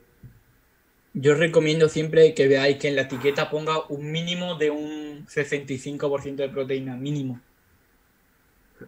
Yo 1.14 1.36
recomiendo 1.36 1.88
siempre 1.88 2.34
que 2.34 2.48
veáis 2.48 2.78
que 2.78 2.88
en 2.88 2.96
la 2.96 3.02
etiqueta 3.02 3.48
ponga 3.48 3.86
un 3.90 4.10
mínimo 4.10 4.56
de 4.56 4.72
un 4.72 5.24
65% 5.26 6.34
de 6.34 6.48
proteína, 6.48 6.96
mínimo. 6.96 7.40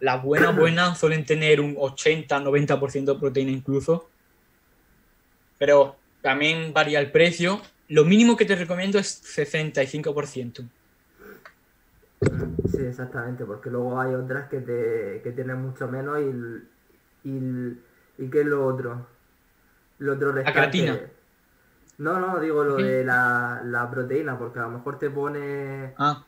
Las 0.01 0.23
buenas, 0.23 0.55
buenas 0.55 0.97
suelen 0.97 1.25
tener 1.25 1.61
un 1.61 1.75
80-90% 1.75 3.13
de 3.13 3.19
proteína 3.19 3.51
incluso. 3.51 4.09
Pero 5.57 5.95
también 6.21 6.73
varía 6.73 6.99
el 6.99 7.11
precio. 7.11 7.61
Lo 7.89 8.03
mínimo 8.03 8.35
que 8.35 8.45
te 8.45 8.55
recomiendo 8.55 8.97
es 8.97 9.23
65%. 9.23 10.67
Sí, 12.71 12.81
exactamente, 12.81 13.45
porque 13.45 13.69
luego 13.69 13.99
hay 13.99 14.13
otras 14.15 14.49
que, 14.49 14.59
te, 14.59 15.21
que 15.23 15.31
tienen 15.31 15.61
mucho 15.61 15.87
menos 15.87 16.19
y, 16.19 17.29
y, 17.29 17.77
y 18.17 18.29
¿qué 18.29 18.41
es 18.41 18.45
lo 18.47 18.65
otro? 18.65 19.05
Lo 19.99 20.13
otro 20.13 20.31
restante. 20.31 20.59
creatina. 20.59 20.99
No, 21.97 22.19
no, 22.19 22.39
digo 22.39 22.63
lo 22.63 22.75
de 22.75 23.05
la, 23.05 23.61
la 23.63 23.89
proteína, 23.89 24.37
porque 24.37 24.59
a 24.59 24.63
lo 24.63 24.69
mejor 24.69 24.99
te 24.99 25.09
pone, 25.09 25.93
Ah, 25.97 26.25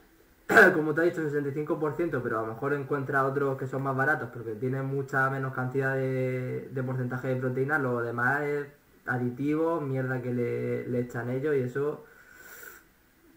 como 0.74 0.94
te 0.94 1.02
he 1.02 1.06
dicho, 1.06 1.22
65%, 1.22 2.22
pero 2.24 2.40
a 2.40 2.42
lo 2.44 2.54
mejor 2.54 2.74
encuentra 2.74 3.26
otros 3.26 3.58
que 3.58 3.68
son 3.68 3.84
más 3.84 3.96
baratos, 3.96 4.30
porque 4.34 4.54
tienen 4.54 4.86
mucha 4.86 5.30
menos 5.30 5.54
cantidad 5.54 5.96
de, 5.96 6.84
porcentaje 6.86 7.30
de 7.30 7.36
proteína, 7.36 7.80
lo 7.80 8.02
demás 8.02 8.42
es 8.44 8.68
aditivo, 9.06 9.82
mierda 9.82 10.22
que 10.22 10.34
le, 10.34 10.88
le 10.88 11.00
echan 11.00 11.30
ellos 11.30 11.56
y 11.56 11.60
eso 11.60 12.04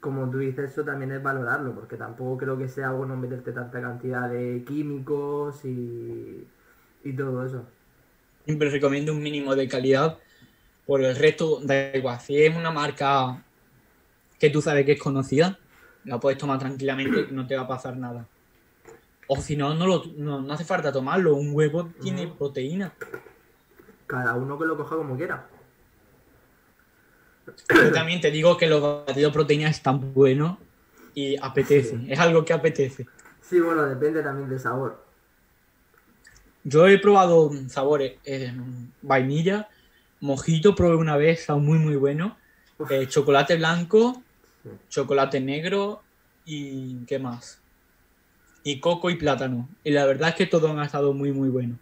como 0.00 0.30
tú 0.30 0.38
dices, 0.38 0.72
eso 0.72 0.82
también 0.82 1.12
es 1.12 1.22
valorarlo, 1.22 1.74
porque 1.74 1.96
tampoco 1.96 2.38
creo 2.38 2.58
que 2.58 2.68
sea 2.68 2.90
bueno 2.90 3.16
meterte 3.16 3.52
tanta 3.52 3.80
cantidad 3.80 4.28
de 4.28 4.64
químicos 4.66 5.64
y, 5.64 6.46
y 7.04 7.12
todo 7.12 7.44
eso. 7.44 7.64
siempre 8.44 8.70
recomiendo 8.70 9.12
un 9.12 9.22
mínimo 9.22 9.54
de 9.54 9.68
calidad. 9.68 10.18
Por 10.86 11.04
el 11.04 11.14
resto, 11.14 11.60
da 11.62 11.94
igual. 11.94 12.18
Si 12.18 12.42
es 12.42 12.56
una 12.56 12.72
marca 12.72 13.44
que 14.40 14.50
tú 14.50 14.60
sabes 14.60 14.84
que 14.86 14.92
es 14.92 15.00
conocida, 15.00 15.58
la 16.04 16.18
puedes 16.18 16.38
tomar 16.38 16.58
tranquilamente 16.58 17.26
y 17.30 17.32
no 17.34 17.46
te 17.46 17.56
va 17.56 17.62
a 17.62 17.68
pasar 17.68 17.96
nada. 17.96 18.26
O 19.26 19.36
si 19.36 19.56
no, 19.56 19.74
no, 19.74 19.86
lo- 19.86 20.04
no, 20.16 20.40
no 20.40 20.52
hace 20.52 20.64
falta 20.64 20.92
tomarlo. 20.92 21.34
Un 21.36 21.50
huevo 21.54 21.90
tiene 22.02 22.26
proteína. 22.26 22.92
Cada 24.06 24.34
uno 24.34 24.58
que 24.58 24.64
lo 24.64 24.76
coja 24.76 24.96
como 24.96 25.16
quiera. 25.16 25.46
Yo 27.68 27.92
también 27.92 28.20
te 28.20 28.30
digo 28.30 28.56
que 28.56 28.66
los 28.68 28.80
batidos 28.82 29.30
de 29.32 29.34
proteína 29.34 29.68
están 29.68 30.12
buenos 30.12 30.58
y 31.14 31.36
apetece. 31.40 31.96
Sí. 31.98 32.06
Es 32.08 32.18
algo 32.18 32.44
que 32.44 32.52
apetece. 32.52 33.06
Sí, 33.40 33.60
bueno, 33.60 33.84
depende 33.84 34.22
también 34.22 34.48
del 34.48 34.60
sabor. 34.60 35.04
Yo 36.64 36.86
he 36.86 36.98
probado 36.98 37.50
sabores 37.68 38.18
eh, 38.24 38.52
vainilla, 39.02 39.68
mojito, 40.20 40.74
probé 40.74 40.96
una 40.96 41.16
vez, 41.16 41.40
está 41.40 41.56
muy 41.56 41.78
muy 41.78 41.96
bueno. 41.96 42.36
Eh, 42.90 43.06
chocolate 43.08 43.56
blanco. 43.56 44.22
Chocolate 44.88 45.40
negro 45.40 46.02
y 46.44 47.04
¿qué 47.06 47.18
más? 47.18 47.60
y 48.62 48.80
coco 48.80 49.10
y 49.10 49.16
plátano. 49.16 49.68
Y 49.82 49.90
la 49.90 50.06
verdad 50.06 50.30
es 50.30 50.34
que 50.34 50.46
todos 50.46 50.70
han 50.70 50.80
estado 50.80 51.12
muy, 51.12 51.32
muy 51.32 51.48
buenos. 51.48 51.78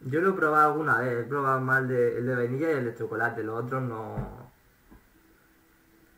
Yo 0.00 0.20
lo 0.20 0.30
he 0.30 0.32
probado 0.34 0.72
alguna 0.72 0.98
vez, 1.00 1.24
he 1.24 1.28
probado 1.28 1.60
más 1.60 1.82
el 1.82 1.88
de, 1.88 2.18
el 2.18 2.26
de 2.26 2.34
vainilla 2.36 2.70
y 2.70 2.74
el 2.74 2.84
de 2.86 2.94
chocolate, 2.94 3.42
los 3.42 3.64
otros 3.64 3.82
no... 3.82 4.46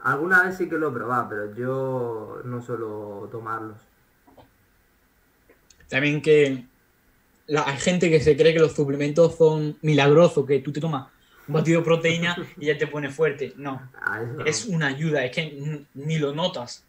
Alguna 0.00 0.44
vez 0.44 0.56
sí 0.56 0.68
que 0.68 0.78
lo 0.78 0.88
he 0.88 0.92
probado, 0.92 1.28
pero 1.28 1.54
yo 1.54 2.40
no 2.44 2.62
suelo 2.62 3.28
tomarlos. 3.30 3.76
También 5.88 6.22
que 6.22 6.68
la- 7.46 7.66
hay 7.66 7.78
gente 7.78 8.10
que 8.10 8.20
se 8.20 8.36
cree 8.36 8.52
que 8.52 8.60
los 8.60 8.74
suplementos 8.74 9.36
son 9.36 9.76
milagrosos, 9.82 10.46
que 10.46 10.60
tú 10.60 10.72
te 10.72 10.80
tomas 10.80 11.10
un 11.48 11.54
batido 11.54 11.80
de 11.80 11.84
proteína 11.84 12.36
y 12.56 12.66
ya 12.66 12.78
te 12.78 12.86
pone 12.86 13.10
fuerte. 13.10 13.54
No, 13.56 13.90
Ah, 14.00 14.20
no. 14.20 14.44
es 14.44 14.66
una 14.66 14.86
ayuda, 14.88 15.24
es 15.24 15.32
que 15.34 15.84
ni 15.94 16.18
lo 16.18 16.34
notas. 16.34 16.84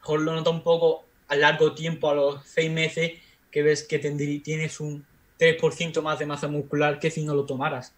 Mejor 0.00 0.20
lo 0.22 0.32
nota 0.34 0.50
un 0.50 0.62
poco 0.62 1.04
a 1.28 1.36
largo 1.36 1.74
tiempo, 1.74 2.10
a 2.10 2.14
los 2.14 2.42
seis 2.44 2.70
meses, 2.70 3.12
que 3.50 3.62
ves 3.62 3.86
que 3.86 3.98
tienes 3.98 4.80
un 4.80 5.04
3% 5.38 6.02
más 6.02 6.18
de 6.18 6.26
masa 6.26 6.48
muscular 6.48 6.98
que 6.98 7.10
si 7.10 7.24
no 7.24 7.34
lo 7.34 7.44
tomaras. 7.44 7.94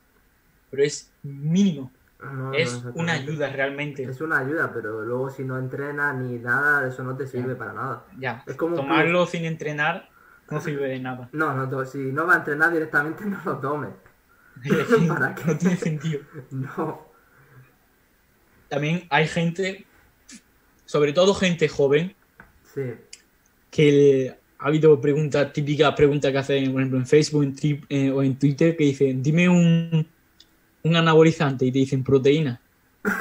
Pero 0.71 0.83
es 0.85 1.11
mínimo, 1.23 1.91
No, 2.21 2.33
no, 2.33 2.53
es 2.55 2.83
una 2.95 3.13
ayuda 3.15 3.51
realmente. 3.51 4.05
Es 4.05 4.21
una 4.21 4.39
ayuda, 4.39 4.71
pero 4.73 5.03
luego 5.03 5.29
si 5.31 5.45
no 5.45 5.59
entrenas 5.59 6.17
ni 6.17 6.39
nada, 6.39 6.89
eso 6.89 7.03
no 7.03 7.17
te 7.17 7.27
sirve 7.27 7.55
para 7.55 7.73
nada. 7.73 8.05
Ya, 8.19 8.43
Es 8.47 8.57
como 8.57 8.77
tomarlo 8.77 9.27
sin 9.27 9.45
entrenar 9.45 10.09
no 10.51 10.61
sirve 10.61 10.89
de 10.89 10.99
nada. 10.99 11.29
No, 11.33 11.55
no, 11.55 11.85
si 11.85 11.99
no 11.99 12.27
va 12.27 12.35
a 12.35 12.37
entrenar 12.39 12.73
directamente 12.73 13.25
no 13.27 13.41
lo 13.45 13.59
tomes. 13.59 13.91
¿Para 15.09 15.35
qué? 15.35 15.43
no 15.47 15.57
tiene 15.59 15.77
sentido. 15.77 16.21
No. 16.51 17.07
También 18.69 19.07
hay 19.11 19.27
gente, 19.27 19.85
sobre 20.85 21.13
todo 21.13 21.35
gente 21.35 21.69
joven, 21.69 22.15
Sí. 22.75 22.83
que 23.71 24.35
ha 24.59 24.67
habido 24.67 24.99
preguntas, 25.01 25.53
típicas 25.53 25.95
preguntas 25.95 26.33
que 26.33 26.39
hacen, 26.39 26.73
por 26.73 26.81
ejemplo, 26.81 26.99
en 26.99 27.07
Facebook 27.07 27.43
en 27.43 27.55
tri- 27.57 27.85
eh, 27.89 28.11
o 28.11 28.23
en 28.23 28.39
Twitter, 28.39 28.77
que 28.77 28.85
dicen, 28.85 29.23
dime 29.23 29.49
un, 29.49 30.07
un 30.85 30.97
anabolizante 30.97 31.67
y 31.67 31.73
te 31.73 31.81
dicen 31.81 32.03
proteína. 32.03 32.61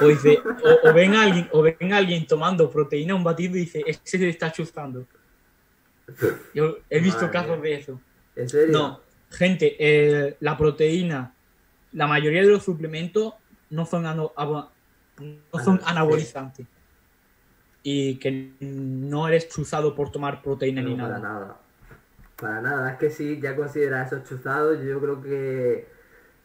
O, 0.00 0.06
dice, 0.06 0.38
o, 0.38 0.88
o 0.88 0.92
ven 0.94 1.14
a 1.14 1.24
alguien, 1.24 1.48
o 1.52 1.60
ven 1.60 1.92
a 1.92 1.96
alguien 1.98 2.26
tomando 2.26 2.70
proteína, 2.70 3.14
un 3.16 3.24
batido, 3.24 3.56
y 3.56 3.60
dice, 3.60 3.82
ese 3.86 4.00
se 4.18 4.28
está 4.28 4.50
chuzando. 4.52 5.04
Yo 6.54 6.78
he 6.88 7.00
visto 7.00 7.22
Madre 7.22 7.32
casos 7.32 7.62
de 7.62 7.74
eso. 7.74 8.00
¿En 8.36 8.48
serio? 8.48 8.72
No, 8.72 9.00
gente, 9.32 9.76
eh, 9.78 10.36
la 10.40 10.56
proteína, 10.56 11.34
la 11.92 12.06
mayoría 12.06 12.42
de 12.42 12.48
los 12.48 12.62
suplementos 12.62 13.34
no 13.70 13.86
son, 13.86 14.06
ano- 14.06 14.32
abo- 14.36 14.68
no 15.18 15.64
son 15.64 15.80
Ah, 15.84 15.90
anabolizantes. 15.90 16.66
Y 17.82 18.16
que 18.16 18.52
no 18.60 19.26
eres 19.26 19.48
chuzado 19.48 19.94
por 19.94 20.10
tomar 20.12 20.40
proteína 20.42 20.82
No, 20.82 20.88
ni 20.90 20.96
para 20.96 21.18
nada. 21.18 21.20
nada. 21.20 21.56
Para 22.36 22.60
nada. 22.60 22.92
Es 22.92 22.98
que 22.98 23.10
si 23.10 23.40
ya 23.40 23.56
considera 23.56 24.04
esos 24.04 24.22
chuzados, 24.28 24.78
yo 24.84 25.00
creo 25.00 25.20
que 25.22 25.86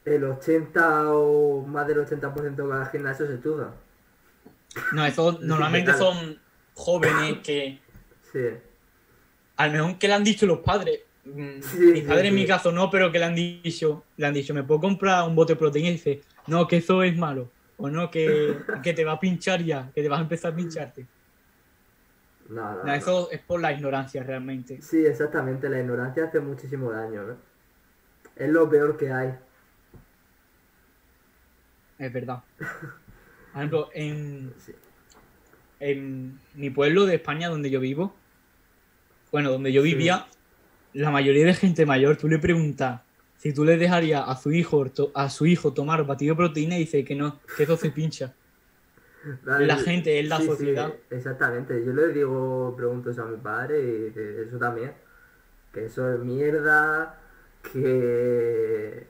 el 0.05 0.23
80 0.23 1.11
o 1.13 1.61
más 1.65 1.85
del 1.87 1.99
80% 1.99 2.63
de 2.63 2.69
cada 2.69 2.85
gimnasio 2.87 3.27
se 3.27 3.41
chuza. 3.41 3.71
No, 4.93 5.05
eso 5.05 5.37
normalmente 5.41 5.93
son 5.93 6.39
jóvenes 6.73 7.39
que, 7.43 7.79
Sí. 8.31 8.39
al 9.57 9.71
mejor 9.71 9.97
que 9.97 10.07
le 10.07 10.13
han 10.13 10.23
dicho 10.23 10.45
los 10.45 10.59
padres. 10.59 11.01
Mm, 11.33 11.55
mis 11.55 11.65
sí, 11.65 12.01
padres 12.07 12.25
en 12.25 12.35
mi 12.35 12.45
caso 12.45 12.71
no, 12.71 12.89
pero 12.89 13.11
que 13.11 13.19
le 13.19 13.25
han 13.25 13.35
dicho, 13.35 14.03
le 14.17 14.27
han 14.27 14.33
dicho, 14.33 14.53
me 14.53 14.63
puedo 14.63 14.81
comprar 14.81 15.27
un 15.27 15.35
bote 15.35 15.53
de 15.53 15.59
proteína 15.59 15.89
y 15.89 15.93
dice, 15.93 16.21
no, 16.47 16.67
que 16.67 16.77
eso 16.77 17.03
es 17.03 17.15
malo. 17.17 17.51
O 17.77 17.89
no, 17.89 18.09
que, 18.09 18.57
que 18.83 18.93
te 18.93 19.05
va 19.05 19.13
a 19.13 19.19
pinchar 19.19 19.61
ya, 19.63 19.91
que 19.93 20.01
te 20.01 20.09
vas 20.09 20.19
a 20.19 20.23
empezar 20.23 20.53
a 20.53 20.55
pincharte. 20.55 21.05
No, 22.49 22.61
no, 22.61 22.77
No, 22.77 22.83
no. 22.85 22.93
eso 22.93 23.29
es 23.31 23.39
por 23.41 23.59
la 23.61 23.71
ignorancia 23.73 24.23
realmente. 24.23 24.81
Sí, 24.81 25.05
exactamente. 25.05 25.69
La 25.69 25.79
ignorancia 25.79 26.25
hace 26.25 26.39
muchísimo 26.39 26.91
daño. 26.91 27.31
¿eh? 27.31 27.35
Es 28.37 28.49
lo 28.49 28.69
peor 28.69 28.97
que 28.97 29.11
hay. 29.11 29.33
Es 31.99 32.13
verdad. 32.13 32.43
Por 33.53 33.63
ejemplo, 33.63 33.89
en, 33.93 34.53
Sí. 34.59 34.71
en 35.79 36.39
mi 36.53 36.69
pueblo 36.69 37.05
de 37.07 37.15
España, 37.15 37.49
donde 37.49 37.71
yo 37.71 37.79
vivo, 37.79 38.13
bueno, 39.31 39.49
donde 39.51 39.73
yo 39.73 39.81
Sí. 39.81 39.89
La 40.93 41.11
mayoría 41.11 41.45
de 41.45 41.53
gente 41.53 41.85
mayor, 41.85 42.17
tú 42.17 42.27
le 42.27 42.39
preguntas 42.39 43.01
si 43.37 43.53
tú 43.53 43.63
le 43.65 43.77
dejarías 43.77 44.23
a 44.27 44.35
su 44.35 44.51
hijo 44.51 44.85
a 45.13 45.29
su 45.29 45.45
hijo 45.45 45.73
tomar 45.73 46.05
batido 46.05 46.33
de 46.33 46.37
proteína 46.37 46.75
y 46.77 46.79
dice 46.81 47.03
que 47.05 47.15
no, 47.15 47.39
que 47.55 47.63
eso 47.63 47.77
se 47.77 47.91
pincha. 47.91 48.33
La 49.43 49.77
gente, 49.77 50.19
es 50.19 50.27
la 50.27 50.41
Sí, 50.41 50.43
sí, 50.43 50.47
sociedad. 50.47 50.93
exactamente. 51.09 51.83
Yo 51.85 51.93
le 51.93 52.09
digo, 52.13 52.73
pregunto 52.77 53.09
eso 53.11 53.23
a 53.23 53.25
mi 53.25 53.37
padre 53.37 53.79
y 53.81 54.09
de 54.11 54.43
eso 54.43 54.57
también. 54.57 54.93
Que 55.73 55.85
eso 55.85 56.13
es 56.13 56.19
mierda, 56.19 57.19
que... 57.61 59.07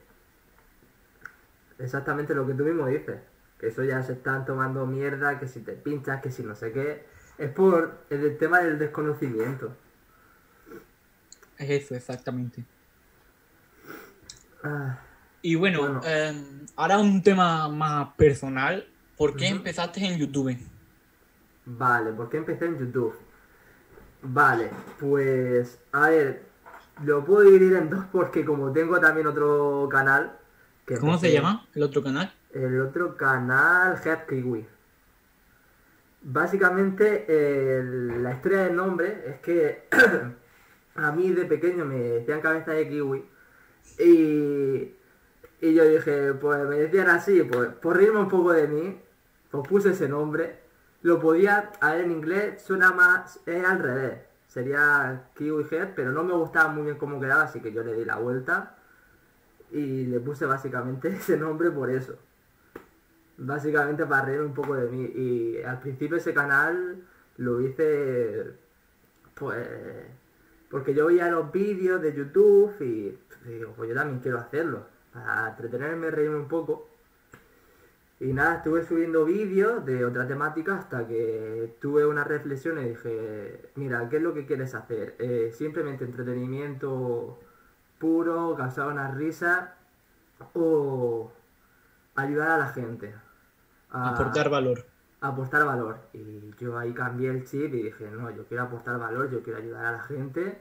Exactamente 1.78 2.34
lo 2.34 2.46
que 2.46 2.54
tú 2.54 2.64
mismo 2.64 2.86
dices. 2.86 3.20
Que 3.58 3.68
eso 3.68 3.84
ya 3.84 4.02
se 4.02 4.12
están 4.12 4.44
tomando 4.44 4.86
mierda, 4.86 5.38
que 5.38 5.46
si 5.48 5.60
te 5.60 5.72
pinchas, 5.72 6.20
que 6.22 6.30
si 6.30 6.42
no 6.42 6.54
sé 6.54 6.72
qué. 6.72 7.04
Es 7.38 7.50
por 7.50 7.98
el 8.10 8.36
tema 8.38 8.60
del 8.60 8.78
desconocimiento. 8.78 9.76
Es 11.58 11.70
eso, 11.70 11.94
exactamente. 11.94 12.64
Ah, 14.62 14.98
Y 15.42 15.54
bueno, 15.54 15.80
Bueno. 15.82 16.00
eh, 16.04 16.34
ahora 16.76 16.98
un 16.98 17.22
tema 17.22 17.68
más 17.68 18.08
personal. 18.16 18.86
¿Por 19.16 19.36
qué 19.36 19.48
empezaste 19.48 20.04
en 20.04 20.18
YouTube? 20.18 20.56
Vale, 21.66 22.12
¿por 22.12 22.28
qué 22.28 22.38
empecé 22.38 22.66
en 22.66 22.78
YouTube? 22.78 23.14
Vale, 24.22 24.70
pues 24.98 25.78
a 25.92 26.08
ver, 26.08 26.42
lo 27.04 27.24
puedo 27.24 27.42
dividir 27.42 27.76
en 27.76 27.88
dos 27.90 28.04
porque 28.10 28.44
como 28.44 28.72
tengo 28.72 28.98
también 29.00 29.26
otro 29.28 29.88
canal. 29.90 30.32
Que 30.86 30.96
¿Cómo 30.98 31.18
se 31.18 31.32
llama 31.32 31.66
el 31.74 31.82
otro 31.84 32.02
canal? 32.02 32.32
El 32.52 32.80
otro 32.80 33.16
canal, 33.16 34.00
Head 34.04 34.26
Kiwi. 34.26 34.66
Básicamente, 36.22 37.26
la 38.22 38.32
historia 38.32 38.64
del 38.64 38.74
nombre 38.76 39.22
es 39.26 39.40
que 39.40 39.86
a 40.94 41.12
mí 41.12 41.30
de 41.30 41.44
pequeño 41.44 41.84
me 41.84 41.96
decían 41.96 42.40
cabeza 42.40 42.72
de 42.72 42.88
kiwi 42.88 43.24
y, 43.98 44.94
y 45.60 45.74
yo 45.74 45.84
dije, 45.84 46.34
pues 46.34 46.66
me 46.68 46.76
decían 46.76 47.08
así, 47.08 47.42
pues 47.42 47.68
por 47.70 47.96
reírme 47.96 48.20
un 48.20 48.28
poco 48.28 48.52
de 48.52 48.68
mí, 48.68 49.00
pues 49.50 49.68
puse 49.68 49.90
ese 49.90 50.08
nombre. 50.08 50.60
Lo 51.02 51.20
podía, 51.20 51.70
a 51.80 51.92
ver, 51.92 52.04
en 52.04 52.12
inglés 52.12 52.62
suena 52.62 52.92
más, 52.92 53.40
es 53.46 53.64
al 53.64 53.78
revés, 53.78 54.18
sería 54.48 55.28
Kiwi 55.36 55.66
Head, 55.70 55.94
pero 55.94 56.10
no 56.12 56.24
me 56.24 56.34
gustaba 56.34 56.70
muy 56.72 56.84
bien 56.84 56.96
cómo 56.96 57.20
quedaba, 57.20 57.42
así 57.42 57.60
que 57.60 57.72
yo 57.72 57.82
le 57.84 57.94
di 57.94 58.04
la 58.04 58.16
vuelta 58.16 58.76
y 59.70 60.06
le 60.06 60.20
puse 60.20 60.46
básicamente 60.46 61.08
ese 61.16 61.36
nombre 61.36 61.70
por 61.70 61.90
eso. 61.90 62.16
Básicamente 63.36 64.04
para 64.06 64.26
reír 64.26 64.40
un 64.40 64.54
poco 64.54 64.74
de 64.74 64.88
mí. 64.88 65.04
Y 65.14 65.62
al 65.62 65.78
principio 65.78 66.16
ese 66.16 66.34
canal 66.34 67.04
lo 67.36 67.60
hice 67.60 68.54
pues 69.34 69.68
porque 70.70 70.94
yo 70.94 71.06
veía 71.06 71.30
los 71.30 71.50
vídeos 71.52 72.00
de 72.02 72.14
YouTube 72.14 72.74
y, 72.80 73.18
digo, 73.48 73.72
pues 73.76 73.88
yo 73.88 73.94
también 73.94 74.20
quiero 74.20 74.38
hacerlo. 74.38 74.86
Para 75.12 75.48
entretenerme, 75.50 76.10
reírme 76.10 76.36
un 76.36 76.48
poco. 76.48 76.88
Y 78.20 78.32
nada, 78.32 78.56
estuve 78.56 78.84
subiendo 78.84 79.24
vídeos 79.24 79.84
de 79.86 80.04
otra 80.04 80.26
temática 80.26 80.76
hasta 80.76 81.06
que 81.06 81.76
tuve 81.80 82.04
una 82.04 82.24
reflexión 82.24 82.78
y 82.80 82.88
dije, 82.90 83.70
mira, 83.76 84.08
¿qué 84.08 84.16
es 84.16 84.22
lo 84.22 84.34
que 84.34 84.44
quieres 84.44 84.74
hacer? 84.74 85.14
Eh, 85.18 85.52
simplemente 85.54 86.04
entretenimiento 86.04 87.38
puro, 87.98 88.54
causar 88.56 88.88
una 88.88 89.10
risa 89.12 89.74
o 90.54 91.30
ayudar 92.16 92.50
a 92.50 92.58
la 92.58 92.68
gente. 92.68 93.14
a- 93.90 94.10
Aportar 94.10 94.50
valor. 94.50 94.84
Aportar 95.20 95.64
valor. 95.64 95.98
Y 96.12 96.50
yo 96.58 96.78
ahí 96.78 96.92
cambié 96.92 97.30
el 97.30 97.44
chip 97.44 97.72
y 97.74 97.82
dije, 97.84 98.10
no, 98.10 98.30
yo 98.30 98.44
quiero 98.46 98.64
aportar 98.64 98.98
valor, 98.98 99.30
yo 99.30 99.42
quiero 99.42 99.58
ayudar 99.58 99.86
a 99.86 99.92
la 99.92 100.00
gente, 100.02 100.58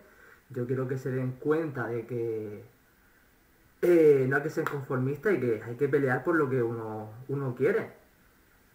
yo 0.49 0.66
quiero 0.66 0.88
que 0.88 0.97
se 0.97 1.12
den 1.12 1.34
cuenta 1.34 1.88
de 1.88 2.05
que 2.05 2.64
eh, 3.82 4.26
no 4.30 4.38
hay 4.38 4.43
que 4.43 4.49
ser 4.49 4.66
conformista 4.66 5.32
y 5.32 5.39
que 5.39 5.62
hay 5.64 5.76
que 5.76 5.88
pelear 5.88 6.24
por 6.24 6.36
lo 6.36 6.49
que 6.49 6.62
uno, 6.64 7.10
uno 7.28 7.55
quiere. 7.55 7.91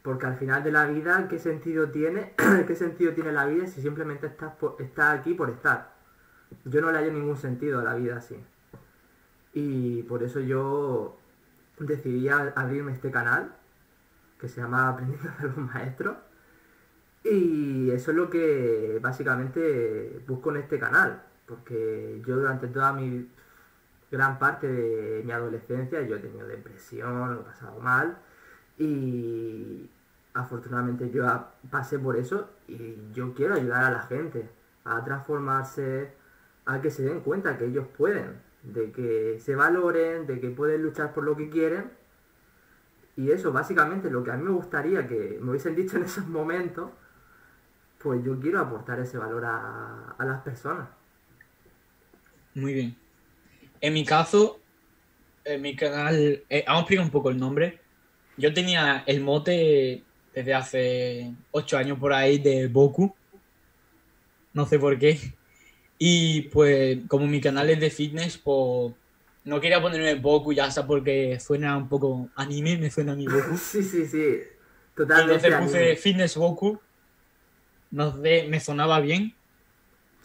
Porque 0.03 0.27
al 0.27 0.37
final 0.37 0.65
de 0.65 0.73
la 0.73 0.87
vida, 0.87 1.29
¿qué 1.29 1.39
sentido 1.39 1.91
tiene? 1.91 2.33
¿Qué 2.67 2.75
sentido 2.75 3.13
tiene 3.15 3.33
la 3.33 3.47
vida 3.47 3.67
si 3.67 3.81
simplemente 3.83 4.27
estás, 4.27 4.55
por- 4.57 4.77
estás 4.81 5.19
aquí 5.21 5.35
por 5.35 5.51
estar? 5.51 5.93
Yo 6.65 6.81
no 6.81 6.91
le 6.93 6.99
hallo 6.99 7.13
ningún 7.13 7.37
sentido 7.37 7.81
a 7.81 7.85
la 7.85 7.95
vida 7.95 8.17
así. 8.17 8.37
Y 9.55 10.03
por 10.05 10.23
eso 10.23 10.41
yo 10.41 11.17
decidí 11.79 12.29
abrirme 12.29 12.93
este 12.93 13.11
canal 13.11 13.53
que 14.43 14.49
se 14.49 14.61
llama 14.61 14.89
Aprendiendo 14.89 15.31
de 15.41 15.47
los 15.47 15.57
Maestros. 15.57 16.17
Y 17.25 17.91
eso 17.93 18.11
es 18.11 18.17
lo 18.17 18.29
que 18.29 18.99
básicamente 19.01 20.21
busco 20.27 20.51
en 20.51 20.57
este 20.57 20.79
canal, 20.81 21.23
porque 21.47 22.21
yo 22.27 22.37
durante 22.37 22.67
toda 22.67 22.93
mi 22.93 23.31
gran 24.11 24.41
parte 24.41 24.67
de 24.67 25.23
mi 25.25 25.31
adolescencia 25.31 26.03
yo 26.03 26.17
he 26.17 26.19
tenido 26.19 26.47
depresión, 26.47 27.35
lo 27.35 27.41
he 27.41 27.45
pasado 27.45 27.79
mal 27.81 28.19
y 28.77 29.89
afortunadamente 30.35 31.11
yo 31.11 31.25
pasé 31.71 31.99
por 32.01 32.17
eso 32.17 32.51
y 32.67 32.97
yo 33.13 33.33
quiero 33.35 33.55
ayudar 33.55 33.85
a 33.85 33.91
la 33.91 34.03
gente. 34.03 34.51
a 34.85 35.05
transformarse, 35.05 36.13
a 36.67 36.81
que 36.81 36.91
se 36.91 37.05
den 37.05 37.21
cuenta 37.21 37.57
que 37.57 37.67
ellos 37.67 37.87
pueden, 37.97 38.41
de 38.65 38.91
que 38.91 39.39
se 39.41 39.55
valoren, 39.55 40.27
de 40.27 40.41
que 40.41 40.51
pueden 40.51 40.83
luchar 40.83 41.15
por 41.15 41.23
lo 41.23 41.37
que 41.37 41.49
quieren. 41.51 41.93
Y 43.17 43.31
eso, 43.31 43.53
básicamente, 43.53 44.11
lo 44.11 44.25
que 44.25 44.31
a 44.31 44.37
mí 44.37 44.45
me 44.45 44.51
gustaría 44.51 45.07
que 45.07 45.39
me 45.41 45.51
hubiesen 45.51 45.77
dicho 45.77 45.97
en 45.97 46.05
esos 46.05 46.27
momentos, 46.27 46.91
pues 47.99 48.25
yo 48.25 48.39
quiero 48.41 48.61
aportar 48.61 48.99
ese 49.01 49.19
valor 49.19 49.45
a, 49.45 50.15
a 50.19 50.25
las 50.25 50.43
personas. 50.43 50.89
Muy 52.55 52.75
bien. 52.75 52.97
En 53.81 53.93
mi 53.93 54.05
caso, 54.05 54.61
en 55.45 55.63
mi 55.63 55.77
canal, 55.77 56.43
eh, 56.49 56.65
vamos 56.67 56.81
a 56.81 56.83
explicar 56.83 57.05
un 57.05 57.11
poco 57.11 57.31
el 57.31 57.39
nombre. 57.39 57.81
Yo 58.37 58.53
tenía 58.55 59.05
el 59.07 59.21
mote 59.21 60.03
desde 60.35 60.55
hace 60.55 61.35
8 61.51 61.79
años 61.79 61.99
por 61.99 62.13
ahí 62.13 62.39
de 62.39 62.69
Boku. 62.69 63.15
No 64.53 64.67
sé 64.67 64.79
por 64.79 64.99
qué. 64.99 65.19
Y 65.99 66.43
pues 66.43 66.99
como 67.09 67.27
mi 67.27 67.41
canal 67.41 67.71
es 67.71 67.81
de 67.81 67.91
fitness, 67.91 68.39
pues 68.39 68.95
no 69.45 69.61
quería 69.61 69.81
ponerme 69.81 70.15
Boku 70.15 70.53
ya 70.53 70.71
sea 70.71 70.87
porque 70.87 71.39
suena 71.41 71.77
un 71.77 71.89
poco 71.89 72.31
anime, 72.37 72.77
me 72.79 72.91
suena 72.91 73.13
a 73.13 73.17
mi 73.17 73.27
Boku. 73.27 73.57
sí, 73.57 73.83
sí, 73.83 74.07
sí. 74.07 74.39
Totalmente. 74.95 75.47
Entonces 75.47 75.73
puse 75.73 75.97
Fitness 75.97 76.37
Boku. 76.37 76.81
No 77.91 78.23
sé, 78.23 78.47
me 78.49 78.61
sonaba 78.61 79.01
bien. 79.01 79.35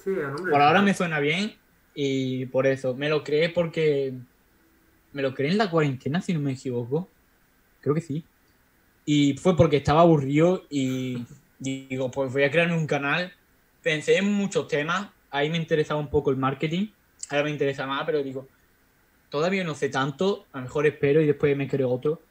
Sí, 0.03 0.11
el 0.11 0.27
nombre 0.33 0.51
Por 0.51 0.61
ahora 0.61 0.81
me 0.81 0.93
suena 0.93 1.19
bien 1.19 1.55
y 1.93 2.45
por 2.47 2.67
eso 2.67 2.95
me 2.95 3.09
lo 3.09 3.23
creé 3.23 3.49
porque 3.49 4.13
me 5.13 5.21
lo 5.21 5.33
creé 5.33 5.51
en 5.51 5.57
la 5.57 5.69
cuarentena, 5.69 6.21
si 6.21 6.33
no 6.33 6.39
me 6.39 6.53
equivoco. 6.53 7.09
Creo 7.81 7.95
que 7.95 8.01
sí. 8.01 8.23
Y 9.05 9.35
fue 9.37 9.55
porque 9.55 9.77
estaba 9.77 10.01
aburrido 10.01 10.65
y 10.69 11.25
digo, 11.59 12.11
pues 12.11 12.31
voy 12.31 12.43
a 12.43 12.51
crearme 12.51 12.77
un 12.77 12.87
canal. 12.87 13.33
Pensé 13.81 14.17
en 14.17 14.31
muchos 14.31 14.67
temas. 14.67 15.09
Ahí 15.31 15.49
me 15.49 15.57
interesaba 15.57 15.99
un 15.99 16.09
poco 16.09 16.29
el 16.29 16.37
marketing. 16.37 16.89
Ahora 17.29 17.45
me 17.45 17.51
interesa 17.51 17.85
más, 17.87 18.05
pero 18.05 18.21
digo, 18.21 18.47
todavía 19.29 19.63
no 19.63 19.75
sé 19.75 19.89
tanto. 19.89 20.45
A 20.53 20.57
lo 20.57 20.63
mejor 20.63 20.87
espero 20.87 21.21
y 21.21 21.27
después 21.27 21.55
me 21.55 21.67
creo 21.67 21.89
otro. 21.89 22.21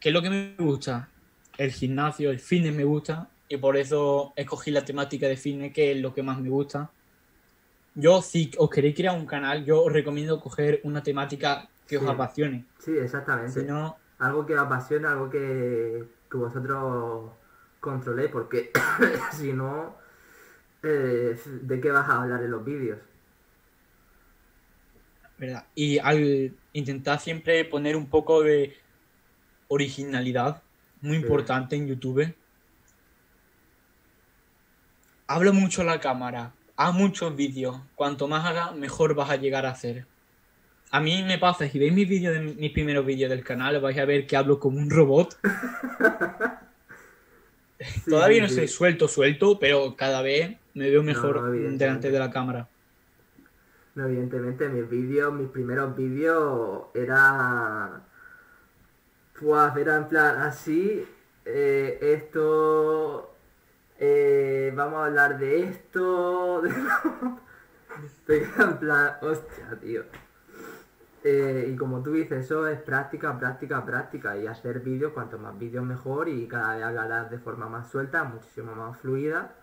¿Qué 0.00 0.10
es 0.10 0.12
lo 0.14 0.22
que 0.22 0.30
me 0.30 0.54
gusta? 0.58 1.08
El 1.56 1.72
gimnasio, 1.72 2.30
el 2.30 2.38
fitness 2.38 2.74
me 2.74 2.84
gusta. 2.84 3.28
Y 3.48 3.56
por 3.56 3.76
eso 3.76 4.32
escogí 4.36 4.70
la 4.70 4.84
temática 4.84 5.28
de 5.28 5.36
fitness, 5.36 5.72
que 5.72 5.92
es 5.92 5.98
lo 5.98 6.12
que 6.12 6.22
más 6.22 6.38
me 6.40 6.48
gusta. 6.48 6.90
Yo, 7.94 8.20
si 8.20 8.50
os 8.58 8.68
queréis 8.68 8.94
crear 8.94 9.16
un 9.16 9.26
canal, 9.26 9.64
yo 9.64 9.82
os 9.82 9.92
recomiendo 9.92 10.40
coger 10.40 10.80
una 10.84 11.02
temática 11.02 11.68
que 11.86 11.96
os 11.96 12.06
apasione. 12.06 12.66
Sí, 12.78 12.96
exactamente. 12.98 13.60
Si 13.60 13.66
no, 13.66 13.96
Algo 14.18 14.44
que 14.44 14.54
os 14.54 14.60
apasiona, 14.60 15.12
algo 15.12 15.30
que, 15.30 16.04
que 16.30 16.36
vosotros 16.36 17.30
controléis, 17.80 18.30
porque 18.30 18.70
si 19.32 19.52
no, 19.52 19.96
eh, 20.82 21.38
¿de 21.62 21.80
qué 21.80 21.90
vas 21.90 22.08
a 22.08 22.22
hablar 22.22 22.42
en 22.42 22.50
los 22.50 22.64
vídeos? 22.64 22.98
¿Verdad? 25.38 25.66
Y 25.74 25.98
al 25.98 26.56
intentar 26.72 27.20
siempre 27.20 27.64
poner 27.64 27.96
un 27.96 28.08
poco 28.08 28.42
de 28.42 28.76
originalidad, 29.68 30.62
muy 31.00 31.16
Sí. 31.16 31.22
importante 31.22 31.76
en 31.76 31.88
YouTube. 31.88 32.34
Habla 35.28 35.52
mucho 35.52 35.82
a 35.82 35.84
la 35.84 36.00
cámara, 36.00 36.52
haz 36.76 36.94
muchos 36.94 37.34
vídeos. 37.34 37.80
Cuanto 37.94 38.28
más 38.28 38.46
hagas, 38.46 38.74
mejor 38.76 39.14
vas 39.14 39.30
a 39.30 39.36
llegar 39.36 39.66
a 39.66 39.70
hacer. 39.70 40.06
A 40.90 41.00
mí 41.00 41.22
me 41.24 41.36
pasa, 41.38 41.68
si 41.68 41.78
veis 41.80 41.92
mis 41.92 42.08
vídeos 42.08 42.32
de 42.34 42.40
mis 42.40 42.70
primeros 42.70 43.04
vídeos 43.04 43.28
del 43.28 43.42
canal, 43.42 43.80
vais 43.80 43.98
a 43.98 44.04
ver 44.04 44.26
que 44.26 44.36
hablo 44.36 44.60
como 44.60 44.78
un 44.78 44.88
robot. 44.88 45.36
Todavía 48.08 48.40
no 48.42 48.48
soy 48.48 48.68
suelto, 48.68 49.08
suelto, 49.08 49.58
pero 49.58 49.96
cada 49.96 50.22
vez 50.22 50.56
me 50.74 50.88
veo 50.88 51.02
mejor 51.02 51.42
no, 51.42 51.76
delante 51.76 52.10
de 52.10 52.18
la 52.18 52.30
cámara. 52.30 52.68
No, 53.96 54.04
evidentemente, 54.06 54.68
mis 54.68 54.88
vídeos, 54.88 55.32
mis 55.34 55.48
primeros 55.48 55.96
vídeos, 55.96 56.86
era. 56.94 58.06
Pues 59.40 59.76
era 59.76 59.96
en 59.96 60.08
plan 60.08 60.38
así. 60.42 61.06
eh, 61.44 61.98
esto. 62.02 63.36
eh, 63.98 64.72
vamos 64.76 65.00
a 65.00 65.06
hablar 65.06 65.38
de 65.38 65.64
esto. 65.64 66.62
Queda 68.26 68.64
en 68.64 68.78
plan, 68.78 69.16
hostia, 69.22 69.78
tío. 69.80 70.04
Eh, 71.24 71.70
y 71.72 71.76
como 71.76 72.02
tú 72.02 72.12
dices, 72.12 72.44
eso 72.46 72.66
es 72.68 72.80
práctica, 72.80 73.38
práctica, 73.38 73.84
práctica. 73.84 74.36
Y 74.38 74.46
hacer 74.46 74.80
vídeos, 74.80 75.12
cuanto 75.12 75.38
más 75.38 75.58
vídeos 75.58 75.84
mejor. 75.84 76.28
Y 76.28 76.46
cada 76.48 76.74
vez 76.76 76.84
hablarás 76.84 77.30
de 77.30 77.38
forma 77.38 77.68
más 77.68 77.90
suelta, 77.90 78.24
muchísimo 78.24 78.74
más 78.74 78.98
fluida. 78.98 79.54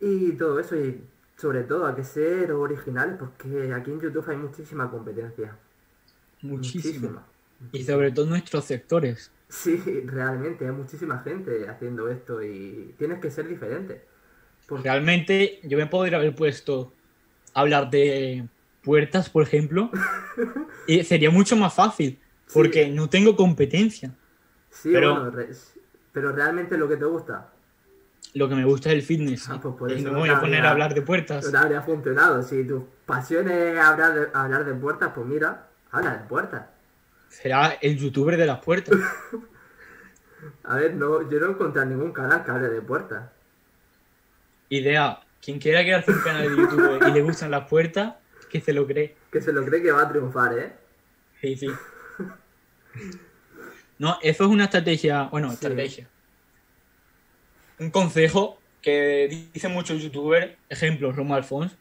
Y 0.00 0.32
todo 0.36 0.58
eso, 0.60 0.76
y 0.76 1.06
sobre 1.36 1.64
todo 1.64 1.86
hay 1.86 1.94
que 1.94 2.04
ser 2.04 2.52
originales 2.52 3.16
porque 3.18 3.72
aquí 3.74 3.90
en 3.90 4.00
YouTube 4.00 4.28
hay 4.28 4.36
muchísima 4.36 4.90
competencia. 4.90 5.56
Muchísimo. 6.42 7.22
Y 7.72 7.82
sobre 7.84 8.12
todo 8.12 8.24
en 8.24 8.30
nuestros 8.30 8.64
sectores. 8.64 9.30
Sí, 9.48 9.76
realmente, 10.06 10.66
hay 10.66 10.72
muchísima 10.72 11.20
gente 11.20 11.68
haciendo 11.68 12.08
esto 12.10 12.42
y 12.42 12.94
tienes 12.98 13.20
que 13.20 13.30
ser 13.30 13.48
diferente. 13.48 14.02
Porque 14.66 14.84
Realmente 14.88 15.60
yo 15.62 15.78
me 15.78 15.86
podría 15.86 16.18
haber 16.18 16.34
puesto 16.34 16.92
a 17.54 17.60
hablar 17.60 17.88
de 17.90 18.46
puertas, 18.82 19.30
por 19.30 19.42
ejemplo, 19.44 19.90
y 20.86 21.02
sería 21.04 21.30
mucho 21.30 21.56
más 21.56 21.72
fácil, 21.74 22.18
porque 22.52 22.88
no 22.88 23.08
tengo 23.08 23.36
competencia. 23.36 24.12
sí, 24.70 24.90
pero- 24.92 25.14
bueno, 25.14 25.30
re- 25.30 25.50
pero 26.12 26.32
realmente 26.32 26.76
lo 26.76 26.88
que 26.88 26.96
te 26.96 27.04
gusta 27.04 27.52
Lo 28.36 28.50
que 28.50 28.54
me 28.54 28.66
gusta 28.66 28.90
es 28.90 28.96
el 28.96 29.02
fitness. 29.02 29.48
Ah, 29.48 29.58
pues 29.62 29.74
por 29.76 29.90
eso 29.90 30.04
no 30.08 30.12
me 30.12 30.18
voy 30.18 30.28
a 30.28 30.38
poner 30.38 30.66
a 30.66 30.70
hablar 30.72 30.92
de 30.92 31.00
puertas. 31.00 31.42
no 31.46 31.50
te 31.52 31.56
habría 31.56 31.80
funcionado. 31.80 32.42
Si 32.42 32.64
tu 32.64 32.86
pasión 33.06 33.50
es 33.50 33.78
hablar 33.78 34.12
de, 34.12 34.28
hablar 34.34 34.66
de 34.66 34.74
puertas, 34.74 35.12
pues 35.14 35.26
mira, 35.26 35.68
habla 35.90 36.18
de 36.18 36.28
puertas. 36.28 36.66
Será 37.30 37.78
el 37.80 37.96
youtuber 37.96 38.36
de 38.36 38.44
las 38.44 38.62
puertas. 38.62 38.94
A 40.64 40.76
ver, 40.76 40.92
no, 40.96 41.28
yo 41.30 41.40
no 41.40 41.46
he 41.46 41.50
encontrado 41.52 41.88
ningún 41.88 42.12
canal 42.12 42.44
que 42.44 42.50
hable 42.50 42.68
de 42.68 42.82
puertas. 42.82 43.30
Idea, 44.68 45.18
quien 45.42 45.58
quiera 45.58 45.80
crearse 45.80 46.12
un 46.12 46.20
canal 46.20 46.42
de 46.42 46.56
YouTube 46.62 47.08
y 47.08 47.12
le 47.12 47.22
gustan 47.22 47.50
las 47.50 47.66
puertas, 47.66 48.16
que 48.50 48.60
se 48.60 48.74
lo 48.74 48.86
cree. 48.86 49.16
Que 49.32 49.40
se 49.40 49.50
lo 49.50 49.64
cree 49.64 49.82
que 49.82 49.92
va 49.92 50.02
a 50.02 50.08
triunfar, 50.10 50.58
¿eh? 50.58 50.72
Sí, 51.40 51.56
sí. 51.56 51.68
No, 53.98 54.18
eso 54.20 54.44
es 54.44 54.50
una 54.50 54.64
estrategia, 54.64 55.22
bueno, 55.24 55.48
Sí. 55.48 55.54
estrategia. 55.54 56.08
Un 57.78 57.90
consejo 57.90 58.58
que 58.80 59.48
dicen 59.52 59.72
muchos 59.72 60.02
youtubers, 60.02 60.52
ejemplo, 60.68 61.12
Romo 61.12 61.34
Alfons, 61.34 61.76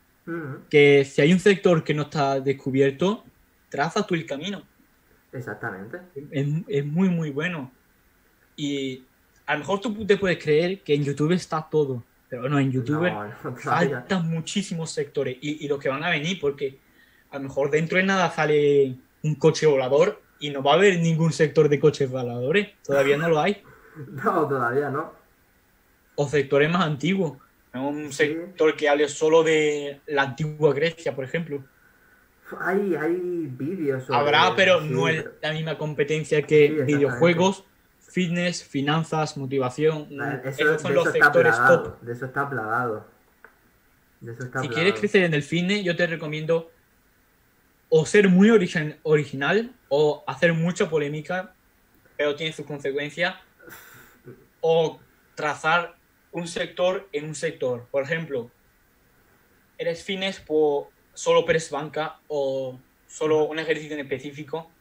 que 0.69 1.05
si 1.05 1.21
hay 1.21 1.31
un 1.31 1.39
sector 1.39 1.83
que 1.83 1.93
no 1.93 2.03
está 2.03 2.39
descubierto, 2.39 3.23
traza 3.69 4.05
tú 4.05 4.15
el 4.15 4.25
camino. 4.25 4.63
Exactamente. 5.31 5.99
Es, 6.31 6.47
es 6.67 6.85
muy, 6.85 7.09
muy 7.09 7.29
bueno. 7.29 7.71
Y 8.55 9.03
a 9.45 9.53
lo 9.53 9.59
mejor 9.59 9.81
tú 9.81 10.05
te 10.05 10.17
puedes 10.17 10.41
creer 10.43 10.81
que 10.81 10.95
en 10.95 11.03
YouTube 11.03 11.33
está 11.33 11.67
todo, 11.69 12.03
pero 12.29 12.49
no, 12.49 12.57
en 12.57 12.71
YouTube 12.71 13.03
No, 13.03 13.27
no, 13.27 13.55
faltan 13.57 14.29
muchísimos 14.29 14.91
sectores 14.91 15.37
y, 15.41 15.65
y 15.65 15.67
los 15.67 15.79
que 15.79 15.89
van 15.89 16.03
a 16.03 16.09
venir, 16.09 16.39
porque 16.39 16.79
a 17.31 17.37
lo 17.37 17.43
mejor 17.43 17.69
dentro 17.69 17.97
de 17.97 18.03
nada 18.03 18.31
sale 18.31 18.95
un 19.21 19.35
coche 19.35 19.67
volador 19.67 20.21
y 20.39 20.49
no 20.49 20.63
va 20.63 20.71
a 20.71 20.75
haber 20.75 20.99
ningún 20.99 21.31
sector 21.31 21.69
de 21.69 21.79
coches 21.79 22.09
voladores, 22.09 22.69
todavía 22.83 23.17
no 23.17 23.29
lo 23.29 23.39
hay. 23.39 23.61
No, 23.95 24.45
todavía 24.45 24.89
no. 24.89 25.13
O 26.15 26.27
sectores 26.29 26.69
más 26.69 26.83
antiguos, 26.83 27.37
un 27.73 28.11
sector 28.13 28.75
que 28.77 28.87
hable 28.87 29.09
solo 29.09 29.43
de 29.43 29.99
la 30.07 30.23
antigua 30.23 30.73
Grecia, 30.73 31.13
por 31.13 31.25
ejemplo. 31.25 31.63
Hay, 32.61 32.95
hay 32.95 33.15
vídeos 33.49 34.09
Habrá, 34.09 34.55
pero 34.55 34.79
sí, 34.81 34.87
no 34.89 35.07
es 35.09 35.25
la 35.41 35.51
misma 35.51 35.77
competencia 35.77 36.41
que 36.43 36.67
Sí, 36.67 36.93
videojuegos, 36.93 37.65
fitness, 37.99 38.63
finanzas, 38.63 39.35
motivación. 39.35 40.07
Ah, 40.21 40.39
Eso, 40.45 40.61
Esos 40.61 40.81
son 40.81 40.93
los 40.93 41.03
eso 41.07 41.13
sectores 41.13 41.55
plagado. 41.55 41.83
top. 41.83 42.01
De 42.01 42.13
eso 42.13 42.25
está 42.27 42.49
plagado. 42.49 43.05
De 44.21 44.31
eso 44.31 44.43
está 44.43 44.61
Si 44.61 44.67
plagado. 44.67 44.73
quieres 44.73 44.99
crecer 44.99 45.23
en 45.23 45.33
el 45.33 45.43
fitness, 45.43 45.83
yo 45.83 45.95
te 45.95 46.07
recomiendo 46.07 46.71
o 47.89 48.05
ser 48.05 48.29
muy 48.29 48.49
origi- 48.49 48.97
original 49.03 49.71
o 49.89 50.23
hacer 50.27 50.53
mucha 50.53 50.89
polémica, 50.89 51.53
pero 52.15 52.35
tiene 52.35 52.53
sus 52.53 52.65
consecuencias, 52.65 53.35
o 54.61 54.99
trazar 55.35 55.95
un 56.35 56.47
sector 56.47 57.09
en 57.11 57.25
un 57.25 57.35
sector. 57.35 57.89
Por 57.91 58.03
ejemplo, 58.03 58.53
eres 59.77 60.03
fitness 60.03 60.39
por 60.41 60.91
solo 61.13 61.45
press 61.45 61.69
banca 61.71 62.21
o 62.27 62.85
solo 63.07 63.45
un 63.45 63.59
ejercicio 63.59 63.93
en 63.95 64.01
específico. 64.01 64.75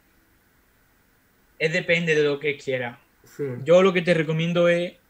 Es 1.59 1.73
depende 1.73 2.15
de 2.15 2.23
lo 2.25 2.39
que 2.41 2.57
quieras. 2.57 3.01
Sí, 3.25 3.45
Yo 3.57 3.83
lo 3.83 3.93
que 3.93 4.03
te 4.03 4.15
recomiendo 4.15 4.69
es 4.69 5.01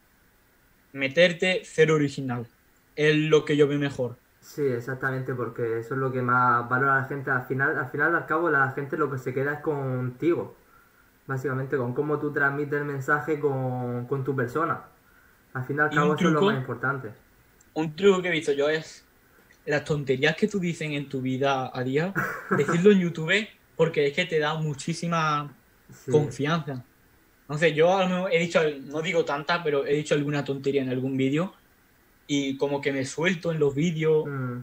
meterte 0.93 1.63
ser 1.65 1.91
original. 1.91 2.51
Es 2.95 3.15
lo 3.15 3.45
que 3.45 3.57
yo 3.57 3.67
veo 3.67 3.79
mejor. 3.79 4.19
sí, 4.39 4.61
exactamente, 4.67 5.33
porque 5.35 5.79
eso 5.79 5.95
es 5.95 5.99
lo 5.99 6.11
que 6.11 6.21
más 6.21 6.69
valora 6.69 6.97
la 7.01 7.05
gente. 7.05 7.31
Al 7.31 7.45
final, 7.47 7.77
al 7.77 7.89
final, 7.91 8.15
al 8.15 8.25
cabo, 8.27 8.49
la 8.49 8.71
gente 8.73 8.97
lo 8.97 9.09
que 9.11 9.17
se 9.17 9.33
queda 9.33 9.53
es 9.55 9.59
contigo. 9.61 10.63
Básicamente, 11.27 11.77
con 11.77 11.93
cómo 11.95 12.19
tú 12.19 12.33
transmites 12.33 12.79
el 12.79 12.85
mensaje 12.85 13.39
con, 13.39 14.07
con 14.07 14.23
tu 14.23 14.35
persona. 14.35 14.91
Al 15.55 15.65
fin 15.65 15.77
y 15.77 15.79
al 15.79 15.91
Y 15.91 15.95
cabo, 15.95 16.11
un 16.11 16.17
eso 16.17 16.27
es 16.27 16.33
lo 16.33 16.39
truco- 16.39 16.51
más 16.51 16.59
importante. 16.61 17.09
un 17.73 17.95
truco 17.95 18.21
que 18.21 18.27
he 18.27 18.31
visto 18.31 18.51
yo 18.51 18.69
es 18.69 19.03
las 19.65 19.83
tonterías 19.83 20.35
que 20.35 20.47
tú 20.47 20.59
dices 20.59 20.87
en 20.91 21.09
tu 21.09 21.21
vida 21.21 21.71
a 21.73 21.83
día, 21.83 22.13
decirlo 22.51 22.91
en 22.91 22.99
YouTube, 22.99 23.47
porque 23.75 24.05
es 24.07 24.13
que 24.13 24.25
te 24.25 24.37
da 24.37 24.53
muchísima 24.55 25.51
Sí. 25.91 26.11
confianza. 26.11 26.83
Entonces, 27.41 27.73
yo 27.75 27.95
a 27.97 28.03
lo 28.03 28.09
mejor 28.09 28.33
he 28.33 28.39
dicho, 28.39 28.59
no 28.85 29.01
digo 29.01 29.23
tanta, 29.25 29.63
pero 29.63 29.85
he 29.85 29.93
dicho 29.93 30.13
alguna 30.15 30.43
tontería 30.43 30.81
en 30.83 30.89
algún 30.89 31.15
vídeo 31.17 31.53
y 32.27 32.57
como 32.57 32.81
que 32.81 32.91
me 32.91 33.05
suelto 33.05 33.51
en 33.51 33.59
los 33.59 33.73
vídeos. 33.75 34.25
Mm. 34.27 34.59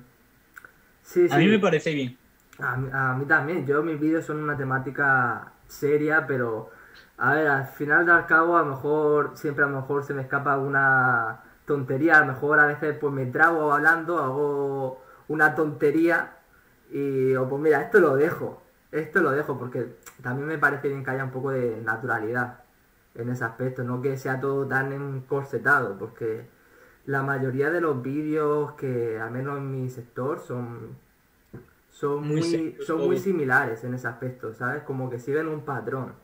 Sí, 1.05 1.27
A 1.31 1.39
mí 1.39 1.47
me 1.47 1.59
parece 1.59 1.95
bien. 1.95 2.17
A 2.59 2.77
mí, 2.77 2.89
a 2.93 3.15
mí 3.15 3.25
también, 3.27 3.67
yo 3.67 3.83
mis 3.83 3.99
vídeos 4.01 4.25
son 4.27 4.39
una 4.43 4.57
temática 4.57 5.53
seria, 5.69 6.27
pero 6.27 6.71
a 7.19 7.35
ver, 7.35 7.47
al 7.47 7.67
final 7.67 8.07
de 8.07 8.13
al 8.13 8.27
cabo 8.27 8.57
a 8.57 8.63
lo 8.63 8.67
mejor, 8.67 9.37
siempre 9.37 9.65
a 9.65 9.69
lo 9.69 9.81
mejor 9.81 10.05
se 10.05 10.15
me 10.15 10.23
escapa 10.23 10.59
una 10.59 11.41
tontería, 11.67 12.19
a 12.19 12.21
lo 12.21 12.27
mejor 12.33 12.59
a 12.61 12.67
veces 12.67 12.97
pues 12.99 13.13
me 13.13 13.27
trago 13.27 13.73
hablando, 13.73 14.19
hago 14.19 15.03
una 15.29 15.55
tontería 15.55 16.39
y 16.91 17.35
o 17.37 17.49
pues 17.49 17.63
mira, 17.63 17.83
esto 17.83 18.01
lo 18.01 18.17
dejo, 18.17 18.63
esto 18.91 19.21
lo 19.21 19.31
dejo 19.31 19.59
porque 19.59 19.97
también 20.23 20.49
me 20.49 20.59
parece 20.59 20.89
bien 20.89 21.05
que 21.05 21.11
haya 21.11 21.25
un 21.25 21.31
poco 21.31 21.51
de 21.51 21.81
naturalidad 21.83 22.61
en 23.15 23.29
ese 23.31 23.45
aspecto, 23.45 23.85
no 23.85 24.01
que 24.03 24.17
sea 24.17 24.41
todo 24.41 24.67
tan 24.67 24.93
encorsetado, 24.93 25.99
porque 25.99 26.47
la 27.07 27.23
mayoría 27.23 27.71
de 27.71 27.81
los 27.81 28.03
vídeos 28.03 28.73
que 28.73 29.21
al 29.21 29.31
menos 29.31 29.59
en 29.59 29.71
mi 29.71 29.91
sector 29.91 30.41
son 30.41 30.97
son 31.91 32.27
Muy 32.27 32.41
muy, 32.41 32.77
son 32.85 32.99
muy 33.01 33.19
similares 33.19 33.85
en 33.85 33.95
ese 33.95 34.09
aspecto, 34.09 34.55
¿sabes? 34.55 34.83
Como 34.83 35.11
que 35.11 35.19
siguen 35.19 35.47
un 35.47 35.61
patrón. 35.61 36.15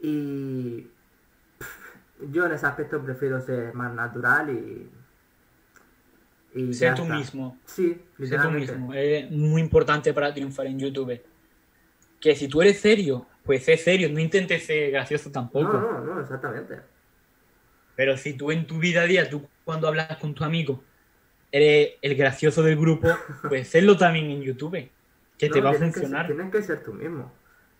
Y 0.00 0.86
pff, 1.58 1.96
yo 2.32 2.46
en 2.46 2.52
ese 2.52 2.66
aspecto 2.66 3.02
prefiero 3.02 3.40
ser 3.40 3.74
más 3.74 3.92
natural 3.94 4.50
y... 4.50 4.90
y 6.54 6.72
ya 6.72 6.94
tú 6.94 7.02
está. 7.02 7.16
mismo. 7.16 7.58
Sí, 7.64 8.00
Sé 8.22 8.38
tú 8.38 8.50
mismo. 8.50 8.92
Es 8.94 9.30
muy 9.30 9.60
importante 9.60 10.12
para 10.12 10.32
triunfar 10.32 10.66
en 10.66 10.78
YouTube. 10.78 11.20
Que 12.20 12.34
si 12.34 12.48
tú 12.48 12.60
eres 12.62 12.80
serio, 12.80 13.26
pues 13.44 13.64
sé 13.64 13.76
serio, 13.76 14.08
no 14.10 14.18
intentes 14.18 14.64
ser 14.66 14.90
gracioso 14.90 15.30
tampoco. 15.30 15.72
No, 15.72 15.92
no, 16.00 16.14
no, 16.14 16.20
exactamente. 16.20 16.76
Pero 17.94 18.16
si 18.16 18.34
tú 18.34 18.50
en 18.50 18.66
tu 18.66 18.78
vida 18.78 19.02
a 19.02 19.06
día, 19.06 19.28
tú 19.28 19.48
cuando 19.64 19.88
hablas 19.88 20.16
con 20.18 20.34
tu 20.34 20.44
amigo, 20.44 20.82
eres 21.50 21.94
el 22.02 22.14
gracioso 22.16 22.62
del 22.62 22.76
grupo, 22.76 23.08
pues 23.48 23.68
serlo 23.68 23.96
también 23.96 24.30
en 24.30 24.42
YouTube. 24.42 24.90
Que 25.38 25.48
te 25.48 25.60
va 25.60 25.70
a 25.70 25.72
tienes 25.72 25.94
que 25.94 26.00
ser- 26.00 26.08
funcionar. 26.08 26.26
tienes 26.26 26.50
que 26.52 26.62
ser 26.62 26.82
tú 26.82 26.92
mismo. 26.92 27.32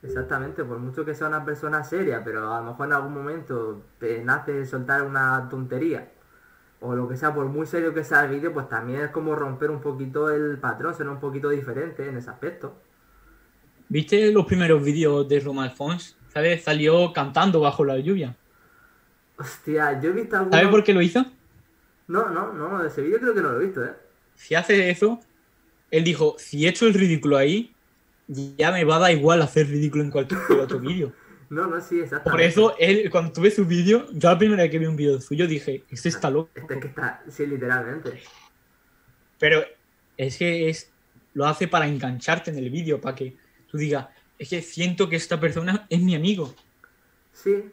Exactamente, 0.02 0.64
por 0.64 0.78
mucho 0.78 1.04
que 1.04 1.14
sea 1.14 1.26
una 1.26 1.44
persona 1.44 1.82
seria, 1.82 2.22
pero 2.22 2.54
a 2.54 2.60
lo 2.60 2.70
mejor 2.70 2.86
en 2.86 2.92
algún 2.92 3.14
momento 3.14 3.82
te 3.98 4.22
nace 4.22 4.64
soltar 4.64 5.02
una 5.02 5.48
tontería. 5.48 6.12
O 6.80 6.94
lo 6.94 7.08
que 7.08 7.16
sea, 7.16 7.34
por 7.34 7.46
muy 7.46 7.66
serio 7.66 7.92
que 7.92 8.04
sea 8.04 8.24
el 8.24 8.30
vídeo, 8.30 8.52
pues 8.52 8.68
también 8.68 9.00
es 9.00 9.10
como 9.10 9.34
romper 9.34 9.70
un 9.70 9.80
poquito 9.80 10.30
el 10.30 10.58
patrón, 10.58 10.94
ser 10.94 11.08
un 11.08 11.18
poquito 11.18 11.48
diferente 11.50 12.08
en 12.08 12.16
ese 12.16 12.30
aspecto. 12.30 12.80
¿Viste 13.88 14.30
los 14.30 14.46
primeros 14.46 14.84
vídeos 14.84 15.28
de 15.28 15.40
Roma 15.40 15.64
Alfons? 15.64 16.16
¿Sabes? 16.28 16.62
Salió 16.62 17.12
cantando 17.12 17.58
bajo 17.58 17.84
la 17.84 17.98
lluvia. 17.98 18.36
Hostia, 19.36 20.00
yo 20.00 20.10
he 20.10 20.12
visto 20.12 20.36
algunos... 20.36 20.56
¿Sabes 20.56 20.70
por 20.70 20.84
qué 20.84 20.94
lo 20.94 21.02
hizo? 21.02 21.24
No, 22.06 22.28
no, 22.28 22.52
no, 22.52 22.84
ese 22.84 23.02
vídeo 23.02 23.18
creo 23.18 23.34
que 23.34 23.42
no 23.42 23.52
lo 23.52 23.60
he 23.60 23.64
visto, 23.64 23.84
¿eh? 23.84 23.94
Si 24.36 24.54
hace 24.54 24.90
eso, 24.90 25.20
él 25.90 26.04
dijo, 26.04 26.36
si 26.38 26.64
he 26.64 26.68
hecho 26.68 26.86
el 26.86 26.94
ridículo 26.94 27.36
ahí, 27.36 27.74
ya 28.28 28.70
me 28.72 28.84
va 28.84 28.96
a 28.96 28.98
dar 29.00 29.12
igual 29.12 29.42
hacer 29.42 29.68
ridículo 29.68 30.04
en 30.04 30.10
cualquier 30.10 30.40
otro 30.60 30.78
vídeo. 30.78 31.12
No, 31.50 31.66
no, 31.66 31.80
sí, 31.80 32.00
exactamente. 32.00 32.30
Por 32.30 32.40
eso, 32.42 32.76
él, 32.78 33.08
cuando 33.10 33.32
tuve 33.32 33.50
su 33.50 33.64
vídeo, 33.64 34.06
yo 34.12 34.28
la 34.28 34.36
primera 34.36 34.64
vez 34.64 34.70
que 34.70 34.78
vi 34.78 34.84
un 34.84 34.96
vídeo 34.96 35.18
suyo 35.18 35.46
dije, 35.46 35.82
este 35.88 36.10
está 36.10 36.28
loco. 36.28 36.50
Este 36.54 36.74
es 36.74 36.80
que 36.80 36.88
está, 36.88 37.22
sí, 37.26 37.46
literalmente. 37.46 38.20
Pero 39.38 39.64
es 40.18 40.36
que 40.36 40.68
es, 40.68 40.92
lo 41.32 41.46
hace 41.46 41.66
para 41.66 41.86
engancharte 41.86 42.50
en 42.50 42.58
el 42.58 42.68
vídeo, 42.68 43.00
para 43.00 43.14
que 43.14 43.34
tú 43.70 43.78
digas, 43.78 44.08
es 44.38 44.50
que 44.50 44.60
siento 44.60 45.08
que 45.08 45.16
esta 45.16 45.40
persona 45.40 45.86
es 45.88 46.02
mi 46.02 46.14
amigo. 46.14 46.54
Sí, 47.32 47.64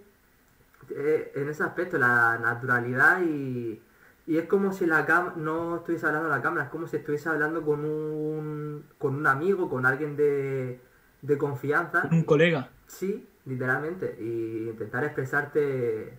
eh, 0.96 1.32
en 1.36 1.50
ese 1.50 1.64
aspecto, 1.64 1.98
la 1.98 2.38
naturalidad 2.38 3.22
y, 3.24 3.82
y 4.28 4.38
es 4.38 4.48
como 4.48 4.72
si 4.74 4.86
la 4.86 5.06
cam 5.06 5.34
no 5.38 5.78
estuviese 5.78 6.06
hablando 6.08 6.32
a 6.32 6.38
la 6.38 6.42
cámara, 6.42 6.64
es 6.66 6.70
como 6.70 6.88
si 6.88 6.98
estuviese 6.98 7.30
hablando 7.30 7.62
con 7.64 7.86
un, 7.86 8.86
con 8.98 9.16
un 9.16 9.28
amigo, 9.28 9.70
con 9.70 9.86
alguien 9.86 10.16
de, 10.18 10.80
de 11.22 11.38
confianza. 11.38 12.08
Un 12.12 12.24
colega. 12.24 12.70
Sí, 12.88 13.28
literalmente, 13.46 14.18
y 14.20 14.70
intentar 14.70 15.04
expresarte 15.04 16.18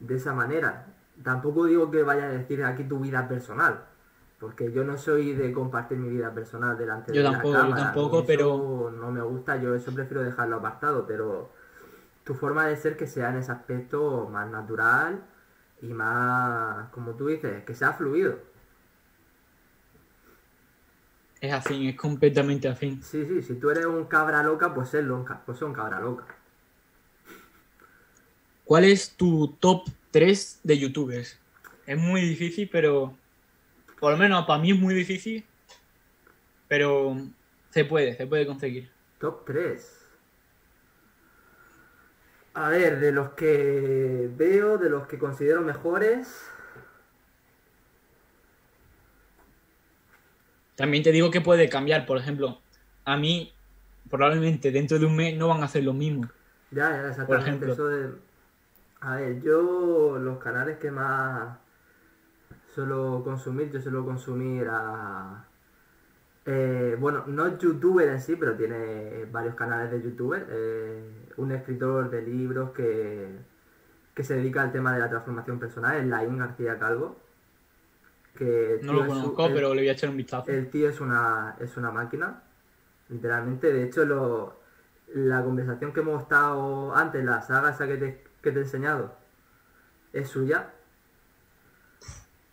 de 0.00 0.14
esa 0.14 0.32
manera. 0.32 0.86
Tampoco 1.22 1.64
digo 1.66 1.90
que 1.90 2.02
vaya 2.02 2.24
a 2.24 2.28
decir 2.28 2.62
aquí 2.64 2.84
tu 2.84 3.00
vida 3.00 3.26
personal, 3.28 3.84
porque 4.38 4.70
yo 4.72 4.84
no 4.84 4.96
soy 4.96 5.32
de 5.34 5.52
compartir 5.52 5.98
mi 5.98 6.08
vida 6.08 6.32
personal 6.32 6.78
delante 6.78 7.12
Yo 7.12 7.22
de 7.24 7.30
tampoco, 7.30 7.52
la 7.54 7.58
yo 7.58 7.64
cámara. 7.64 7.82
tampoco, 7.84 8.18
Eso 8.18 8.26
pero- 8.26 8.90
no 8.96 9.10
me 9.10 9.20
gusta, 9.20 9.56
yo 9.56 9.74
eso 9.74 9.92
prefiero 9.92 10.22
dejarlo 10.22 10.56
apartado, 10.56 11.06
pero 11.06 11.50
tu 12.24 12.34
forma 12.34 12.66
de 12.66 12.76
ser 12.76 12.96
que 12.96 13.06
sea 13.06 13.30
en 13.30 13.36
ese 13.38 13.50
aspecto 13.52 14.28
más 14.30 14.48
natural 14.50 15.22
y 15.82 15.92
más, 15.92 16.90
como 16.90 17.14
tú 17.14 17.28
dices, 17.28 17.64
que 17.64 17.74
sea 17.74 17.92
fluido. 17.92 18.38
Es 21.40 21.52
así, 21.52 21.88
es 21.88 21.96
completamente 21.96 22.68
así. 22.68 22.98
Sí, 23.02 23.24
sí, 23.26 23.42
si 23.42 23.54
tú 23.54 23.70
eres 23.70 23.86
un 23.86 24.06
cabra 24.06 24.42
loca, 24.42 24.74
pues 24.74 24.88
serlo, 24.88 25.16
un 25.16 25.26
pues 25.46 25.62
un 25.62 25.72
cabra 25.72 26.00
loca. 26.00 26.26
¿Cuál 28.64 28.84
es 28.84 29.12
tu 29.16 29.56
top 29.60 29.88
3 30.10 30.60
de 30.64 30.78
youtubers? 30.78 31.38
Es 31.86 31.96
muy 31.96 32.22
difícil, 32.22 32.68
pero 32.70 33.16
por 34.00 34.12
lo 34.12 34.18
menos 34.18 34.44
para 34.46 34.60
mí 34.60 34.72
es 34.72 34.78
muy 34.78 34.94
difícil, 34.94 35.44
pero 36.66 37.16
se 37.70 37.84
puede, 37.84 38.16
se 38.16 38.26
puede 38.26 38.46
conseguir. 38.46 38.90
Top 39.18 39.44
3. 39.46 39.97
A 42.60 42.70
ver, 42.70 42.98
de 42.98 43.12
los 43.12 43.30
que 43.30 44.28
veo, 44.36 44.78
de 44.78 44.90
los 44.90 45.06
que 45.06 45.16
considero 45.16 45.60
mejores. 45.60 46.44
También 50.74 51.04
te 51.04 51.12
digo 51.12 51.30
que 51.30 51.40
puede 51.40 51.68
cambiar, 51.68 52.04
por 52.04 52.18
ejemplo, 52.18 52.58
a 53.04 53.16
mí 53.16 53.54
probablemente 54.10 54.72
dentro 54.72 54.98
de 54.98 55.06
un 55.06 55.14
mes 55.14 55.36
no 55.36 55.46
van 55.46 55.62
a 55.62 55.66
hacer 55.66 55.84
lo 55.84 55.92
mismo. 55.92 56.28
Ya, 56.72 56.90
ya, 56.90 57.08
exactamente. 57.10 57.48
ejemplo. 57.48 57.72
Eso 57.74 57.86
de... 57.86 58.10
A 59.02 59.14
ver, 59.14 59.40
yo 59.40 60.18
los 60.18 60.38
canales 60.38 60.78
que 60.78 60.90
más 60.90 61.58
suelo 62.74 63.22
consumir, 63.22 63.70
yo 63.70 63.80
suelo 63.80 64.04
consumir 64.04 64.66
a... 64.68 65.44
eh, 66.44 66.96
bueno, 66.98 67.22
no 67.28 67.56
youtuber 67.56 68.08
en 68.08 68.20
sí, 68.20 68.34
pero 68.34 68.56
tiene 68.56 69.26
varios 69.30 69.54
canales 69.54 69.92
de 69.92 70.02
youtuber. 70.02 70.44
eh, 70.50 71.27
un 71.38 71.52
escritor 71.52 72.10
de 72.10 72.22
libros 72.22 72.70
que, 72.72 73.28
que 74.14 74.22
se 74.24 74.34
dedica 74.36 74.62
al 74.62 74.72
tema 74.72 74.92
de 74.94 75.00
la 75.00 75.08
transformación 75.08 75.58
personal, 75.58 75.96
es 75.96 76.06
Laín 76.06 76.38
García 76.38 76.78
Calvo. 76.78 77.16
Que 78.36 78.78
No 78.82 78.92
lo 78.92 79.00
su- 79.02 79.08
conozco, 79.08 79.46
el- 79.46 79.54
pero 79.54 79.74
le 79.74 79.80
voy 79.80 79.88
a 79.88 79.92
echar 79.92 80.10
un 80.10 80.16
vistazo. 80.16 80.50
el 80.50 80.68
tío 80.70 80.88
es 80.88 81.00
una, 81.00 81.56
es 81.60 81.76
una 81.76 81.90
máquina, 81.90 82.42
literalmente. 83.08 83.72
De 83.72 83.84
hecho, 83.84 84.04
lo, 84.04 84.60
la 85.14 85.42
conversación 85.42 85.92
que 85.92 86.00
hemos 86.00 86.22
estado 86.22 86.94
antes, 86.94 87.24
la 87.24 87.40
saga 87.42 87.70
esa 87.70 87.86
que 87.88 87.96
te, 87.96 88.24
que 88.42 88.52
te 88.52 88.58
he 88.60 88.62
enseñado, 88.62 89.14
es 90.12 90.28
suya. 90.28 90.70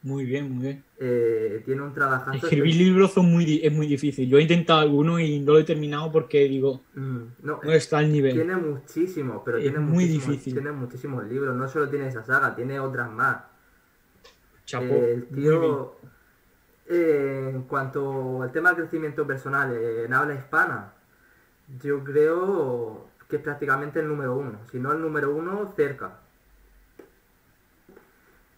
Muy 0.05 0.23
bien, 0.23 0.51
muy 0.51 0.61
bien. 0.67 0.83
Eh, 0.99 1.63
tiene 1.65 1.81
un 1.81 1.91
trabajazo. 1.91 2.37
Escribir 2.37 2.75
libros 2.75 3.11
son 3.11 3.25
muy, 3.25 3.59
es 3.63 3.73
muy 3.73 3.87
difícil. 3.87 4.29
Yo 4.29 4.37
he 4.37 4.43
intentado 4.43 4.79
alguno 4.81 5.19
y 5.19 5.39
no 5.39 5.53
lo 5.53 5.59
he 5.59 5.63
terminado 5.63 6.11
porque 6.11 6.43
digo, 6.47 6.83
Mm, 6.93 7.21
no, 7.41 7.59
no 7.63 7.71
está 7.71 7.97
al 7.97 8.11
nivel. 8.11 8.33
tiene 8.35 8.55
muchísimos, 8.55 9.41
pero 9.43 9.57
Es 9.57 9.63
tiene 9.63 9.79
muy 9.79 10.05
muchísimos, 10.05 10.27
difícil. 10.27 10.53
tiene 10.53 10.71
muchísimos 10.73 11.23
libros. 11.25 11.55
No 11.55 11.67
solo 11.67 11.89
tiene 11.89 12.07
esa 12.07 12.23
saga, 12.23 12.55
tiene 12.55 12.79
otras 12.79 13.09
más. 13.11 13.37
Chapó. 14.65 14.85
Eh, 14.93 15.13
el 15.13 15.25
tío, 15.29 15.95
eh, 16.87 17.51
en 17.55 17.63
cuanto 17.63 18.43
al 18.43 18.51
tema 18.51 18.69
del 18.73 18.81
crecimiento 18.83 19.25
personal 19.25 19.73
eh, 19.73 20.05
en 20.05 20.13
habla 20.13 20.35
hispana, 20.35 20.93
yo 21.81 22.03
creo 22.03 23.07
que 23.27 23.37
es 23.37 23.41
prácticamente 23.41 24.01
el 24.01 24.07
número 24.07 24.35
uno. 24.35 24.59
Si 24.71 24.77
no 24.77 24.91
el 24.93 25.01
número 25.01 25.35
uno, 25.35 25.73
cerca. 25.75 26.19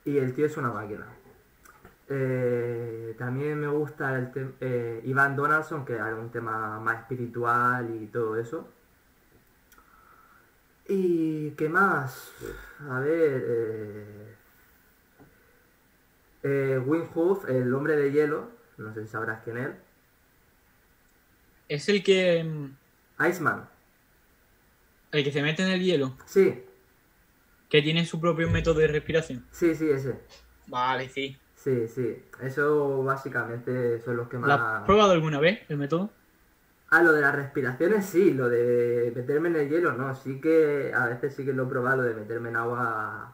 Y 0.03 0.17
el 0.17 0.33
tío 0.33 0.45
es 0.45 0.57
una 0.57 0.71
máquina. 0.71 1.05
Eh, 2.09 3.15
también 3.17 3.59
me 3.59 3.67
gusta 3.67 4.15
el 4.17 4.31
eh, 4.61 5.01
Iván 5.03 5.35
Donaldson, 5.35 5.85
que 5.85 5.95
es 5.95 6.01
un 6.01 6.31
tema 6.31 6.79
más 6.79 7.01
espiritual 7.01 7.93
y 8.01 8.07
todo 8.07 8.37
eso. 8.37 8.69
¿Y 10.87 11.51
qué 11.51 11.69
más? 11.69 12.31
A 12.89 12.99
ver... 12.99 13.43
Eh, 13.47 14.27
eh, 16.43 16.79
Wim 16.85 17.07
Hof, 17.13 17.49
el 17.49 17.73
hombre 17.73 17.95
de 17.95 18.11
hielo, 18.11 18.49
no 18.77 18.93
sé 18.93 19.03
si 19.03 19.09
sabrás 19.09 19.43
quién 19.43 19.57
es. 19.57 19.69
Es 21.67 21.89
el 21.89 22.03
que, 22.03 22.43
mm, 22.43 23.25
Iceman, 23.29 23.67
el 25.11 25.23
que 25.23 25.31
se 25.31 25.41
mete 25.41 25.63
en 25.63 25.69
el 25.69 25.81
hielo, 25.81 26.17
sí, 26.25 26.63
que 27.69 27.81
tiene 27.81 28.05
su 28.05 28.21
propio 28.21 28.49
método 28.49 28.79
de 28.79 28.87
respiración. 28.87 29.45
sí, 29.51 29.75
sí, 29.75 29.89
ese. 29.89 30.15
Vale, 30.67 31.09
sí. 31.09 31.37
Sí, 31.67 31.87
Sí. 31.87 32.23
Eso 32.41 33.03
básicamente 33.03 33.99
son 34.01 34.15
los 34.17 34.29
que 34.29 34.37
más... 34.37 34.47
¿Lo 34.47 34.53
has 34.55 34.83
probado 34.85 35.11
alguna 35.11 35.39
vez 35.39 35.59
el 35.69 35.77
método? 35.77 36.09
Ah, 36.89 37.03
lo 37.03 37.11
de 37.11 37.19
las 37.21 37.35
respiraciones 37.35 38.05
sí, 38.05 38.33
lo 38.33 38.47
de 38.47 39.11
meterme 39.13 39.49
en 39.49 39.57
el 39.57 39.69
hielo 39.69 39.91
no, 39.91 40.15
sí 40.15 40.39
que 40.39 40.93
a 40.95 41.07
veces 41.07 41.35
sí 41.35 41.43
que 41.43 41.51
lo 41.51 41.63
he 41.63 41.67
probado, 41.67 41.97
lo 41.97 42.03
de 42.03 42.13
meterme 42.15 42.47
en 42.49 42.55
agua 42.55 43.33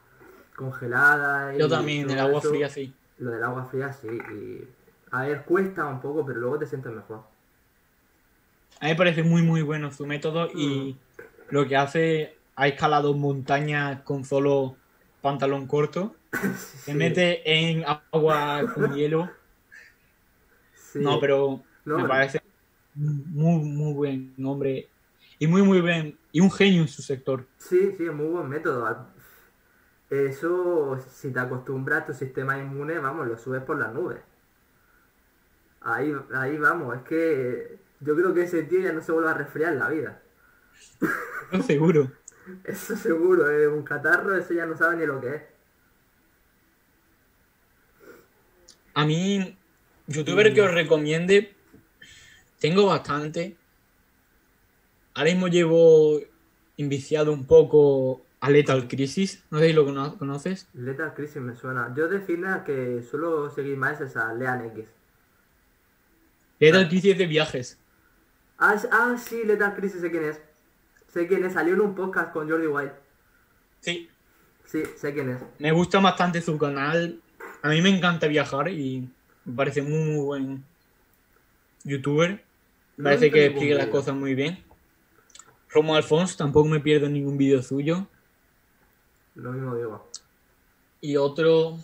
congelada. 0.55 1.53
Y 1.55 1.59
Yo 1.59 1.69
también, 1.69 2.03
todo 2.07 2.13
el 2.15 2.19
agua 2.21 2.39
eso. 2.39 2.49
fría 2.49 2.69
sí. 2.69 2.91
Lo 3.19 3.29
del 3.29 3.43
agua 3.43 3.65
fría 3.65 3.93
sí, 3.93 4.07
y 4.07 4.67
a 5.11 5.21
ver, 5.27 5.43
cuesta 5.45 5.85
un 5.85 6.01
poco, 6.01 6.25
pero 6.25 6.39
luego 6.39 6.57
te 6.57 6.65
sientes 6.65 6.91
mejor. 6.91 7.21
A 8.79 8.85
mí 8.85 8.91
me 8.91 8.95
parece 8.95 9.21
muy 9.23 9.43
muy 9.43 9.61
bueno 9.61 9.91
su 9.91 10.05
método 10.07 10.49
y 10.53 10.95
Mm. 10.95 11.53
lo 11.53 11.67
que 11.67 11.75
hace, 11.77 12.35
ha 12.55 12.67
escalado 12.67 13.13
montañas 13.13 14.01
con 14.01 14.25
solo 14.25 14.75
pantalón 15.21 15.67
corto, 15.67 16.15
se 16.83 16.93
mete 16.93 17.41
en 17.45 17.83
agua 18.11 18.67
con 18.73 18.93
hielo. 18.93 19.29
sí. 20.73 20.99
No, 20.99 21.19
pero 21.19 21.63
No, 21.85 21.97
me 21.97 22.05
parece 22.07 22.41
muy 22.95 23.59
muy 23.63 23.93
buen 23.93 24.35
hombre 24.45 24.89
y 25.39 25.47
muy 25.47 25.63
muy 25.63 25.81
bien 25.81 26.17
y 26.31 26.41
un 26.41 26.51
genio 26.51 26.81
en 26.83 26.87
su 26.87 27.01
sector. 27.01 27.47
Sí, 27.57 27.93
sí, 27.97 28.05
es 28.05 28.13
muy 28.13 28.27
buen 28.27 28.47
método. 28.49 29.11
Eso, 30.09 30.97
si 31.09 31.33
te 31.33 31.39
acostumbras 31.41 32.03
a 32.03 32.05
tu 32.05 32.13
sistema 32.13 32.57
inmune, 32.57 32.99
vamos, 32.99 33.27
lo 33.27 33.37
subes 33.37 33.63
por 33.63 33.77
las 33.77 33.93
nubes. 33.93 34.21
Ahí, 35.81 36.13
ahí 36.33 36.57
vamos, 36.57 36.95
es 36.95 37.03
que 37.03 37.79
yo 37.99 38.15
creo 38.15 38.33
que 38.33 38.43
ese 38.43 38.63
tío 38.63 38.79
ya 38.79 38.93
no 38.93 39.01
se 39.01 39.11
vuelve 39.11 39.29
a 39.29 39.33
resfriar 39.35 39.73
en 39.73 39.79
la 39.79 39.89
vida. 39.89 40.21
Estoy 41.51 41.61
seguro. 41.63 42.11
Eso 42.63 42.95
seguro, 42.95 43.49
es 43.49 43.67
un 43.67 43.83
catarro, 43.83 44.35
eso 44.35 44.53
ya 44.53 44.65
no 44.65 44.75
sabe 44.77 44.97
ni 44.97 45.05
lo 45.05 45.21
que 45.21 45.35
es. 45.35 45.41
A 48.93 49.05
mí, 49.05 49.55
youtuber 50.07 50.53
que 50.53 50.61
os 50.61 50.71
recomiende, 50.71 51.53
tengo 52.59 52.85
bastante. 52.85 53.55
Ahora 55.15 55.29
mismo 55.31 55.47
llevo 55.47 56.19
inviciado 56.77 57.31
un 57.33 57.45
poco 57.45 58.25
a 58.39 58.49
Lethal 58.49 58.87
Crisis. 58.87 59.43
No 59.51 59.59
sé 59.59 59.67
si 59.67 59.73
lo 59.73 59.85
cono- 59.85 60.17
conoces. 60.17 60.67
Lethal 60.73 61.13
Crisis 61.13 61.37
me 61.41 61.55
suena. 61.55 61.93
Yo 61.95 62.07
de 62.07 62.19
fitness 62.19 62.63
que 62.63 63.03
suelo 63.09 63.49
seguir 63.49 63.77
más 63.77 64.01
es 64.01 64.15
a 64.17 64.33
Lean 64.33 64.65
X. 64.65 64.85
Lethal 66.59 66.87
Crisis 66.89 67.17
de 67.17 67.27
viajes. 67.27 67.79
Ah, 68.57 68.75
ah, 68.91 69.15
sí, 69.17 69.43
Lethal 69.45 69.75
Crisis 69.75 70.01
sé 70.01 70.09
quién 70.11 70.23
es. 70.25 70.41
Sé 71.11 71.27
quién 71.27 71.43
es, 71.45 71.53
salió 71.53 71.73
en 71.75 71.81
un 71.81 71.95
podcast 71.95 72.31
con 72.33 72.49
Jordi 72.49 72.67
White. 72.67 72.93
Sí. 73.81 74.09
Sí, 74.65 74.83
sé 74.97 75.13
quién 75.13 75.29
es. 75.29 75.41
Me 75.59 75.71
gusta 75.71 75.99
bastante 75.99 76.41
su 76.41 76.57
canal. 76.57 77.21
A 77.63 77.69
mí 77.69 77.81
me 77.81 77.89
encanta 77.89 78.27
viajar 78.27 78.69
y 78.69 79.09
me 79.45 79.55
parece 79.55 79.81
muy, 79.81 80.03
muy 80.03 80.25
buen 80.25 80.63
youtuber. 81.85 82.43
Me 82.97 83.03
parece 83.05 83.31
que 83.31 83.45
explica 83.45 83.75
las 83.75 83.87
cosas 83.87 84.13
muy 84.13 84.35
bien. 84.35 84.61
Romo 85.69 85.95
Alfons, 85.95 86.35
tampoco 86.35 86.67
me 86.67 86.81
pierdo 86.81 87.09
ningún 87.09 87.37
vídeo 87.37 87.63
suyo. 87.63 88.05
Lo 89.35 89.53
mismo 89.53 89.75
digo. 89.75 90.07
Y 90.99 91.15
otro, 91.15 91.79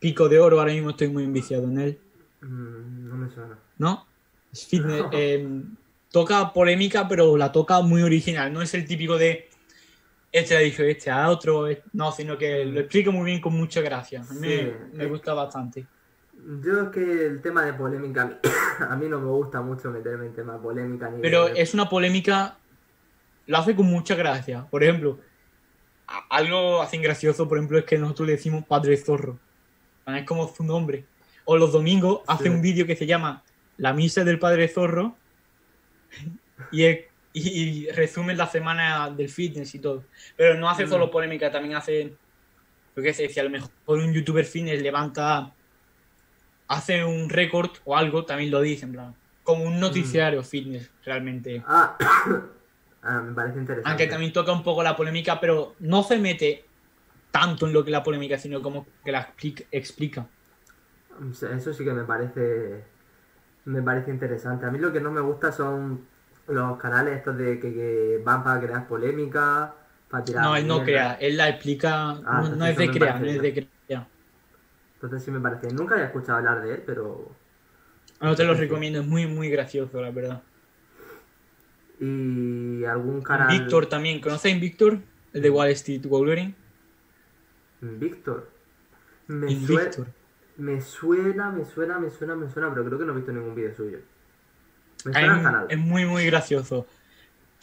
Pico 0.00 0.28
de 0.30 0.40
Oro, 0.40 0.58
ahora 0.58 0.72
mismo 0.72 0.90
estoy 0.90 1.08
muy 1.08 1.24
enviciado 1.24 1.64
en 1.64 1.78
él. 1.78 1.98
Mm, 2.40 3.08
no 3.08 3.16
me 3.16 3.30
suena. 3.30 3.58
¿No? 3.76 4.06
Es 4.52 4.66
fitness. 4.66 5.04
eh, 5.12 5.62
toca 6.10 6.50
polémica, 6.54 7.06
pero 7.06 7.36
la 7.36 7.52
toca 7.52 7.82
muy 7.82 8.02
original. 8.02 8.50
No 8.50 8.62
es 8.62 8.72
el 8.72 8.86
típico 8.86 9.18
de 9.18 9.50
este 10.32 10.56
le 10.58 10.64
dijo 10.64 10.82
este 10.82 11.10
a 11.10 11.28
otro. 11.28 11.66
No, 11.92 12.10
sino 12.10 12.36
que 12.38 12.64
lo 12.64 12.80
explica 12.80 13.10
muy 13.10 13.26
bien 13.26 13.40
con 13.40 13.54
mucha 13.54 13.80
gracia. 13.82 14.24
A 14.28 14.32
mí 14.34 14.40
me, 14.40 14.48
Sí. 14.56 14.72
me 14.94 15.06
gusta 15.06 15.34
bastante. 15.34 15.86
Yo 16.60 16.82
es 16.84 16.88
que 16.88 17.26
el 17.26 17.40
tema 17.40 17.64
de 17.64 17.74
polémica 17.74 18.22
a 18.22 18.26
mí, 18.26 18.34
a 18.90 18.96
mí 18.96 19.06
no 19.08 19.20
me 19.20 19.26
gusta 19.28 19.60
mucho 19.60 19.90
meterme 19.90 20.26
en 20.26 20.32
temas 20.34 20.56
de 20.56 20.62
polémica 20.62 21.08
ni 21.10 21.20
Pero 21.22 21.46
de- 21.48 21.60
es 21.60 21.74
una 21.74 21.88
polémica. 21.88 22.56
Lo 23.46 23.58
hace 23.58 23.76
con 23.76 23.86
mucha 23.86 24.14
gracia. 24.14 24.66
Por 24.70 24.82
ejemplo, 24.82 25.18
algo 26.30 26.80
así 26.82 26.98
gracioso, 26.98 27.48
por 27.48 27.58
ejemplo, 27.58 27.78
es 27.78 27.84
que 27.84 27.98
nosotros 27.98 28.26
le 28.26 28.32
decimos 28.36 28.64
Padre 28.64 28.96
Zorro. 28.96 29.38
Es 30.06 30.24
como 30.26 30.48
su 30.52 30.64
nombre. 30.64 31.04
O 31.44 31.56
los 31.56 31.72
domingos 31.72 32.20
hace 32.26 32.44
Sí. 32.44 32.50
un 32.50 32.62
vídeo 32.62 32.86
que 32.86 32.96
se 32.96 33.06
llama 33.06 33.42
La 33.76 33.92
misa 33.92 34.24
del 34.24 34.38
Padre 34.38 34.68
Zorro. 34.68 35.14
Y, 36.72 36.84
es- 36.84 37.04
y, 37.50 37.86
y 37.86 37.90
resume 37.90 38.34
la 38.34 38.46
semana 38.46 39.10
del 39.10 39.28
fitness 39.28 39.74
y 39.74 39.80
todo. 39.80 40.04
Pero 40.36 40.58
no 40.58 40.68
hace 40.68 40.86
Mm. 40.86 40.88
solo 40.88 41.10
polémica, 41.10 41.50
también 41.50 41.74
hace. 41.76 42.16
Yo 42.94 43.02
qué 43.02 43.14
sé, 43.14 43.28
si 43.28 43.40
a 43.40 43.44
lo 43.44 43.50
mejor 43.50 43.70
un 43.86 44.12
youtuber 44.12 44.44
fitness 44.44 44.82
levanta. 44.82 45.54
Hace 46.68 47.04
un 47.04 47.28
récord 47.28 47.70
o 47.84 47.96
algo, 47.96 48.24
también 48.24 48.50
lo 48.50 48.60
dice, 48.60 48.86
en 48.86 48.92
plan. 48.92 49.14
Como 49.42 49.64
un 49.64 49.78
noticiario 49.78 50.42
fitness, 50.42 50.90
realmente. 51.04 51.62
Ah, 51.66 51.96
ah, 53.02 53.20
me 53.20 53.34
parece 53.34 53.58
interesante. 53.58 53.88
Aunque 53.90 54.06
también 54.06 54.32
toca 54.32 54.52
un 54.52 54.62
poco 54.62 54.82
la 54.82 54.96
polémica, 54.96 55.38
pero 55.40 55.74
no 55.80 56.02
se 56.02 56.18
mete 56.18 56.64
tanto 57.30 57.66
en 57.66 57.72
lo 57.72 57.82
que 57.84 57.90
es 57.90 57.92
la 57.92 58.02
polémica, 58.02 58.38
sino 58.38 58.62
como 58.62 58.86
que 59.04 59.12
la 59.12 59.34
expli- 59.36 59.66
explica. 59.70 60.26
Eso 61.30 61.72
sí 61.74 61.84
que 61.84 61.92
me 61.92 62.04
parece 62.04 62.84
me 63.64 63.82
parece 63.82 64.10
interesante. 64.10 64.66
A 64.66 64.70
mí 64.70 64.78
lo 64.78 64.92
que 64.92 65.00
no 65.00 65.10
me 65.10 65.20
gusta 65.20 65.52
son 65.52 66.08
los 66.48 66.78
canales 66.78 67.16
estos 67.18 67.36
de 67.38 67.58
que, 67.60 67.72
que 67.72 68.22
van 68.24 68.42
para 68.44 68.60
crear 68.60 68.86
polémica, 68.88 69.74
para 70.08 70.24
tirar 70.24 70.42
No, 70.44 70.56
él 70.56 70.66
no 70.66 70.82
crea, 70.82 71.14
él 71.14 71.36
la 71.36 71.48
explica, 71.48 72.14
no, 72.14 72.20
entonces 72.42 72.58
no 72.58 72.66
es 72.66 72.76
de 72.76 72.90
crear, 72.90 73.20
no 73.20 73.30
es 73.30 73.40
de 73.40 73.52
crear. 73.52 74.08
Entonces 74.94 75.22
sí 75.24 75.30
me 75.30 75.40
parece. 75.40 75.70
Nunca 75.72 75.94
había 75.94 76.06
escuchado 76.06 76.38
hablar 76.38 76.62
de 76.62 76.74
él, 76.74 76.82
pero 76.86 77.36
No 78.22 78.34
te 78.34 78.44
lo 78.44 78.54
recomiendo, 78.54 79.00
es 79.00 79.06
muy, 79.06 79.26
muy 79.26 79.50
gracioso, 79.50 80.00
la 80.00 80.10
verdad. 80.10 80.42
y 82.00 82.84
algún 82.84 83.22
canal 83.22 83.48
Víctor 83.48 83.86
también, 83.88 84.20
¿conoces 84.20 84.54
a 84.54 84.58
Víctor? 84.58 85.00
El 85.32 85.42
de 85.42 85.50
Wall 85.50 85.68
Street 85.70 86.06
Wolverine. 86.06 86.54
Víctor. 87.80 88.48
Me, 89.28 89.54
sue- 89.54 89.92
Invictor. 89.92 90.06
me 90.56 90.80
suena, 90.80 91.50
me 91.50 91.64
suena, 91.64 91.98
me 91.98 92.10
suena, 92.10 92.36
me 92.36 92.50
suena, 92.50 92.70
pero 92.74 92.86
creo 92.86 92.98
que 92.98 93.04
no 93.06 93.12
he 93.12 93.16
visto 93.16 93.32
ningún 93.32 93.54
vídeo 93.54 93.74
suyo. 93.76 93.98
Es, 95.10 95.16
el 95.16 95.30
es 95.68 95.78
muy, 95.78 96.04
muy 96.06 96.26
gracioso. 96.26 96.86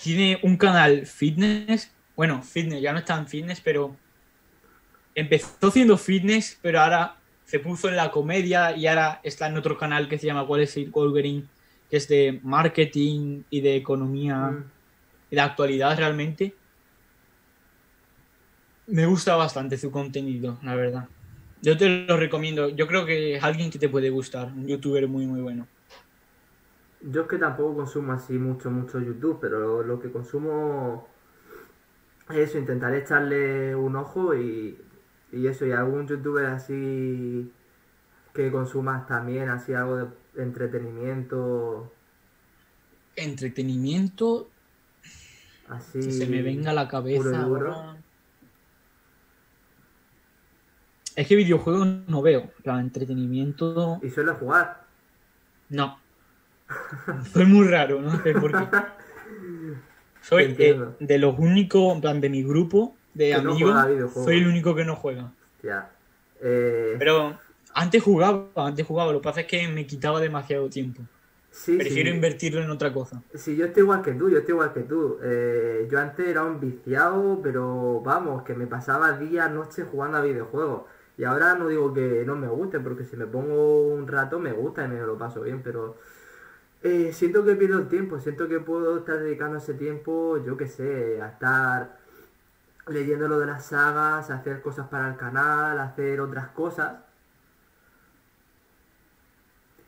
Tiene 0.01 0.39
un 0.43 0.57
canal 0.57 1.05
fitness. 1.05 1.91
Bueno, 2.15 2.41
fitness, 2.43 2.81
ya 2.81 2.91
no 2.93 2.99
está 2.99 3.17
en 3.17 3.27
fitness, 3.27 3.61
pero 3.61 3.95
empezó 5.15 5.67
haciendo 5.67 5.97
fitness, 5.97 6.57
pero 6.61 6.81
ahora 6.81 7.15
se 7.45 7.59
puso 7.59 7.89
en 7.89 7.95
la 7.95 8.11
comedia 8.11 8.75
y 8.75 8.87
ahora 8.87 9.19
está 9.23 9.47
en 9.47 9.57
otro 9.57 9.77
canal 9.77 10.07
que 10.07 10.17
se 10.17 10.27
llama 10.27 10.43
Wall 10.43 10.61
Street 10.61 10.89
Wolverine, 10.91 11.45
que 11.89 11.97
es 11.97 12.07
de 12.07 12.39
marketing 12.43 13.43
y 13.49 13.61
de 13.61 13.75
economía 13.75 14.35
Mm. 14.51 14.63
y 15.31 15.35
de 15.35 15.41
actualidad 15.41 15.97
realmente. 15.97 16.53
Me 18.87 19.05
gusta 19.05 19.35
bastante 19.35 19.77
su 19.77 19.91
contenido, 19.91 20.59
la 20.63 20.75
verdad. 20.75 21.07
Yo 21.61 21.77
te 21.77 21.89
lo 21.89 22.17
recomiendo. 22.17 22.69
Yo 22.69 22.87
creo 22.87 23.05
que 23.05 23.35
es 23.35 23.43
alguien 23.43 23.69
que 23.69 23.77
te 23.79 23.89
puede 23.89 24.09
gustar. 24.09 24.47
Un 24.47 24.67
youtuber 24.67 25.07
muy, 25.07 25.27
muy 25.27 25.41
bueno. 25.41 25.67
Yo 27.01 27.21
es 27.21 27.27
que 27.27 27.37
tampoco 27.37 27.75
consumo 27.75 28.13
así 28.13 28.33
mucho, 28.37 28.69
mucho 28.69 28.99
YouTube, 28.99 29.39
pero 29.39 29.83
lo, 29.83 29.99
que 29.99 30.11
consumo 30.11 31.07
es 32.29 32.37
eso, 32.37 32.57
intentaré 32.57 32.99
echarle 32.99 33.75
un 33.75 33.95
ojo 33.95 34.35
y, 34.35 34.77
y 35.31 35.47
eso, 35.47 35.65
y 35.65 35.71
algún 35.71 36.07
youtuber 36.07 36.47
así 36.47 37.51
que 38.33 38.51
consumas 38.51 39.07
también, 39.07 39.49
así 39.49 39.73
algo 39.73 39.97
de 39.97 40.07
entretenimiento, 40.43 41.91
Entretenimiento, 43.15 44.49
así. 45.67 45.99
que 45.99 46.11
se 46.11 46.25
me 46.25 46.41
venga 46.41 46.71
a 46.71 46.73
la 46.73 46.87
cabeza 46.87 47.41
ahora. 47.41 47.97
Es 51.17 51.27
que 51.27 51.35
videojuegos 51.35 51.85
no 52.07 52.21
veo. 52.21 52.49
Claro, 52.63 52.79
entretenimiento. 52.79 53.99
Y 54.01 54.09
suele 54.09 54.31
jugar. 54.31 54.85
No. 55.67 55.99
Soy 57.33 57.45
muy 57.45 57.67
raro, 57.67 58.01
no 58.01 58.21
sé 58.23 58.35
por 58.35 58.55
qué. 58.55 58.67
Soy 60.21 60.55
eh, 60.59 60.79
de 60.99 61.17
los 61.17 61.37
únicos, 61.39 61.93
en 61.95 62.01
plan, 62.01 62.21
de 62.21 62.29
mi 62.29 62.43
grupo 62.43 62.95
de 63.13 63.31
Que 63.31 63.41
no 63.41 63.51
amigos, 63.51 63.85
videojuegos. 63.87 64.25
soy 64.25 64.37
el 64.37 64.47
único 64.47 64.75
que 64.75 64.85
no 64.85 64.95
juega. 64.95 65.33
Ya. 65.61 65.89
Eh, 66.41 66.95
Pero 66.97 67.39
antes 67.73 68.03
jugaba, 68.03 68.49
antes 68.55 68.85
jugaba. 68.85 69.11
Lo 69.11 69.19
que 69.21 69.23
pasa 69.23 69.41
es 69.41 69.47
que 69.47 69.67
me 69.67 69.85
quitaba 69.87 70.19
demasiado 70.19 70.69
tiempo. 70.69 71.03
sí, 71.51 71.77
Prefiero 71.77 72.09
sí. 72.09 72.15
invertirlo 72.15 72.61
en 72.63 72.69
otra 72.71 72.93
cosa. 72.93 73.23
Sí, 73.35 73.55
yo 73.55 73.65
estoy 73.65 73.83
igual 73.83 74.01
que 74.01 74.13
tú, 74.13 74.29
yo 74.29 74.39
estoy 74.39 74.53
igual 74.53 74.73
que 74.73 74.81
tú. 74.81 75.19
Eh, 75.23 75.87
yo 75.91 75.99
antes 75.99 76.27
era 76.27 76.43
un 76.43 76.59
viciado, 76.59 77.39
pero 77.43 78.01
vamos, 78.01 78.43
que 78.43 78.55
me 78.55 78.65
pasaba 78.67 79.13
días, 79.19 79.51
noches 79.51 79.85
jugando 79.91 80.17
a 80.17 80.21
videojuegos. 80.21 80.83
Y 81.17 81.25
ahora 81.25 81.55
no 81.55 81.67
digo 81.67 81.93
que 81.93 82.23
no 82.25 82.35
me 82.35 82.47
guste, 82.47 82.79
porque 82.79 83.03
si 83.05 83.15
me 83.17 83.27
pongo 83.27 83.87
un 83.93 84.07
rato 84.07 84.39
me 84.39 84.51
gusta 84.53 84.85
y 84.85 84.87
me 84.87 84.99
lo 85.01 85.17
paso 85.17 85.41
bien, 85.41 85.61
pero 85.63 85.97
eh, 86.83 87.11
siento 87.13 87.43
que 87.43 87.55
pierdo 87.55 87.79
el 87.79 87.87
tiempo, 87.89 88.19
siento 88.19 88.47
que 88.47 88.59
puedo 88.59 88.99
estar 88.99 89.19
dedicando 89.19 89.57
ese 89.57 89.73
tiempo, 89.73 90.37
yo 90.45 90.55
qué 90.57 90.67
sé, 90.67 91.21
a 91.21 91.29
estar 91.29 91.99
leyendo 92.87 93.27
lo 93.27 93.39
de 93.39 93.47
las 93.47 93.65
sagas, 93.65 94.29
a 94.29 94.35
hacer 94.35 94.61
cosas 94.61 94.87
para 94.87 95.09
el 95.09 95.17
canal, 95.17 95.79
a 95.79 95.83
hacer 95.83 96.21
otras 96.21 96.49
cosas. 96.49 96.99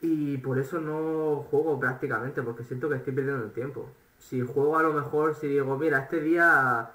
Y 0.01 0.37
por 0.39 0.57
eso 0.59 0.79
no 0.81 1.45
juego 1.49 1.79
prácticamente, 1.79 2.41
porque 2.41 2.63
siento 2.63 2.89
que 2.89 2.95
estoy 2.95 3.13
perdiendo 3.13 3.45
el 3.45 3.51
tiempo. 3.51 3.89
Si 4.17 4.41
juego 4.41 4.77
a 4.77 4.83
lo 4.83 4.93
mejor, 4.93 5.35
si 5.35 5.47
digo, 5.47 5.77
mira, 5.77 5.99
este 5.99 6.19
día 6.21 6.91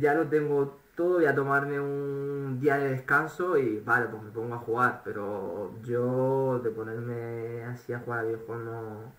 ya 0.00 0.14
lo 0.14 0.28
tengo 0.28 0.81
todo, 0.94 1.14
voy 1.14 1.26
a 1.26 1.34
tomarme 1.34 1.80
un 1.80 2.58
día 2.60 2.76
de 2.78 2.90
descanso 2.90 3.56
y 3.58 3.80
vale, 3.80 4.06
pues 4.06 4.22
me 4.22 4.30
pongo 4.30 4.54
a 4.54 4.58
jugar. 4.58 5.02
Pero 5.04 5.72
yo 5.84 6.60
de 6.62 6.70
ponerme 6.70 7.64
así 7.64 7.92
a 7.92 7.98
jugar 8.00 8.20
a 8.20 8.22
videojuegos 8.24 8.64
no... 8.64 9.12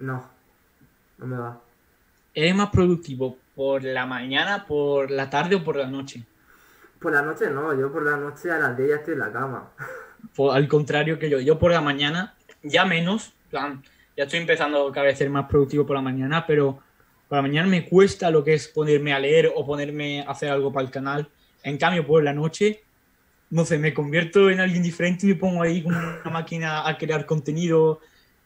No, 0.00 0.24
no 1.18 1.26
me 1.26 1.36
va. 1.36 1.60
¿Eres 2.34 2.54
más 2.56 2.70
productivo 2.70 3.36
por 3.54 3.84
la 3.84 4.06
mañana, 4.06 4.66
por 4.66 5.10
la 5.10 5.30
tarde 5.30 5.56
o 5.56 5.62
por 5.64 5.76
la 5.76 5.86
noche? 5.86 6.24
Por 6.98 7.12
la 7.12 7.22
noche 7.22 7.50
no, 7.50 7.74
yo 7.78 7.92
por 7.92 8.02
la 8.02 8.16
noche 8.16 8.50
a 8.50 8.58
las 8.58 8.76
10 8.76 8.88
ya 8.88 8.96
estoy 8.96 9.14
en 9.14 9.20
la 9.20 9.32
cama. 9.32 9.68
Por- 10.34 10.54
al 10.56 10.66
contrario 10.68 11.18
que 11.18 11.28
yo, 11.28 11.40
yo 11.40 11.58
por 11.58 11.70
la 11.72 11.80
mañana, 11.80 12.34
ya 12.62 12.84
menos, 12.84 13.34
en 13.44 13.50
plan, 13.50 13.82
ya 14.16 14.24
estoy 14.24 14.40
empezando 14.40 14.90
cada 14.92 15.06
vez 15.06 15.14
a 15.14 15.18
ser 15.18 15.30
más 15.30 15.46
productivo 15.48 15.86
por 15.86 15.96
la 15.96 16.02
mañana, 16.02 16.46
pero 16.46 16.78
por 17.32 17.38
la 17.38 17.42
mañana 17.48 17.66
me 17.66 17.88
cuesta 17.88 18.30
lo 18.30 18.44
que 18.44 18.52
es 18.52 18.68
ponerme 18.68 19.14
a 19.14 19.18
leer 19.18 19.50
o 19.56 19.64
ponerme 19.64 20.20
a 20.20 20.30
hacer 20.32 20.50
algo 20.50 20.70
para 20.70 20.84
el 20.84 20.92
canal. 20.92 21.30
En 21.62 21.78
cambio, 21.78 22.06
por 22.06 22.22
la 22.22 22.34
noche, 22.34 22.82
no 23.48 23.64
sé, 23.64 23.78
me 23.78 23.94
convierto 23.94 24.50
en 24.50 24.60
alguien 24.60 24.82
diferente 24.82 25.24
y 25.24 25.30
me 25.30 25.36
pongo 25.36 25.62
ahí 25.62 25.82
como 25.82 25.96
una 25.96 26.30
máquina 26.30 26.86
a 26.86 26.98
crear 26.98 27.24
contenido, 27.24 28.00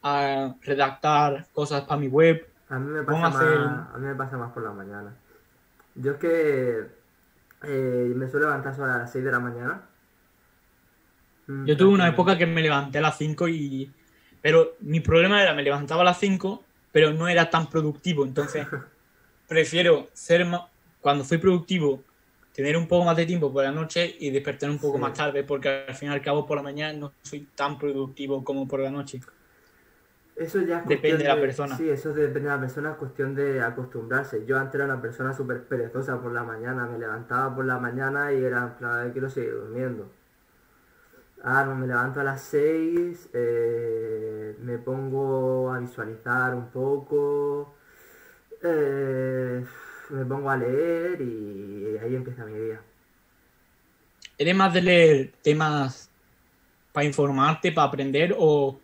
a 0.04 0.54
redactar 0.62 1.46
cosas 1.52 1.82
para 1.82 1.98
mi 1.98 2.06
web. 2.06 2.46
A 2.68 2.78
mí 2.78 2.88
me 2.92 3.02
pasa, 3.02 3.26
hacer- 3.26 3.58
más, 3.58 3.92
a 3.92 3.98
mí 3.98 4.06
me 4.06 4.14
pasa 4.14 4.36
más 4.36 4.52
por 4.52 4.62
la 4.62 4.70
mañana. 4.70 5.12
Yo 5.96 6.12
es 6.12 6.18
que 6.18 6.86
eh, 7.64 8.12
me 8.14 8.28
suelo 8.28 8.46
levantar 8.46 8.72
solo 8.76 8.92
a 8.92 8.98
las 8.98 9.10
6 9.10 9.24
de 9.24 9.32
la 9.32 9.40
mañana. 9.40 9.80
Mm, 11.48 11.64
Yo 11.66 11.76
tuve 11.76 11.88
una 11.92 12.06
época 12.06 12.38
que 12.38 12.46
me 12.46 12.62
levanté 12.62 12.98
a 12.98 13.02
las 13.02 13.18
5 13.18 13.48
y... 13.48 13.90
Pero 14.40 14.76
mi 14.78 15.00
problema 15.00 15.42
era, 15.42 15.54
me 15.54 15.64
levantaba 15.64 16.02
a 16.02 16.04
las 16.04 16.20
5, 16.20 16.62
pero 16.96 17.12
no 17.12 17.28
era 17.28 17.50
tan 17.50 17.68
productivo. 17.68 18.24
Entonces, 18.24 18.66
prefiero 19.46 20.08
ser 20.14 20.46
más... 20.46 20.62
Cuando 21.02 21.24
soy 21.24 21.36
productivo, 21.36 22.02
tener 22.54 22.74
un 22.74 22.88
poco 22.88 23.04
más 23.04 23.14
de 23.18 23.26
tiempo 23.26 23.52
por 23.52 23.64
la 23.64 23.70
noche 23.70 24.16
y 24.18 24.30
despertar 24.30 24.70
un 24.70 24.78
poco 24.78 24.96
Sí. 24.96 25.02
más 25.02 25.12
tarde, 25.12 25.44
porque 25.44 25.84
al 25.86 25.94
fin 25.94 26.08
y 26.08 26.12
al 26.12 26.22
cabo 26.22 26.46
por 26.46 26.56
la 26.56 26.62
mañana 26.62 26.98
no 26.98 27.12
soy 27.20 27.46
tan 27.54 27.78
productivo 27.78 28.42
como 28.42 28.66
por 28.66 28.80
la 28.80 28.90
noche. 28.90 29.20
Eso 30.36 30.62
ya 30.62 30.78
es 30.78 30.86
Depende 30.86 31.18
de 31.18 31.28
la 31.28 31.38
persona. 31.38 31.76
Sí, 31.76 31.86
eso 31.86 32.14
depende 32.14 32.48
de 32.48 32.54
la 32.54 32.60
persona, 32.60 32.92
es 32.92 32.96
cuestión 32.96 33.34
de 33.34 33.60
acostumbrarse. 33.60 34.46
Yo 34.46 34.58
antes 34.58 34.76
era 34.76 34.86
una 34.86 35.02
persona 35.02 35.34
súper 35.34 35.64
perezosa 35.64 36.18
por 36.22 36.32
la 36.32 36.44
mañana, 36.44 36.86
me 36.86 36.98
levantaba 36.98 37.54
por 37.54 37.66
la 37.66 37.78
mañana 37.78 38.32
y 38.32 38.42
era 38.42 38.62
en 38.62 38.70
plan, 38.78 39.12
quiero 39.12 39.28
seguir 39.28 39.52
durmiendo. 39.52 40.10
Ah, 41.42 41.64
no, 41.64 41.74
me 41.74 41.86
levanto 41.86 42.20
a 42.20 42.24
las 42.24 42.42
6, 42.42 43.28
eh, 43.32 44.56
me 44.60 44.78
pongo 44.78 45.72
a 45.72 45.78
visualizar 45.78 46.54
un 46.54 46.70
poco, 46.70 47.74
eh, 48.62 49.64
me 50.10 50.24
pongo 50.24 50.50
a 50.50 50.56
leer 50.56 51.20
y 51.20 51.98
ahí 52.02 52.16
empieza 52.16 52.44
mi 52.44 52.58
día. 52.58 52.80
¿Eres 54.38 54.54
más 54.56 54.74
de 54.74 54.82
leer 54.82 55.32
temas 55.42 56.10
para 56.92 57.06
informarte, 57.06 57.72
para 57.72 57.88
aprender 57.88 58.34
o 58.38 58.78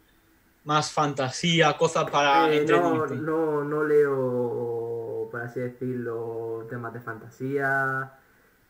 más 0.64 0.92
fantasía, 0.92 1.76
cosas 1.76 2.11
para 2.11 2.53
Eh, 2.53 2.64
no, 2.68 3.07
no, 3.07 3.64
no 3.64 3.84
leo, 3.84 5.28
por 5.30 5.40
así 5.40 5.61
decirlo, 5.61 6.66
temas 6.68 6.92
de 6.92 7.00
fantasía, 7.00 8.12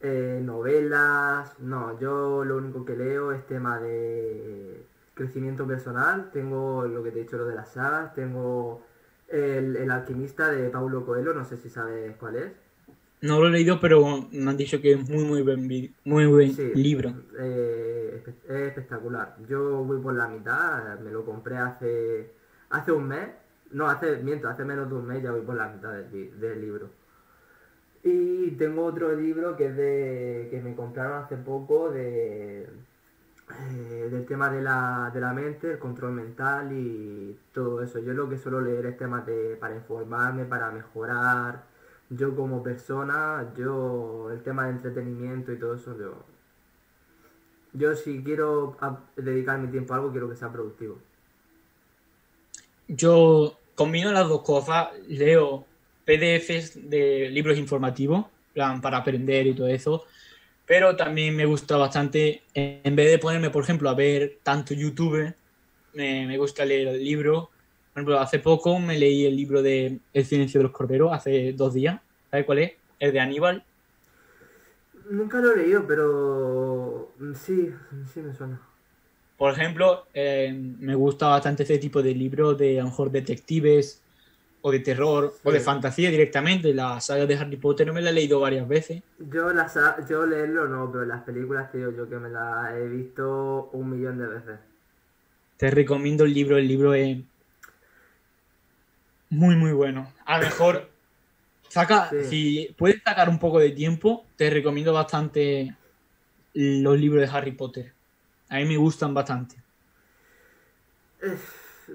eh, 0.03 0.41
novelas. 0.43 1.59
No, 1.61 1.99
yo 1.99 2.45
lo 2.45 2.57
único 2.57 2.85
que 2.85 2.97
leo 2.97 3.33
es 3.33 3.47
tema 3.47 3.81
de 3.81 4.87
crecimiento 5.15 5.67
personal. 5.67 6.31
Tengo 6.33 6.87
lo 6.87 7.03
que 7.03 7.11
te 7.13 7.21
he 7.21 7.23
dicho, 7.25 7.37
lo 7.39 7.47
de 7.47 7.55
las 7.55 7.73
sagas. 7.73 8.15
Tengo 8.15 8.83
el, 9.29 9.77
el 9.77 9.91
alquimista 9.91 10.51
de 10.51 10.71
Paulo 10.71 11.05
Coelho, 11.07 11.35
no 11.35 11.45
sé 11.45 11.57
si 11.57 11.71
sabes 11.71 12.17
cuál 12.17 12.37
es. 12.37 12.53
No 13.23 13.41
lo 13.41 13.47
he 13.47 13.51
leído, 13.51 13.79
pero 13.81 14.29
me 14.33 14.51
han 14.51 14.57
dicho 14.57 14.81
que 14.81 14.93
es 14.93 15.09
muy, 15.09 15.25
muy 15.25 15.43
buen, 15.43 15.67
muy 16.05 16.27
buen 16.27 16.53
Sí, 16.53 16.73
libro. 16.75 17.15
eh, 17.39 18.23
es 18.49 18.51
espectacular. 18.51 19.37
Yo 19.49 19.85
voy 19.85 20.01
por 20.01 20.15
la 20.15 20.29
mitad, 20.29 20.99
me 21.01 21.11
lo 21.11 21.25
compré 21.25 21.57
hace, 21.59 22.33
hace 22.71 22.93
un 22.93 23.09
mes. 23.09 23.29
No, 23.71 23.89
hace, 23.89 24.17
miento, 24.19 24.49
hace 24.49 24.65
menos 24.65 24.89
de 24.89 24.95
un 24.97 25.07
mes 25.07 25.23
ya 25.23 25.31
voy 25.33 25.43
por 25.43 25.55
la 25.57 25.69
mitad 25.69 25.93
del 25.95 26.61
libro. 26.61 26.91
Y 28.05 28.51
tengo 28.53 28.85
otro 28.85 29.15
libro 29.15 29.57
que 29.57 29.67
es 29.67 29.77
de 29.77 30.49
que 30.51 30.61
me 30.61 30.75
compraron 30.75 31.23
hace 31.23 31.37
poco 31.37 31.91
de 31.91 32.69
eh, 33.51 34.09
del 34.11 34.25
tema 34.27 34.49
de 34.51 34.63
la, 34.63 35.11
de 35.13 35.21
la 35.21 35.33
mente, 35.33 35.73
el 35.73 35.79
control 35.79 36.13
mental 36.13 36.73
y 36.73 37.39
todo 37.53 37.83
eso. 37.83 37.99
Yo 37.99 38.13
lo 38.15 38.29
que 38.29 38.39
suelo 38.39 38.61
leer 38.61 38.87
es 38.87 38.97
temas 38.97 39.27
de, 39.27 39.57
para 39.57 39.75
informarme, 39.75 40.45
para 40.45 40.71
mejorar. 40.71 41.65
Yo 42.11 42.35
como 42.37 42.63
persona, 42.63 43.53
yo 43.57 44.31
el 44.33 44.43
tema 44.43 44.67
de 44.67 44.73
entretenimiento 44.73 45.53
y 45.53 45.59
todo 45.59 45.75
eso, 45.75 45.97
yo, 45.99 46.15
yo 47.73 47.95
si 47.95 48.23
quiero 48.23 48.77
dedicar 49.17 49.59
mi 49.59 49.69
tiempo 49.69 49.95
a 49.95 49.97
algo, 49.97 50.11
quiero 50.13 50.29
que 50.29 50.37
sea 50.37 50.53
productivo. 50.53 50.99
Yo 52.89 53.59
combino 53.75 54.13
las 54.13 54.29
dos 54.29 54.43
cosas, 54.43 54.89
leo 55.09 55.65
PDFs 56.05 56.89
de 56.91 57.29
libros 57.31 57.59
informativos, 57.59 58.27
plan, 58.53 58.81
para 58.81 58.99
aprender 58.99 59.47
y 59.47 59.55
todo 59.55 59.69
eso, 59.69 60.05
pero 60.67 60.97
también 60.97 61.37
me 61.37 61.45
gusta 61.45 61.77
bastante, 61.77 62.43
en 62.55 62.97
vez 62.97 63.11
de 63.11 63.19
ponerme, 63.19 63.51
por 63.51 63.63
ejemplo, 63.63 63.91
a 63.91 63.95
ver 63.95 64.39
tanto 64.43 64.75
YouTube, 64.75 65.35
me, 65.95 66.27
me 66.27 66.39
gusta 66.39 66.65
leer 66.65 66.89
el 66.89 67.05
libro. 67.05 67.51
Por 67.93 68.01
ejemplo, 68.01 68.21
hace 68.21 68.39
poco 68.39 68.79
me 68.79 68.99
leí 68.99 69.27
el 69.27 69.37
libro 69.37 69.63
de 69.63 69.99
El 70.13 70.25
silencio 70.25 70.61
de 70.61 70.65
los 70.65 70.73
corderos, 70.73 71.13
hace 71.13 71.53
dos 71.53 71.75
días. 71.75 72.01
¿Sabes 72.31 72.47
cuál 72.47 72.59
es? 72.59 72.73
El 72.99 73.13
de 73.13 73.21
Aníbal. 73.21 73.65
Nunca 75.11 75.41
lo 75.41 75.53
he 75.53 75.57
leído, 75.59 75.87
pero 75.87 77.13
sí, 77.35 77.71
sí 78.13 78.21
me 78.21 78.35
suena. 78.35 78.61
Por 79.37 79.53
ejemplo, 79.53 80.07
eh, 80.15 80.55
me 80.79 80.95
gusta 80.95 81.27
bastante 81.29 81.65
ese 81.65 81.79
tipo 81.79 82.03
de 82.03 82.15
libros 82.15 82.57
de 82.57 82.79
a 82.79 82.85
lo 82.85 82.91
mejor 82.91 83.11
detectives 83.11 84.02
o 84.65 84.71
de 84.71 84.79
terror 84.81 85.35
o 85.43 85.51
de 85.53 85.59
Sí. 85.59 85.65
fantasía 85.65 86.11
directamente. 86.11 86.73
La 86.73 87.01
saga 87.01 87.27
de 87.27 87.35
Harry 87.37 87.57
Potter 87.57 87.93
me 87.93 88.01
la 88.01 88.11
he 88.11 88.13
leído 88.13 88.41
varias 88.41 88.67
veces. 88.67 89.03
Yo, 89.19 89.49
ha- 89.49 90.07
yo 90.09 90.25
leerlo 90.25 90.69
no, 90.69 90.91
pero 90.91 91.05
las 91.05 91.23
películas, 91.23 91.71
tío, 91.73 91.91
yo 91.91 92.09
que 92.09 92.17
me 92.17 92.29
las 92.31 92.73
he 92.75 92.87
visto 92.89 93.71
un 93.73 93.91
millón 93.91 94.19
de 94.19 94.27
veces. 94.29 94.59
Te 95.57 95.71
recomiendo 95.71 96.25
el 96.25 96.33
libro, 96.35 96.57
el 96.57 96.67
libro 96.69 96.95
es 96.95 97.19
muy 99.31 99.57
muy 99.57 99.73
bueno. 99.73 100.13
A 100.25 100.39
lo 100.39 100.45
mejor 100.45 100.89
saca, 101.69 102.11
Sí. 102.11 102.25
si 102.25 102.75
puedes 102.77 103.03
sacar 103.03 103.29
un 103.29 103.39
poco 103.39 103.59
de 103.59 103.71
tiempo, 103.71 104.27
te 104.37 104.51
recomiendo 104.51 104.93
bastante 104.93 105.75
los 106.55 106.99
libros 106.99 107.23
de 107.23 107.37
Harry 107.37 107.53
Potter. 107.53 107.93
A 108.49 108.57
mí 108.57 108.65
me 108.67 108.77
gustan 108.77 109.15
bastante. 109.15 109.57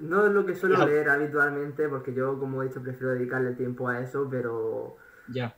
No 0.02 0.26
es 0.26 0.32
lo 0.32 0.46
que 0.46 0.54
suelo 0.54 0.80
leer 0.82 1.08
habitualmente, 1.10 1.88
porque 1.88 2.14
yo, 2.14 2.38
como 2.38 2.62
he 2.62 2.68
dicho, 2.68 2.82
prefiero 2.82 3.12
dedicarle 3.14 3.52
tiempo 3.54 3.88
a 3.88 4.00
eso, 4.00 4.28
pero, 4.30 4.96
Ya. 5.26 5.56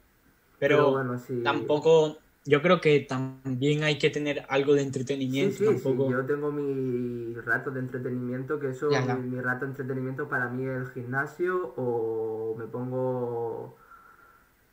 pero 0.67 0.89
Pero 0.89 0.91
bueno, 0.91 1.19
sí. 1.19 1.35
tampoco, 1.43 2.25
yo 2.45 2.63
creo 2.63 2.81
que 2.81 3.01
también 3.01 3.85
hay 3.85 3.99
que 3.99 4.11
tener 4.11 4.47
algo 4.49 4.75
de 4.75 4.83
entretenimiento. 4.83 5.63
sí, 5.63 5.79
sí, 5.79 6.05
tampoco... 6.05 6.05
yo 6.07 6.25
tengo 6.27 6.53
mi 6.53 7.35
rato 7.41 7.71
de 7.71 7.81
entretenimiento, 7.81 8.59
que 8.61 8.71
eso, 8.71 8.97
Ya, 8.97 9.03
ya. 9.07 9.17
Mi, 9.23 9.31
mi 9.31 9.41
rato 9.41 9.65
de 9.65 9.71
entretenimiento 9.73 10.29
para 10.29 10.49
mí 10.49 10.65
es 10.67 10.77
el 10.77 10.91
gimnasio 10.93 11.73
o 11.77 12.55
me 12.59 12.67
pongo 12.67 13.77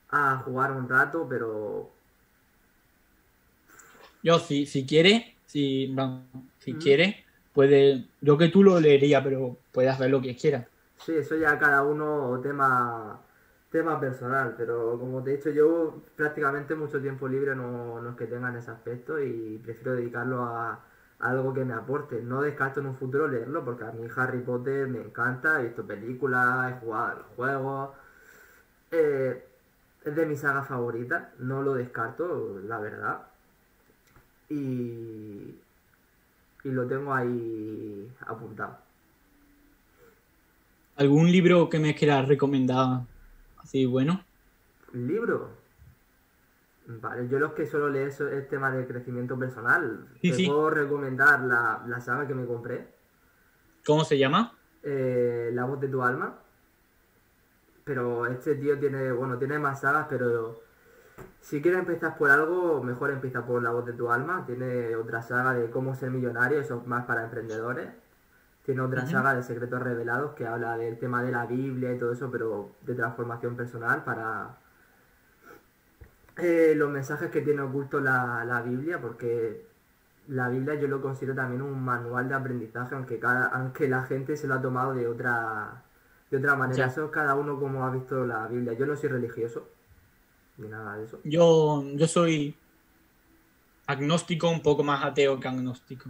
a 0.09 0.37
jugar 0.43 0.71
un 0.73 0.89
rato, 0.89 1.25
pero 1.29 1.91
Yo, 4.21 4.39
si, 4.39 4.65
si 4.65 4.85
quiere, 4.85 5.39
si, 5.45 5.87
van- 5.93 6.51
si 6.59 6.77
quiere, 6.77 7.26
puede, 7.57 8.05
yo 8.21 8.37
que 8.37 8.49
tú 8.49 8.63
lo 8.63 8.79
leería, 8.79 9.23
pero 9.23 9.57
puedes 9.71 9.91
hacer 9.91 10.11
lo 10.11 10.21
que 10.21 10.35
quieras. 10.35 10.67
sí, 11.03 11.15
eso 11.15 11.35
ya 11.35 11.57
cada 11.57 11.81
uno 11.81 12.39
tema, 12.43 13.19
tema 13.71 13.99
personal, 13.99 14.53
pero 14.55 14.99
como 14.99 15.23
te 15.23 15.33
he 15.33 15.37
dicho, 15.37 15.49
yo 15.49 16.03
prácticamente 16.15 16.75
mucho 16.75 17.01
tiempo 17.01 17.27
libre 17.27 17.55
no, 17.55 17.99
no 17.99 18.11
es 18.11 18.15
que 18.15 18.27
tenga 18.27 18.49
en 18.49 18.57
ese 18.57 18.69
aspecto 18.69 19.19
y 19.19 19.59
prefiero 19.63 19.95
dedicarlo 19.95 20.43
a, 20.43 20.69
a 20.73 21.29
algo 21.31 21.51
que 21.51 21.65
me 21.65 21.73
aporte. 21.73 22.21
No 22.21 22.43
descarto 22.43 22.79
en 22.79 22.87
un 22.87 22.95
futuro 22.95 23.27
leerlo, 23.27 23.65
porque 23.65 23.85
a 23.85 23.91
mí 23.91 24.07
Harry 24.15 24.41
Potter 24.41 24.87
me 24.87 24.99
encanta, 25.01 25.59
he 25.59 25.63
visto 25.63 25.83
películas, 25.83 26.73
he 26.73 26.79
jugado 26.79 27.05
al 27.07 27.23
juego. 27.35 27.95
Eh, 28.91 29.43
es 30.05 30.15
de 30.15 30.25
mis 30.27 30.41
sagas 30.41 30.67
favoritas, 30.67 31.29
no 31.39 31.63
lo 31.63 31.73
descarto, 31.73 32.59
la 32.67 32.77
verdad. 32.79 33.21
Y, 34.49 35.55
y 36.63 36.69
lo 36.71 36.87
tengo 36.87 37.13
ahí 37.13 38.11
apuntado. 38.25 38.77
¿Algún 40.95 41.31
libro 41.31 41.69
que 41.69 41.79
me 41.79 41.93
quieras 41.95 42.27
recomendar 42.27 43.01
así 43.57 43.85
bueno? 43.85 44.23
¿Libro? 44.93 45.49
Vale, 46.87 47.27
yo 47.27 47.37
los 47.37 47.51
que 47.53 47.67
suelo 47.67 47.89
leer 47.89 48.07
es 48.07 48.47
tema 48.49 48.71
de 48.71 48.87
crecimiento 48.87 49.37
personal. 49.37 50.07
Sí, 50.21 50.31
Te 50.31 50.37
sí. 50.37 50.45
puedo 50.47 50.69
recomendar 50.69 51.41
la, 51.41 51.83
la 51.85 51.99
saga 51.99 52.25
que 52.25 52.33
me 52.33 52.45
compré. 52.45 52.87
¿Cómo 53.85 54.03
se 54.05 54.17
llama? 54.17 54.53
Eh, 54.83 55.49
la 55.53 55.65
voz 55.65 55.79
de 55.81 55.89
tu 55.89 56.01
alma. 56.01 56.39
Pero 57.83 58.25
este 58.25 58.55
tío 58.55 58.79
tiene, 58.79 59.11
bueno, 59.11 59.37
tiene 59.37 59.59
más 59.59 59.81
sagas, 59.81 60.07
pero 60.09 60.61
si 61.41 61.61
quieres 61.61 61.79
empezar 61.79 62.17
por 62.17 62.29
algo, 62.29 62.83
mejor 62.83 63.11
empieza 63.11 63.45
por 63.45 63.63
la 63.63 63.71
voz 63.71 63.85
de 63.85 63.93
tu 63.93 64.11
alma. 64.11 64.45
Tiene 64.45 64.95
otra 64.95 65.21
saga 65.21 65.53
de 65.53 65.69
cómo 65.69 65.95
ser 65.95 66.11
millonario, 66.11 66.59
eso 66.59 66.79
es 66.81 66.87
más 66.87 67.05
para 67.05 67.23
emprendedores. 67.23 67.87
Tiene 68.63 68.81
otra 68.81 69.07
saga 69.07 69.33
de 69.33 69.43
secretos 69.43 69.81
revelados 69.81 70.33
que 70.33 70.45
habla 70.45 70.77
del 70.77 70.99
tema 70.99 71.23
de 71.23 71.31
la 71.31 71.45
Biblia 71.45 71.93
y 71.93 71.97
todo 71.97 72.11
eso, 72.11 72.29
pero 72.29 72.71
de 72.81 72.95
transformación 72.95 73.55
personal 73.55 74.03
para 74.03 74.57
eh, 76.35 76.73
los 76.75 76.89
mensajes 76.89 77.31
que 77.31 77.41
tiene 77.41 77.61
oculto 77.61 78.01
la, 78.01 78.43
la 78.43 78.61
Biblia, 78.61 78.99
porque 78.99 79.65
la 80.27 80.49
Biblia 80.49 80.75
yo 80.75 80.89
lo 80.89 81.01
considero 81.01 81.33
también 81.33 81.61
un 81.61 81.81
manual 81.81 82.27
de 82.27 82.35
aprendizaje, 82.35 82.93
aunque 82.93 83.19
cada, 83.19 83.45
aunque 83.47 83.87
la 83.87 84.03
gente 84.03 84.35
se 84.35 84.47
lo 84.47 84.55
ha 84.55 84.61
tomado 84.61 84.93
de 84.93 85.07
otra 85.07 85.83
de 86.29 86.37
otra 86.37 86.55
manera. 86.55 86.87
Eso 86.87 87.05
es 87.05 87.11
cada 87.11 87.35
uno 87.35 87.59
como 87.59 87.85
ha 87.85 87.89
visto 87.91 88.25
la 88.25 88.47
Biblia. 88.47 88.73
Yo 88.73 88.85
no 88.85 88.95
soy 88.95 89.09
religioso, 89.09 89.69
nada 90.57 90.97
de 90.97 91.05
eso. 91.05 91.19
Yo, 91.23 91.83
yo 91.95 92.07
soy 92.07 92.55
agnóstico, 93.87 94.49
un 94.49 94.61
poco 94.61 94.83
más 94.83 95.03
ateo 95.03 95.39
que 95.39 95.47
agnóstico. 95.47 96.09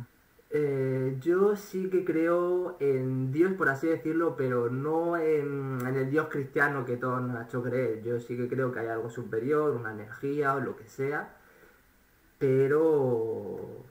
Eh, 0.50 1.18
yo 1.20 1.58
sí 1.58 1.90
que 1.90 2.06
creo 2.06 2.78
en 2.80 3.34
Dios, 3.34 3.54
por 3.54 3.68
así 3.68 3.88
decirlo, 3.88 4.36
pero 4.38 4.70
no 4.70 5.18
en, 5.18 5.86
el 5.86 6.10
Dios 6.10 6.28
cristiano 6.30 6.86
que 6.86 6.96
todos 6.96 7.22
nos 7.22 7.36
ha 7.36 7.44
hecho 7.44 7.62
creer. 7.62 8.02
Yo 8.04 8.20
sí 8.20 8.38
que 8.38 8.48
creo 8.48 8.72
que 8.72 8.80
hay 8.80 8.88
algo 8.88 9.10
superior, 9.10 9.72
una 9.72 9.92
energía 9.92 10.56
o 10.56 10.60
lo 10.60 10.78
que 10.78 10.88
sea, 10.88 11.36
pero 12.40 13.86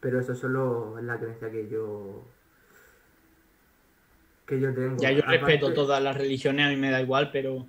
pero 0.00 0.20
eso 0.20 0.34
solo 0.34 0.98
es 0.98 1.04
la 1.04 1.18
creencia 1.18 1.50
que 1.50 1.68
yo 1.68 2.24
que 4.46 4.58
yo 4.58 4.74
tengo. 4.74 4.96
Ya 4.98 5.12
yo 5.12 5.22
respeto 5.22 5.72
todas 5.72 6.02
las 6.02 6.16
religiones, 6.16 6.66
a 6.66 6.70
mí 6.70 6.76
me 6.76 6.90
da 6.90 7.00
igual, 7.00 7.30
pero 7.30 7.66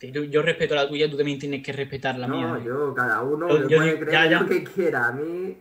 yo 0.00 0.42
respeto 0.42 0.74
la 0.74 0.88
tuya, 0.88 1.10
tú 1.10 1.16
también 1.16 1.38
tienes 1.38 1.62
que 1.62 1.72
respetar 1.72 2.18
la 2.18 2.28
mía. 2.28 2.46
No, 2.46 2.62
yo, 2.62 2.94
cada 2.94 3.22
uno 3.22 3.48
puede 3.48 3.98
creer 3.98 4.32
lo 4.32 4.46
que 4.46 4.64
quiera. 4.64 5.08
A 5.08 5.12
mí, 5.12 5.56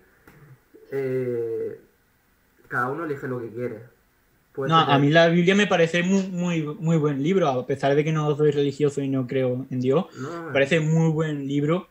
eh, 0.91 1.79
cada 2.67 2.89
uno 2.89 3.05
elige 3.05 3.27
lo 3.27 3.39
que 3.39 3.49
quiere. 3.49 3.79
no, 4.57 4.77
a 4.77 4.99
mí 4.99 5.09
la 5.09 5.27
Biblia 5.27 5.55
me 5.55 5.67
parece 5.67 6.03
muy, 6.03 6.23
muy, 6.27 6.63
muy 6.63 6.97
buen 6.97 7.23
libro, 7.23 7.47
a 7.47 7.65
pesar 7.65 7.95
de 7.95 8.03
que 8.03 8.11
no 8.11 8.35
soy 8.35 8.51
religioso 8.51 9.01
y 9.01 9.07
no 9.07 9.25
creo 9.25 9.65
en 9.69 9.79
Dios. 9.79 10.07
me 10.17 10.51
parece 10.51 10.79
muy 10.79 11.11
buen 11.11 11.47
libro. 11.47 11.87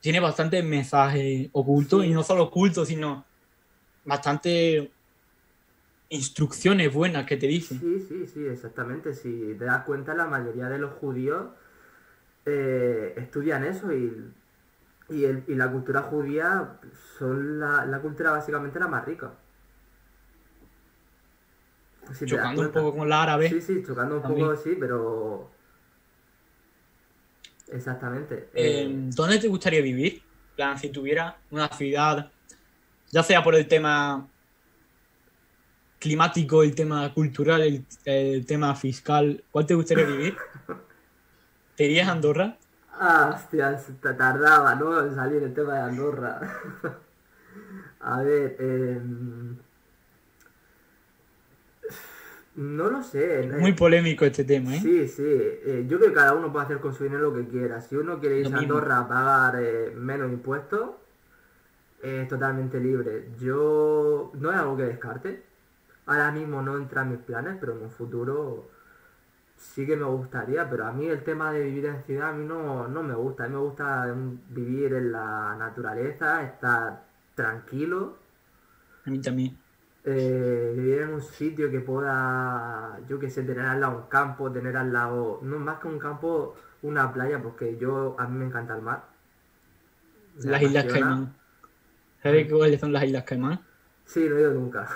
Tiene 0.00 0.18
bastante 0.18 0.62
mensaje 0.62 1.50
oculto, 1.52 2.02
y 2.02 2.10
no 2.10 2.22
solo 2.22 2.44
oculto, 2.44 2.84
sino 2.84 3.24
bastante 4.04 4.90
instrucciones 6.08 6.92
buenas 6.92 7.26
que 7.26 7.36
te 7.36 7.46
dicen. 7.46 7.78
Sí, 7.78 8.00
sí, 8.08 8.26
sí, 8.26 8.44
exactamente. 8.46 9.14
Si 9.14 9.54
te 9.58 9.66
das 9.66 9.84
cuenta, 9.84 10.14
la 10.14 10.26
mayoría 10.26 10.68
de 10.68 10.78
los 10.78 10.94
judíos 10.94 11.50
eh, 12.46 13.14
estudian 13.16 13.64
eso 13.64 13.92
y, 13.92 14.32
y, 15.08 15.54
la 15.54 15.70
cultura 15.70 16.02
judía 16.02 16.78
son 17.18 17.60
la, 17.60 17.98
cultura 18.00 18.32
básicamente 18.32 18.78
la 18.78 18.88
más 18.88 19.04
rica. 19.04 19.32
chocando 22.24 22.62
un 22.62 22.72
poco 22.72 22.96
con 22.96 23.08
la 23.08 23.22
árabe. 23.22 23.48
Sí, 23.48 23.60
sí, 23.60 23.82
chocando 23.86 24.16
un 24.16 24.22
poco, 24.22 24.56
sí, 24.56 24.76
pero... 24.78 25.50
Exactamente. 27.68 28.48
Eh, 28.54 28.88
¿Dónde 29.14 29.38
te 29.38 29.46
gustaría 29.46 29.80
vivir? 29.80 30.22
plan, 30.56 30.78
si 30.78 30.90
tuviera 30.90 31.38
una 31.50 31.68
ciudad, 31.68 32.30
ya 33.10 33.22
sea 33.22 33.42
por 33.42 33.54
el 33.54 33.66
tema 33.66 34.28
climático, 35.98 36.62
el 36.62 36.74
tema 36.74 37.12
cultural, 37.14 37.84
el, 38.04 38.46
tema 38.46 38.74
fiscal, 38.74 39.42
¿cuál 39.50 39.66
te 39.66 39.74
gustaría 39.74 40.04
vivir? 40.04 40.36
¿Te 41.80 41.86
irías 41.86 42.08
a 42.08 42.12
Andorra? 42.12 42.58
Ah, 42.92 43.32
hostia, 43.34 43.80
tardaba, 44.02 44.74
¿no? 44.74 45.02
En 45.02 45.14
salir 45.14 45.42
el 45.42 45.54
tema 45.54 45.76
de 45.76 45.80
Andorra. 45.80 46.38
a 48.00 48.20
ver, 48.20 48.54
em, 48.58 49.56
no 52.56 52.90
lo 52.90 53.02
sé. 53.02 53.48
Muy 53.58 53.72
polémico 53.72 54.26
este 54.26 54.44
tema, 54.44 54.76
¿eh? 54.76 54.80
Sí, 54.82 55.08
sí. 55.08 55.24
Eh, 55.24 55.86
yo 55.88 55.96
creo 55.96 56.10
que 56.10 56.16
cada 56.16 56.34
uno 56.34 56.52
puede 56.52 56.66
hacer 56.66 56.80
con 56.80 56.92
su 56.92 57.04
dinero 57.04 57.30
lo 57.30 57.34
que 57.34 57.48
quiera. 57.48 57.80
Si 57.80 57.96
uno 57.96 58.20
quiere 58.20 58.40
ir 58.40 58.54
a 58.54 58.58
Andorra 58.58 58.98
a 58.98 59.08
pagar 59.08 59.56
eh, 59.58 59.94
menos 59.96 60.30
impuestos, 60.30 60.90
es 62.02 62.28
totalmente 62.28 62.78
libre. 62.78 63.30
Yo 63.38 64.32
no 64.34 64.52
es 64.52 64.58
algo 64.58 64.76
que 64.76 64.82
descarte. 64.82 65.42
Ahora 66.04 66.30
mismo 66.30 66.60
no 66.60 66.76
entra 66.76 67.00
en 67.00 67.12
mis 67.12 67.20
planes, 67.20 67.56
pero 67.58 67.72
en 67.72 67.84
un 67.84 67.90
futuro 67.90 68.68
sí 69.60 69.86
que 69.86 69.96
me 69.96 70.04
gustaría. 70.04 70.68
Pero 70.68 70.86
a 70.86 70.92
mí 70.92 71.06
el 71.06 71.22
tema 71.22 71.52
de 71.52 71.62
vivir 71.62 71.86
en 71.86 72.02
ciudad 72.04 72.30
a 72.30 72.32
mí 72.32 72.44
no, 72.46 72.88
me 72.88 73.14
gusta. 73.14 73.44
A 73.44 73.48
mí 73.48 73.54
me 73.54 73.60
gusta 73.60 74.14
vivir 74.48 74.94
en 74.94 75.12
la 75.12 75.54
naturaleza, 75.56 76.42
estar 76.42 77.04
tranquilo. 77.34 78.16
A 79.06 79.10
mí 79.10 79.20
también. 79.20 79.56
Eh, 80.02 80.72
vivir 80.74 81.02
en 81.02 81.10
un 81.10 81.20
sitio 81.20 81.70
que 81.70 81.80
pueda, 81.80 82.98
yo 83.06 83.18
que 83.18 83.28
sé, 83.28 83.42
tener 83.42 83.66
al 83.66 83.80
lado 83.80 83.98
un 83.98 84.08
campo, 84.08 84.50
tener 84.50 84.76
al 84.76 84.92
lado, 84.92 85.40
no 85.42 85.58
más 85.58 85.78
que 85.78 85.88
un 85.88 85.98
campo, 85.98 86.56
una 86.80 87.12
playa, 87.12 87.42
porque 87.42 87.76
yo, 87.76 88.16
a 88.18 88.26
mí 88.26 88.38
me 88.38 88.46
encanta 88.46 88.74
el 88.76 88.82
mar. 88.82 89.04
Las 90.38 90.62
Islas 90.62 90.86
Caimán. 90.86 91.34
¿Sabes 92.22 92.50
cuáles 92.50 92.80
son 92.80 92.92
las 92.92 93.04
Islas 93.04 93.24
Caimán? 93.24 93.60
Sí, 94.06 94.26
no 94.28 94.36
he 94.36 94.40
ido 94.40 94.54
nunca. 94.54 94.88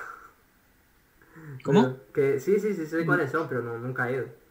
¿Cómo? 1.63 1.97
que, 2.13 2.41
sí, 2.41 2.59
sí, 2.59 2.73
sí, 2.73 2.87
sé 2.87 3.05
cuáles 3.05 3.31
son, 3.31 3.47
pero 3.49 3.63
no, 3.63 3.79
nunca 3.79 4.09
he 4.09 4.15
ido. 4.15 4.44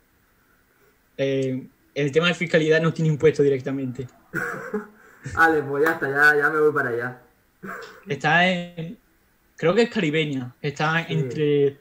Eh, 1.17 1.67
el 1.93 2.11
tema 2.11 2.27
de 2.27 2.33
fiscalidad 2.33 2.81
no 2.81 2.93
tiene 2.93 3.09
impuesto 3.09 3.43
directamente. 3.43 4.07
vale, 5.35 5.61
pues 5.63 5.85
ya 5.85 5.93
está, 5.93 6.09
ya, 6.09 6.37
ya 6.37 6.49
me 6.49 6.59
voy 6.59 6.73
para 6.73 6.89
allá. 6.89 7.21
Está 8.07 8.47
en. 8.47 8.97
Creo 9.55 9.75
que 9.75 9.83
es 9.83 9.89
caribeña. 9.89 10.53
Está 10.61 11.01
entre 11.07 11.79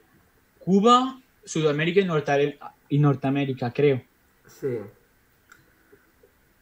Cuba, 0.59 1.21
Sudamérica 1.45 2.01
y, 2.01 2.59
y 2.89 2.99
Norteamérica, 2.99 3.73
creo. 3.73 4.03
Sí. 4.47 4.79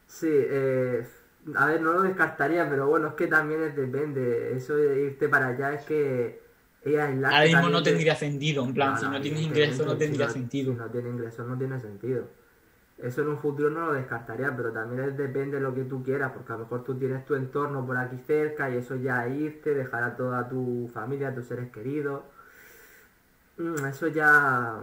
Sí, 0.06 0.28
eh 0.30 1.06
a 1.55 1.66
ver, 1.66 1.80
no 1.80 1.92
lo 1.94 2.02
descartaría, 2.02 2.68
pero 2.68 2.88
bueno, 2.88 3.09
es 3.09 3.14
que 3.14 3.26
también 3.26 3.74
depende. 3.74 4.56
Eso 4.56 4.76
de 4.76 5.05
irte 5.06 5.28
para 5.28 5.48
allá 5.48 5.74
es 5.74 5.84
que 5.84 6.40
Ahora 6.82 7.44
mismo 7.44 7.68
no 7.68 7.82
tendría 7.82 8.14
sentido, 8.16 8.64
en 8.64 8.72
plan, 8.72 8.98
si 8.98 9.06
no 9.06 9.20
tienes 9.20 9.42
ingresos 9.42 9.86
no 9.86 9.97
tendría 9.97 10.30
sentido. 10.30 10.72
Si 10.72 10.78
no 10.78 10.90
tienes 10.90 11.12
ingresos 11.12 11.47
no 11.47 11.59
tiene 11.59 11.78
sentido. 11.78 12.28
Eso 13.02 13.22
en 13.22 13.28
un 13.28 13.39
futuro 13.39 13.70
no 13.70 13.86
lo 13.86 13.93
descartaría, 13.94 14.55
pero 14.55 14.72
también 14.72 15.16
depende 15.16 15.56
de 15.56 15.62
lo 15.62 15.74
que 15.74 15.85
tú 15.85 16.02
quieras, 16.02 16.32
porque 16.32 16.52
a 16.52 16.56
lo 16.56 16.64
mejor 16.64 16.85
tú 16.85 16.98
tienes 16.98 17.24
tu 17.24 17.35
entorno 17.35 17.86
por 17.86 17.97
aquí 17.97 18.16
cerca 18.27 18.70
y 18.70 18.77
eso 18.77 18.97
ya 18.97 19.27
irte, 19.27 19.74
dejar 19.74 20.02
a 20.02 20.16
toda 20.16 20.48
tu 20.48 20.90
familia, 20.93 21.28
a 21.28 21.35
tus 21.35 21.47
seres 21.47 21.70
queridos. 21.70 22.22
Mm, 23.56 23.86
eso 23.86 24.09
ya... 24.09 24.78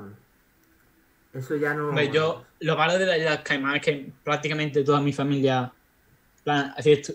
Eso 1.34 1.56
ya 1.56 1.74
no... 1.76 2.02
yo, 2.02 2.46
lo 2.62 2.76
malo 2.76 2.98
de 2.98 3.06
la 3.06 3.18
isla 3.18 3.44
Caimán 3.44 3.76
es 3.76 3.82
que 3.84 4.12
prácticamente 4.24 4.84
toda 4.84 5.00
mi 5.00 5.14
familia 5.14 5.72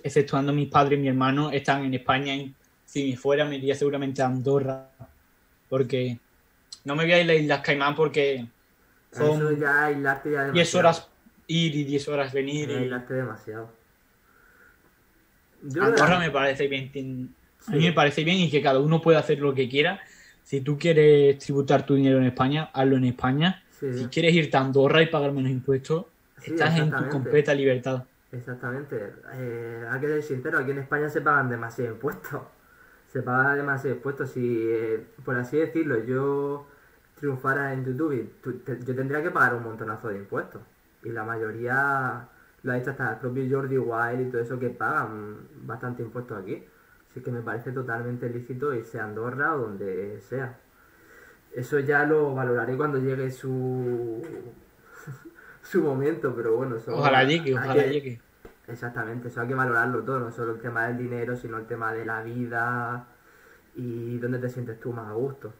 exceptuando 0.04 0.52
mis 0.52 0.68
padres 0.68 0.98
y 0.98 1.02
mi 1.02 1.08
hermano, 1.08 1.50
están 1.50 1.84
en 1.84 1.94
España. 1.94 2.34
Y 2.34 2.54
si 2.84 3.10
me 3.10 3.16
fuera, 3.16 3.44
me 3.44 3.56
iría 3.56 3.74
seguramente 3.74 4.22
a 4.22 4.26
Andorra. 4.26 4.90
Porque 5.68 6.18
no 6.84 6.94
me 6.94 7.04
voy 7.04 7.12
a 7.12 7.22
ir 7.22 7.30
a 7.30 7.56
las 7.56 7.64
Caimán 7.64 7.94
porque 7.94 8.46
son 9.12 9.59
ya 9.59 9.84
aislarte 9.84 10.32
ya 10.32 10.51
10 10.51 10.74
horas 10.74 11.09
ir 11.47 11.74
y 11.74 11.84
10 11.84 12.09
horas 12.09 12.32
venir. 12.32 12.70
Y... 12.70 12.74
Aislarte 12.74 13.14
demasiado. 13.14 13.70
Andorra 15.80 16.18
me 16.18 16.30
parece 16.30 16.66
bien. 16.66 17.34
A 17.68 17.72
mí 17.72 17.84
me 17.84 17.93
parece 17.93 18.24
bien 18.24 18.39
y 18.39 18.51
que 18.51 18.62
cada 18.62 18.80
uno 18.80 19.01
puede 19.01 19.18
hacer 19.18 19.39
lo 19.39 19.55
que 19.55 19.68
quiera. 19.68 20.01
Si 20.43 20.60
tú 20.60 20.78
quieres 20.78 21.39
tributar 21.39 21.86
tu 21.86 21.94
dinero 21.94 22.18
en 22.18 22.24
España, 22.24 22.70
hazlo 22.72 22.97
en 22.97 23.05
España. 23.05 23.62
Si 23.70 24.06
quieres 24.06 24.34
irte 24.34 24.56
a 24.56 24.60
Andorra 24.60 25.02
y 25.02 25.06
pagar 25.06 25.32
menos 25.32 25.51
impuestos, 25.51 26.06
estás 26.44 26.78
en 26.78 26.90
tu 26.90 27.09
completa 27.09 27.55
libertad. 27.55 28.05
Exactamente. 28.30 29.12
Eh, 29.34 29.84
hay 29.90 30.01
que 30.01 30.06
ser 30.06 30.22
sincero, 30.22 30.59
aquí 30.59 30.70
en 30.70 30.78
España 30.78 31.09
se 31.09 31.20
pagan 31.20 31.48
demasiados 31.48 31.94
impuestos. 31.94 32.43
Se 33.12 33.22
pagan 33.22 33.56
demasiados 33.56 33.98
impuestos. 33.98 34.30
Si, 34.30 34.62
eh, 34.62 35.05
por 35.24 35.36
así 35.36 35.59
decirlo, 35.59 36.02
yo 36.05 36.66
triunfara 37.22 37.72
en 37.72 37.84
YouTube, 37.84 38.32
yo 38.84 38.96
tendría 38.96 39.22
que 39.22 39.30
pagar 39.30 39.54
un 39.54 39.62
montonazo 39.62 40.08
de 40.08 40.16
impuestos. 40.16 40.60
Y 41.04 41.10
la 41.10 41.22
mayoría 41.22 42.28
lo 42.64 42.72
ha 42.72 42.76
hecho 42.76 42.90
hasta 42.90 43.12
el 43.12 43.18
propio 43.18 43.44
Jordi 43.48 43.78
Wild 43.78 44.26
y 44.26 44.30
todo 44.32 44.40
eso 44.40 44.58
que 44.58 44.70
pagan 44.70 45.36
bastante 45.62 46.02
impuestos 46.02 46.42
aquí. 46.42 46.64
Así 47.08 47.20
que 47.20 47.30
me 47.30 47.40
parece 47.40 47.70
totalmente 47.70 48.28
lícito 48.28 48.74
irse 48.74 48.98
a 48.98 49.04
Andorra 49.04 49.54
o 49.54 49.58
donde 49.58 50.20
sea. 50.20 50.58
Eso 51.54 51.78
ya 51.78 52.04
lo 52.04 52.34
valoraré 52.34 52.76
cuando 52.76 52.98
llegue 52.98 53.30
su 53.30 54.20
su 55.62 55.80
momento, 55.80 56.34
pero 56.34 56.56
bueno, 56.56 56.74
eso, 56.74 56.96
ojalá 56.96 57.22
llegue, 57.22 57.54
ojalá 57.54 57.86
llegue. 57.86 58.20
Exactamente, 58.66 59.28
eso 59.28 59.42
hay 59.42 59.46
que 59.46 59.54
valorarlo 59.54 60.02
todo, 60.02 60.18
no 60.18 60.32
solo 60.32 60.54
el 60.54 60.60
tema 60.60 60.88
del 60.88 60.98
dinero, 60.98 61.36
sino 61.36 61.56
el 61.56 61.66
tema 61.66 61.92
de 61.92 62.04
la 62.04 62.24
vida 62.24 63.06
y 63.76 64.18
dónde 64.18 64.40
te 64.40 64.48
sientes 64.48 64.80
tú 64.80 64.92
más 64.92 65.06
a 65.06 65.12
gusto. 65.12 65.52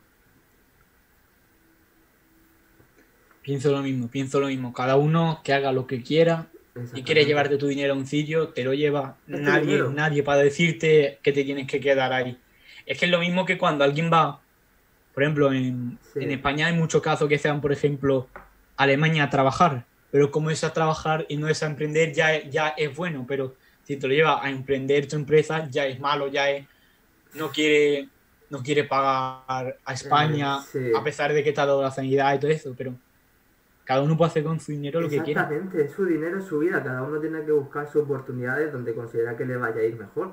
Pienso 3.43 3.73
lo 3.73 3.83
mismo, 3.83 4.09
pienso 4.09 4.41
lo 4.41 4.47
mismo. 4.47 4.73
Cada 4.73 4.97
uno 4.97 5.41
que 5.45 5.53
haga 5.53 5.73
lo 5.73 5.87
que 5.87 6.03
quiera 6.03 6.47
y 6.95 7.03
quieres 7.03 7.27
llevarte 7.27 7.57
tu 7.59 7.67
dinero 7.67 7.93
a 7.95 7.97
un 7.97 8.07
sitio, 8.07 8.49
te 8.49 8.65
lo 8.65 8.73
lleva. 8.73 9.17
Nadie, 9.27 9.67
dinero. 9.67 9.91
nadie 9.93 10.23
para 10.23 10.43
decirte 10.43 11.19
que 11.23 11.33
te 11.33 11.45
tienes 11.45 11.67
que 11.67 11.81
quedar 11.81 12.13
ahí. 12.13 12.39
Es 12.87 12.99
que 12.99 13.05
es 13.07 13.11
lo 13.11 13.19
mismo 13.19 13.45
que 13.45 13.59
cuando 13.59 13.85
alguien 13.85 14.11
va, 14.13 14.41
por 15.13 15.23
ejemplo, 15.23 15.53
en, 15.53 15.99
Sí. 16.13 16.21
en 16.23 16.31
España 16.31 16.69
hay 16.69 16.75
muchos 16.75 17.03
casos 17.03 17.29
que 17.29 17.39
sean, 17.39 17.61
por 17.61 17.73
ejemplo, 17.73 18.29
a 18.77 18.85
Alemania 18.85 19.25
a 19.25 19.31
trabajar, 19.31 19.85
pero 20.11 20.31
como 20.31 20.51
es 20.51 20.63
a 20.65 20.73
trabajar 20.73 21.27
y 21.29 21.37
no 21.37 21.49
es 21.49 21.63
a 21.63 21.67
emprender, 21.67 22.13
ya, 22.13 22.35
es- 22.35 22.51
ya 22.51 22.69
es 22.77 22.95
bueno, 22.97 23.25
pero 23.29 23.55
si 23.85 23.97
te 23.97 24.07
lo 24.09 24.15
lleva 24.15 24.45
a 24.45 24.49
emprender 24.51 25.07
tu 25.09 25.17
empresa, 25.17 25.69
ya 25.71 25.85
es 25.87 25.99
malo, 26.01 26.29
ya 26.29 26.49
es, 26.51 26.67
no 27.35 27.51
quiere, 27.51 28.09
no 28.51 28.63
quiere 28.63 28.85
pagar 28.85 29.77
a 29.85 29.93
España, 29.93 30.61
sí. 30.61 30.79
a 30.97 31.03
pesar 31.03 31.33
de 31.33 31.43
que 31.43 31.53
te 31.53 31.61
ha 31.61 31.67
dado 31.67 31.83
la 31.83 31.91
sanidad 31.91 32.35
y 32.35 32.39
todo 32.39 32.51
eso, 32.51 32.75
pero 32.77 32.95
cada 33.85 34.03
uno 34.03 34.17
puede 34.17 34.31
hacer 34.31 34.45
con 34.45 34.61
su 34.61 34.73
dinero 34.73 35.01
lo 35.01 35.09
que 35.09 35.23
quiera. 35.23 35.43
Exactamente, 35.43 35.85
es 35.85 35.93
su 35.93 36.05
dinero, 36.05 36.39
es 36.39 36.45
su 36.45 36.59
vida. 36.61 36.83
Cada 36.83 37.03
uno 37.03 37.19
tiene 37.21 37.45
que 37.45 37.53
buscar 37.53 37.87
sus 37.91 38.03
oportunidades 38.05 38.73
donde 38.73 38.95
considera 38.95 39.37
que 39.37 39.45
le 39.45 39.57
vaya 39.57 39.81
a 39.81 39.85
ir 39.85 39.97
mejor. 39.99 40.33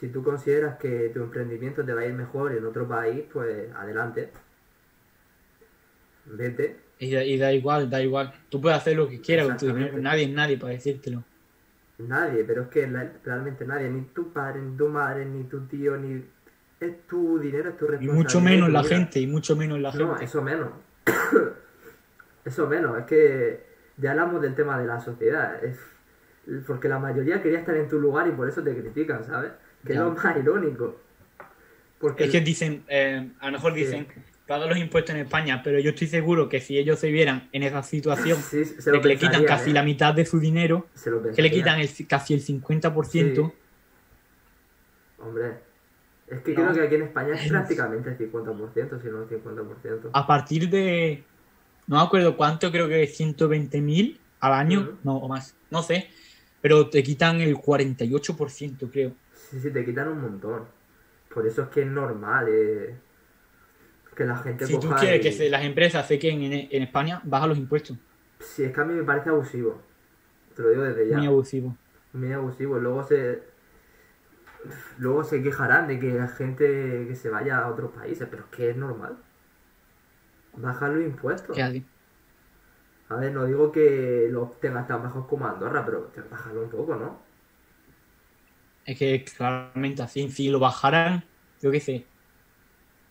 Si 0.00 0.08
tú 0.08 0.22
consideras 0.24 0.76
que 0.78 1.10
tu 1.14 1.22
emprendimiento 1.22 1.84
te 1.84 1.92
va 1.94 2.00
a 2.02 2.06
ir 2.06 2.12
mejor 2.14 2.52
en 2.52 2.64
otro 2.66 2.86
país, 2.88 3.24
pues 3.32 3.72
adelante. 3.74 4.30
Vete. 6.26 6.76
Y 6.98 7.12
da, 7.12 7.24
y 7.24 7.36
da 7.38 7.52
igual, 7.52 7.90
da 7.90 8.00
igual. 8.02 8.32
Tú 8.48 8.60
puedes 8.60 8.78
hacer 8.78 8.96
lo 8.96 9.08
que 9.08 9.20
quieras 9.20 9.46
con 9.46 9.56
tu 9.56 9.66
dinero. 9.66 9.98
Nadie 9.98 10.24
es 10.24 10.30
nadie 10.30 10.56
para 10.58 10.72
decírtelo. 10.72 11.22
Nadie, 11.98 12.44
pero 12.44 12.62
es 12.62 12.68
que 12.68 12.86
realmente 13.24 13.64
nadie, 13.66 13.88
ni 13.88 14.02
tu 14.06 14.32
padre, 14.32 14.60
ni 14.60 14.76
tu 14.76 14.88
madre, 14.88 15.24
ni 15.26 15.44
tu 15.44 15.60
tío, 15.66 15.96
ni... 15.96 16.24
Es 16.80 17.06
tu 17.06 17.38
dinero, 17.38 17.70
es 17.70 17.76
tu 17.78 17.84
Y 17.84 17.88
responsabilidad. 17.88 18.14
mucho 18.14 18.40
menos 18.40 18.68
la 18.70 18.82
vida. 18.82 18.96
gente, 18.96 19.20
y 19.20 19.26
mucho 19.28 19.54
menos 19.56 19.78
la 19.80 19.92
No, 19.92 20.08
gente. 20.10 20.24
eso 20.24 20.42
menos. 20.42 20.70
eso 22.44 22.66
menos. 22.66 22.98
Es 22.98 23.04
que 23.06 23.64
ya 23.96 24.10
hablamos 24.12 24.42
del 24.42 24.54
tema 24.54 24.78
de 24.78 24.86
la 24.86 25.00
sociedad. 25.00 25.62
Es 25.64 25.78
porque 26.66 26.88
la 26.88 26.98
mayoría 26.98 27.42
quería 27.42 27.58
estar 27.60 27.74
en 27.76 27.88
tu 27.88 27.98
lugar 27.98 28.26
y 28.28 28.32
por 28.32 28.48
eso 28.48 28.62
te 28.62 28.74
critican, 28.76 29.24
¿sabes? 29.24 29.52
Que 29.86 29.92
es 29.94 29.98
lo 29.98 30.10
más 30.10 30.36
irónico. 30.36 31.00
Porque 31.98 32.24
Es 32.24 32.30
que 32.30 32.40
dicen, 32.40 32.84
eh, 32.88 33.30
a 33.40 33.46
lo 33.46 33.52
mejor 33.52 33.72
Sí. 33.72 33.80
dicen, 33.80 34.06
paga 34.46 34.66
los 34.66 34.76
impuestos 34.76 35.14
en 35.14 35.22
España, 35.22 35.62
pero 35.64 35.78
yo 35.78 35.90
estoy 35.90 36.06
seguro 36.06 36.50
que 36.50 36.60
si 36.60 36.76
ellos 36.76 36.98
se 36.98 37.10
vieran 37.10 37.48
en 37.52 37.62
esa 37.62 37.82
situación, 37.82 38.36
sí, 38.42 38.62
se 38.66 38.90
de 38.90 38.96
lo 38.96 39.02
que 39.02 39.08
le 39.08 39.16
quitan 39.16 39.42
casi 39.44 39.70
¿eh? 39.70 39.72
la 39.72 39.82
mitad 39.82 40.12
de 40.12 40.26
su 40.26 40.38
dinero, 40.38 40.86
Se 40.92 41.10
lo 41.10 41.22
que 41.22 41.40
le 41.40 41.50
quitan 41.50 41.80
el, 41.80 41.88
casi 42.06 42.34
el 42.34 42.42
50%, 42.42 43.46
Sí. 43.46 43.52
Hombre, 45.18 45.52
es 46.28 46.40
que 46.40 46.52
No. 46.52 46.56
creo 46.62 46.72
que 46.74 46.80
aquí 46.82 46.94
en 46.96 47.02
España 47.02 47.34
es 47.34 47.44
Es- 47.44 47.50
prácticamente 47.50 48.10
el 48.10 48.18
50%, 48.18 49.00
si 49.00 49.08
no 49.08 49.22
el 49.22 49.28
50%. 49.28 50.10
a 50.12 50.26
partir 50.26 50.68
de, 50.68 51.24
no 51.86 51.96
me 51.96 52.02
acuerdo 52.02 52.36
cuánto, 52.36 52.70
creo 52.70 52.88
que 52.88 53.06
120.000 53.06 54.20
al 54.40 54.52
año, 54.52 54.98
no, 55.04 55.16
o 55.16 55.28
más, 55.28 55.54
no 55.70 55.82
sé, 55.82 56.08
pero 56.60 56.88
te 56.90 57.02
quitan 57.02 57.40
el 57.40 57.56
48%, 57.56 58.90
creo. 58.90 59.12
Sí, 59.50 59.60
sí, 59.60 59.70
te 59.70 59.84
quitan 59.84 60.08
un 60.08 60.20
montón. 60.20 60.64
Por 61.32 61.46
eso 61.46 61.62
es 61.62 61.68
que 61.68 61.82
es 61.82 61.86
normal 61.88 62.46
eh, 62.48 62.94
que 64.16 64.24
la 64.24 64.36
gente 64.36 64.66
Si 64.66 64.74
tú 64.74 64.88
coja 64.88 65.00
quieres 65.00 65.20
y- 65.20 65.22
que 65.22 65.32
se- 65.32 65.50
las 65.50 65.64
empresas 65.64 66.06
se 66.06 66.18
queden 66.18 66.42
en, 66.42 66.68
en 66.70 66.82
España, 66.82 67.20
baja 67.24 67.46
los 67.46 67.58
impuestos. 67.58 67.96
Sí, 68.40 68.64
es 68.64 68.72
que 68.72 68.80
a 68.80 68.84
mí 68.84 68.94
me 68.94 69.02
parece 69.02 69.30
abusivo. 69.30 69.80
Te 70.54 70.62
lo 70.62 70.70
digo 70.70 70.82
desde 70.82 71.08
ya. 71.08 71.18
Muy 71.18 71.26
abusivo. 71.26 71.76
Muy 72.12 72.32
abusivo. 72.32 72.78
Luego 72.78 73.02
se. 73.02 73.42
Luego 74.98 75.24
se 75.24 75.42
quejarán 75.42 75.88
de 75.88 75.98
que 75.98 76.14
la 76.14 76.28
gente 76.28 77.04
que 77.08 77.14
se 77.14 77.28
vaya 77.28 77.58
a 77.58 77.68
otros 77.68 77.92
países, 77.92 78.26
pero 78.30 78.44
es 78.44 78.56
que 78.56 78.70
es 78.70 78.76
normal. 78.76 79.16
Bajar 80.56 80.90
los 80.90 81.04
impuestos. 81.04 81.56
A 83.08 83.16
ver, 83.16 83.32
no 83.32 83.44
digo 83.44 83.70
que 83.70 84.28
los 84.30 84.58
tengas 84.60 84.86
tan 84.86 85.02
bajos 85.02 85.26
como 85.26 85.46
Andorra, 85.46 85.84
pero 85.84 86.10
bajarlo 86.30 86.62
un 86.62 86.70
poco, 86.70 86.96
¿no? 86.96 87.18
Es 88.84 88.98
que 88.98 89.24
claramente 89.24 90.02
así, 90.02 90.30
si 90.30 90.48
lo 90.48 90.58
bajaran, 90.58 91.24
yo 91.60 91.70
qué 91.70 91.80
sé, 91.80 92.10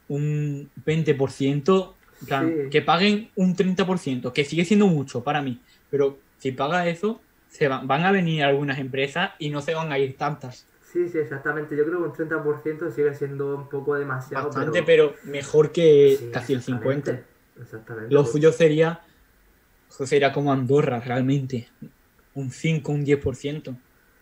un 0.07 0.71
20%, 0.75 1.99
en 2.21 2.27
plan, 2.27 2.53
Sí. 2.55 2.69
que 2.69 2.81
paguen 2.81 3.31
un 3.35 3.55
30%, 3.55 4.33
que 4.33 4.45
sigue 4.45 4.65
siendo 4.65 4.87
mucho 4.87 5.23
para 5.23 5.41
mí, 5.41 5.63
pero 5.89 6.25
si 6.37 6.51
paga 6.51 6.87
eso, 6.87 7.21
se 7.47 7.67
van, 7.67 7.87
van 7.87 8.03
a 8.03 8.11
venir 8.11 8.43
algunas 8.43 8.79
empresas 8.79 9.31
y 9.39 9.49
no 9.49 9.61
se 9.61 9.73
van 9.73 9.91
a 9.91 9.99
ir 9.99 10.17
tantas. 10.17 10.67
Sí, 10.81 11.09
sí, 11.09 11.17
exactamente. 11.17 11.75
Yo 11.75 11.85
creo 11.85 11.99
que 11.99 12.03
un 12.05 12.13
30% 12.13 12.91
sigue 12.91 13.13
siendo 13.15 13.55
un 13.55 13.67
poco 13.69 13.95
demasiado. 13.95 14.47
Bastante, 14.47 14.83
pero, 14.83 15.15
mejor 15.23 15.71
que 15.71 16.17
Sí, 16.19 16.29
casi 16.31 16.53
el 16.53 16.61
50%. 16.61 17.32
Exactamente. 17.61 18.13
Lo 18.13 18.25
suyo 18.25 18.51
sería, 18.51 19.01
sería 19.87 20.31
como 20.33 20.51
Andorra, 20.51 20.99
realmente, 20.99 21.69
un 22.35 22.51
5, 22.51 22.91
un 22.91 23.05
10%. 23.05 23.75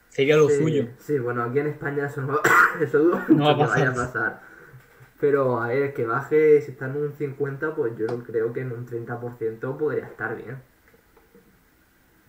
Sería 0.10 0.38
lo 0.38 0.50
Sí, 0.50 0.58
suyo. 0.58 0.88
Sí, 1.00 1.18
bueno, 1.20 1.44
aquí 1.44 1.60
en 1.60 1.68
España 1.68 2.08
eso 2.08 2.22
no 2.22 2.40
eso 2.82 3.00
dudo 3.00 3.22
No 3.30 3.46
va 3.46 3.52
a 3.52 3.56
que 3.56 3.64
vaya 3.66 3.90
a 3.90 3.94
pasar. 3.94 3.96
pasar. 3.96 4.42
Pero 5.20 5.62
a 5.62 5.68
ver, 5.70 5.94
que 5.94 6.06
baje, 6.06 6.62
si 6.62 6.72
está 6.72 6.88
en 6.88 6.98
un 6.98 7.14
50, 7.14 7.76
pues 7.76 7.94
yo 7.98 8.08
creo 8.24 8.52
que 8.54 8.62
en 8.62 8.72
un 8.72 8.86
30% 8.86 9.78
podría 9.78 10.06
estar 10.06 10.36
bien. 10.36 10.58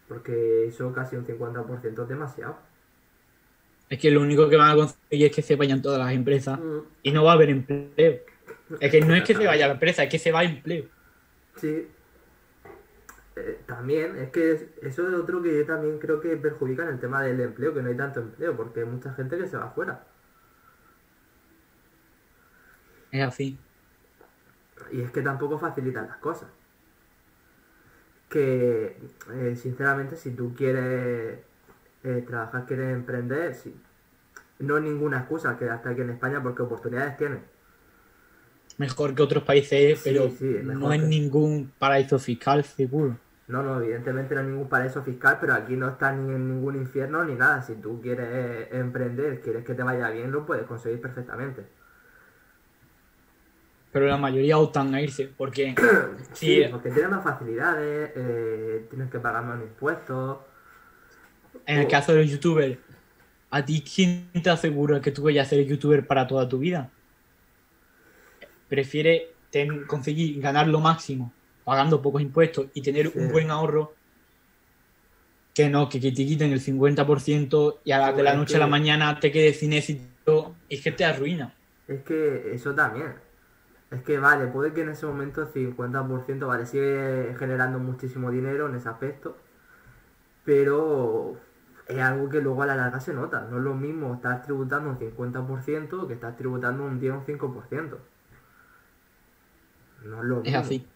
Porque 0.09 0.67
eso 0.67 0.93
casi 0.93 1.17
un 1.17 1.25
50% 1.27 2.03
es 2.03 2.09
demasiado. 2.09 2.57
Es 3.89 3.99
que 3.99 4.11
lo 4.11 4.21
único 4.21 4.49
que 4.49 4.57
van 4.57 4.71
a 4.71 4.75
conseguir 4.75 5.27
es 5.27 5.35
que 5.37 5.43
se 5.43 5.57
vayan 5.57 5.83
todas 5.83 5.99
las 5.99 6.13
empresas 6.13 6.59
Mm, 6.59 6.79
y 7.03 7.13
no 7.13 7.25
va 7.25 7.33
a 7.33 7.35
haber 7.35 7.51
empleo. 7.51 8.21
Es 8.81 8.91
que 8.91 9.01
no 9.01 9.15
es 9.15 9.25
que 9.25 9.35
se 9.35 9.47
vaya 9.47 9.67
la 9.69 9.75
empresa, 9.75 10.03
es 10.05 10.11
que 10.11 10.19
se 10.19 10.33
va 10.33 10.45
empleo. 10.45 10.87
Sí. 11.57 11.89
Eh, 13.37 13.61
también, 13.67 14.17
es 14.19 14.31
que 14.31 14.53
es- 14.53 14.67
eso 14.83 15.09
es 15.09 15.15
otro 15.15 15.43
que 15.43 15.57
yo 15.59 15.67
también 15.67 15.99
creo 15.99 16.21
que 16.21 16.37
perjudica 16.37 16.83
en 16.85 16.91
el 16.91 17.01
tema 17.01 17.23
del 17.23 17.41
empleo, 17.41 17.73
que 17.75 17.83
no 17.83 17.89
hay 17.89 17.97
tanto 17.97 18.21
empleo, 18.21 18.57
porque 18.57 18.81
hay 18.81 18.87
mucha 18.87 19.13
gente 19.15 19.39
que 19.39 19.47
se 19.49 19.57
va 19.57 19.65
afuera. 19.67 20.05
Es 23.11 23.23
así. 23.23 23.59
Y 24.91 25.01
es 25.03 25.11
que 25.11 25.23
tampoco 25.23 25.59
facilitan 25.59 26.07
las 26.09 26.17
cosas. 26.19 26.49
Que, 28.29 28.97
eh, 29.35 29.57
sinceramente, 29.57 30.17
si 30.17 30.31
tú 30.33 30.55
quieres 30.55 31.39
eh, 32.05 32.25
trabajar, 32.27 32.67
quieres 32.67 32.93
emprender, 32.95 33.55
sí. 33.55 33.75
no 34.59 34.77
es 34.77 34.83
ninguna 34.83 35.19
excusa 35.19 35.57
que 35.59 35.69
hasta 35.71 35.91
aquí 35.91 36.01
en 36.03 36.11
España, 36.11 36.43
porque 36.43 36.63
oportunidades 36.63 37.17
tienes. 37.17 37.41
Mejor 38.79 39.15
que 39.15 39.23
otros 39.23 39.45
países, 39.45 39.99
Sí, 40.01 40.11
pero 40.11 40.31
sí, 40.31 40.57
no 40.63 40.93
es 40.93 41.01
que- 41.01 41.07
ningún 41.07 41.73
paraíso 41.79 42.19
fiscal 42.19 42.65
seguro. 42.65 43.17
No, 43.49 43.63
no, 43.63 43.83
evidentemente 43.83 44.35
no 44.35 44.41
hay 44.41 44.47
ningún 44.47 44.69
paraíso 44.69 45.03
fiscal, 45.03 45.37
pero 45.41 45.53
aquí 45.53 45.77
no 45.77 45.89
está 45.89 46.13
ni 46.13 46.33
en 46.35 46.49
ningún 46.49 46.77
infierno 46.77 47.23
ni 47.25 47.35
nada. 47.35 47.61
Si 47.63 47.75
tú 47.75 48.01
quieres 48.01 48.27
eh, 48.31 48.69
emprender, 48.73 49.41
quieres 49.43 49.65
que 49.65 49.75
te 49.75 49.83
vaya 49.83 50.09
bien, 50.11 50.31
lo 50.33 50.47
puedes 50.47 50.65
conseguir 50.65 51.01
perfectamente. 51.01 51.67
Pero 53.93 54.07
la 54.07 54.17
mayoría 54.17 54.57
optan 54.57 54.95
a 54.95 55.03
irse 55.03 55.31
porque 55.37 55.75
Sí, 56.33 56.63
sí, 56.63 56.69
porque 56.71 56.91
tienes 56.91 57.11
más 57.11 57.23
facilidades, 57.23 58.13
eh, 58.17 58.87
tienes 58.89 59.11
que 59.11 59.19
pagar 59.19 59.45
menos 59.45 59.63
impuestos. 59.65 60.39
en 61.67 61.79
el 61.81 61.89
caso 61.89 62.13
de 62.13 62.23
los 62.23 62.31
youtubers, 62.31 62.79
¿a 63.51 63.63
ti 63.65 63.85
quién 63.85 64.31
te 64.43 64.49
asegura 64.49 65.01
que 65.01 65.11
tú 65.11 65.25
vayas 65.25 65.47
a 65.47 65.51
ser 65.51 65.67
youtuber 65.67 66.07
para 66.07 66.27
toda 66.27 66.49
tu 66.49 66.59
vida? 66.59 66.91
Prefiere 68.73 69.13
ten- 69.55 69.85
conseguir 69.93 70.41
ganar 70.47 70.67
lo 70.75 70.81
máximo 70.81 71.25
pagando 71.69 72.01
pocos 72.07 72.23
impuestos 72.29 72.67
y 72.75 72.81
tener 72.89 73.07
Sí. 73.11 73.19
un 73.19 73.31
buen 73.35 73.51
ahorro 73.51 73.85
que 75.55 75.69
no, 75.69 75.89
que, 75.91 76.01
que 76.01 76.11
te 76.13 76.25
quiten 76.25 76.53
el 76.53 76.61
50% 76.61 77.81
y 77.85 77.93
a 77.93 77.99
la, 77.99 78.13
de 78.13 78.23
la 78.23 78.35
noche 78.35 78.57
a 78.57 78.61
la 78.61 78.67
mañana 78.67 79.21
te 79.21 79.31
quedes 79.31 79.59
sin 79.61 79.73
éxito 79.75 80.55
y 80.69 80.77
es 80.77 80.83
que 80.83 80.93
te 80.93 81.05
arruina. 81.05 81.55
Es 81.87 82.03
que 82.03 82.55
eso 82.55 82.75
también. 82.75 83.13
Es 83.91 84.03
que 84.03 84.19
vale, 84.19 84.47
puede 84.47 84.73
que 84.73 84.81
en 84.83 84.89
ese 84.89 85.05
momento 85.07 85.43
el 85.43 85.49
50%, 85.49 86.47
vale, 86.47 86.65
sigue 86.65 87.35
generando 87.39 87.79
muchísimo 87.79 88.31
dinero 88.31 88.67
en 88.69 88.77
ese 88.77 88.89
aspecto, 88.89 89.37
pero 90.45 91.37
es 91.89 91.99
algo 91.99 92.29
que 92.29 92.41
luego 92.41 92.63
a 92.63 92.67
la 92.67 92.77
larga 92.77 93.01
se 93.01 93.13
nota. 93.13 93.47
No 93.51 93.59
es 93.59 93.63
lo 93.65 93.75
mismo 93.75 94.15
estar 94.15 94.43
tributando 94.43 94.91
un 94.91 94.99
50% 94.99 96.07
que 96.07 96.15
estar 96.15 96.37
tributando 96.37 96.85
un 96.85 96.99
10 96.99 97.13
o 97.13 97.17
un 97.19 97.25
5%. 97.25 97.99
No 100.05 100.19
es 100.19 100.25
lo 100.25 100.39
Es 100.39 100.45
mismo. 100.45 100.59
así. 100.59 100.87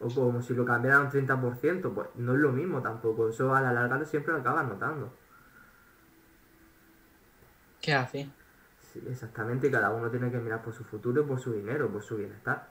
O 0.00 0.08
como 0.08 0.42
si 0.42 0.54
lo 0.54 0.64
cambiaran 0.64 1.02
un 1.02 1.10
30%, 1.10 1.92
pues 1.94 2.08
no 2.16 2.34
es 2.34 2.38
lo 2.40 2.52
mismo 2.52 2.82
tampoco. 2.82 3.28
Eso 3.28 3.54
a 3.54 3.60
la 3.60 3.72
larga 3.72 4.04
siempre 4.04 4.32
lo 4.32 4.40
acabas 4.40 4.66
notando. 4.66 5.12
¿Qué 7.80 7.92
hace? 7.92 8.28
Sí, 8.92 9.00
exactamente, 9.08 9.70
cada 9.70 9.90
uno 9.90 10.10
tiene 10.10 10.30
que 10.30 10.38
mirar 10.38 10.62
por 10.62 10.74
su 10.74 10.84
futuro 10.84 11.26
por 11.26 11.40
su 11.40 11.52
dinero, 11.52 11.90
por 11.90 12.02
su 12.02 12.16
bienestar. 12.16 12.68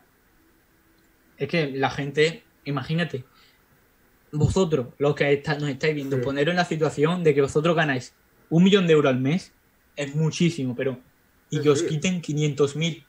Es 1.37 1.47
que 1.49 1.71
la 1.71 1.89
gente, 1.89 2.43
imagínate, 2.65 3.25
vosotros, 4.31 4.87
los 4.99 5.15
que 5.15 5.33
está- 5.33 5.57
nos 5.57 5.69
estáis 5.69 5.95
viendo, 5.95 6.17
Sí. 6.17 6.21
poneros 6.23 6.51
en 6.51 6.57
la 6.57 6.65
situación 6.65 7.23
de 7.23 7.33
que 7.33 7.41
vosotros 7.41 7.75
ganáis 7.75 8.13
un 8.49 8.63
millón 8.63 8.87
de 8.87 8.93
euros 8.93 9.11
al 9.11 9.19
mes, 9.19 9.51
es 9.95 10.15
muchísimo, 10.15 10.75
pero. 10.75 10.99
Y 11.49 11.57
Sí, 11.57 11.63
que 11.63 11.69
os 11.69 11.83
quiten 11.83 12.21
500.000. 12.21 13.05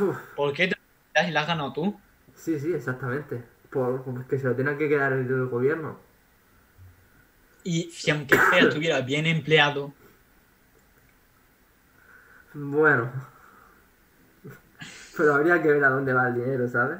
Uf, 0.00 0.16
¿Por 0.34 0.52
qué 0.52 0.72
te 1.12 1.30
las 1.30 1.42
has 1.42 1.48
ganado 1.48 1.72
tú? 1.72 2.00
Sí, 2.34 2.58
sí, 2.58 2.72
exactamente. 2.72 3.42
por, 3.70 4.02
porque 4.02 4.38
se 4.38 4.46
lo 4.46 4.54
tiene 4.54 4.76
que 4.76 4.88
quedar 4.88 5.12
el 5.12 5.46
gobierno. 5.46 5.98
Y 7.64 7.90
si 7.90 8.10
aunque 8.10 8.36
sea 8.36 8.58
estuviera 8.68 9.00
bien 9.00 9.26
empleado, 9.26 9.92
Bueno. 12.54 13.10
Pero 15.16 15.34
habría 15.34 15.62
que 15.62 15.68
ver 15.68 15.84
a 15.84 15.90
dónde 15.90 16.12
va 16.12 16.28
el 16.28 16.34
dinero, 16.34 16.68
¿sabes? 16.68 16.98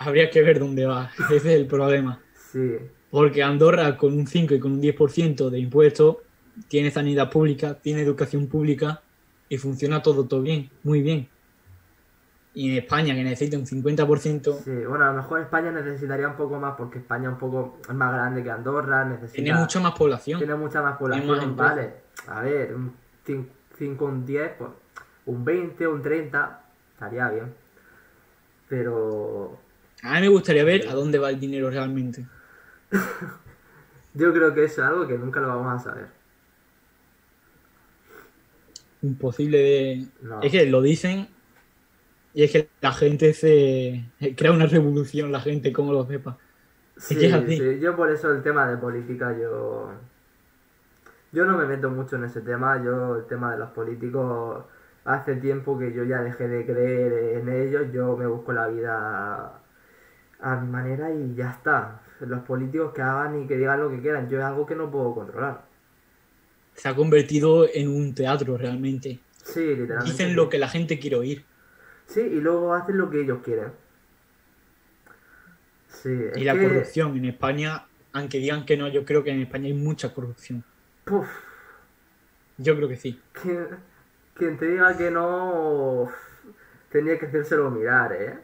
habría 0.00 0.30
que 0.30 0.42
ver 0.42 0.58
dónde 0.58 0.86
va. 0.86 1.10
Ese 1.30 1.36
es 1.36 1.44
el 1.44 1.66
problema. 1.66 2.20
Sí. 2.34 2.76
Porque 3.10 3.42
Andorra 3.42 3.96
con 3.96 4.14
un 4.14 4.26
5 4.26 4.54
y 4.54 4.60
con 4.60 4.72
un 4.72 4.82
10% 4.82 5.50
de 5.50 5.58
impuestos 5.58 6.16
tiene 6.68 6.90
sanidad 6.90 7.30
pública, 7.30 7.74
tiene 7.74 8.02
educación 8.02 8.46
pública 8.46 9.02
y 9.48 9.58
funciona 9.58 10.02
todo, 10.02 10.26
todo 10.26 10.42
bien, 10.42 10.70
muy 10.82 11.02
bien. 11.02 11.28
Y 12.52 12.72
en 12.72 12.82
España, 12.82 13.14
que 13.14 13.22
necesita 13.22 13.56
un 13.56 13.66
50%, 13.66 14.58
Sí, 14.64 14.84
bueno, 14.84 15.04
a 15.04 15.12
lo 15.12 15.22
mejor 15.22 15.40
España 15.40 15.70
necesitaría 15.70 16.26
un 16.26 16.34
poco 16.34 16.58
más 16.58 16.74
porque 16.76 16.98
España 16.98 17.28
es 17.28 17.34
un 17.34 17.38
poco 17.38 17.78
es 17.88 17.94
más 17.94 18.12
grande 18.12 18.42
que 18.42 18.50
Andorra, 18.50 19.04
necesita... 19.04 19.42
tiene 19.42 19.54
mucha 19.54 19.78
más 19.78 19.92
población. 19.92 20.38
tiene 20.38 20.56
mucha 20.56 20.82
más 20.82 20.96
población, 20.98 21.56
vale. 21.56 21.94
A 22.26 22.42
ver, 22.42 22.74
un 22.74 22.92
5, 23.78 24.04
un 24.04 24.26
10, 24.26 24.52
pues 24.58 24.70
un 25.26 25.44
20, 25.44 25.86
un 25.86 26.02
30, 26.02 26.62
estaría 26.92 27.28
bien. 27.30 27.54
Pero 28.68 29.58
A 30.02 30.14
mí 30.14 30.20
me 30.22 30.28
gustaría 30.28 30.64
ver 30.64 30.88
a 30.88 30.94
dónde 30.94 31.18
va 31.18 31.30
el 31.30 31.38
dinero 31.38 31.70
realmente. 31.70 32.26
yo 34.14 34.32
creo 34.32 34.52
que 34.52 34.64
eso 34.64 34.82
es 34.82 34.88
algo 34.88 35.06
que 35.06 35.16
nunca 35.16 35.40
lo 35.40 35.48
vamos 35.48 35.80
a 35.80 35.84
saber. 35.90 36.06
Imposible 39.02 39.58
de... 39.58 40.06
No. 40.20 40.42
Es 40.42 40.50
que 40.50 40.66
lo 40.66 40.82
dicen 40.82 41.28
y 42.34 42.44
es 42.44 42.52
que 42.52 42.68
la 42.80 42.92
gente 42.92 43.32
se... 43.34 44.04
Crea 44.36 44.52
una 44.52 44.66
revolución, 44.66 45.32
la 45.32 45.40
gente, 45.40 45.72
como 45.72 45.92
lo 45.92 46.06
sepa. 46.06 46.38
Sí, 46.96 47.16
sí, 47.48 47.78
yo 47.80 47.96
por 47.96 48.10
eso 48.10 48.32
el 48.32 48.42
tema 48.42 48.68
de 48.68 48.76
política, 48.76 49.36
yo... 49.38 49.90
Yo 51.32 51.44
no 51.44 51.56
me 51.56 51.64
meto 51.64 51.90
mucho 51.90 52.16
en 52.16 52.24
ese 52.24 52.40
tema, 52.40 52.82
yo 52.84 53.16
el 53.16 53.26
tema 53.26 53.52
de 53.52 53.58
los 53.58 53.70
políticos, 53.70 54.64
hace 55.04 55.36
tiempo 55.36 55.78
que 55.78 55.92
yo 55.92 56.04
ya 56.04 56.22
dejé 56.22 56.48
de 56.48 56.66
creer 56.66 57.38
en 57.38 57.48
ellos, 57.48 57.86
yo 57.92 58.16
me 58.16 58.26
busco 58.26 58.52
la 58.52 58.66
vida 58.66 59.60
a 60.40 60.56
mi 60.56 60.68
manera 60.68 61.12
y 61.12 61.34
ya 61.34 61.50
está. 61.50 62.00
Los 62.20 62.40
políticos 62.40 62.92
que 62.92 63.02
hagan 63.02 63.42
y 63.42 63.46
que 63.46 63.56
digan 63.56 63.80
lo 63.80 63.90
que 63.90 64.00
quieran, 64.00 64.28
yo 64.28 64.38
es 64.38 64.44
algo 64.44 64.66
que 64.66 64.74
no 64.74 64.90
puedo 64.90 65.14
controlar. 65.14 65.62
Se 66.74 66.88
ha 66.88 66.96
convertido 66.96 67.66
en 67.72 67.88
un 67.88 68.14
teatro 68.14 68.56
realmente. 68.56 69.20
Sí, 69.44 69.60
literalmente. 69.60 70.10
Dicen 70.10 70.34
lo 70.34 70.48
que 70.48 70.58
la 70.58 70.68
gente 70.68 70.98
quiere 70.98 71.16
oír. 71.16 71.44
Sí, 72.10 72.20
y 72.20 72.40
luego 72.42 72.74
hacen 72.74 72.98
lo 72.98 73.08
que 73.08 73.22
ellos 73.22 73.38
quieren. 73.42 73.72
Sí, 75.88 76.08
Y 76.36 76.44
la 76.44 76.54
que- 76.54 76.62
corrupción 76.68 77.16
en 77.16 77.24
España, 77.26 77.86
aunque 78.12 78.38
digan 78.38 78.64
que 78.64 78.76
no, 78.76 78.88
yo 78.88 79.04
creo 79.04 79.22
que 79.24 79.30
en 79.30 79.40
España 79.40 79.66
hay 79.66 79.74
mucha 79.74 80.12
corrupción. 80.14 80.64
Puf, 81.04 81.28
Yo 82.58 82.76
creo 82.76 82.88
que 82.88 82.96
sí. 82.96 83.20
Quien, 83.32 83.66
quien 84.34 84.58
te 84.58 84.66
diga 84.66 84.96
que 84.96 85.10
no, 85.10 86.08
tenía 86.90 87.18
que 87.18 87.26
hacérselo 87.26 87.70
mirar, 87.70 88.12
¿eh? 88.12 88.38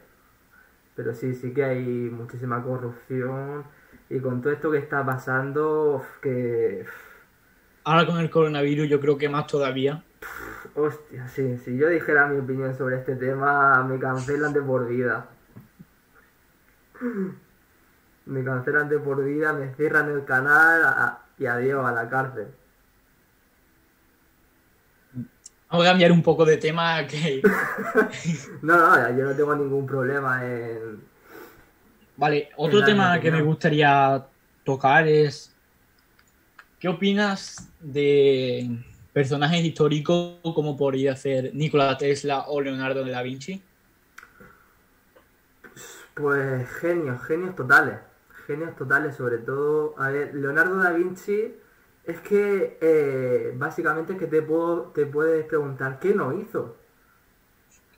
Pero 0.95 1.13
sí, 1.13 1.35
sí 1.35 1.53
que 1.53 1.63
hay 1.63 1.83
muchísima 1.85 2.63
corrupción 2.63 3.65
y 4.09 4.19
con 4.19 4.41
todo 4.41 4.53
esto 4.53 4.71
que 4.71 4.79
está 4.79 5.05
pasando, 5.05 6.05
que... 6.21 6.85
Ahora 7.85 8.05
con 8.05 8.19
el 8.19 8.29
coronavirus 8.29 8.87
yo 8.89 8.99
creo 8.99 9.17
que 9.17 9.29
más 9.29 9.47
todavía. 9.47 10.03
Hostia, 10.77 11.27
sí, 11.27 11.57
si 11.57 11.75
yo 11.75 11.89
dijera 11.89 12.27
mi 12.27 12.37
opinión 12.37 12.77
sobre 12.77 12.97
este 12.97 13.15
tema, 13.15 13.83
me 13.83 13.97
cancelan 13.97 14.53
de 14.53 14.61
por 14.61 14.87
vida. 14.87 15.27
Me 18.27 18.43
cancelan 18.43 18.87
de 18.87 18.99
por 18.99 19.23
vida, 19.23 19.53
me 19.53 19.73
cierran 19.73 20.07
el 20.11 20.23
canal 20.23 20.83
a- 20.85 21.21
y 21.39 21.47
adiós 21.47 21.83
a 21.83 21.91
la 21.91 22.07
cárcel. 22.07 22.49
Vamos 25.71 25.85
a 25.85 25.89
cambiar 25.89 26.11
un 26.11 26.21
poco 26.21 26.45
de 26.45 26.57
tema 26.57 27.07
que... 27.07 27.41
No, 28.61 28.77
no, 28.77 29.17
yo 29.17 29.25
no 29.25 29.35
tengo 29.35 29.55
ningún 29.55 29.87
problema 29.87 30.45
en... 30.45 31.01
Vale, 32.17 32.49
otro 32.55 32.79
En 32.79 32.85
tema 32.85 33.19
que 33.19 33.31
me 33.31 33.41
gustaría 33.41 34.23
tocar 34.63 35.07
es... 35.07 35.55
¿Qué 36.79 36.87
opinas 36.87 37.67
de 37.79 38.79
personajes 39.17 39.65
históricos 39.65 40.37
como 40.43 40.77
podría 40.77 41.15
ser 41.15 41.49
Nikola 41.55 41.97
Tesla 41.97 42.45
o 42.49 42.61
Leonardo 42.61 43.03
da 43.03 43.23
Vinci? 43.23 43.63
Pues 46.13 46.69
genios, 46.79 47.23
genios 47.23 47.55
totales. 47.55 47.95
Genios 48.45 48.75
totales, 48.75 49.15
sobre 49.15 49.39
todo. 49.39 49.95
A 49.97 50.11
ver, 50.11 50.35
Leonardo 50.35 50.77
da 50.77 50.91
Vinci 50.91 51.51
es 52.03 52.19
que 52.19 52.77
eh, 52.79 53.53
básicamente 53.55 54.13
es 54.13 54.19
que 54.19 54.27
te, 54.27 54.43
puedo, 54.43 54.91
te 54.93 55.07
puedes 55.07 55.45
preguntar, 55.45 55.97
¿qué 55.97 56.13
no 56.13 56.39
hizo? 56.39 56.77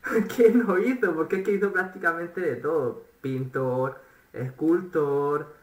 ¿Qué 0.37 0.51
no 0.51 0.79
hizo? 0.79 1.13
Porque 1.13 1.35
es 1.35 1.43
que 1.43 1.51
hizo 1.51 1.73
prácticamente 1.73 2.39
de 2.39 2.55
todo. 2.55 3.03
Pintor, 3.19 3.99
escultor, 4.31 5.53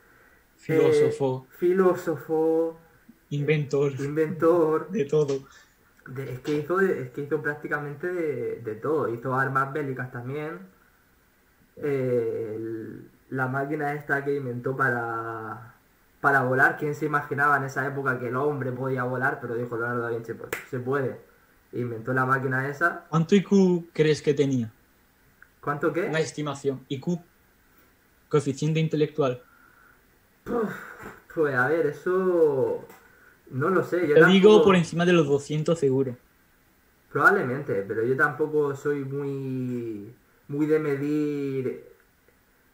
Filósofo, 0.56 1.46
eh, 1.48 1.56
filósofo, 1.56 2.78
inventor, 3.30 3.92
inventor. 4.00 4.90
de 4.90 5.04
todo. 5.04 5.38
De- 6.08 6.32
es, 6.34 6.40
que 6.40 6.54
hizo, 6.58 6.80
es 6.80 7.10
que 7.10 7.22
hizo 7.22 7.42
prácticamente 7.42 8.06
de, 8.12 8.56
de 8.60 8.74
todo. 8.76 9.08
Hizo 9.12 9.34
armas 9.34 9.72
bélicas 9.72 10.10
también. 10.12 10.60
Eh, 11.76 12.52
el- 12.56 13.10
la 13.30 13.48
máquina 13.48 13.92
esta 13.94 14.24
que 14.24 14.36
inventó 14.36 14.76
para, 14.76 15.74
para 16.20 16.42
volar. 16.42 16.76
¿Quién 16.78 16.94
se 16.94 17.06
imaginaba 17.06 17.56
en 17.56 17.64
esa 17.64 17.84
época 17.86 18.20
que 18.20 18.28
el 18.28 18.36
hombre 18.36 18.70
podía 18.70 19.02
volar? 19.02 19.38
Pero 19.40 19.56
dijo 19.56 19.76
Leonardo 19.76 20.02
da 20.02 20.10
Vinci, 20.10 20.34
pues 20.34 20.50
se 20.70 20.78
puede. 20.78 21.20
Inventó 21.72 22.12
la 22.12 22.24
máquina 22.24 22.68
esa. 22.68 23.04
¿Cuánto 23.10 23.34
IQ 23.34 23.90
crees 23.92 24.22
que 24.22 24.32
tenía? 24.32 24.70
¿Cuánto 25.60 25.92
qué? 25.92 26.02
Una 26.04 26.20
estimación. 26.20 26.84
IQ, 26.88 27.18
coeficiente 28.28 28.78
intelectual. 28.78 29.42
Pues 31.34 31.54
a 31.54 31.68
ver, 31.68 31.86
eso... 31.86 32.86
No 33.50 33.70
lo 33.70 33.82
sé. 33.84 34.06
Yo 34.08 34.14
Te 34.14 34.24
digo 34.26 34.62
por 34.64 34.76
encima 34.76 35.04
de 35.06 35.12
los 35.12 35.26
200 35.26 35.78
seguro. 35.78 36.16
Probablemente, 37.10 37.82
pero 37.86 38.02
yo 38.04 38.16
tampoco 38.16 38.74
soy 38.74 39.04
muy, 39.04 40.14
muy 40.48 40.66
de 40.66 40.78
medir 40.78 41.84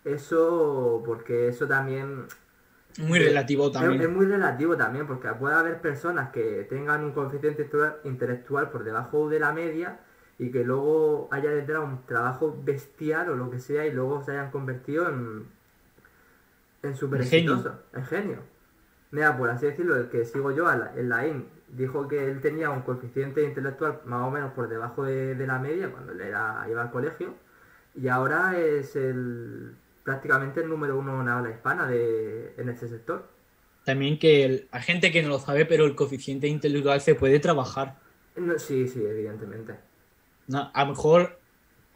eso, 0.05 1.03
porque 1.07 1.49
eso 1.49 1.67
también 1.69 2.27
Muy 2.99 3.19
relativo 3.19 3.71
es, 3.71 3.81
es 3.81 3.81
también. 3.81 4.11
muy 4.11 4.27
relativo 4.27 4.77
también, 4.77 5.07
porque 5.07 5.29
puede 5.35 5.55
haber 5.57 5.81
personas 5.81 6.31
que 6.31 6.65
tengan 6.69 7.05
un 7.05 7.13
coeficiente 7.13 7.69
intelectual- 8.05 8.71
por 8.71 8.85
debajo 8.85 9.29
de 9.29 9.41
la 9.41 9.53
media 9.53 10.01
y 10.39 10.51
que 10.51 10.65
luego 10.65 11.29
haya 11.33 11.51
detrás 11.51 11.83
un 11.85 12.05
trabajo 12.07 12.57
bestial 12.65 13.31
o 13.31 13.37
lo 13.37 13.51
que 13.51 13.59
sea 13.59 13.87
y 13.87 13.93
luego 13.93 14.23
se 14.25 14.33
hayan 14.33 14.51
convertido 14.51 15.09
en, 15.09 15.47
en 16.83 16.95
super 16.97 17.21
exitosos, 17.23 17.73
en 17.95 18.05
genio. 18.05 18.39
Mira, 19.13 19.37
por 19.39 19.51
así 19.51 19.67
decirlo, 19.67 19.97
el 19.97 20.09
que 20.11 20.25
sigo 20.25 20.51
yo, 20.53 20.65
la- 20.65 20.93
el 20.97 21.09
Laín, 21.11 21.47
dijo 21.69 22.09
que 22.09 22.25
él 22.31 22.41
tenía 22.41 22.71
un 22.71 22.83
coeficiente 22.83 23.45
intelectual 23.45 24.01
más 24.07 24.27
o 24.27 24.31
menos 24.31 24.53
por 24.55 24.69
debajo 24.69 25.05
de, 25.05 25.35
de 25.37 25.47
la 25.47 25.59
media 25.61 25.91
cuando 25.93 26.13
él 26.13 26.21
era, 26.23 26.67
iba 26.71 26.83
al 26.83 26.91
colegio 26.91 27.35
y 27.95 28.09
ahora 28.09 28.59
es 28.59 28.97
el 28.97 29.77
prácticamente 30.05 30.61
el 30.63 30.69
número 30.71 30.99
uno 30.99 31.21
en 31.23 31.29
habla 31.29 31.51
hispana 31.51 31.87
de, 31.89 32.55
en 32.59 32.69
este 32.71 32.89
sector. 32.89 33.25
También 33.85 34.19
que 34.19 34.45
el- 34.45 34.69
hay 34.73 34.83
gente 34.83 35.13
que 35.13 35.23
no 35.23 35.29
lo 35.29 35.39
sabe, 35.39 35.67
pero 35.67 35.85
el 35.87 35.95
coeficiente 35.95 36.49
intelectual 36.49 37.01
se 37.01 37.15
puede 37.15 37.39
trabajar. 37.39 38.03
No, 38.37 38.59
sí, 38.59 38.89
sí, 38.89 39.03
evidentemente. 39.05 39.75
No, 40.47 40.71
a 40.75 40.85
lo 40.85 40.91
mejor 40.91 41.41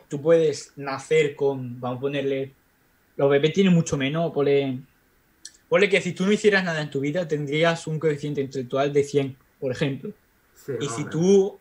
tú 0.09 0.22
puedes 0.22 0.72
nacer 0.76 1.36
con, 1.36 1.80
vamos 1.80 1.98
a 1.98 2.01
ponerle, 2.01 2.59
los 3.16 3.30
bebés 3.30 3.52
tienen 3.55 3.74
mucho 3.74 3.97
menos, 3.97 4.32
ponle, 4.32 4.86
ponle 5.68 5.88
que 5.88 6.01
si 6.01 6.12
tú 6.12 6.24
no 6.24 6.32
hicieras 6.32 6.64
nada 6.64 6.80
en 6.80 6.90
tu 6.90 7.01
vida 7.01 7.26
tendrías 7.26 7.86
un 7.86 7.98
coeficiente 7.98 8.40
intelectual 8.40 8.93
de 8.93 9.05
100, 9.05 9.36
por 9.60 9.72
ejemplo. 9.72 10.12
Sí, 10.55 10.72
Y 10.80 10.88
si 10.88 11.05
tú 11.05 11.59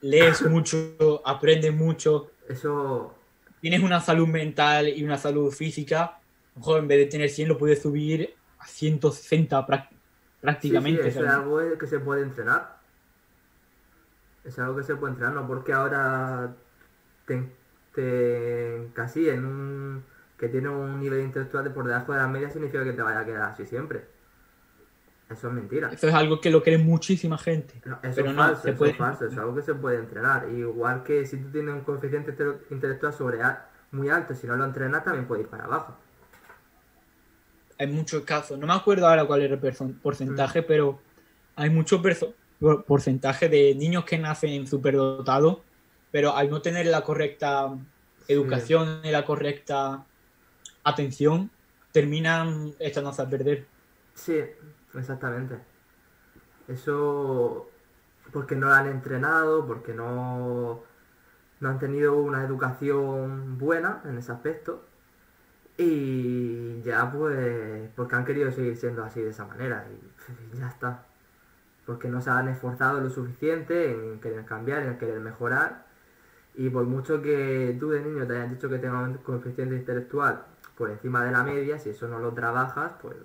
lees 0.00 0.42
mucho, 0.42 1.22
aprendes 1.24 1.74
mucho, 1.74 2.30
Eso, 2.48 3.14
tienes 3.60 3.82
una 3.82 4.00
salud 4.00 4.28
mental 4.28 4.88
y 4.88 5.02
una 5.04 5.18
salud 5.18 5.50
física, 5.50 6.20
mejor 6.54 6.80
en 6.80 6.88
vez 6.88 6.98
de 6.98 7.06
tener 7.06 7.30
100 7.30 7.48
lo 7.48 7.58
puedes 7.58 7.82
subir 7.82 8.34
a 8.58 8.66
160 8.66 9.66
prá- 9.66 9.88
sí, 9.88 9.96
sí, 9.96 10.40
prácticamente. 10.40 11.08
eso 11.08 11.24
es 11.24 11.28
algo 11.30 11.78
que 11.78 11.86
se 11.86 11.98
puede 11.98 12.22
entrenar. 12.22 12.78
Es 14.44 14.58
algo 14.58 14.76
que 14.76 14.82
se 14.84 14.96
puede 14.96 15.12
entrenar, 15.12 15.34
no 15.34 15.46
porque 15.46 15.72
ahora 15.72 16.54
te, 17.26 17.44
te 17.94 18.76
encasillen 18.76 19.38
en 19.38 19.44
un 19.44 20.04
que 20.38 20.48
tiene 20.48 20.68
un 20.68 21.00
nivel 21.00 21.20
intelectual 21.22 21.64
de 21.64 21.70
por 21.70 21.86
debajo 21.86 22.12
de 22.12 22.18
la 22.18 22.28
media 22.28 22.50
significa 22.50 22.84
que 22.84 22.92
te 22.92 23.02
vaya 23.02 23.20
a 23.20 23.24
quedar 23.24 23.42
así 23.50 23.66
siempre. 23.66 24.06
Eso 25.28 25.48
es 25.48 25.52
mentira. 25.52 25.90
Eso 25.92 26.08
es 26.08 26.14
algo 26.14 26.40
que 26.40 26.50
lo 26.50 26.62
cree 26.62 26.78
muchísima 26.78 27.36
gente. 27.36 27.74
No, 27.84 27.96
eso 28.02 28.12
pero 28.14 28.30
es 28.30 28.36
no, 28.36 28.42
falso, 28.42 28.62
se 28.62 28.70
eso 28.70 28.78
puede- 28.78 28.92
es 28.92 28.96
falso, 28.96 29.24
eso 29.26 29.32
es 29.34 29.38
algo 29.38 29.54
que 29.56 29.62
se 29.62 29.74
puede 29.74 29.98
entrenar. 29.98 30.48
Igual 30.48 31.02
que 31.02 31.26
si 31.26 31.36
tú 31.36 31.50
tienes 31.50 31.74
un 31.74 31.80
coeficiente 31.82 32.30
inte- 32.32 32.60
intelectual 32.70 33.12
sobre 33.12 33.38
muy 33.90 34.08
alto, 34.08 34.34
si 34.34 34.46
no 34.46 34.56
lo 34.56 34.64
entrenas 34.64 35.04
también 35.04 35.26
puede 35.26 35.42
ir 35.42 35.48
para 35.48 35.64
abajo. 35.64 35.96
hay 37.80 37.86
muchos 37.86 38.22
casos. 38.24 38.58
No 38.58 38.66
me 38.66 38.72
acuerdo 38.72 39.06
ahora 39.06 39.24
cuál 39.24 39.42
era 39.42 39.54
el 39.54 39.94
porcentaje, 40.02 40.62
pero 40.64 40.98
hay 41.54 41.70
mucho 41.70 42.02
porcentaje 42.86 43.48
de 43.48 43.72
niños 43.76 44.04
que 44.04 44.18
nacen 44.18 44.66
superdotados, 44.66 45.58
pero 46.10 46.34
al 46.34 46.50
no 46.50 46.60
tener 46.60 46.86
la 46.86 47.02
correcta 47.02 47.68
educación 48.26 49.00
y 49.04 49.10
la 49.12 49.24
correcta 49.24 50.04
atención, 50.88 51.50
terminan 51.92 52.72
echándose 52.78 53.22
a 53.22 53.28
perder. 53.28 53.66
Sí, 54.14 54.42
exactamente. 54.94 55.58
Eso 56.66 57.68
porque 58.32 58.56
no 58.56 58.72
han 58.72 58.86
entrenado, 58.88 59.66
porque 59.66 59.94
no, 59.94 60.82
no 61.60 61.68
han 61.68 61.78
tenido 61.78 62.18
una 62.18 62.44
educación 62.44 63.58
buena 63.58 64.02
en 64.04 64.18
ese 64.18 64.32
aspecto. 64.32 64.84
Y 65.76 66.82
ya 66.82 67.10
pues, 67.10 67.88
porque 67.94 68.16
han 68.16 68.24
querido 68.24 68.50
seguir 68.50 68.76
siendo 68.76 69.04
así 69.04 69.20
de 69.22 69.30
esa 69.30 69.46
manera. 69.46 69.86
Y 70.52 70.58
ya 70.58 70.68
está. 70.68 71.04
Porque 71.86 72.08
no 72.08 72.20
se 72.20 72.30
han 72.30 72.48
esforzado 72.48 73.00
lo 73.00 73.08
suficiente 73.08 73.92
en 73.92 74.20
querer 74.20 74.44
cambiar, 74.44 74.82
en 74.82 74.98
querer 74.98 75.20
mejorar. 75.20 75.86
Y 76.54 76.68
por 76.70 76.84
mucho 76.84 77.22
que 77.22 77.76
tú 77.78 77.90
de 77.90 78.02
niño 78.02 78.26
te 78.26 78.34
hayan 78.34 78.50
dicho 78.50 78.68
que 78.68 78.78
tengas 78.78 79.08
un 79.08 79.18
coeficiente 79.18 79.76
intelectual 79.76 80.44
por 80.78 80.90
encima 80.90 81.24
de 81.24 81.32
la 81.32 81.42
media, 81.42 81.78
si 81.78 81.90
eso 81.90 82.06
no 82.08 82.18
lo 82.20 82.32
trabajas, 82.32 82.92
pues 83.02 83.16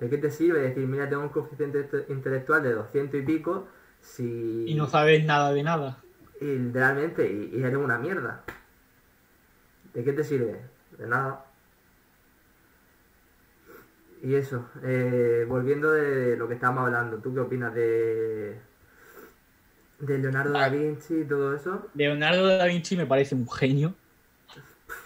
¿De 0.00 0.10
qué 0.10 0.18
te 0.18 0.30
sirve 0.32 0.58
decir, 0.60 0.84
mira, 0.88 1.08
tengo 1.08 1.22
un 1.22 1.28
coeficiente 1.28 1.78
inte- 1.88 2.06
intelectual 2.08 2.60
de 2.64 2.72
200 2.72 3.20
y 3.20 3.22
pico 3.22 3.68
si... 4.00 4.64
Y 4.66 4.74
no 4.74 4.88
sabes 4.88 5.24
nada 5.24 5.52
de 5.52 5.62
nada. 5.62 5.98
y 6.40 6.44
literalmente, 6.46 7.30
y, 7.32 7.56
y 7.56 7.62
eres 7.62 7.76
una 7.78 7.98
mierda. 7.98 8.42
¿De 9.94 10.02
qué 10.02 10.12
te 10.12 10.24
sirve? 10.24 10.60
De 10.98 11.06
nada. 11.06 11.44
Y 14.24 14.34
eso, 14.34 14.68
eh, 14.82 15.44
volviendo 15.48 15.92
de 15.92 16.36
lo 16.36 16.48
que 16.48 16.54
estábamos 16.54 16.84
hablando, 16.86 17.18
¿tú 17.18 17.32
qué 17.34 17.40
opinas 17.40 17.72
de, 17.74 18.56
de 20.00 20.18
Leonardo 20.18 20.52
da 20.52 20.64
Ah. 20.64 20.68
Vinci 20.68 21.20
y 21.20 21.24
todo 21.24 21.54
eso? 21.54 21.88
Leonardo 21.94 22.46
da 22.46 22.64
Vinci 22.66 22.96
me 22.96 23.06
parece 23.06 23.36
un 23.36 23.48
genio. 23.48 23.94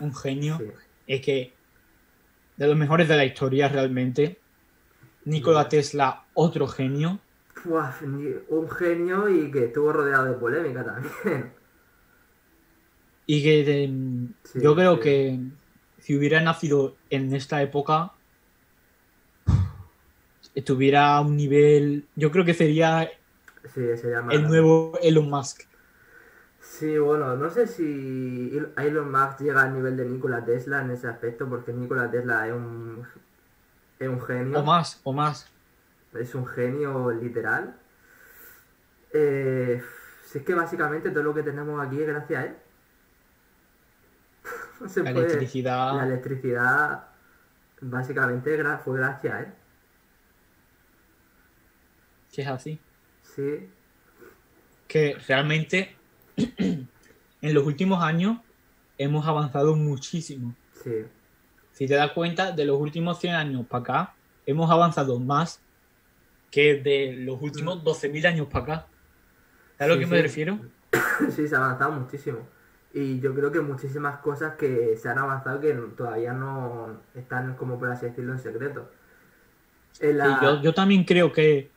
Un 0.01 0.15
genio. 0.15 0.59
Sí. 0.59 0.65
Es 1.07 1.21
que 1.21 1.53
de 2.57 2.67
los 2.67 2.77
mejores 2.77 3.09
de 3.09 3.17
la 3.17 3.25
historia 3.25 3.69
realmente. 3.69 4.39
Nikola 5.25 5.69
Tesla, 5.69 6.25
otro 6.35 6.67
genio. 6.69 7.19
Buah, 7.65 7.93
un 8.49 8.71
genio 8.71 9.29
y 9.29 9.51
que 9.51 9.65
estuvo 9.67 9.93
rodeado 9.93 10.27
de 10.27 10.33
polémica 10.35 10.85
también. 10.85 11.53
Y 13.27 13.43
que 13.43 13.65
de- 13.65 14.29
Sí, 14.45 14.61
yo 14.63 14.75
creo 14.77 14.97
sí. 14.97 15.03
que 15.03 15.41
si 15.99 16.17
hubiera 16.17 16.41
nacido 16.41 16.97
en 17.11 17.35
esta 17.35 17.61
época, 17.61 18.13
estuviera 20.55 21.17
a 21.17 21.21
un 21.21 21.37
nivel. 21.37 22.07
Yo 22.15 22.31
creo 22.31 22.45
que 22.45 22.55
sería 22.55 23.11
Sí, 23.75 23.81
el 24.31 24.43
nuevo 24.45 24.97
Elon 25.03 25.29
Musk. 25.29 25.63
Sí, 26.79 26.99
bueno, 26.99 27.37
no 27.37 27.49
sé 27.49 27.67
si 27.67 28.61
Elon 28.77 29.11
Musk 29.11 29.41
llega 29.41 29.63
al 29.63 29.73
nivel 29.73 29.97
de 29.97 30.05
Nikola 30.05 30.45
Tesla 30.45 30.83
en 30.83 30.91
ese 30.91 31.07
aspecto, 31.09 31.49
porque 31.49 31.73
Nikola 31.73 32.11
Tesla 32.11 32.47
es 32.47 32.53
un, 32.53 33.07
es 33.99 34.09
un 34.09 34.21
genio, 34.21 34.59
O 34.61 34.63
más, 34.63 35.01
o 35.05 35.13
más. 35.13 35.51
es 36.13 36.35
un 36.35 36.47
genio 36.47 37.11
literal. 37.13 37.75
Eh, 39.13 39.83
si 40.27 40.39
es 40.39 40.45
que 40.45 40.55
básicamente 40.55 41.11
todo 41.11 41.23
lo 41.23 41.33
que 41.35 41.43
tenemos 41.43 41.85
aquí 41.87 42.01
es 42.03 42.07
gracias 42.09 42.43
a 42.43 42.47
él. 42.47 42.57
No 44.81 44.89
se 44.91 45.03
La 45.03 45.13
puede- 45.15 45.27
electricidad. 45.29 45.95
La 45.97 46.05
electricidad 46.07 47.05
básicamente 47.81 48.63
fue 48.85 48.99
gracias 48.99 49.35
a 49.35 49.41
él. 49.41 49.47
Si 52.29 52.43
es 52.43 52.49
así. 52.49 52.79
Sí, 53.23 53.71
que 54.87 55.17
realmente 55.27 55.97
en 56.37 57.55
los 57.55 57.65
últimos 57.67 58.03
años 58.03 58.39
hemos 58.99 59.27
avanzado 59.27 59.77
muchísimo. 59.77 60.57
sí, 60.83 61.07
Si 61.71 61.87
te 61.87 61.95
das 61.95 62.13
cuenta, 62.13 62.53
de 62.53 62.65
los 62.65 62.79
últimos 62.81 63.21
100 63.21 63.35
años 63.35 63.67
para 63.69 63.81
acá, 63.83 64.19
hemos 64.47 64.71
avanzado 64.71 65.21
más 65.21 65.65
que 66.51 66.77
de 66.83 67.15
los 67.19 67.41
últimos 67.43 67.85
12.000 67.85 68.27
años 68.27 68.49
para 68.49 68.65
acá. 68.65 68.91
¿Sabes 69.79 69.93
a 69.93 69.95
lo 69.95 69.99
Sí, 69.99 70.01
que 70.01 70.07
me 70.07 70.23
sí. 70.23 70.23
refiero? 70.23 70.67
sí, 71.31 71.49
se 71.49 71.55
ha 71.57 71.59
avanzado 71.59 71.93
muchísimo. 71.93 72.49
Y 72.93 73.21
yo 73.21 73.35
creo 73.35 73.53
que 73.53 73.61
muchísimas 73.61 74.19
cosas 74.21 74.57
que 74.57 74.97
se 74.97 75.09
han 75.09 75.19
avanzado 75.19 75.61
que 75.61 75.73
todavía 75.97 76.33
no 76.33 77.03
están, 77.15 77.57
como 77.57 77.79
por 77.79 77.91
así 77.91 78.07
decirlo, 78.07 78.33
en 78.33 78.39
secreto. 78.41 78.91
En 80.01 80.17
la- 80.19 80.27
Y 80.29 80.41
yo, 80.41 80.61
yo 80.63 80.75
también 80.75 81.05
creo 81.05 81.33
que 81.33 81.73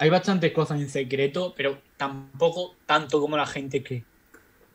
hay 0.00 0.08
bastantes 0.08 0.50
cosas 0.52 0.80
en 0.80 0.88
secreto, 0.88 1.52
pero 1.54 1.76
tampoco 1.98 2.74
tanto 2.86 3.20
como 3.20 3.36
la 3.36 3.46
gente 3.46 3.84
cree. 3.84 4.02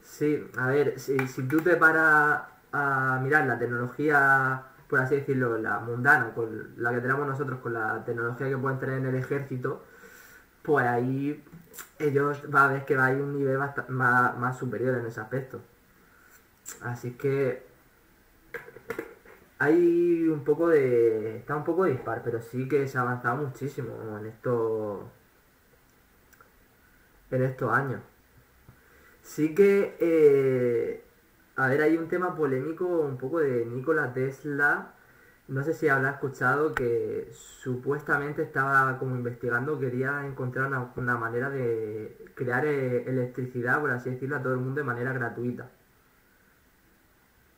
Sí, 0.04 0.40
a 0.56 0.68
ver, 0.68 1.00
si, 1.00 1.18
tú 1.48 1.62
te 1.62 1.76
paras 1.78 2.44
a 2.72 3.20
mirar 3.24 3.48
la 3.48 3.58
tecnología, 3.58 4.62
por 4.88 5.00
así 5.00 5.16
decirlo, 5.16 5.58
la 5.58 5.80
mundana, 5.80 6.32
con 6.36 6.76
la 6.78 6.94
que 6.94 7.02
tenemos 7.02 7.26
nosotros, 7.28 7.60
con 7.60 7.74
la 7.74 8.06
tecnología 8.06 8.50
que 8.50 8.58
pueden 8.58 8.80
tener 8.80 9.00
en 9.00 9.08
el 9.08 9.16
ejército, 9.16 9.84
pues 10.62 10.86
ahí 10.86 11.44
ellos 11.98 12.44
va 12.54 12.66
a 12.66 12.68
ver 12.68 12.86
que 12.86 12.96
va 12.96 13.08
a 13.08 13.14
ir 13.14 13.20
un 13.20 13.36
nivel 13.36 13.58
más, 13.88 14.60
superior 14.60 14.96
en 15.00 15.08
ese 15.08 15.22
aspecto. 15.22 15.60
Así 16.82 17.14
que 17.14 17.66
hay 19.58 20.28
un 20.28 20.44
poco 20.44 20.70
de... 20.70 21.38
está 21.38 21.56
un 21.56 21.64
poco 21.64 21.86
dispar, 21.86 22.22
pero 22.24 22.42
sí 22.44 22.68
que 22.68 22.88
se 22.88 23.00
ha 23.00 23.02
avanzado 23.02 23.38
muchísimo 23.38 24.20
en 24.20 24.28
estos... 24.28 25.15
en 27.36 27.44
estos 27.44 27.72
años. 27.72 28.02
Sí 29.22 29.56
que, 29.56 29.96
eh, 30.00 31.04
a 31.56 31.68
ver, 31.68 31.82
hay 31.82 31.98
un 31.98 32.08
tema 32.08 32.36
polémico 32.36 32.86
un 32.86 33.18
poco 33.18 33.40
de 33.40 33.66
Nikola 33.66 34.14
Tesla. 34.14 34.94
No 35.48 35.64
sé 35.64 35.74
si 35.74 35.88
habrá 35.90 36.12
escuchado 36.12 36.74
que 36.74 37.30
supuestamente 37.34 38.42
estaba 38.44 38.98
como 39.00 39.16
investigando, 39.16 39.80
quería 39.80 40.26
encontrar 40.26 40.72
una, 40.96 41.18
manera 41.18 41.50
de 41.50 42.18
crear 42.36 42.66
eh, 42.66 43.04
electricidad, 43.08 43.82
por 43.82 43.92
así 43.92 44.12
decirlo, 44.12 44.38
a 44.38 44.44
todo 44.44 44.54
el 44.54 44.60
mundo 44.60 44.82
de 44.82 44.86
manera 44.86 45.14
gratuita. 45.14 45.70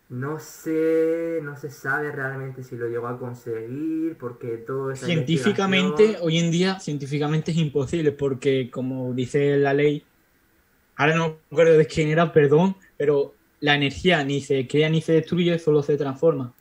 No 0.09 0.39
sé, 0.39 1.39
no 1.43 1.57
se 1.57 1.69
sabe 1.69 2.11
realmente 2.13 2.63
si 2.63 2.77
lo 2.77 2.87
llegó 2.87 3.07
a 3.07 3.19
conseguir, 3.19 4.17
porque 4.17 4.55
todo 4.57 4.91
esa 4.91 5.05
Científicamente, 5.05 6.03
investigación- 6.03 6.25
hoy 6.25 6.37
en 6.37 6.51
día, 6.51 6.79
científicamente 6.79 7.51
es 7.51 7.57
imposible, 7.57 8.13
porque 8.13 8.69
como 8.71 9.13
dice 9.13 9.57
la 9.57 9.73
ley, 9.73 10.05
ahora 10.95 11.13
no 11.15 11.27
me 11.27 11.35
acuerdo 11.51 11.77
de 11.77 11.85
quién 11.85 12.07
era, 12.07 12.31
perdón, 12.31 12.77
pero 12.95 13.33
la 13.59 13.75
energía 13.75 14.23
ni 14.23 14.39
se 14.39 14.65
crea 14.65 14.89
ni 14.89 15.01
se 15.01 15.11
destruye, 15.11 15.59
solo 15.59 15.83
se 15.83 15.97
transforma. 15.97 16.53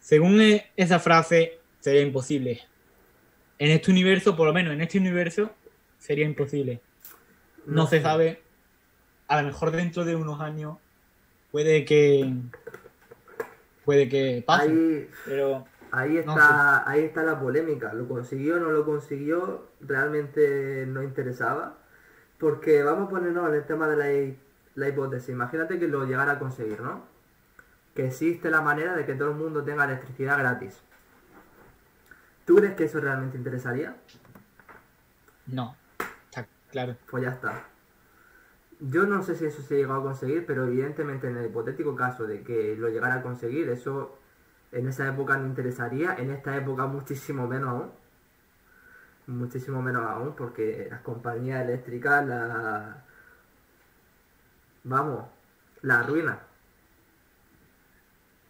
Según 0.00 0.40
e- 0.40 0.72
esa 0.76 0.98
frase, 0.98 1.60
sería 1.78 2.02
imposible. 2.02 2.62
En 3.60 3.70
este 3.70 3.92
universo, 3.92 4.36
por 4.36 4.48
lo 4.48 4.52
menos 4.52 4.74
en 4.74 4.80
este 4.80 4.98
universo, 4.98 5.52
sería 5.98 6.24
imposible. 6.24 6.80
No 7.64 7.86
se 7.86 7.98
sé. 7.98 8.02
sabe. 8.02 8.42
A 9.28 9.40
lo 9.40 9.46
mejor 9.46 9.70
dentro 9.70 10.04
de 10.04 10.16
unos 10.16 10.40
años 10.40 10.78
puede 11.54 11.84
que 11.84 12.34
puede 13.84 14.08
que 14.08 14.42
pase, 14.44 14.64
Ahí, 14.64 15.10
pero 15.24 15.64
Ahí 15.92 16.20
No 16.26 16.32
está, 16.32 16.90
ahí 16.90 17.04
está 17.04 17.22
la 17.22 17.38
polémica. 17.38 17.94
¿Lo 17.94 18.08
consiguió 18.08 18.56
o 18.56 18.58
no 18.58 18.72
lo 18.72 18.84
consiguió? 18.84 19.68
Realmente 19.80 20.84
no 20.88 21.04
interesaba. 21.04 21.78
Porque 22.38 22.82
vamos 22.82 23.06
a 23.06 23.10
ponernos 23.10 23.48
en 23.48 23.54
el 23.54 23.64
tema 23.64 23.86
de 23.86 23.96
la, 23.96 24.36
la 24.74 24.88
hipótesis. 24.88 25.28
Imagínate 25.28 25.78
que 25.78 25.86
lo 25.86 26.04
llegara 26.04 26.32
a 26.32 26.38
conseguir, 26.40 26.80
¿no? 26.80 27.04
Que 27.94 28.06
existe 28.06 28.50
la 28.50 28.60
manera 28.60 28.96
de 28.96 29.06
que 29.06 29.14
todo 29.14 29.30
el 29.30 29.36
mundo 29.36 29.62
tenga 29.62 29.84
electricidad 29.84 30.36
gratis. 30.40 30.80
¿Tú 32.44 32.56
crees 32.56 32.74
que 32.74 32.86
eso 32.86 32.98
realmente 32.98 33.38
interesaría? 33.38 33.94
no. 35.46 35.76
Está 36.30 36.48
claro. 36.72 36.96
Pues 37.08 37.22
ya 37.22 37.30
está. 37.30 37.73
Yo 38.90 39.06
no 39.06 39.22
sé 39.22 39.34
si 39.34 39.46
eso 39.46 39.62
se 39.62 39.76
llegó 39.76 39.94
a 39.94 40.02
conseguir, 40.02 40.44
pero 40.46 40.66
evidentemente 40.66 41.26
en 41.28 41.36
el 41.38 41.46
hipotético 41.46 41.96
caso 41.96 42.26
de 42.26 42.42
que 42.42 42.76
lo 42.76 42.88
llegara 42.88 43.14
a 43.16 43.22
conseguir, 43.22 43.68
eso 43.70 44.18
en 44.72 44.88
esa 44.88 45.08
época 45.08 45.38
no 45.38 45.46
interesaría, 45.46 46.14
en 46.16 46.30
esta 46.30 46.56
época 46.56 46.86
muchísimo 46.86 47.46
menos 47.46 47.68
aún. 47.70 47.90
Muchísimo 49.26 49.80
menos 49.80 50.04
aún, 50.06 50.34
porque 50.36 50.86
las 50.90 51.00
compañías 51.00 51.64
eléctricas 51.64 52.26
la... 52.26 53.04
Vamos, 54.84 55.24
la 55.82 56.00
arruinan. 56.00 56.38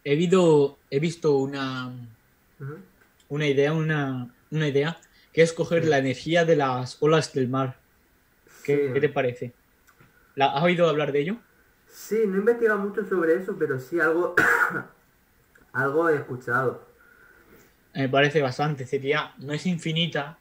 He 0.03 0.15
visto, 0.15 0.77
he 0.89 0.99
visto 0.99 1.37
una, 1.37 1.91
una 3.29 3.47
idea, 3.47 3.73
una, 3.73 4.33
una 4.51 4.67
idea, 4.67 4.97
que 5.33 5.41
es 5.41 5.53
coger 5.53 5.85
la 5.85 5.97
energía 5.97 6.45
de 6.45 6.55
las 6.57 7.01
olas 7.01 7.33
del 7.33 7.47
mar. 7.47 7.77
¿Qué, 8.63 8.75
Sí. 8.87 8.93
qué 8.93 8.99
te 9.01 9.09
parece? 9.09 9.53
¿La, 10.35 10.47
¿Has 10.53 10.63
oído 10.63 10.87
hablar 10.89 11.11
de 11.11 11.21
ello? 11.21 11.37
Sí, 11.87 12.23
no 12.27 12.35
he 12.35 12.39
investigado 12.39 12.79
mucho 12.79 13.05
sobre 13.05 13.35
eso, 13.35 13.55
pero 13.57 13.79
sí 13.79 13.99
algo, 13.99 14.35
Algo 15.73 16.09
he 16.09 16.15
escuchado. 16.15 16.81
Me 17.93 18.09
parece 18.09 18.41
bastante. 18.41 18.85
Sería, 18.85 19.33
no 19.39 19.53
es 19.53 19.65
infinita. 19.65 20.37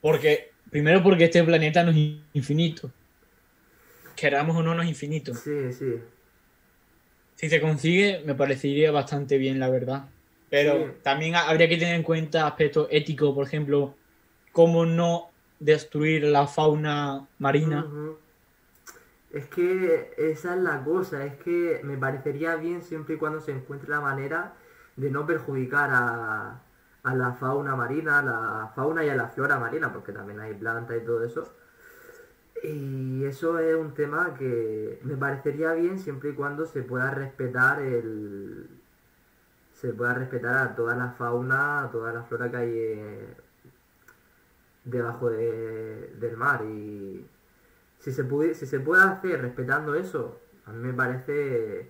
Porque, 0.00 0.50
primero 0.70 1.02
porque 1.02 1.24
este 1.24 1.42
planeta 1.44 1.84
no 1.84 1.90
es 1.90 1.96
infinito. 2.32 2.90
Queramos 4.16 4.56
o 4.56 4.62
no, 4.62 4.74
no 4.74 4.82
es 4.82 4.88
infinito. 4.88 5.34
Sí, 5.34 5.72
sí. 5.72 6.00
Si 7.36 7.48
se 7.48 7.60
consigue, 7.60 8.22
me 8.24 8.34
parecería 8.34 8.90
bastante 8.92 9.38
bien, 9.38 9.58
la 9.58 9.68
verdad. 9.68 10.04
Pero 10.50 10.74
Sí. 10.76 10.92
también 11.02 11.34
ha- 11.34 11.48
habría 11.48 11.68
que 11.68 11.76
tener 11.78 11.94
en 11.94 12.02
cuenta 12.02 12.46
aspectos 12.46 12.86
éticos, 12.90 13.34
por 13.34 13.46
ejemplo, 13.46 13.96
cómo 14.52 14.84
no 14.86 15.31
destruir 15.64 16.24
la 16.24 16.46
fauna 16.46 17.26
marina. 17.38 17.86
Es 19.30 19.46
que 19.48 20.12
esa 20.18 20.54
es 20.54 20.60
la 20.62 20.84
cosa, 20.84 21.24
es 21.24 21.36
que 21.36 21.80
me 21.84 21.96
parecería 21.96 22.56
bien 22.56 22.82
siempre 22.82 23.14
y 23.14 23.18
cuando 23.18 23.40
se 23.40 23.52
encuentre 23.52 23.88
la 23.88 24.00
manera 24.00 24.54
de 24.96 25.10
no 25.10 25.26
perjudicar 25.26 25.90
a, 25.92 26.60
a 27.02 27.14
la 27.14 27.32
fauna 27.32 27.74
marina, 27.74 28.18
a 28.18 28.22
la 28.22 28.72
fauna 28.74 29.04
y 29.04 29.08
a 29.08 29.14
la 29.14 29.28
flora 29.28 29.58
marina, 29.58 29.92
porque 29.92 30.12
también 30.12 30.40
hay 30.40 30.54
plantas 30.54 30.98
y 31.00 31.04
todo 31.04 31.24
eso. 31.24 31.50
Y 32.62 33.24
eso 33.24 33.58
es 33.58 33.74
un 33.74 33.94
tema 33.94 34.34
que 34.38 35.00
me 35.02 35.16
parecería 35.16 35.72
bien 35.72 35.98
siempre 35.98 36.30
y 36.30 36.34
cuando 36.34 36.66
se 36.66 36.82
pueda 36.82 37.10
respetar 37.10 37.80
el 37.82 38.68
se 39.72 39.92
pueda 39.92 40.14
respetar 40.14 40.56
a 40.58 40.74
toda 40.76 40.94
la 40.96 41.10
fauna, 41.12 41.82
a 41.84 41.90
toda 41.90 42.12
la 42.12 42.22
flora 42.22 42.50
que 42.50 42.56
hay 42.56 43.34
debajo 44.84 45.30
de- 45.30 46.12
del 46.18 46.36
mar 46.36 46.64
y 46.64 47.26
si 47.98 48.12
se 48.12 48.24
puede, 48.24 48.54
si 48.54 48.66
se 48.66 48.80
puede 48.80 49.02
hacer 49.04 49.40
respetando 49.42 49.94
eso, 49.94 50.40
a 50.66 50.72
mí 50.72 50.78
me 50.88 50.92
parece 50.92 51.88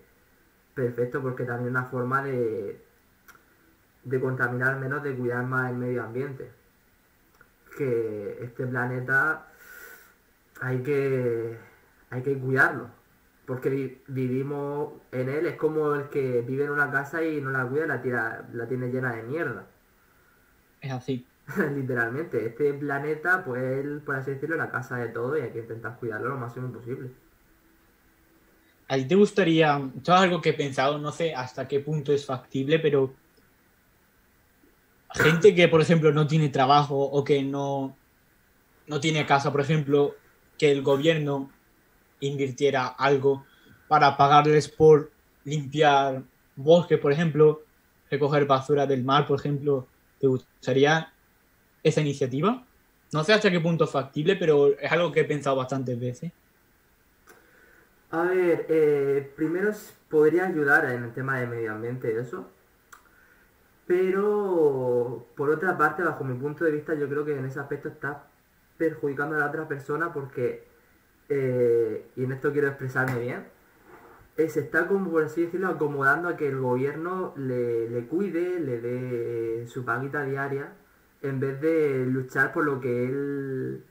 perfecto 0.74 1.22
porque 1.22 1.44
también 1.44 1.68
es 1.68 1.80
una 1.80 1.84
forma 1.84 2.22
de 2.24 2.80
de 4.04 4.20
contaminar 4.20 4.80
menos, 4.80 5.02
de 5.04 5.14
cuidar 5.14 5.46
más 5.46 5.70
el 5.70 5.76
medio 5.76 6.02
ambiente. 6.02 6.50
Que 7.78 8.38
este 8.42 8.66
planeta 8.66 9.46
hay 10.60 10.82
que 10.82 11.56
hay 12.10 12.22
que 12.22 12.36
cuidarlo 12.38 12.88
porque 13.46 13.70
vi- 13.70 14.02
vivimos 14.08 14.94
en 15.12 15.28
él 15.28 15.46
es 15.46 15.56
como 15.56 15.94
el 15.94 16.08
que 16.08 16.42
vive 16.42 16.64
en 16.64 16.70
una 16.70 16.90
casa 16.90 17.22
y 17.24 17.40
no 17.40 17.50
la 17.50 17.64
cuida 17.66 17.86
la 17.86 18.02
tira 18.02 18.48
la 18.52 18.66
tiene 18.68 18.88
llena 18.90 19.14
de 19.14 19.22
mierda 19.22 19.66
Es 20.80 20.92
así. 20.92 21.26
literalmente 21.74 22.46
este 22.46 22.72
planeta 22.74 23.44
pues 23.44 23.84
por 24.04 24.16
así 24.16 24.32
decirlo 24.32 24.56
la 24.56 24.70
casa 24.70 24.96
de 24.96 25.08
todo 25.08 25.36
y 25.36 25.42
hay 25.42 25.50
que 25.50 25.60
intentar 25.60 25.98
cuidarlo 25.98 26.30
lo 26.30 26.36
máximo 26.36 26.72
posible. 26.72 27.10
¿A 28.88 28.96
ti 28.96 29.06
te 29.06 29.14
gustaría, 29.14 29.80
esto 29.96 30.14
es 30.14 30.20
algo 30.20 30.40
que 30.40 30.50
he 30.50 30.54
pensado, 30.54 30.98
no 30.98 31.12
sé 31.12 31.34
hasta 31.34 31.66
qué 31.66 31.80
punto 31.80 32.12
es 32.12 32.26
factible, 32.26 32.78
pero 32.78 33.14
gente 35.14 35.54
que, 35.54 35.68
por 35.68 35.80
ejemplo, 35.80 36.12
no 36.12 36.26
tiene 36.26 36.48
trabajo 36.48 36.98
o 36.98 37.24
que 37.24 37.42
no, 37.42 37.96
no 38.86 39.00
tiene 39.00 39.24
casa, 39.26 39.50
por 39.50 39.60
ejemplo, 39.60 40.14
que 40.58 40.70
el 40.70 40.82
gobierno 40.82 41.50
invirtiera 42.20 42.86
algo 42.86 43.46
para 43.88 44.16
pagarles 44.16 44.68
por 44.68 45.10
limpiar 45.44 46.22
bosques, 46.56 46.98
por 46.98 47.12
ejemplo, 47.12 47.62
recoger 48.10 48.46
basura 48.46 48.86
del 48.86 49.04
mar, 49.04 49.26
por 49.26 49.40
ejemplo, 49.40 49.86
¿te 50.18 50.26
gustaría 50.26 51.11
esa 51.82 52.00
iniciativa? 52.00 52.64
No 53.12 53.24
sé 53.24 53.32
hasta 53.32 53.50
qué 53.50 53.60
punto 53.60 53.84
es 53.84 53.90
factible, 53.90 54.36
pero 54.36 54.68
es 54.78 54.90
algo 54.90 55.12
que 55.12 55.20
he 55.20 55.24
pensado 55.24 55.56
bastantes 55.56 55.98
veces. 56.00 56.32
A 58.10 58.24
ver, 58.24 58.66
eh, 58.68 59.32
primero 59.36 59.70
podría 60.08 60.46
ayudar 60.46 60.90
en 60.90 61.04
el 61.04 61.12
tema 61.12 61.38
de 61.38 61.46
medio 61.46 61.72
ambiente 61.72 62.12
y 62.12 62.18
eso, 62.18 62.46
pero 63.86 65.26
por 65.34 65.50
otra 65.50 65.76
parte, 65.78 66.02
bajo 66.02 66.24
mi 66.24 66.34
punto 66.34 66.64
de 66.64 66.72
vista, 66.72 66.94
yo 66.94 67.08
creo 67.08 67.24
que 67.24 67.36
en 67.36 67.44
ese 67.46 67.60
aspecto 67.60 67.88
está 67.88 68.24
perjudicando 68.76 69.36
a 69.36 69.38
la 69.38 69.46
otra 69.46 69.66
persona 69.66 70.12
porque, 70.12 70.64
eh, 71.28 72.06
y 72.16 72.24
en 72.24 72.32
esto 72.32 72.52
quiero 72.52 72.68
expresarme 72.68 73.18
bien, 73.20 73.44
eh, 74.36 74.48
se 74.48 74.60
está 74.60 74.86
como, 74.88 75.10
por 75.10 75.24
así 75.24 75.42
decirlo, 75.42 75.68
acomodando 75.68 76.28
a 76.28 76.36
que 76.36 76.48
el 76.48 76.58
gobierno 76.58 77.34
le, 77.36 77.88
le 77.88 78.06
cuide, 78.06 78.60
le 78.60 78.80
dé 78.80 79.66
su 79.66 79.84
paguita 79.84 80.24
diaria, 80.24 80.72
en 81.22 81.40
vez 81.40 81.60
de 81.60 82.06
luchar 82.06 82.52
por 82.52 82.64
lo 82.64 82.80
que 82.80 83.04
él 83.06 83.84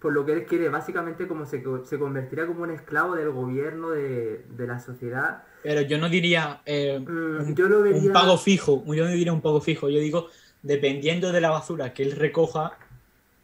por 0.00 0.12
lo 0.12 0.24
que 0.26 0.32
él 0.32 0.46
quiere, 0.46 0.68
básicamente 0.70 1.28
como 1.28 1.46
se, 1.46 1.62
se 1.84 1.98
convertiría 1.98 2.46
como 2.46 2.62
un 2.62 2.70
esclavo 2.70 3.16
del 3.16 3.30
gobierno, 3.32 3.90
de, 3.90 4.44
de 4.50 4.66
la 4.66 4.80
sociedad. 4.80 5.44
Pero 5.62 5.82
yo 5.82 5.98
no 5.98 6.08
diría 6.08 6.62
eh, 6.66 7.06
Mm, 7.06 7.38
un, 7.38 7.54
yo 7.54 7.68
lo 7.68 7.80
un 7.80 7.82
vería... 7.82 8.12
pago 8.12 8.38
fijo, 8.38 8.82
yo 8.94 9.04
no 9.04 9.10
diría 9.10 9.32
un 9.32 9.42
pago 9.42 9.60
fijo, 9.60 9.88
yo 9.90 9.98
digo, 10.00 10.28
dependiendo 10.62 11.32
de 11.32 11.40
la 11.40 11.50
basura 11.50 11.92
que 11.92 12.02
él 12.02 12.12
recoja, 12.12 12.78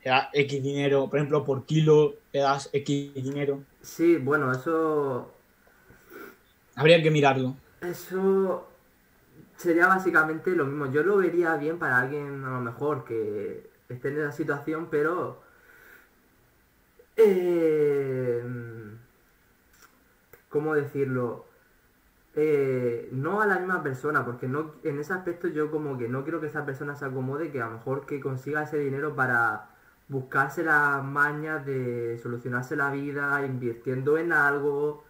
te 0.02 0.10
da 0.10 0.30
X 0.32 0.62
dinero, 0.62 1.08
por 1.10 1.18
ejemplo, 1.18 1.44
por 1.44 1.66
kilo 1.66 2.14
te 2.32 2.38
das 2.38 2.70
X 2.72 3.14
dinero. 3.14 3.64
Sí, 3.80 4.16
bueno, 4.18 4.52
eso... 4.52 5.32
Habría 6.76 7.02
que 7.02 7.10
mirarlo. 7.10 7.56
Eso 7.80 8.68
sería 9.56 9.86
básicamente 9.88 10.54
lo 10.54 10.66
mismo. 10.66 10.86
Yo 10.86 11.02
lo 11.02 11.16
vería 11.18 11.56
bien 11.56 11.78
para 11.78 11.98
alguien 12.00 12.44
a 12.44 12.50
lo 12.50 12.60
mejor 12.60 13.04
que 13.04 13.70
esté 13.88 14.08
en 14.08 14.18
esa 14.20 14.32
situación, 14.32 14.88
pero... 14.90 15.42
eh, 17.16 18.42
¿Cómo 20.48 20.74
decirlo? 20.74 21.46
Eh, 22.34 23.08
no 23.12 23.40
a 23.40 23.46
la 23.46 23.58
misma 23.58 23.82
persona, 23.82 24.24
porque 24.24 24.46
no, 24.48 24.72
en 24.84 24.98
ese 25.00 25.12
aspecto 25.12 25.48
yo 25.48 25.70
como 25.70 25.96
que 25.98 26.08
no 26.08 26.22
quiero 26.22 26.40
que 26.40 26.46
esa 26.48 26.66
persona 26.66 26.94
se 26.96 27.04
acomode, 27.06 27.50
que 27.50 27.62
a 27.62 27.66
lo 27.66 27.72
mejor 27.72 28.06
que 28.06 28.20
consiga 28.20 28.62
ese 28.62 28.78
dinero 28.78 29.14
para 29.16 29.70
buscarse 30.08 30.62
las 30.62 31.02
mañas 31.04 31.64
de 31.66 32.18
solucionarse 32.22 32.76
la 32.76 32.90
vida, 32.92 33.44
invirtiendo 33.46 34.18
en 34.18 34.32
algo, 34.32 35.04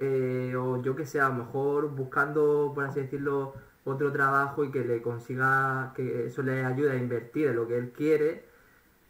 eh, 0.00 0.54
o 0.56 0.82
yo 0.82 0.96
que 0.96 1.06
sé, 1.06 1.20
a 1.20 1.28
lo 1.28 1.36
mejor 1.36 1.90
buscando, 1.90 2.72
por 2.74 2.84
así 2.84 3.00
decirlo, 3.00 3.54
otro 3.84 4.12
trabajo 4.12 4.64
y 4.64 4.70
que 4.70 4.84
le 4.84 5.02
consiga, 5.02 5.92
que 5.94 6.26
eso 6.26 6.42
le 6.42 6.64
ayude 6.64 6.92
a 6.92 6.96
invertir 6.96 7.48
en 7.48 7.56
lo 7.56 7.68
que 7.68 7.78
él 7.78 7.92
quiere, 7.92 8.44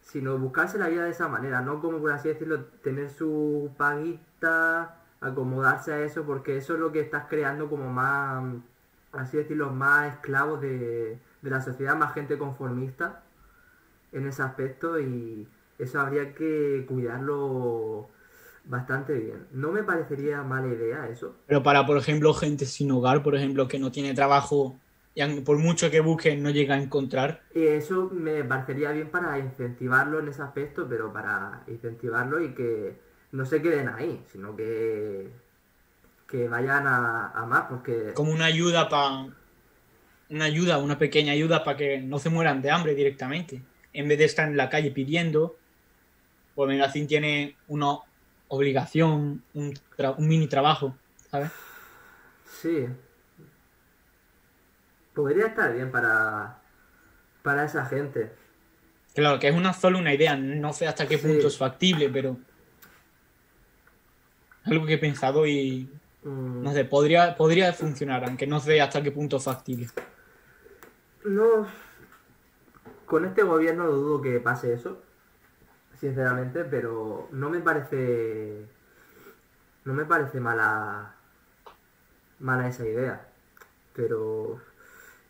sino 0.01 0.39
buscarse 0.39 0.79
la 0.79 0.89
vida 0.89 1.05
de 1.05 1.11
esa 1.11 1.29
manera, 1.29 1.61
no 1.63 1.81
como 1.81 1.99
por 1.99 2.13
así 2.13 2.29
decirlo, 2.29 2.65
tener 2.83 3.11
su 3.11 3.71
paguita, 3.77 4.97
acomodarse 5.21 5.93
a 5.93 6.01
eso, 6.01 6.25
porque 6.25 6.57
eso 6.57 6.75
es 6.75 6.81
lo 6.81 6.93
que 6.93 7.01
estás 7.01 7.25
creando 7.29 7.69
como 7.71 7.91
más, 7.91 8.45
así 9.13 9.37
decirlo, 9.39 9.71
más 9.71 10.15
esclavos 10.15 10.61
de, 10.61 11.19
de 11.43 11.51
la 11.51 11.61
sociedad, 11.61 11.97
más 11.97 12.13
gente 12.15 12.37
conformista 12.39 13.23
en 14.13 14.27
ese 14.27 14.43
aspecto 14.43 14.99
y 15.01 15.49
eso 15.79 16.01
habría 16.01 16.35
que 16.35 16.85
cuidarlo 16.89 18.09
bastante 18.65 19.15
bien. 19.15 19.47
No 19.53 19.71
me 19.73 19.83
parecería 19.83 20.43
mala 20.43 20.69
idea 20.69 21.09
eso. 21.09 21.37
Pero 21.47 21.63
para, 21.63 21.87
por 21.87 21.97
ejemplo, 21.97 22.33
gente 22.35 22.67
sin 22.67 22.91
hogar, 22.91 23.23
por 23.23 23.35
ejemplo, 23.35 23.69
que 23.69 23.79
no 23.79 23.91
tiene 23.91 24.15
trabajo, 24.15 24.77
y 25.15 25.41
por 25.41 25.59
mucho 25.59 25.91
que 25.91 26.01
busque, 26.01 26.37
no 26.37 26.51
llega 26.51 26.75
a 26.75 26.79
encontrar. 26.79 27.43
Y 27.55 27.67
eso 27.67 28.11
me 28.13 28.43
parecería 28.43 28.91
bien 28.91 29.11
para 29.11 29.39
incentivarlo 29.39 30.19
en 30.19 30.29
ese 30.29 30.43
aspecto, 30.43 30.87
pero 30.89 31.13
para 31.13 31.63
incentivarlo 31.69 32.41
y 32.41 32.55
que 32.55 32.97
no 33.33 33.47
se 33.47 33.63
queden 33.63 33.89
ahí, 33.89 34.23
sino 34.27 34.57
que, 34.57 35.31
que 36.29 36.49
vayan 36.49 36.87
a, 36.87 37.31
a 37.31 37.47
más, 37.47 37.67
porque 37.69 38.13
Como 38.15 38.33
una 38.33 38.47
ayuda 38.47 38.89
para. 38.89 39.27
Una 40.31 40.47
ayuda, 40.47 40.79
una 40.79 40.99
pequeña 40.99 41.33
ayuda 41.33 41.63
para 41.63 41.77
que 41.77 42.01
no 42.01 42.19
se 42.19 42.31
mueran 42.31 42.63
de 42.63 42.71
hambre 42.71 42.95
directamente. 42.95 43.63
En 43.93 44.09
vez 44.09 44.19
de 44.19 44.25
estar 44.25 44.49
en 44.49 44.57
la 44.57 44.71
calle 44.71 44.91
pidiendo, 44.91 45.55
pues 46.55 46.69
Megacin 46.69 47.07
tiene 47.07 47.57
una 47.69 47.99
obligación, 48.49 49.45
un, 49.53 49.75
tra- 49.97 50.15
un 50.19 50.29
mini 50.29 50.49
trabajo, 50.49 50.99
¿sabes? 51.31 51.53
sí, 52.45 52.87
podría 55.15 55.47
estar 55.47 55.73
bien 55.73 55.91
para, 55.91 56.59
para 57.43 57.65
esa 57.65 57.87
gente. 57.87 58.33
Claro, 59.15 59.39
que 59.41 59.49
es 59.49 59.55
una 59.57 59.73
solo 59.73 59.99
una 59.99 60.13
idea, 60.15 60.37
no 60.37 60.73
sé 60.73 60.87
hasta 60.87 61.09
qué 61.09 61.17
Sí. 61.17 61.19
punto 61.19 61.47
es 61.49 61.57
factible, 61.57 62.11
pero 62.11 62.39
algo 64.65 64.87
que 64.87 64.95
he 64.95 64.99
pensado 64.99 65.47
y 65.47 65.91
Mm, 66.25 66.65
no 66.65 66.73
sé, 66.73 66.85
podría, 66.87 67.37
podría 67.37 67.73
funcionar, 67.75 68.25
aunque 68.25 68.47
no 68.47 68.61
sé 68.61 68.81
hasta 68.81 69.03
qué 69.03 69.13
punto 69.13 69.39
es 69.39 69.45
factible. 69.45 69.89
No, 71.25 71.67
con 73.07 73.25
este 73.25 73.43
gobierno 73.43 73.87
dudo 73.91 74.21
que 74.23 74.41
pase 74.41 74.73
eso, 74.75 74.99
sinceramente, 76.05 76.65
pero 76.65 77.29
no 77.33 77.49
me 77.49 77.61
parece, 77.61 78.67
no 79.87 79.95
me 79.95 80.05
parece 80.05 80.39
mala, 80.39 81.15
mala 82.41 82.69
esa 82.69 82.87
idea, 82.87 83.27
pero 83.97 84.61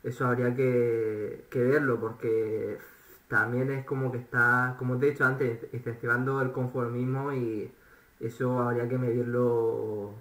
eso 0.03 0.27
habría 0.27 0.53
que, 0.57 1.47
verlo 1.55 2.01
porque 2.01 2.77
también 3.29 3.71
es 3.71 3.85
como 3.87 4.11
que 4.11 4.19
está, 4.19 4.75
como 4.77 4.99
te 4.99 5.07
he 5.07 5.11
dicho 5.13 5.25
antes, 5.25 5.61
incentivando 5.73 6.43
el 6.43 6.51
conformismo 6.51 7.33
y 7.33 7.73
eso 8.19 8.59
habría 8.61 8.89
que 8.89 8.99
medirlo 8.99 10.15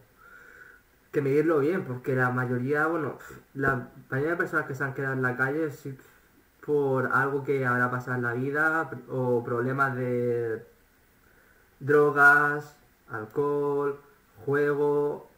que 1.11 1.21
medirlo 1.21 1.59
bien, 1.59 1.83
porque 1.85 2.15
la 2.15 2.29
mayoría, 2.29 2.85
bueno, 2.85 3.17
la 3.55 3.89
mayoría 4.09 4.31
de 4.31 4.37
personas 4.37 4.67
que 4.67 4.75
se 4.75 4.83
han 4.83 4.93
quedado 4.93 5.13
en 5.13 5.23
la 5.23 5.35
calle 5.35 5.65
es 5.65 5.87
por 6.65 7.09
algo 7.11 7.43
que 7.43 7.65
habrá 7.65 7.91
pasado 7.91 8.17
en 8.17 8.23
la 8.23 8.33
vida 8.33 8.89
o 9.09 9.43
problemas 9.43 9.95
de 9.95 10.65
drogas, 11.79 12.77
alcohol, 13.09 13.99
juego 14.45 15.29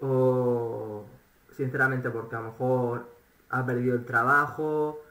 o 0.00 1.04
sinceramente 1.52 2.10
porque 2.10 2.36
a 2.36 2.40
lo 2.40 2.46
mejor 2.46 3.08
ha 3.50 3.66
perdido 3.66 3.96
el 3.96 4.04
trabajo 4.04 5.02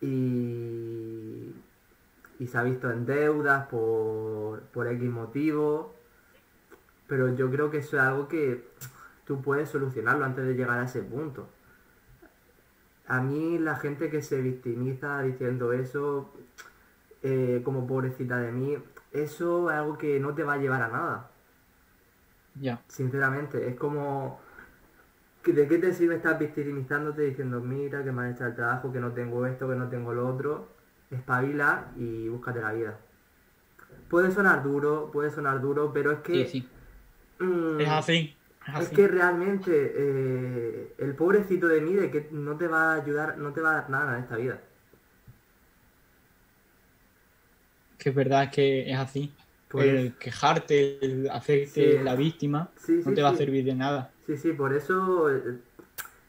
y, 0.00 1.54
y 2.38 2.46
se 2.46 2.58
ha 2.58 2.62
visto 2.62 2.90
en 2.90 3.06
deudas 3.06 3.66
por, 3.68 4.60
por 4.64 4.86
X 4.86 5.10
motivo. 5.10 5.94
Pero 7.06 7.34
yo 7.34 7.50
creo 7.50 7.70
que 7.70 7.78
eso 7.78 7.96
es 7.96 8.02
algo 8.02 8.28
que 8.28 8.68
tú 9.26 9.40
puedes 9.42 9.70
solucionarlo 9.70 10.24
antes 10.24 10.46
de 10.46 10.54
llegar 10.54 10.78
a 10.78 10.84
ese 10.84 11.02
punto. 11.02 11.48
A 13.06 13.20
mí 13.20 13.58
la 13.58 13.76
gente 13.76 14.10
que 14.10 14.22
se 14.22 14.40
victimiza 14.40 15.22
diciendo 15.22 15.72
eso, 15.72 16.32
eh, 17.22 17.60
como 17.64 17.86
pobrecita 17.86 18.38
de 18.38 18.52
mí, 18.52 18.78
eso 19.12 19.70
es 19.70 19.76
algo 19.76 19.98
que 19.98 20.18
no 20.20 20.34
te 20.34 20.44
va 20.44 20.54
a 20.54 20.58
llevar 20.58 20.82
a 20.82 20.88
nada. 20.88 21.30
Ya. 22.60 22.82
Sinceramente, 22.88 23.68
es 23.68 23.76
como... 23.76 24.40
¿De 25.44 25.66
qué 25.66 25.78
te 25.78 25.92
sirve 25.92 26.16
estar 26.16 26.38
victimizándote 26.38 27.22
diciendo, 27.22 27.60
mira, 27.60 28.04
que 28.04 28.12
me 28.12 28.22
han 28.22 28.32
hecho 28.32 28.46
el 28.46 28.54
trabajo, 28.54 28.92
que 28.92 29.00
no 29.00 29.10
tengo 29.10 29.44
esto, 29.46 29.68
que 29.68 29.74
no 29.74 29.88
tengo 29.88 30.14
lo 30.14 30.28
otro? 30.28 30.68
Espabila 31.10 31.90
y 31.96 32.28
búscate 32.28 32.60
la 32.60 32.72
vida. 32.72 32.98
Puede 34.08 34.30
sonar 34.30 34.62
duro, 34.62 35.10
puede 35.12 35.30
sonar 35.30 35.60
duro, 35.60 35.92
pero 35.92 36.12
es 36.12 36.20
que... 36.20 36.46
Sí, 36.46 36.60
sí. 36.60 37.44
Mm, 37.44 37.80
es 37.80 37.88
así. 37.88 38.36
Es, 38.80 38.90
que 38.90 39.08
realmente 39.08 39.70
eh, 39.72 40.94
el 40.98 41.14
pobrecito 41.16 41.66
de 41.66 41.80
mí 41.80 41.94
de 41.94 42.10
que 42.10 42.28
no 42.30 42.56
te 42.56 42.68
va 42.68 42.92
a 42.92 43.02
ayudar, 43.02 43.36
no 43.38 43.52
te 43.52 43.60
va 43.60 43.70
a 43.70 43.74
dar 43.74 43.90
nada 43.90 44.16
en 44.16 44.22
esta 44.22 44.36
vida. 44.36 44.60
Que 47.98 48.10
es 48.10 48.14
verdad 48.14 48.50
que 48.52 48.90
es 48.90 48.98
así. 48.98 49.34
Pues 49.68 49.86
el 49.86 50.14
quejarte, 50.16 50.98
el 51.04 51.30
hacerte 51.30 52.02
la 52.02 52.14
víctima, 52.14 52.70
no 53.04 53.14
te 53.14 53.22
va 53.22 53.30
a 53.30 53.36
servir 53.36 53.64
de 53.64 53.74
nada. 53.74 54.10
Sí, 54.26 54.36
sí, 54.36 54.52
por 54.52 54.74
eso 54.74 55.34
eh, 55.34 55.58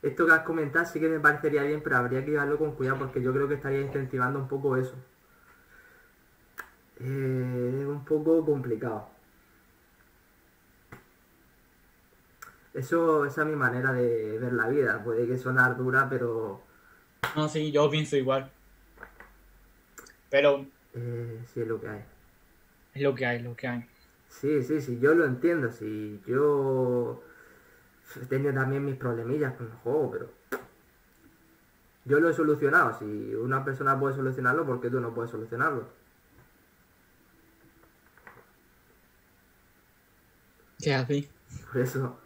esto 0.01 0.25
que 0.25 0.31
has 0.31 0.43
comentado 0.43 0.85
sí 0.85 0.99
que 0.99 1.09
me 1.09 1.19
parecería 1.19 1.63
bien, 1.63 1.81
pero 1.83 1.97
habría 1.97 2.23
que 2.23 2.31
llevarlo 2.31 2.57
con 2.57 2.71
cuidado 2.73 2.99
porque 2.99 3.21
yo 3.21 3.33
creo 3.33 3.47
que 3.47 3.55
estaría 3.55 3.81
incentivando 3.81 4.39
un 4.39 4.47
poco 4.47 4.77
eso. 4.77 4.95
Eh, 6.99 7.79
es 7.81 7.85
un 7.85 8.03
poco 8.05 8.45
complicado. 8.45 9.12
Eso, 12.73 13.25
esa 13.25 13.41
es 13.41 13.47
mi 13.47 13.55
manera 13.55 13.93
de 13.93 14.39
ver 14.39 14.53
la 14.53 14.67
vida. 14.67 15.03
Puede 15.03 15.27
que 15.27 15.37
sonar 15.37 15.77
dura, 15.77 16.07
pero... 16.09 16.63
No, 17.35 17.47
sí, 17.47 17.71
yo 17.71 17.89
pienso 17.89 18.17
igual. 18.17 18.51
Pero... 20.29 20.65
Eh, 20.93 21.43
sí, 21.53 21.61
es 21.61 21.67
lo 21.67 21.79
que 21.79 21.87
hay. 21.87 22.05
Es 22.93 23.01
lo 23.01 23.15
que 23.15 23.25
hay, 23.25 23.39
lo 23.41 23.55
que 23.55 23.67
hay. 23.67 23.85
Sí, 24.27 24.63
sí, 24.63 24.81
sí, 24.81 24.99
yo 24.99 25.13
lo 25.13 25.25
entiendo. 25.25 25.71
Sí, 25.71 26.21
yo 26.25 27.23
he 28.21 28.25
tenido 28.25 28.53
también 28.53 28.83
mis 28.83 28.95
problemillas 28.95 29.53
con 29.53 29.67
el 29.67 29.73
juego, 29.73 30.11
pero 30.11 30.29
yo 32.05 32.19
lo 32.19 32.29
he 32.29 32.33
solucionado. 32.33 32.97
Si 32.97 33.35
una 33.35 33.63
persona 33.63 33.99
puede 33.99 34.15
solucionarlo, 34.15 34.65
¿por 34.65 34.81
qué 34.81 34.89
tú 34.89 34.99
no 34.99 35.13
puedes 35.13 35.31
solucionarlo? 35.31 35.87
¿Qué 40.79 40.93
así? 40.93 41.29
Por 41.71 41.81
eso. 41.81 42.22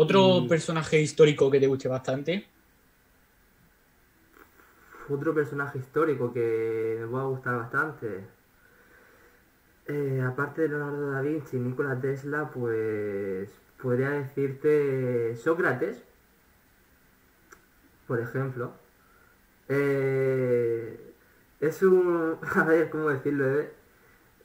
¿Otro 0.00 0.46
personaje 0.48 1.00
histórico 1.00 1.50
que 1.50 1.58
te 1.58 1.66
guste 1.66 1.88
bastante? 1.88 2.46
otro 5.08 5.34
personaje 5.34 5.78
histórico 5.78 6.32
que 6.32 6.98
me 7.00 7.06
va 7.06 7.22
a 7.22 7.26
gustar 7.26 7.56
bastante. 7.56 8.24
Eh, 9.86 10.22
aparte 10.24 10.62
de 10.62 10.68
Leonardo 10.68 11.10
da 11.10 11.20
Vinci 11.22 11.56
y 11.56 11.60
Nikola 11.60 11.98
Tesla, 12.00 12.48
pues 12.50 13.50
podría 13.82 14.10
decirte 14.10 15.34
Sócrates, 15.34 16.04
por 18.06 18.20
ejemplo. 18.20 18.74
Eh, 19.68 21.12
es 21.58 21.82
un... 21.82 22.38
A 22.54 22.62
ver, 22.62 22.90
¿cómo 22.90 23.08
decirlo? 23.08 23.46
Eh? 23.58 23.72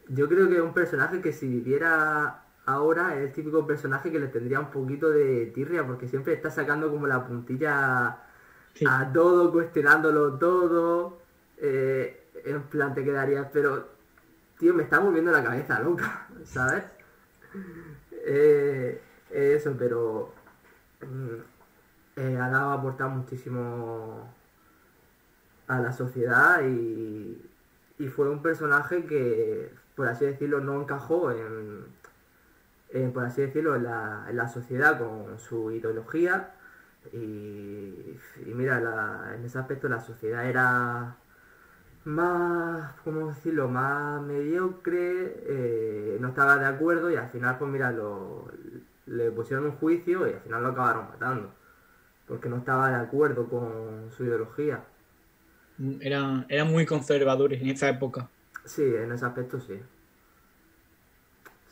Yo 0.10 0.28
creo 0.28 0.50
que 0.50 0.56
es 0.56 0.62
un 0.62 0.74
personaje 0.74 1.22
que 1.22 1.32
si 1.32 1.48
viviera 1.48 2.43
ahora 2.66 3.16
es 3.16 3.24
el 3.24 3.34
típico 3.34 3.66
personaje 3.68 4.12
que 4.12 4.20
le 4.20 4.28
tendría 4.28 4.60
un 4.60 4.72
poquito 4.72 5.10
de 5.10 5.48
tirria 5.48 5.86
porque 5.86 6.08
siempre 6.08 6.34
está 6.34 6.50
sacando 6.50 6.90
como 6.90 7.08
la 7.08 7.26
puntilla 7.26 8.20
a 8.88 9.12
todo, 9.14 9.52
cuestionándolo 9.52 10.38
todo. 10.38 11.20
Eh, 11.58 12.20
en 12.46 12.64
plan 12.64 12.94
te 12.94 13.04
quedarías, 13.04 13.48
pero, 13.54 13.88
tío, 14.58 14.74
me 14.74 14.84
está 14.84 15.00
moviendo 15.00 15.32
la 15.32 15.44
cabeza 15.44 15.80
loca, 15.80 16.28
¿sabes? 16.46 16.84
Eh, 18.12 19.02
eso, 19.30 19.76
pero 19.78 20.34
mm, 21.02 22.20
eh, 22.20 22.38
ha 22.38 22.50
dado 22.50 22.72
a 22.72 22.74
aportar 22.76 23.10
muchísimo 23.10 24.34
a 25.68 25.80
la 25.80 25.92
sociedad 25.92 26.62
y, 26.64 27.42
y, 27.98 28.08
fue 28.08 28.30
un 28.30 28.42
personaje 28.42 29.06
que, 29.06 29.72
por 29.96 30.08
así 30.08 30.26
decirlo, 30.26 30.60
no 30.60 30.82
encajó 30.82 31.32
en, 31.32 31.86
por 33.14 33.26
así 33.26 33.42
decirlo, 33.42 33.76
en 33.76 33.84
la, 33.84 34.28
la 34.32 34.48
sociedad 34.48 35.00
con 35.00 35.40
su 35.40 35.72
ideología 35.72 36.52
y, 37.12 38.18
mira, 38.46 39.34
en 39.36 39.44
ese 39.44 39.60
aspecto 39.60 39.90
la 39.90 40.00
sociedad 40.00 40.48
era 40.48 41.18
más, 42.06 42.94
¿cómo 43.04 43.30
decirlo?, 43.30 43.68
más 43.68 44.22
mediocre, 44.22 45.36
eh, 45.48 46.18
no 46.20 46.30
estaba 46.30 46.58
de 46.58 46.66
acuerdo 46.66 47.12
y 47.12 47.16
al 47.16 47.30
final, 47.30 47.58
pues 47.58 47.72
mira, 47.72 47.92
lo, 47.92 48.48
le 49.08 49.32
pusieron 49.32 49.66
un 49.66 49.72
juicio 49.74 50.28
y 50.28 50.34
al 50.34 50.40
final 50.42 50.64
lo 50.64 50.70
acabaron 50.70 51.08
matando, 51.10 51.50
porque 52.28 52.50
no 52.50 52.58
estaba 52.58 52.90
de 52.90 52.96
acuerdo 52.96 53.48
con 53.48 54.12
su 54.16 54.24
ideología. 54.24 54.84
Eran, 56.00 56.46
eran 56.50 56.72
muy 56.72 56.86
conservadores 56.86 57.62
en 57.62 57.70
esa 57.70 57.90
época. 57.90 58.30
Sí, 58.66 58.84
en 58.84 59.12
ese 59.12 59.26
aspecto 59.26 59.60
sí. 59.60 59.80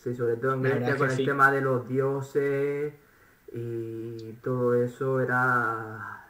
Sí, 0.01 0.15
sobre 0.15 0.35
todo 0.37 0.53
en 0.53 0.63
Grecia 0.63 0.97
con 0.97 1.11
el 1.11 1.25
tema 1.25 1.51
de 1.51 1.61
los 1.61 1.87
dioses 1.87 2.93
y 3.53 4.33
todo 4.41 4.73
eso 4.73 5.21
era 5.21 6.25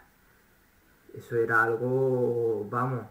eso 1.18 1.35
era 1.38 1.64
algo 1.64 2.68
vamos 2.69 3.06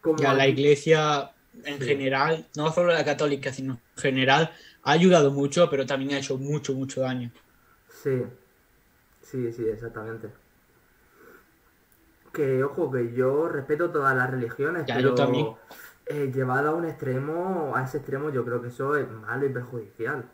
como 0.00 0.18
ya 0.18 0.32
la 0.32 0.48
iglesia 0.48 1.30
en 1.64 1.80
general 1.80 2.46
no 2.56 2.72
solo 2.72 2.92
la 2.92 3.04
católica 3.04 3.52
sino 3.52 3.74
en 3.96 4.02
general 4.02 4.50
ha 4.82 4.92
ayudado 4.92 5.30
mucho 5.30 5.68
pero 5.70 5.86
también 5.86 6.14
ha 6.14 6.18
hecho 6.18 6.38
mucho 6.38 6.74
mucho 6.74 7.02
daño. 7.02 7.30
Sí 7.88 8.24
sí 9.22 9.52
sí 9.52 9.68
exactamente. 9.68 10.28
Que 12.32 12.64
ojo 12.64 12.90
que 12.90 13.12
yo 13.12 13.48
respeto 13.48 13.90
todas 13.90 14.16
las 14.16 14.30
religiones 14.30 14.84
pero 14.86 15.00
yo 15.00 15.14
también. 15.14 15.46
Eh, 16.10 16.32
llevado 16.32 16.70
a 16.70 16.74
un 16.74 16.86
extremo 16.86 17.72
a 17.76 17.84
ese 17.84 17.98
extremo 17.98 18.30
yo 18.30 18.44
creo 18.44 18.62
que 18.62 18.68
eso 18.68 18.96
es 18.96 19.10
malo 19.10 19.44
y 19.44 19.50
perjudicial 19.50 20.24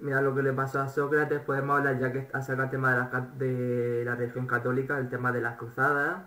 mira 0.00 0.20
lo 0.22 0.34
que 0.34 0.42
le 0.42 0.52
pasó 0.52 0.80
a 0.80 0.88
Sócrates, 0.88 1.40
podemos 1.40 1.78
hablar 1.78 1.98
ya 1.98 2.12
que 2.12 2.28
ha 2.32 2.42
sacado 2.42 2.64
el 2.64 2.70
tema 2.70 2.92
de 2.92 2.98
la, 2.98 3.20
de 3.36 4.04
la 4.04 4.14
religión 4.14 4.46
católica, 4.46 4.98
el 4.98 5.08
tema 5.08 5.32
de 5.32 5.40
las 5.40 5.56
cruzadas, 5.56 6.22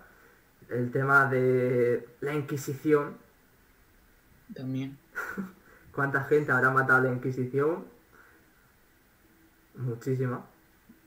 el 0.69 0.91
tema 0.91 1.25
de 1.25 2.07
la 2.21 2.33
Inquisición. 2.33 3.17
También. 4.53 4.97
¿Cuánta 5.93 6.23
gente 6.23 6.51
habrá 6.51 6.69
matado 6.69 7.03
la 7.03 7.13
Inquisición? 7.13 7.85
Muchísima. 9.75 10.45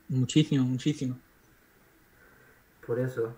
Muchísimo, 0.09 0.63
muchísimo. 0.63 1.17
Por 2.85 2.99
eso. 2.99 3.35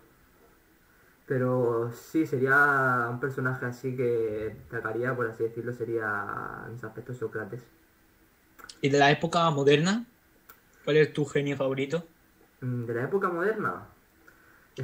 Pero 1.28 1.92
sí, 1.92 2.26
sería 2.26 3.08
un 3.12 3.20
personaje 3.20 3.66
así 3.66 3.96
que 3.96 4.04
destacaría, 4.04 5.16
por 5.16 5.28
así 5.28 5.44
decirlo, 5.44 5.74
sería 5.74 6.66
en 6.68 6.76
ese 6.76 6.86
aspecto 6.86 7.14
Sócrates. 7.14 7.64
¿Y 8.82 8.90
de 8.90 8.98
la 8.98 9.12
época 9.12 9.50
moderna? 9.52 10.06
¿Cuál 10.84 10.98
es 10.98 11.14
tu 11.14 11.26
genio 11.26 11.58
favorito? 11.58 12.08
Mm, 12.62 12.86
¿De 12.86 12.94
la 12.94 13.04
época 13.04 13.30
moderna? 13.30 13.88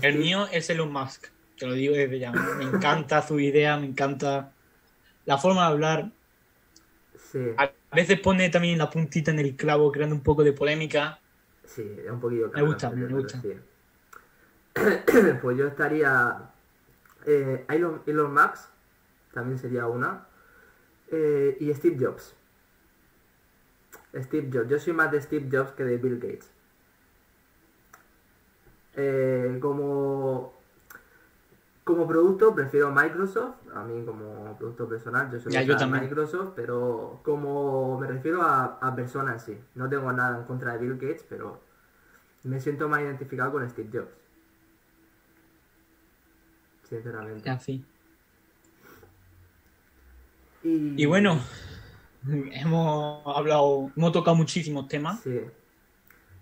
El 0.01 0.17
mío 0.19 0.47
es 0.51 0.69
Elon 0.69 0.91
Musk, 0.91 1.27
te 1.57 1.65
lo 1.65 1.73
digo 1.73 1.95
desde 1.95 2.19
ya. 2.19 2.31
Me 2.31 2.63
encanta 2.65 3.21
su 3.25 3.39
idea, 3.39 3.77
me 3.77 3.87
encanta 3.87 4.51
la 5.25 5.37
forma 5.37 5.61
de 5.61 5.67
hablar. 5.67 6.11
Sí. 7.31 7.39
A 7.57 7.95
veces 7.95 8.19
pone 8.19 8.49
también 8.49 8.77
la 8.79 8.89
puntita 8.89 9.31
en 9.31 9.39
el 9.39 9.55
clavo, 9.55 9.91
creando 9.91 10.15
un 10.15 10.23
poco 10.23 10.43
de 10.43 10.53
polémica. 10.53 11.19
Sí, 11.65 11.81
es 11.81 12.11
un 12.11 12.19
poquito 12.19 12.51
Me 12.53 12.61
gusta, 12.61 12.89
me 12.89 13.13
gusta. 13.13 13.41
pues 15.41 15.57
yo 15.57 15.67
estaría. 15.67 16.49
Eh, 17.25 17.65
Elon, 17.69 18.01
Elon 18.05 18.33
Musk, 18.33 18.69
también 19.33 19.57
sería 19.57 19.87
una. 19.87 20.27
Eh, 21.09 21.57
y 21.59 21.73
Steve 21.73 21.97
Jobs. 22.03 22.35
Steve 24.15 24.49
Jobs. 24.51 24.69
Yo 24.69 24.79
soy 24.79 24.93
más 24.93 25.11
de 25.11 25.21
Steve 25.21 25.47
Jobs 25.51 25.71
que 25.71 25.83
de 25.83 25.97
Bill 25.97 26.19
Gates. 26.19 26.51
Eh, 28.95 29.57
como, 29.59 30.53
como 31.83 32.07
producto 32.07 32.53
prefiero 32.53 32.91
Microsoft. 32.91 33.55
A 33.73 33.83
mí 33.83 34.03
como 34.05 34.55
producto 34.57 34.87
personal 34.87 35.31
yo 35.31 35.39
soy 35.39 35.51
Ya, 35.51 35.61
de 35.61 35.65
yo 35.65 35.77
también. 35.77 36.03
Microsoft, 36.03 36.51
pero 36.55 37.21
como 37.23 37.99
me 37.99 38.07
refiero 38.07 38.41
a, 38.43 38.77
a 38.81 38.95
persona 38.95 39.33
en 39.33 39.39
sí. 39.39 39.59
No 39.75 39.89
tengo 39.89 40.11
nada 40.11 40.37
en 40.39 40.43
contra 40.45 40.73
de 40.73 40.79
Bill 40.79 40.93
Gates, 40.97 41.25
pero 41.27 41.61
me 42.43 42.59
siento 42.59 42.89
más 42.89 43.01
identificado 43.01 43.51
con 43.51 43.67
Steve 43.69 43.89
Jobs. 43.91 44.22
Sinceramente. 46.95 47.49
Así. 47.49 47.83
Y, 50.63 51.01
Y 51.01 51.05
bueno, 51.05 51.39
hemos 52.51 53.25
hablado, 53.35 53.91
hemos 53.95 54.11
tocado 54.11 54.35
muchísimos 54.35 54.87
temas. 54.87 55.21
Sí. 55.21 55.41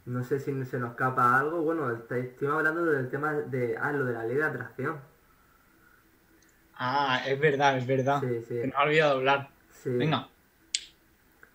No 0.05 0.23
sé 0.23 0.39
si 0.39 0.45
se 0.65 0.79
nos 0.79 0.91
escapa 0.91 1.39
algo. 1.39 1.61
Bueno, 1.61 1.91
est- 1.91 2.11
estuvimos 2.11 2.57
hablando 2.59 2.85
del 2.85 3.09
tema 3.09 3.33
de. 3.33 3.77
Ah, 3.79 3.91
lo 3.91 4.05
de 4.05 4.13
la 4.13 4.23
ley 4.25 4.35
de 4.37 4.43
atracción. 4.43 4.99
Ah, 6.75 7.21
es 7.27 7.39
verdad, 7.39 7.77
es 7.77 7.85
verdad. 7.85 8.19
Sí, 8.21 8.39
sí. 8.47 8.61
Se 8.61 8.67
nos 8.67 8.75
ha 8.75 8.83
olvidado 8.83 9.17
hablar. 9.17 9.49
Sí. 9.71 9.89
Venga, 9.91 10.27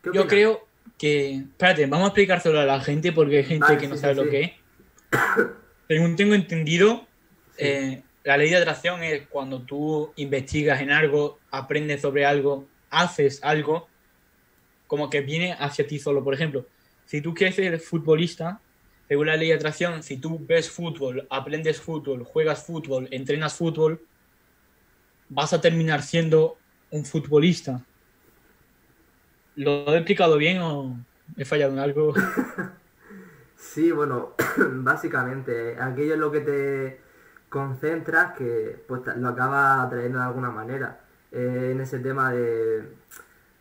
¿Qué 0.02 0.10
yo 0.12 0.26
creo 0.26 0.66
que. 0.96 1.36
Espérate, 1.38 1.86
vamos 1.86 2.04
a 2.06 2.08
explicárselo 2.08 2.60
a 2.60 2.64
la 2.64 2.80
gente 2.80 3.12
porque 3.12 3.38
hay 3.38 3.44
gente 3.44 3.66
Vale, 3.66 3.78
que 3.78 3.88
no 3.88 3.96
sabe 3.96 4.14
lo 4.14 4.24
que 4.28 4.40
es. 4.42 4.52
Según 5.88 6.16
tengo 6.16 6.34
entendido, 6.34 7.06
Sí. 7.56 7.64
eh, 7.64 8.02
la 8.26 8.36
ley 8.36 8.50
de 8.50 8.56
atracción 8.56 9.04
es 9.04 9.28
cuando 9.28 9.62
tú 9.62 10.12
investigas 10.16 10.80
en 10.80 10.90
algo, 10.90 11.38
aprendes 11.52 12.00
sobre 12.00 12.26
algo, 12.26 12.66
haces 12.90 13.38
algo, 13.44 13.86
como 14.88 15.08
que 15.08 15.20
viene 15.20 15.52
hacia 15.56 15.86
ti 15.86 16.00
solo. 16.00 16.24
Por 16.24 16.34
ejemplo, 16.34 16.66
si 17.04 17.20
tú 17.20 17.32
quieres 17.32 17.54
ser 17.54 17.78
futbolista, 17.78 18.60
según 19.06 19.28
la 19.28 19.36
ley 19.36 19.50
de 19.50 19.54
atracción, 19.54 20.02
si 20.02 20.16
tú 20.16 20.44
ves 20.44 20.68
fútbol, 20.68 21.24
aprendes 21.30 21.80
fútbol, 21.80 22.24
juegas 22.24 22.66
fútbol, 22.66 23.06
entrenas 23.12 23.54
fútbol, 23.54 24.04
vas 25.28 25.52
a 25.52 25.60
terminar 25.60 26.02
siendo 26.02 26.58
un 26.90 27.04
futbolista. 27.04 27.80
¿Lo 29.54 29.94
he 29.94 29.98
explicado 29.98 30.36
bien 30.36 30.58
o 30.58 30.98
he 31.36 31.44
fallado 31.44 31.74
en 31.74 31.78
algo? 31.78 32.12
Sí, 33.58 33.90
bueno, 33.90 34.34
básicamente, 34.58 35.80
aquello 35.80 36.12
es 36.12 36.20
lo 36.20 36.30
que 36.30 36.40
te 36.40 37.05
concentras 37.56 38.36
que 38.36 38.84
pues 38.86 39.02
lo 39.16 39.28
acaba 39.28 39.82
atrayendo 39.82 40.18
de 40.18 40.24
alguna 40.24 40.50
manera. 40.50 41.00
Eh, 41.32 41.70
en 41.72 41.80
ese 41.80 41.98
tema 42.00 42.32
de 42.32 42.84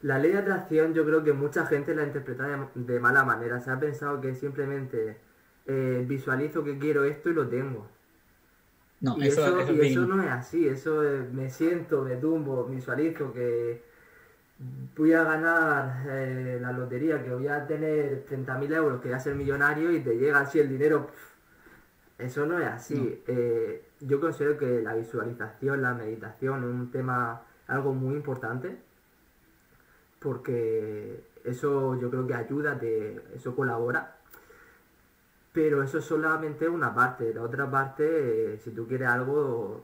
la 0.02 0.20
ley 0.20 0.32
de 0.34 0.40
atracción, 0.40 0.94
yo 0.94 1.06
creo 1.06 1.24
que 1.24 1.34
mucha 1.34 1.66
gente 1.68 1.96
la 1.96 2.04
interpreta 2.06 2.48
de, 2.48 2.58
de 2.76 3.00
mala 3.00 3.24
manera. 3.26 3.62
Se 3.62 3.72
ha 3.72 3.80
pensado 3.80 4.22
que 4.22 4.36
simplemente 4.36 5.18
eh, 5.68 6.06
visualizo 6.08 6.64
que 6.64 6.78
quiero 6.80 7.06
esto 7.06 7.30
y 7.30 7.34
lo 7.34 7.48
tengo. 7.50 7.88
No, 9.02 9.18
Y 9.18 9.28
eso, 9.28 9.46
eso, 9.46 9.60
eso 9.60 9.72
y 9.72 9.80
es 9.80 9.80
bien. 9.80 10.02
eso 10.02 10.06
no 10.08 10.22
es 10.24 10.30
así, 10.30 10.68
eso 10.68 11.04
es, 11.04 11.32
me 11.34 11.50
siento, 11.50 12.04
me 12.04 12.18
tumbo, 12.18 12.66
visualizo 12.66 13.32
que 13.34 13.84
voy 14.96 15.14
a 15.14 15.24
ganar 15.24 16.06
eh, 16.10 16.60
la 16.62 16.72
lotería, 16.72 17.24
que 17.24 17.34
voy 17.34 17.48
a 17.48 17.66
tener 17.68 18.26
30.000 18.26 18.74
euros, 18.74 19.02
que 19.02 19.10
voy 19.10 19.16
a 19.18 19.20
ser 19.20 19.36
millonario 19.36 19.92
y 19.92 20.02
te 20.02 20.18
llega 20.18 20.40
así 20.40 20.60
el 20.60 20.70
dinero. 20.70 21.10
Eso 22.18 22.46
no 22.46 22.60
es 22.60 22.68
así. 22.68 23.24
Eh, 23.28 23.85
yo 24.02 24.20
considero 24.20 24.58
que 24.58 24.82
la 24.82 24.96
visualización, 24.96 25.82
la 25.82 25.94
meditación 25.94 26.60
es 26.64 26.70
un 26.70 26.92
tema 26.92 27.42
algo 27.68 27.94
muy 27.94 28.16
importante 28.16 28.78
porque 30.20 31.24
eso 31.44 32.00
yo 32.00 32.10
creo 32.10 32.26
que 32.28 32.34
ayuda, 32.34 32.80
te- 32.80 33.22
eso 33.36 33.56
colabora. 33.56 34.16
Pero 35.54 35.82
eso 35.84 36.00
es 36.00 36.06
solamente 36.06 36.68
una 36.68 36.94
parte. 36.94 37.34
La 37.34 37.42
otra 37.44 37.70
parte, 37.70 38.56
eh, 38.56 38.58
si 38.58 38.72
tú 38.72 38.88
quieres 38.88 39.08
algo, 39.08 39.84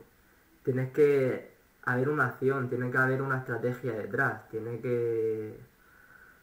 tienes 0.64 0.92
que 0.92 1.52
haber 1.86 2.10
una 2.10 2.26
acción, 2.28 2.70
tiene 2.70 2.92
que 2.92 2.98
haber 2.98 3.22
una 3.22 3.38
estrategia 3.40 3.94
detrás, 3.94 4.48
tiene 4.50 4.80
que... 4.82 5.58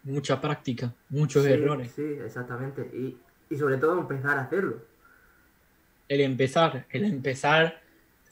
Mucha 0.05 0.41
práctica, 0.41 0.95
muchos 1.11 1.45
Sí, 1.45 1.53
errores. 1.53 1.91
Sí, 1.93 2.03
exactamente. 2.25 2.83
Y, 2.95 3.19
y 3.51 3.57
sobre 3.57 3.77
todo 3.77 3.99
empezar 3.99 4.39
a 4.39 4.43
hacerlo. 4.43 4.77
El 6.09 6.21
empezar, 6.23 6.87
el 6.91 7.05
empezar. 7.05 7.81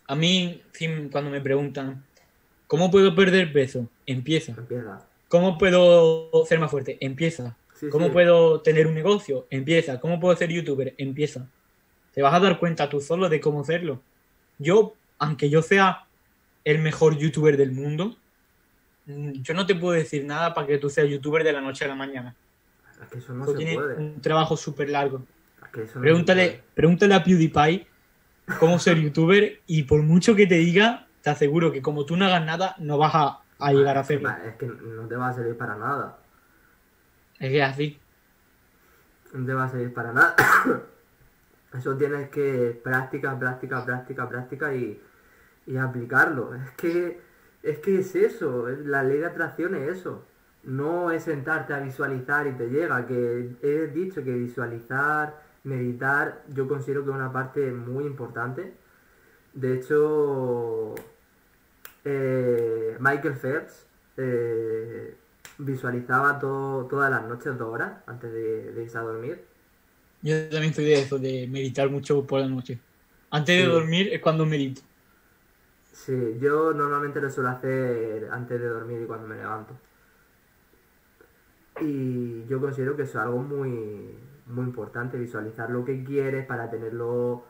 A 0.07 0.15
mí, 0.15 0.63
cuando 1.11 1.31
me 1.31 1.41
preguntan, 1.41 2.05
¿cómo 2.67 2.91
puedo 2.91 3.15
perder 3.15 3.53
peso? 3.53 3.89
Empieza. 4.07 4.53
Empieza. 4.53 5.07
¿Cómo 5.29 5.59
puedo 5.59 6.31
ser 6.47 6.59
más 6.59 6.71
fuerte? 6.71 6.97
Empieza. 7.01 7.57
Sí, 7.75 7.89
¿Cómo 7.89 8.07
sí. 8.07 8.13
puedo 8.13 8.61
tener 8.63 8.87
un 8.87 8.95
negocio? 8.95 9.47
Empieza. 9.51 10.01
¿Cómo 10.01 10.19
puedo 10.21 10.37
ser 10.37 10.51
youtuber? 10.51 10.95
Empieza. 10.97 11.47
Te 12.15 12.23
vas 12.23 12.33
a 12.33 12.41
dar 12.41 12.59
cuenta 12.59 12.89
tú 12.89 13.01
solo 13.01 13.29
de 13.29 13.41
cómo 13.41 13.61
hacerlo. 13.61 14.01
Yo, 14.59 14.95
aunque 15.19 15.51
yo 15.51 15.61
sea 15.61 16.07
el 16.65 16.79
mejor 16.79 17.19
youtuber 17.19 17.57
del 17.57 17.73
mundo, 17.73 18.17
mm, 19.07 19.33
yo 19.43 19.53
no 19.53 19.67
te 19.67 19.75
puedo 19.75 19.93
decir 19.93 20.25
nada 20.25 20.55
para 20.55 20.67
que 20.67 20.79
tú 20.79 20.89
seas 20.89 21.09
youtuber 21.09 21.45
de 21.45 21.53
la 21.53 21.61
noche 21.61 21.85
a 21.85 21.89
la 21.89 21.95
mañana. 21.95 22.35
Es 23.03 23.09
que 23.11 23.19
eso 23.19 23.35
no 23.35 23.45
Tú 23.45 23.53
se 23.53 23.59
tienes 23.59 23.75
puede. 23.77 23.97
un 23.97 24.21
trabajo 24.23 24.57
súper 24.57 24.89
largo. 24.89 25.23
Pregúntale, 25.85 26.63
pregúntale 26.75 27.15
a 27.15 27.25
PewDiePie 27.25 27.87
cómo 28.59 28.79
ser 28.79 28.99
youtuber 28.99 29.61
y 29.67 29.83
por 29.85 30.03
mucho 30.03 30.35
que 30.35 30.47
te 30.47 30.57
diga, 30.57 31.07
te 31.23 31.31
aseguro 31.31 31.73
que 31.73 31.83
como 31.83 32.05
tú 32.07 32.17
no 32.17 32.25
hagas 32.27 32.45
nada, 32.45 32.75
no 32.79 32.99
vas 32.99 33.13
a, 33.15 33.41
a 33.59 33.73
llegar 33.73 33.97
a 33.97 34.01
hacerlo. 34.01 34.31
Es 34.45 34.55
que 34.57 34.67
no 34.67 35.07
te 35.09 35.17
va 35.17 35.29
a 35.29 35.33
servir 35.33 35.57
para 35.57 35.77
nada. 35.77 36.19
Es 37.39 37.51
que 37.51 37.63
así. 37.63 37.99
No 39.35 39.45
te 39.45 39.53
va 39.55 39.65
a 39.65 39.69
servir 39.69 39.93
para 39.93 40.13
nada. 40.13 40.35
Eso 41.77 41.97
tienes 41.97 42.31
que 42.31 42.81
práctica, 42.83 43.39
práctica, 43.39 43.85
práctica, 43.85 44.29
práctica 44.29 44.75
y, 44.75 44.99
y 45.67 45.77
aplicarlo. 45.77 46.55
Es 46.55 46.71
que, 46.77 47.21
es 47.63 47.79
que 47.81 47.99
es 47.99 48.15
eso, 48.15 48.69
es- 48.69 48.87
la 48.87 49.03
ley 49.03 49.19
de 49.19 49.27
atracción 49.27 49.75
es 49.75 49.99
eso. 49.99 50.25
No 50.63 51.11
es 51.11 51.25
sentarte 51.25 51.75
a 51.75 51.81
visualizar 51.81 52.47
y 52.47 52.53
te 52.53 52.69
llega, 52.69 53.07
que 53.07 53.51
he 53.63 53.87
dicho 53.89 54.25
que 54.25 54.33
visualizar, 54.33 55.35
meditar, 55.67 56.45
yo 56.55 56.69
considero 56.69 57.05
que 57.05 57.11
es 57.11 57.17
una 57.17 57.33
parte 57.33 57.73
muy 57.73 58.05
importante. 58.05 58.73
De 59.53 59.75
hecho, 59.75 60.95
eh, 62.05 62.97
Michael 63.01 63.35
Phelps 63.35 63.87
eh, 64.17 65.15
visualizaba 65.59 66.39
todo, 66.39 66.87
todas 66.87 67.11
las 67.11 67.25
noches 67.25 67.59
dos 67.59 67.69
horas 67.69 67.99
antes 68.07 68.33
de, 68.33 68.73
de 68.73 68.83
irse 68.83 68.97
a 68.97 69.03
dormir. 69.03 69.45
Yo 70.23 70.49
también 70.49 70.73
soy 70.73 70.85
de 70.85 71.01
eso, 71.01 71.19
de 71.19 71.49
meditar 71.49 71.91
mucho 71.91 72.25
por 72.25 72.41
la 72.41 72.49
noche. 72.49 72.79
Antes 73.31 73.57
de 73.57 73.71
dormir 73.71 74.09
es 74.13 74.21
cuando 74.21 74.47
medito. 74.47 74.83
Sí, 75.93 76.37
yo 76.41 76.73
normalmente 76.73 77.21
lo 77.21 77.29
suelo 77.29 77.51
hacer 77.51 78.29
antes 78.31 78.61
de 78.61 78.69
dormir 78.69 79.03
y 79.03 79.07
cuando 79.07 79.27
me 79.27 79.37
levanto. 79.37 79.75
Y 81.81 82.47
yo 82.47 82.61
considero 82.61 82.97
que 82.97 83.03
eso 83.03 83.19
es 83.19 83.25
algo 83.25 83.39
muy, 83.39 84.17
muy 84.47 84.65
importante, 84.65 85.19
visualizar 85.19 85.71
lo 85.71 85.85
que 85.85 86.05
quieres 86.05 86.47
para 86.47 86.71
tenerlo 86.71 87.45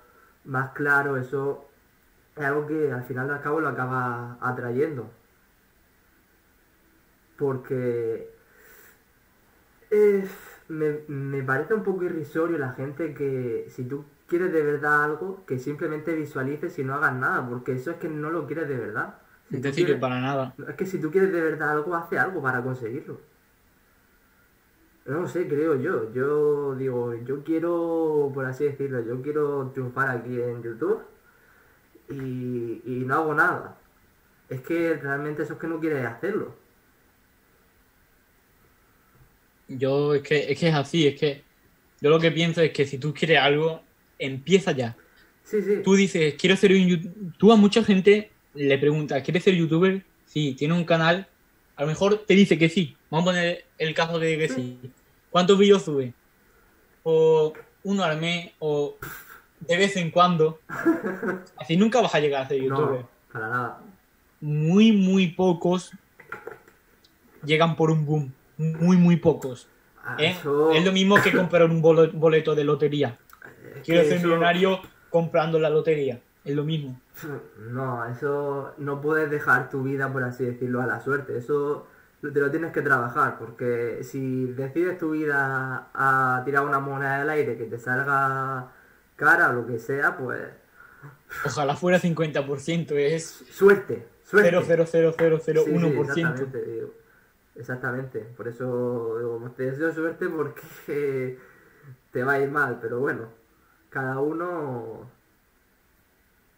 más 0.45 0.73
claro, 0.73 1.17
eso 1.17 1.67
es 2.37 2.45
algo 2.45 2.67
que 2.67 2.93
al 2.93 3.05
final 3.05 3.31
al 3.31 3.43
cabo 3.43 3.61
lo 3.61 3.69
acaba 3.69 4.39
atrayendo. 4.41 5.11
Porque 7.37 8.27
eh, 9.91 10.25
me, 10.69 11.01
me 11.09 11.43
parece 11.43 11.75
un 11.75 11.83
poco 11.83 12.05
irrisorio 12.05 12.59
la 12.59 12.73
gente 12.73 13.15
que 13.15 13.67
si 13.71 13.85
tú 13.85 14.05
quieres 14.27 14.53
de 14.53 14.63
verdad 14.63 15.05
algo, 15.05 15.45
que 15.47 15.59
simplemente 15.59 16.15
visualices 16.15 16.79
y 16.79 16.85
no 16.85 16.95
hagas 16.95 17.15
nada, 17.15 17.49
porque 17.49 17.73
eso 17.73 17.91
es 17.93 17.97
que 17.99 18.09
no 18.09 18.31
lo 18.31 18.47
quieres 18.47 18.69
de 18.69 18.77
verdad. 18.77 19.15
Si 19.51 19.57
No 19.57 19.63
te 19.63 19.73
sirve 19.73 19.97
para 19.97 20.21
nada. 20.21 20.55
es 20.69 20.75
que 20.77 20.87
si 20.87 21.01
tú 21.01 21.11
quieres 21.11 21.33
de 21.33 21.41
verdad 21.41 21.71
algo, 21.73 21.95
hace 21.95 22.19
algo 22.19 22.43
para 22.43 22.63
conseguirlo. 22.63 23.21
No 25.07 25.29
sé, 25.29 25.47
creo 25.47 25.81
yo. 25.81 26.13
Yo 26.13 26.75
digo, 26.75 27.15
yo 27.25 27.45
quiero, 27.45 28.31
por 28.35 28.45
así 28.45 28.65
decirlo, 28.65 29.05
yo 29.05 29.23
quiero 29.23 29.71
triunfar 29.73 30.11
aquí 30.11 30.41
en 30.41 30.63
YouTube 30.63 31.03
y, 32.11 32.83
y 32.85 33.05
no 33.07 33.15
hago 33.15 33.35
nada. 33.35 33.79
Es 34.49 34.61
que 34.63 34.95
realmente 34.95 35.43
eso 35.43 35.55
es 35.55 35.59
que 35.59 35.67
no 35.67 35.81
quieres 35.81 36.05
hacerlo. 36.05 36.55
Yo 39.69 40.15
es 40.15 40.23
que, 40.23 40.53
es 40.53 40.59
que 40.59 40.69
es 40.69 40.75
así, 40.75 41.07
es 41.07 41.19
que 41.19 41.43
yo 42.01 42.11
lo 42.11 42.21
que 42.21 42.31
pienso 42.31 42.61
es 42.61 42.73
que 42.73 42.87
si 42.87 42.99
tú 42.99 43.13
quieres 43.15 43.39
algo, 43.39 43.83
empieza 44.19 44.73
ya. 44.73 44.97
Sí, 45.43 45.63
sí. 45.63 45.81
Tú 45.85 45.95
dices, 45.95 46.35
quiero 46.35 46.57
ser 46.57 46.73
un 46.73 46.87
youtuber. 46.87 47.33
Tú 47.39 47.53
a 47.53 47.57
mucha 47.57 47.83
gente 47.83 48.31
le 48.55 48.79
preguntas, 48.79 49.23
¿quieres 49.23 49.45
ser 49.45 49.55
youtuber? 49.55 50.05
Sí, 50.27 50.55
tiene 50.55 50.75
un 50.75 50.85
canal. 50.85 51.29
A 51.77 51.83
lo 51.83 51.89
mejor 51.89 52.25
te 52.27 52.35
dice 52.35 52.59
que 52.59 52.69
sí. 52.69 52.96
Vamos 53.11 53.25
a 53.29 53.31
poner 53.33 53.65
el 53.79 53.95
caso 53.95 54.19
de 54.19 54.39
que 54.39 54.49
sí. 54.49 54.93
¿Cuántos 55.31 55.59
vídeos 55.59 55.83
sube? 55.83 56.13
O 57.03 57.53
uno 57.85 58.03
al 58.05 58.21
mes, 58.21 58.53
o 58.59 58.97
de 59.61 59.77
vez 59.77 59.97
en 59.97 60.11
cuando. 60.11 60.61
Así 61.57 61.77
nunca 61.77 62.01
vas 62.01 62.15
a 62.15 62.21
llegar 62.21 62.43
a 62.45 62.49
ser 62.49 62.61
youtuber. 62.63 63.01
No, 63.03 63.09
para 63.33 63.49
nada. 63.49 63.81
Muy, 64.41 64.93
muy 64.93 65.29
pocos 65.29 65.93
llegan 67.45 67.77
por 67.77 67.91
un 67.91 68.05
boom. 68.05 68.33
Muy, 68.59 68.97
muy 68.97 69.17
pocos. 69.17 69.69
Ah, 70.05 70.17
¿eh? 70.19 70.31
eso- 70.39 70.73
Es 70.73 70.85
lo 70.85 70.93
mismo 70.93 71.17
que 71.23 71.33
comprar 71.33 71.65
un 71.71 71.81
boleto 71.83 72.55
de 72.55 72.65
lotería. 72.65 73.19
Quiero 73.85 74.03
ser 74.05 74.15
eso- 74.15 74.27
millonario 74.27 74.81
comprando 75.11 75.59
la 75.59 75.71
lotería. 75.71 76.21
Es 76.45 76.55
lo 76.55 76.65
mismo. 76.65 77.01
No, 77.71 78.05
eso 78.07 78.75
no 78.79 79.01
puedes 79.01 79.31
dejar 79.31 79.69
tu 79.71 79.83
vida, 79.83 80.13
por 80.13 80.23
así 80.25 80.45
decirlo, 80.45 80.81
a 80.83 80.87
la 80.87 81.01
suerte. 81.01 81.37
Eso 81.39 81.87
te 82.33 82.41
lo 82.41 82.51
tienes 82.51 82.73
que 82.73 82.83
trabajar, 82.83 83.39
porque 83.39 84.01
si 84.03 84.47
decides 84.53 84.99
tu 84.99 85.13
vida 85.13 85.89
a 85.95 86.43
tirar 86.45 86.65
una 86.65 86.81
moneda 86.81 87.19
del 87.19 87.31
aire 87.31 87.57
que 87.57 87.65
te 87.65 87.79
salga 87.79 88.73
cara 89.17 89.51
o 89.51 89.53
lo 89.55 89.67
que 89.67 89.79
sea, 89.79 90.17
pues 90.17 90.41
Ojalá 91.45 91.77
fuera 91.77 91.99
50%, 92.01 92.93
es 92.97 93.45
suerte, 93.51 94.07
suerte. 94.25 94.51
0,00001%. 94.57 96.15
Sí, 96.15 96.21
exactamente, 96.21 96.63
digo. 96.63 96.95
Exactamente. 97.57 98.21
Por 98.21 98.49
eso 98.49 99.19
digo, 99.19 99.53
te 99.57 99.71
deseo 99.71 99.93
suerte 99.93 100.29
porque 100.29 101.39
te 102.13 102.23
va 102.23 102.35
a 102.35 102.41
ir 102.41 102.51
mal, 102.51 102.79
pero 102.81 103.01
bueno, 103.01 103.29
cada 103.91 104.21
uno 104.21 105.11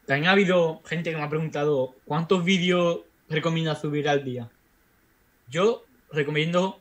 También 0.06 0.28
ha 0.28 0.32
habido 0.32 0.80
gente 0.84 1.10
que 1.10 1.16
me 1.16 1.22
ha 1.22 1.28
preguntado 1.28 1.94
cuántos 2.04 2.44
vídeos 2.44 3.00
recomiendas 3.28 3.80
subir 3.80 4.08
al 4.08 4.24
día. 4.24 4.50
Yo 5.48 5.84
recomiendo 6.12 6.80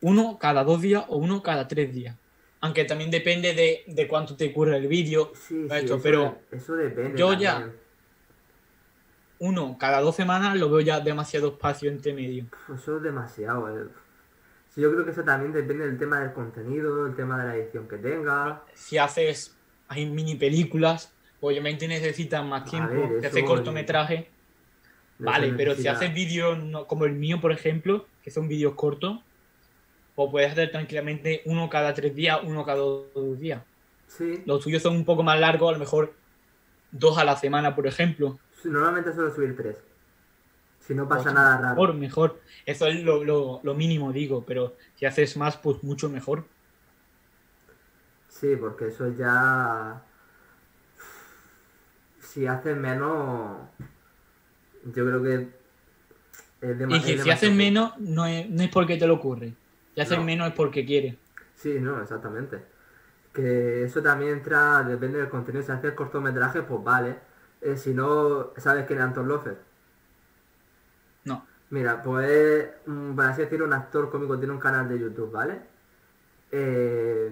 uno 0.00 0.38
cada 0.38 0.64
dos 0.64 0.80
días 0.82 1.04
o 1.08 1.16
uno 1.16 1.42
cada 1.42 1.68
tres 1.68 1.92
días. 1.94 2.16
Aunque 2.60 2.84
también 2.84 3.10
depende 3.10 3.54
de, 3.54 3.82
de 3.86 4.08
cuánto 4.08 4.36
te 4.36 4.48
ocurre 4.50 4.76
el 4.76 4.86
vídeo. 4.86 5.32
Sí, 5.34 5.62
Esto, 5.64 5.74
sí, 5.78 5.84
eso, 5.84 6.00
pero 6.02 6.38
eso 6.50 6.74
depende. 6.76 7.18
yo 7.18 7.32
ya- 7.34 7.54
también. 7.54 7.82
Uno 9.38 9.76
cada 9.78 10.00
dos 10.00 10.14
semanas 10.14 10.56
lo 10.56 10.70
veo 10.70 10.80
ya 10.80 11.00
demasiado 11.00 11.48
espacio 11.48 11.90
entre 11.90 12.12
medio. 12.12 12.46
Eso 12.72 12.96
es 12.98 13.02
demasiado. 13.02 13.68
eh. 13.82 13.88
Sí, 14.72 14.80
yo 14.80 14.90
creo 14.92 15.04
que 15.04 15.10
eso 15.10 15.24
también 15.24 15.52
depende 15.52 15.84
del 15.86 15.98
tema 15.98 16.20
del 16.20 16.32
contenido, 16.32 17.06
el 17.06 17.16
tema 17.16 17.42
de 17.42 17.48
la 17.48 17.56
edición 17.56 17.88
que 17.88 17.96
tenga. 17.96 18.62
Si 18.74 18.98
haces 18.98 19.56
hay 19.88 20.06
mini 20.06 20.36
películas, 20.36 21.12
obviamente 21.40 21.88
necesitas 21.88 22.44
más 22.44 22.64
tiempo. 22.70 22.92
ver, 22.92 23.20
si 23.20 23.26
haces 23.26 23.38
eso- 23.38 23.46
cortometraje, 23.46 24.30
Vale, 25.24 25.52
pero 25.56 25.74
si 25.74 25.88
haces 25.88 26.12
vídeos 26.14 26.62
no- 26.62 26.86
como 26.86 27.04
el 27.04 27.12
mío, 27.12 27.40
por 27.40 27.52
ejemplo, 27.52 28.06
que 28.22 28.30
son 28.30 28.48
vídeos 28.48 28.74
cortos, 28.74 29.20
pues 30.14 30.28
puedes 30.30 30.52
hacer 30.52 30.70
tranquilamente 30.70 31.42
uno 31.46 31.68
cada 31.70 31.94
tres 31.94 32.14
días, 32.14 32.40
uno 32.42 32.64
cada 32.64 32.78
dos 32.78 33.38
días. 33.40 33.62
Sí, 34.06 34.42
Los 34.46 34.62
tuyos 34.62 34.82
son 34.82 34.96
un 34.96 35.04
poco 35.04 35.22
más 35.22 35.38
largos, 35.40 35.70
a 35.70 35.72
lo 35.72 35.78
mejor 35.78 36.12
dos 36.90 37.16
a 37.18 37.24
la 37.24 37.36
semana, 37.36 37.74
por 37.74 37.86
ejemplo. 37.86 38.38
normalmente 38.64 39.12
suelo 39.12 39.34
subir 39.34 39.56
tres. 39.56 39.78
Si 40.80 40.94
no 40.94 41.08
pasa 41.08 41.32
nada 41.32 41.56
raro. 41.58 41.74
Mejor, 41.74 41.94
mejor. 41.94 42.40
Eso 42.66 42.86
es 42.88 43.02
lo, 43.02 43.22
lo- 43.24 43.60
lo 43.62 43.74
mínimo, 43.74 44.12
digo, 44.12 44.44
pero 44.44 44.76
si 44.96 45.06
haces 45.06 45.36
más, 45.36 45.56
pues 45.56 45.82
mucho 45.82 46.08
mejor. 46.08 46.44
Sí, 48.28 48.56
porque 48.56 48.88
eso 48.88 49.08
ya. 49.16 50.02
Si 52.20 52.46
haces 52.46 52.76
menos. 52.76 53.58
Yo 54.84 55.04
creo 55.06 55.22
que. 55.22 55.48
Es 56.60 56.78
dema- 56.78 56.92
Y 56.92 56.96
es 56.96 57.02
que 57.02 57.06
si 57.08 57.12
demasiado 57.18 57.32
haces 57.34 57.52
menos, 57.52 57.98
no 57.98 58.26
es, 58.26 58.48
no 58.48 58.62
es 58.62 58.68
porque 58.70 58.96
te 58.96 59.06
lo 59.06 59.14
ocurre. 59.14 59.54
Si 59.94 60.00
haces 60.00 60.18
No. 60.18 60.24
menos 60.24 60.48
es 60.48 60.54
porque 60.54 60.84
quieres. 60.86 61.16
Sí, 61.56 61.78
no, 61.80 62.00
exactamente. 62.00 62.58
Que 63.32 63.84
eso 63.84 64.02
también 64.02 64.32
entra, 64.34 64.82
depende 64.82 65.18
del 65.18 65.28
contenido. 65.28 65.64
Si 65.64 65.72
haces 65.72 65.92
cortometraje, 65.94 66.62
pues 66.62 66.82
vale. 66.84 67.16
Eh, 67.60 67.76
si 67.76 67.94
no, 67.94 68.50
¿sabes 68.56 68.86
quién 68.86 68.98
es 68.98 69.04
Anton 69.04 69.28
Lofer? 69.28 69.56
No. 71.24 71.46
Mira, 71.70 72.02
pues, 72.02 72.68
mm, 72.86 73.14
por 73.14 73.24
así 73.24 73.42
decirlo, 73.42 73.64
un 73.66 73.72
actor 73.72 74.10
cómico 74.10 74.38
tiene 74.38 74.52
un 74.52 74.60
canal 74.60 74.88
de 74.88 74.98
YouTube, 74.98 75.30
¿vale? 75.32 75.60
Eh, 76.50 77.30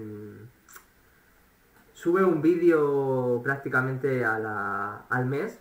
sube 1.92 2.24
un 2.24 2.40
vídeo 2.40 3.40
prácticamente 3.44 4.24
a 4.24 4.38
la- 4.38 5.04
al 5.10 5.26
mes, 5.26 5.58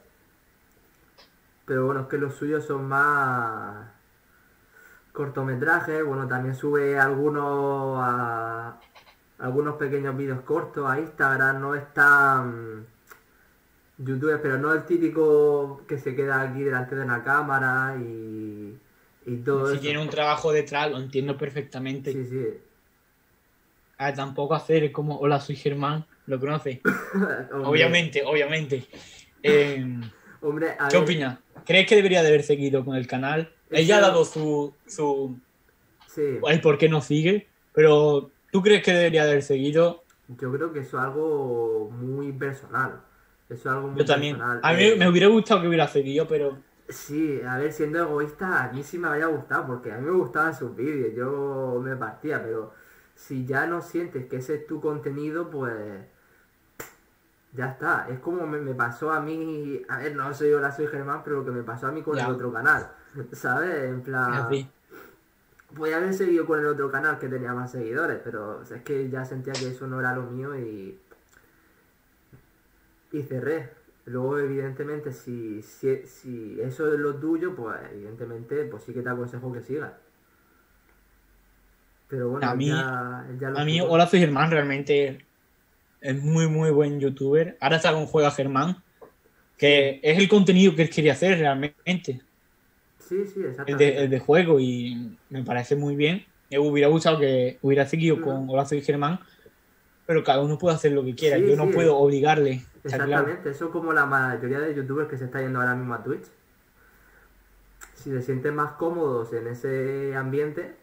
pero 1.70 1.86
bueno, 1.86 2.02
es 2.02 2.08
que 2.08 2.18
los 2.18 2.34
suyos 2.34 2.66
son 2.66 2.88
más 2.88 3.86
cortometrajes, 5.12 6.04
bueno, 6.04 6.28
también 6.28 6.56
sube 6.56 6.98
algunos 7.00 8.00
a- 8.02 8.80
algunos 9.38 9.76
pequeños 9.76 10.18
vídeos 10.18 10.41
cortos 10.41 10.90
a 10.90 11.00
Instagram, 11.00 11.62
no 11.62 11.76
es 11.76 11.94
tan 11.94 12.88
youtuber, 14.00 14.41
pero 14.41 14.58
no 14.58 14.74
el 14.74 14.84
típico 14.86 15.84
que 15.88 16.00
se 16.00 16.16
queda 16.16 16.41
aquí 16.41 16.64
delante 16.64 16.96
de 16.96 17.04
una 17.04 17.24
cámara 17.24 17.96
y, 18.00 18.76
y 19.28 19.38
todo 19.38 19.68
Si 19.68 19.74
eso. 19.74 19.82
tiene 19.82 20.02
un 20.02 20.10
trabajo 20.10 20.52
detrás, 20.52 20.90
lo 20.90 20.98
entiendo 20.98 21.38
perfectamente. 21.38 22.14
Sí, 22.14 22.26
sí. 22.26 22.48
Ah, 24.00 24.12
tampoco 24.14 24.56
hacer 24.56 24.91
como 24.91 25.20
Hola, 25.20 25.40
soy 25.40 25.56
Germán, 25.56 26.04
lo. 26.26 26.82
Hombre, 27.52 27.66
Obviamente, 27.66 28.24
obviamente. 28.26 28.88
Eh, 29.44 29.86
Hombre, 30.41 30.76
a 30.80 30.88
¿Qué 30.88 30.96
opinas? 30.98 31.38
¿Crees 31.65 31.88
que 31.88 31.95
debería 31.95 32.22
de 32.22 32.30
haber 32.30 32.44
seguido 32.44 32.84
con 32.86 32.95
el 32.95 33.07
canal? 33.07 33.56
Él 33.72 33.86
ya 33.88 33.98
ha 33.98 34.02
dado 34.02 34.26
su, 34.26 34.80
su 34.86 35.41
Sí, 36.07 36.49
el 36.49 36.61
por 36.61 36.77
qué 36.77 36.90
no 36.90 37.02
sigue, 37.02 37.53
pero 37.73 38.36
¿tú 38.52 38.61
crees 38.61 38.84
que 38.84 38.91
debería 38.94 39.26
de 39.26 39.31
haber 39.31 39.44
seguido? 39.44 40.07
yo 40.27 40.52
creo 40.52 40.72
que 40.73 40.80
eso 40.80 40.98
es 40.98 41.03
algo 41.03 41.90
muy 41.91 42.31
personal. 42.34 43.03
Eso 43.49 43.69
es 43.69 43.76
algo 43.76 43.88
muy 43.90 43.98
Yo 43.98 44.06
también. 44.06 44.38
personal. 44.38 44.60
A 44.61 44.73
mí 44.73 44.84
Eh, 44.84 44.95
me 44.98 45.07
hubiera 45.10 45.27
gustado 45.27 45.61
que 45.61 45.68
hubiera 45.68 45.88
seguido, 45.88 46.27
pero 46.27 46.64
Sí, 46.90 47.40
a 47.44 47.57
ver, 47.57 47.72
siendo 47.72 47.99
egoísta, 47.99 48.64
a 48.64 48.72
mí 48.73 48.81
sí 48.84 48.98
me 48.98 49.07
había 49.10 49.27
gustado, 49.27 49.68
porque 49.68 49.91
a 49.91 49.98
mí 49.99 50.06
me 50.06 50.11
gustaban 50.11 50.56
sus 50.56 50.76
vídeos, 50.76 51.14
yo 51.15 51.80
me 51.84 51.95
partía, 51.95 52.41
pero 52.44 52.73
si 53.14 53.45
ya 53.45 53.68
no 53.68 53.81
sientes 53.81 54.26
que 54.27 54.38
ese 54.38 54.56
es 54.56 54.65
tu 54.68 54.81
contenido, 54.81 55.52
pues 55.52 55.73
ya 57.54 57.68
está. 57.72 58.08
Es 58.10 58.20
como 58.20 58.46
me, 58.46 58.60
me 58.60 58.74
pasó 58.74 59.12
a 59.12 59.20
mí, 59.22 59.82
a 59.90 59.98
ver, 60.00 60.16
no 60.16 60.34
soy 60.34 60.54
ahora 60.54 60.72
soy 60.72 60.88
Germán, 60.88 61.22
pero 61.24 61.38
lo 61.38 61.46
que 61.46 61.52
me 61.52 61.64
pasó 61.64 61.88
a 61.88 61.92
mí 61.92 62.02
con 62.04 62.16
Ya. 62.18 62.26
el 62.26 62.32
otro 62.32 62.52
canal, 62.54 62.92
¿sabes? 63.34 63.86
En 63.90 64.02
plan, 64.02 64.50
podía 65.76 65.98
haber 65.98 66.14
seguido 66.14 66.46
con 66.46 66.60
el 66.60 66.66
otro 66.68 66.90
canal 66.92 67.20
que 67.20 67.28
tenía 67.30 67.54
más 67.54 67.72
seguidores, 67.72 68.20
pero 68.24 68.60
o 68.60 68.66
sea, 68.66 68.78
es 68.78 68.84
que 68.84 69.10
ya 69.10 69.24
sentía 69.26 69.54
que 69.54 69.70
eso 69.70 69.88
no 69.88 70.00
era 70.00 70.16
lo 70.16 70.24
mío 70.24 70.56
y, 70.58 71.00
y 73.12 73.24
cerré. 73.24 73.78
Luego, 74.06 74.40
evidentemente, 74.40 75.12
si, 75.14 75.62
si, 75.62 75.98
si 76.08 76.60
eso 76.62 76.92
es 76.92 77.00
lo 77.00 77.16
tuyo, 77.16 77.56
pues 77.56 77.78
evidentemente, 77.92 78.64
pues 78.66 78.84
sí 78.84 78.94
que 78.94 79.02
te 79.04 79.10
aconsejo 79.10 79.52
que 79.54 79.62
sigas. 79.62 79.92
Pero 82.08 82.30
bueno, 82.30 82.50
A 82.50 82.56
mí- 82.56 82.68
ya, 82.68 83.20
A 83.56 83.66
mí. 83.66 83.80
Hola, 83.82 84.08
soy 84.08 84.20
Germán 84.20 84.50
realmente 84.50 85.28
es 86.02 86.22
muy, 86.22 86.48
muy 86.48 86.72
buen 86.72 87.00
youtuber. 87.00 87.58
Ahora 87.60 87.78
está 87.78 87.92
con 87.94 88.06
Juega 88.06 88.32
Germán, 88.32 88.82
que 89.58 90.00
es 90.04 90.18
el 90.18 90.30
contenido 90.30 90.76
que 90.76 90.84
él 90.84 90.90
quería 90.90 91.14
hacer 91.14 91.40
realmente. 91.40 92.22
Sí, 93.00 93.26
sí, 93.26 93.40
el 93.40 93.46
exactamente. 93.50 93.84
de, 93.84 94.04
el 94.04 94.10
de 94.10 94.20
juego 94.20 94.60
y 94.60 95.18
me 95.30 95.44
parece 95.44 95.76
muy 95.76 95.96
bien. 95.96 96.26
Me 96.50 96.60
hubiera 96.60 96.88
gustado 96.88 97.20
que 97.20 97.58
hubiera 97.62 97.86
seguido 97.86 98.22
con 98.22 98.50
Hola 98.50 98.66
soy 98.66 98.82
Germán, 98.82 99.20
pero 100.06 100.24
cada 100.24 100.42
uno 100.42 100.58
puede 100.58 100.76
hacer 100.76 100.92
lo 100.92 101.04
que 101.04 101.16
quiera. 101.16 101.38
Sí, 101.38 101.48
Yo 101.48 101.56
no 101.56 101.70
puedo 101.70 101.98
obligarle. 101.98 102.64
claro. 102.84 103.04
Exactamente, 103.06 103.50
eso 103.52 103.72
como 103.72 103.94
la 103.94 104.06
mayoría 104.06 104.60
de 104.60 104.74
youtubers 104.76 105.10
que 105.10 105.18
se 105.18 105.26
está 105.26 105.42
yendo 105.42 105.60
ahora 105.60 105.76
mismo 105.76 105.94
a 105.94 106.04
Twitch. 106.04 106.26
Si 107.94 108.10
se 108.10 108.22
sienten 108.22 108.56
más 108.56 108.74
cómodos 108.74 109.34
en 109.34 109.48
ese 109.48 110.16
ambiente, 110.16 110.76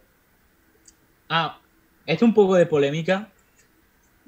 Ah, 1.29 1.59
esto 2.05 2.23
es 2.25 2.29
un 2.29 2.33
poco 2.33 2.55
de 2.55 2.65
polémica. 2.65 3.29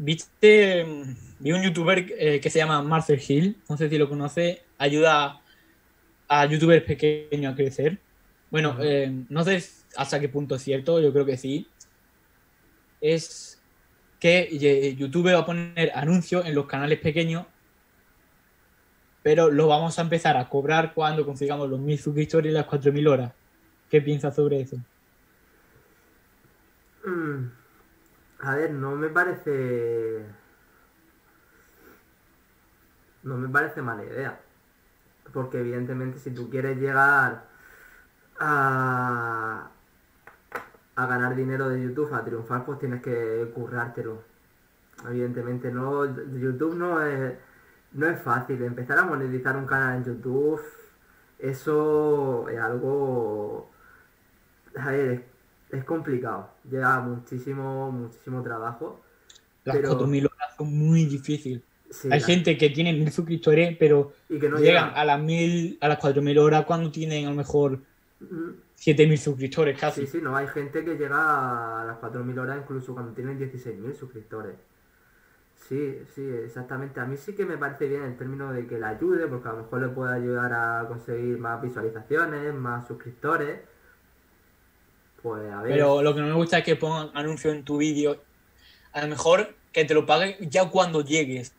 Viste, 0.01 0.85
mm, 0.85 1.15
vi 1.39 1.51
un 1.51 1.61
youtuber 1.61 2.05
eh, 2.17 2.39
que 2.39 2.49
se 2.49 2.59
llama 2.59 2.81
Marcel 2.81 3.21
Hill, 3.27 3.57
no 3.67 3.75
sé 3.75 3.89
si 3.89 3.97
lo 3.97 4.07
conoce, 4.07 4.63
ayuda 4.77 5.41
a 6.29 6.45
youtubers 6.45 6.85
pequeños 6.85 7.51
a 7.51 7.55
crecer. 7.55 7.99
Bueno, 8.49 8.77
eh, 8.81 9.11
no 9.27 9.43
sé 9.43 9.61
hasta 9.97 10.21
qué 10.21 10.29
punto 10.29 10.55
es 10.55 10.61
cierto, 10.61 11.01
yo 11.01 11.11
creo 11.11 11.25
que 11.25 11.35
sí. 11.35 11.67
Es 13.01 13.61
que 14.21 14.47
eh, 14.51 14.95
YouTube 14.95 15.33
va 15.33 15.39
a 15.39 15.45
poner 15.45 15.91
anuncios 15.93 16.45
en 16.45 16.55
los 16.55 16.65
canales 16.65 16.99
pequeños, 16.99 17.45
pero 19.21 19.51
lo 19.51 19.67
vamos 19.67 19.99
a 19.99 20.03
empezar 20.03 20.37
a 20.37 20.47
cobrar 20.47 20.93
cuando 20.93 21.25
consigamos 21.25 21.69
los 21.69 21.79
1000 21.79 21.99
suscriptores 21.99 22.51
y 22.51 22.53
las 22.53 22.65
4000 22.67 23.05
horas. 23.05 23.33
¿Qué 23.89 24.01
piensas 24.01 24.33
sobre 24.33 24.61
eso? 24.61 24.77
Mm, 27.05 27.58
A 28.41 28.55
ver, 28.55 28.71
no 28.71 28.95
me 28.95 29.09
parece. 29.09 30.25
No 33.23 33.37
me 33.37 33.49
parece 33.49 33.81
mala 33.81 34.03
idea. 34.05 34.39
Porque 35.33 35.59
evidentemente 35.59 36.19
si 36.19 36.31
tú 36.31 36.49
quieres 36.49 36.77
llegar 36.77 37.43
a, 38.39 39.69
a 40.95 41.05
ganar 41.05 41.35
dinero 41.35 41.69
de 41.69 41.81
YouTube, 41.81 42.13
a 42.13 42.23
triunfar, 42.23 42.65
pues 42.65 42.79
tienes 42.79 43.01
que 43.01 43.51
currártelo. 43.53 44.23
Evidentemente 45.07 45.71
no, 45.71 46.05
YouTube 46.05 46.75
no 46.75 47.01
es, 47.01 47.37
no 47.93 48.07
es 48.07 48.21
fácil. 48.21 48.63
Empezar 48.63 48.99
a 48.99 49.03
monetizar 49.03 49.55
un 49.57 49.65
canal 49.65 49.97
en 49.97 50.05
YouTube, 50.05 50.61
eso 51.39 52.47
es 52.49 52.59
algo... 52.59 53.71
A 54.77 54.91
ver, 54.91 55.25
es 55.71 55.83
complicado. 55.83 56.49
Lleva 56.69 56.99
muchísimo, 57.01 57.91
muchísimo 57.91 58.41
trabajo. 58.43 59.01
Las 59.65 59.77
pero- 59.77 59.89
4.000 59.97 60.25
horas 60.25 60.55
son 60.57 60.77
muy 60.77 61.05
difíciles. 61.05 61.61
Sí, 61.89 62.07
Hay 62.11 62.19
la- 62.19 62.25
gente 62.25 62.57
que 62.57 62.69
tiene 62.69 62.93
1.000 62.93 63.11
suscriptores, 63.11 63.75
pero 63.77 64.13
y 64.29 64.37
que 64.39 64.47
no 64.49 64.57
llegan 64.57 64.89
llega. 64.89 64.99
a 65.01 65.05
las 65.05 65.19
1.000, 65.19 65.77
a 65.81 65.87
las 65.87 65.97
4.000 65.99 66.37
horas 66.37 66.65
cuando 66.65 66.91
tienen 66.91 67.25
a 67.25 67.29
lo 67.31 67.35
mejor 67.35 67.79
Mm, 68.19 68.51
7.000 68.75 69.17
suscriptores 69.17 69.79
casi. 69.79 70.01
Sí, 70.01 70.07
sí, 70.07 70.19
no, 70.21 70.35
hay 70.35 70.47
gente 70.47 70.83
que 70.83 70.95
llega 70.97 71.81
a 71.81 71.85
las 71.85 71.97
4.000 71.97 72.37
horas 72.37 72.57
incluso 72.61 72.93
cuando 72.93 73.13
tienen 73.13 73.37
16.000 73.39 73.95
suscriptores. 73.95 74.55
Sí, 75.67 75.99
sí, 76.15 76.27
exactamente. 76.45 76.99
A 76.99 77.05
mí 77.05 77.15
sí 77.17 77.33
que 77.33 77.45
me 77.45 77.57
parece 77.57 77.87
bien 77.87 78.03
el 78.03 78.17
término 78.17 78.51
de 78.53 78.65
que 78.65 78.79
le 78.79 78.85
ayude, 78.85 79.27
porque 79.27 79.49
a 79.49 79.51
lo 79.53 79.57
mejor 79.59 79.81
le 79.81 79.87
puede 79.89 80.15
ayudar 80.15 80.51
a 80.53 80.85
conseguir 80.87 81.37
más 81.37 81.61
visualizaciones, 81.61 82.53
más 82.53 82.87
suscriptores. 82.87 83.59
Pues 85.21 85.51
a 85.51 85.61
ver. 85.61 85.73
Pero 85.73 86.01
lo 86.01 86.13
que 86.15 86.21
no 86.21 86.27
me 86.27 86.33
gusta 86.33 86.59
es 86.59 86.63
que 86.63 86.75
pongan 86.75 87.09
anuncios 87.13 87.53
en 87.53 87.63
tu 87.63 87.77
vídeo. 87.77 88.21
A 88.93 89.01
lo 89.01 89.07
mejor 89.07 89.55
que 89.71 89.85
te 89.85 89.93
lo 89.93 90.05
paguen 90.05 90.35
ya 90.49 90.69
cuando 90.69 91.01
llegues. 91.01 91.53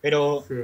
Pero 0.00 0.44
Sí, 0.46 0.54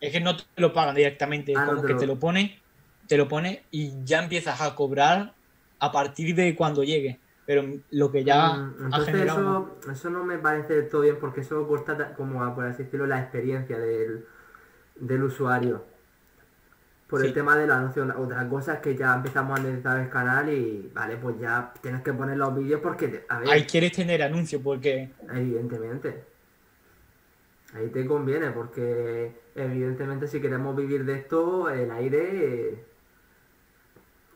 es 0.00 0.12
que 0.12 0.20
no 0.20 0.36
te 0.36 0.44
lo 0.56 0.72
pagan 0.72 0.94
directamente. 0.94 1.54
Ah, 1.56 1.64
no 1.64 1.70
como 1.70 1.80
te 1.82 1.86
que 1.88 1.92
lo- 1.94 1.98
te 2.00 2.06
lo 2.06 2.18
pone, 2.18 2.60
te 3.08 3.16
lo 3.16 3.28
pone 3.28 3.62
y 3.70 3.92
ya 4.04 4.22
empiezas 4.22 4.60
a 4.60 4.74
cobrar 4.74 5.32
a 5.78 5.92
partir 5.92 6.34
de 6.34 6.54
cuando 6.54 6.84
llegue. 6.84 7.18
Pero 7.44 7.64
lo 7.90 8.12
que 8.12 8.22
ya 8.22 8.52
Mm, 8.54 8.94
ha 8.94 9.00
generado. 9.00 9.76
eso, 9.82 9.90
eso 9.90 10.10
no 10.10 10.22
me 10.24 10.38
parece 10.38 10.74
del 10.74 10.88
todo 10.88 11.00
bien 11.00 11.18
porque 11.20 11.40
eso 11.40 11.66
corta 11.66 11.96
ta- 11.96 12.14
como 12.14 12.54
por 12.54 12.66
así 12.66 12.84
decirlo 12.84 13.06
la 13.06 13.18
experiencia 13.20 13.78
del, 13.78 14.24
del 14.94 15.22
usuario. 15.24 15.84
Por 17.12 17.26
el 17.26 17.34
tema 17.34 17.56
del 17.56 17.70
anuncio. 17.70 18.06
Otra 18.16 18.48
cosa 18.48 18.74
es 18.74 18.80
que 18.80 18.96
ya 18.96 19.14
empezamos 19.14 19.58
a 19.58 19.62
analizar 19.62 20.00
el 20.00 20.08
canal 20.08 20.48
y 20.50 20.90
vale, 20.94 21.18
pues 21.18 21.38
ya 21.38 21.70
tienes 21.82 22.00
que 22.02 22.12
poner 22.14 22.38
los 22.38 22.56
vídeos 22.56 22.80
porque, 22.80 23.08
te- 23.08 23.26
a 23.28 23.38
ver, 23.38 23.50
Ahí 23.50 23.64
quieres 23.64 23.92
tener 23.92 24.22
anuncios 24.22 24.62
porque 24.62 25.10
evidentemente. 25.30 26.24
Ahí 27.74 27.88
te 27.88 28.06
conviene 28.06 28.50
porque 28.50 29.30
evidentemente 29.54 30.26
si 30.26 30.40
queremos 30.40 30.74
vivir 30.74 31.04
de 31.04 31.14
esto, 31.18 31.68
el 31.68 31.90
aire 31.90 32.68
eh, 32.70 32.84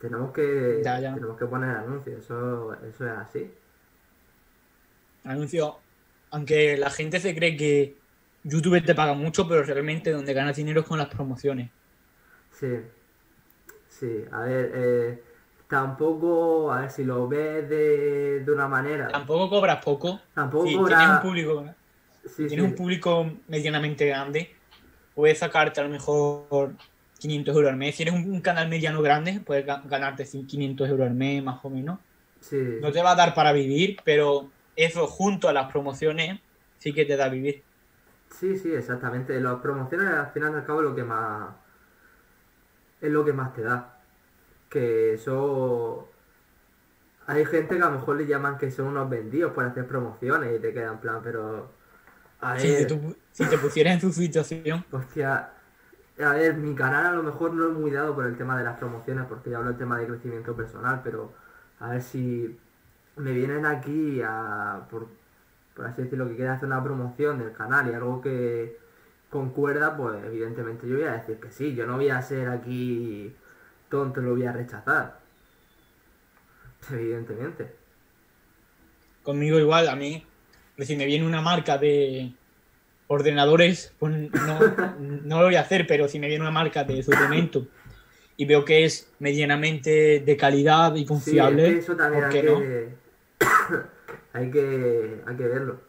tenemos 0.00 0.32
que 0.32 0.80
Ya, 0.84 1.00
ya. 1.00 1.14
tenemos 1.14 1.38
que 1.38 1.46
poner 1.46 1.70
anuncios, 1.70 2.22
eso, 2.24 2.74
eso 2.74 3.06
es 3.06 3.12
así. 3.12 3.50
anuncios. 5.24 5.72
Aunque 6.30 6.76
la 6.76 6.90
gente 6.90 7.20
se 7.20 7.34
cree 7.34 7.56
que 7.56 7.96
YouTube 8.44 8.84
te 8.84 8.94
paga 8.94 9.14
mucho, 9.14 9.48
pero 9.48 9.62
realmente 9.62 10.10
donde 10.10 10.34
ganas 10.34 10.56
dinero 10.56 10.80
es 10.80 10.86
con 10.86 10.98
las 10.98 11.08
promociones. 11.08 11.70
Sí, 12.58 12.66
sí, 13.88 14.24
a 14.32 14.40
ver, 14.42 14.70
eh, 14.74 15.24
tampoco, 15.68 16.72
a 16.72 16.80
ver 16.82 16.90
si 16.90 17.04
lo 17.04 17.28
ves 17.28 17.68
de, 17.68 18.40
de 18.40 18.52
una 18.52 18.68
manera. 18.68 19.12
Tampoco 19.12 19.48
cobras 19.50 19.82
poco. 19.84 20.20
Tampoco 20.34 20.72
Si 20.72 20.72
cobra- 20.72 20.96
tienes 20.96 21.08
un 21.08 21.18
público, 21.20 21.64
Sí, 22.26 22.48
tienes 22.48 22.66
sí, 22.66 22.66
un 22.66 22.74
público 22.74 23.26
medianamente 23.48 24.06
grande, 24.06 24.60
puedes 25.14 25.38
sacarte 25.40 25.80
a 25.80 25.84
lo 25.84 25.90
mejor 25.90 26.76
500 27.18 27.54
euros 27.56 27.70
al 27.72 27.76
mes. 27.78 27.96
Si 27.96 28.02
eres 28.04 28.14
un, 28.14 28.30
un 28.32 28.40
canal 28.42 28.68
mediano 28.68 29.02
grande, 29.02 29.40
puedes 29.46 29.66
ga- 29.66 29.82
ganarte 29.88 30.24
500 30.26 30.88
euros 30.88 31.08
al 31.08 31.14
mes, 31.14 31.42
más 31.44 31.64
o 31.64 31.70
menos. 31.70 32.00
sí, 32.40 32.56
No 32.78 32.92
te 32.92 33.02
va 33.02 33.12
a 33.12 33.16
dar 33.16 33.34
para 33.34 33.52
vivir, 33.52 34.02
pero 34.04 34.54
eso 34.76 35.06
junto 35.08 35.48
a 35.48 35.54
las 35.54 35.70
promociones 35.72 36.40
sí 36.78 36.94
que 36.94 37.06
te 37.06 37.16
da 37.16 37.26
a 37.26 37.30
vivir. 37.30 37.66
sí, 38.30 38.56
sí, 38.58 38.72
exactamente. 38.74 39.40
Las 39.40 39.60
promociones 39.60 40.08
al 40.08 40.32
final 40.32 40.52
y 40.52 40.56
al 40.56 40.64
cabo 40.66 40.80
es 40.80 40.84
lo 40.88 40.94
que 40.94 41.04
más 41.04 41.54
es 43.00 43.10
lo 43.12 43.24
que 43.24 43.32
más 43.32 43.54
te 43.54 43.62
da. 43.62 43.98
Que 44.70 45.14
eso 45.14 46.08
hay 47.26 47.44
gente 47.44 47.76
que 47.76 47.82
a 47.82 47.86
lo 47.90 47.98
mejor 47.98 48.16
le 48.16 48.26
llaman 48.26 48.56
que 48.58 48.70
son 48.70 48.86
unos 48.88 49.10
vendidos 49.10 49.52
por 49.52 49.64
hacer 49.64 49.86
promociones 49.86 50.56
y 50.58 50.60
te 50.62 50.72
quedan 50.72 51.00
plan, 51.00 51.20
pero 51.22 51.68
a 52.40 52.54
Si, 52.54 52.68
ver, 52.74 52.86
tú- 52.86 53.16
si 53.32 53.44
te 53.46 53.58
pusieras 53.58 53.94
en 53.94 54.00
su 54.00 54.12
situación, 54.12 54.84
Hostia, 54.92 55.50
a 56.20 56.32
ver, 56.34 56.54
mi 56.56 56.74
canal 56.74 57.06
a 57.06 57.12
lo 57.12 57.22
mejor 57.22 57.52
no 57.54 57.68
es 57.68 57.74
muy 57.74 57.90
dado 57.90 58.14
por 58.14 58.26
el 58.26 58.36
tema 58.36 58.58
de 58.58 58.64
las 58.64 58.78
promociones, 58.78 59.26
porque 59.28 59.50
ya 59.50 59.58
hablo 59.58 59.70
del 59.70 59.78
tema 59.78 59.98
de 59.98 60.06
crecimiento 60.06 60.56
personal, 60.56 61.00
pero 61.04 61.32
a 61.80 61.90
ver 61.90 62.02
si 62.02 62.58
me 63.16 63.32
vienen 63.32 63.66
aquí 63.66 64.22
a, 64.24 64.86
por, 64.90 65.08
por 65.74 65.86
así 65.86 66.02
decirlo, 66.02 66.28
que 66.28 66.36
quieren 66.36 66.54
hacer 66.54 66.66
una 66.68 66.82
promoción 66.84 67.38
del 67.38 67.52
canal 67.52 67.90
y 67.90 67.94
algo 67.94 68.20
que 68.20 68.78
concuerda, 69.36 69.96
pues 69.96 70.24
evidentemente 70.24 70.88
yo 70.88 70.94
voy 70.96 71.04
a 71.04 71.12
decir 71.12 71.38
que 71.38 71.50
sí, 71.50 71.74
yo 71.74 71.86
no 71.86 71.96
voy 71.96 72.08
a 72.08 72.22
ser 72.22 72.48
aquí 72.48 73.34
tonto, 73.90 74.20
lo 74.20 74.30
voy 74.30 74.46
a 74.46 74.52
rechazar. 74.52 75.18
Evidentemente. 76.90 77.74
conmigo 79.22 79.58
igual, 79.58 79.88
a 79.88 79.96
mí, 79.96 80.24
si 80.78 80.96
me 80.96 81.04
viene 81.04 81.26
una 81.26 81.40
marca 81.42 81.78
de 81.78 82.32
ordenadores, 83.08 83.92
pues 83.98 84.12
no, 84.14 84.58
no 85.00 85.38
lo 85.40 85.46
voy 85.46 85.56
a 85.56 85.60
hacer, 85.62 85.86
pero 85.86 86.08
si 86.08 86.18
me 86.18 86.28
viene 86.28 86.42
una 86.42 86.52
marca 86.52 86.84
de 86.84 87.02
suplemento 87.02 87.66
y 88.36 88.44
veo 88.46 88.64
que 88.64 88.84
es 88.84 89.12
medianamente 89.18 90.20
de 90.20 90.36
calidad 90.36 90.94
y 90.94 90.98
Sí, 90.98 91.02
es 91.02 91.08
confiable, 91.08 91.62
que 91.64 91.78
eso 91.78 91.96
también 91.96 92.24
¿por 92.24 92.32
hay 92.32 92.42
no? 92.42 92.58
que, 92.60 92.88
hay 94.32 94.50
que 94.50 95.22
hay 95.26 95.36
que 95.36 95.46
verlo. 95.48 95.80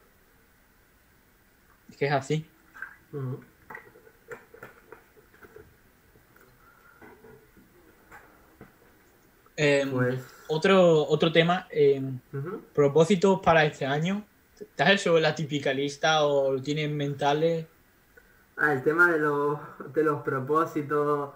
Es 1.89 1.97
que 1.97 2.05
es 2.07 2.11
así. 2.11 2.45
Eh, 9.55 9.87
Pues 9.91 10.23
otro, 10.47 11.07
otro 11.07 11.31
tema, 11.31 11.67
eh, 11.69 12.01
ujú. 12.33 12.61
propósitos 12.73 13.39
para 13.41 13.65
este 13.65 13.85
año. 13.85 14.23
¿Te 14.75 14.83
has 14.83 14.91
hecho 14.91 15.19
la 15.19 15.35
típica 15.35 15.73
lista 15.73 16.25
o 16.25 16.53
lo 16.53 16.61
tienes 16.61 16.89
mentales? 16.89 17.65
Ah, 18.55 18.73
el 18.73 18.83
tema 18.83 19.11
de 19.11 19.19
los, 19.19 19.59
de 19.93 20.03
los 20.03 20.21
propósitos 20.23 21.31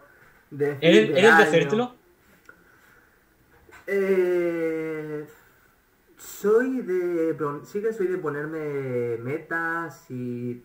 de 0.50 0.76
fin 0.76 0.90
¿Eres, 0.90 1.08
de 1.10 1.20
eres 1.20 1.38
de 1.38 1.44
hacértelo? 1.44 1.96
Eh, 3.86 5.28
soy 6.18 6.82
de... 6.82 7.38
Sí 7.66 7.82
que 7.82 7.94
soy 7.94 8.08
de 8.08 8.18
ponerme 8.18 9.18
metas 9.18 10.10
y, 10.10 10.64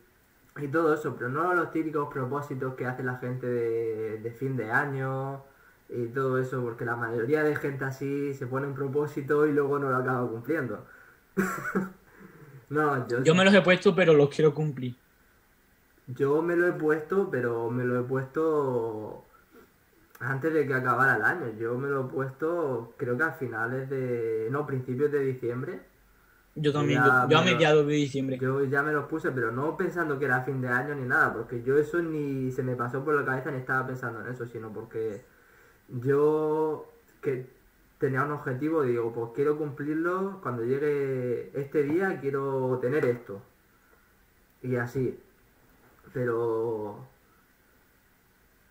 y 0.58 0.68
todo 0.68 0.94
eso, 0.94 1.14
pero 1.16 1.28
no 1.28 1.52
los 1.54 1.70
típicos 1.70 2.12
propósitos 2.12 2.74
que 2.74 2.86
hace 2.86 3.02
la 3.02 3.16
gente 3.18 3.46
de, 3.46 4.18
de 4.18 4.30
fin 4.30 4.56
de 4.56 4.70
año 4.70 5.42
y 5.88 6.06
todo 6.08 6.38
eso, 6.38 6.62
porque 6.62 6.84
la 6.84 6.96
mayoría 6.96 7.42
de 7.42 7.56
gente 7.56 7.84
así 7.84 8.34
se 8.34 8.46
pone 8.46 8.66
un 8.66 8.74
propósito 8.74 9.46
y 9.46 9.52
luego 9.52 9.78
no 9.78 9.90
lo 9.90 9.96
acaba 9.96 10.28
cumpliendo. 10.28 10.86
no, 12.70 13.06
yo, 13.08 13.22
Yo 13.22 13.34
me 13.34 13.44
los 13.44 13.54
he 13.54 13.62
puesto, 13.62 13.94
pero 13.94 14.14
los 14.14 14.30
quiero 14.30 14.54
cumplir. 14.54 14.96
Yo 16.06 16.40
me 16.40 16.56
lo 16.56 16.68
he 16.68 16.72
puesto, 16.72 17.30
pero 17.30 17.70
me 17.70 17.84
lo 17.84 18.00
he 18.00 18.04
puesto 18.04 19.24
antes 20.20 20.54
de 20.54 20.66
que 20.66 20.74
acabara 20.74 21.16
el 21.16 21.22
año. 21.22 21.52
Yo 21.58 21.76
me 21.76 21.88
lo 21.88 22.06
he 22.06 22.08
puesto, 22.08 22.94
creo 22.96 23.16
que 23.16 23.24
a 23.24 23.32
finales 23.32 23.90
de... 23.90 24.48
No, 24.50 24.66
principios 24.66 25.10
de 25.12 25.20
diciembre. 25.20 25.80
Yo 26.58 26.72
también, 26.72 27.02
Ya, 27.02 27.24
yo, 27.24 27.28
yo 27.28 27.38
a 27.38 27.44
mediados 27.44 27.86
de 27.86 27.92
diciembre. 27.92 28.38
Yo 28.40 28.64
ya 28.64 28.82
me 28.82 28.90
los 28.90 29.04
puse, 29.06 29.30
pero 29.30 29.52
no 29.52 29.76
pensando 29.76 30.18
que 30.18 30.24
era 30.24 30.40
fin 30.40 30.62
de 30.62 30.68
año 30.68 30.94
ni 30.94 31.04
nada, 31.04 31.34
porque 31.34 31.62
yo 31.62 31.76
eso 31.76 32.00
ni 32.00 32.50
se 32.50 32.62
me 32.62 32.74
pasó 32.74 33.04
por 33.04 33.14
la 33.14 33.26
cabeza 33.26 33.50
ni 33.50 33.58
estaba 33.58 33.86
pensando 33.86 34.22
en 34.22 34.28
eso, 34.28 34.46
sino 34.46 34.72
porque 34.72 35.22
yo 35.88 36.90
que 37.20 37.46
tenía 37.98 38.24
un 38.24 38.32
objetivo 38.32 38.84
y 38.84 38.88
digo, 38.92 39.12
pues 39.12 39.32
quiero 39.34 39.58
cumplirlo, 39.58 40.40
cuando 40.42 40.64
llegue 40.64 41.50
este 41.54 41.82
día 41.82 42.20
quiero 42.20 42.78
tener 42.80 43.04
esto. 43.04 43.42
Y 44.62 44.76
así. 44.76 45.18
Pero... 46.14 47.06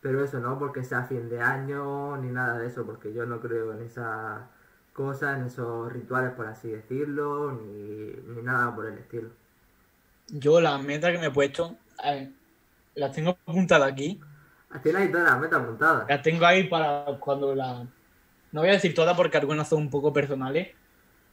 Pero 0.02 0.24
eso 0.24 0.40
no 0.40 0.57
porque 0.60 0.84
sea 0.84 1.03
fin 1.03 1.30
de 1.30 1.41
año 1.41 2.18
ni 2.18 2.30
nada 2.30 2.60
de 2.60 2.68
eso, 2.68 2.86
porque 2.86 3.14
yo 3.14 3.26
no 3.26 3.40
creo 3.41 3.74
en 3.74 3.82
esas 3.82 4.41
cosas, 4.96 5.38
en 5.38 5.48
esos 5.48 5.92
rituales 5.92 6.32
por 6.32 6.48
así 6.48 6.70
decirlo, 6.70 7.52
ni, 7.52 8.14
ni 8.34 8.42
nada 8.42 8.74
por 8.74 8.86
el 8.86 8.98
estilo. 8.98 9.30
Yo 10.30 10.62
las 10.62 10.82
metas 10.82 11.12
que 11.12 11.20
me 11.20 11.28
he 11.28 11.32
puesto, 11.32 11.76
las 12.96 13.12
tengo 13.12 13.32
apuntadas 13.46 13.92
aquí. 13.92 14.20
Tienes 14.82 15.02
ahí 15.02 15.12
todas 15.12 15.30
las 15.30 15.40
metas 15.40 15.62
apuntadas. 15.62 16.06
Las 16.10 16.22
tengo 16.22 16.46
ahí 16.46 16.64
para 16.64 17.06
cuando 17.20 17.54
las... 17.54 17.86
No 18.52 18.62
voy 18.62 18.70
a 18.70 18.74
decir 18.74 18.96
todas 18.96 19.16
porque 19.16 19.38
algunas 19.38 19.68
son 19.68 19.80
un 19.84 19.90
poco 19.90 20.14
personales, 20.14 20.70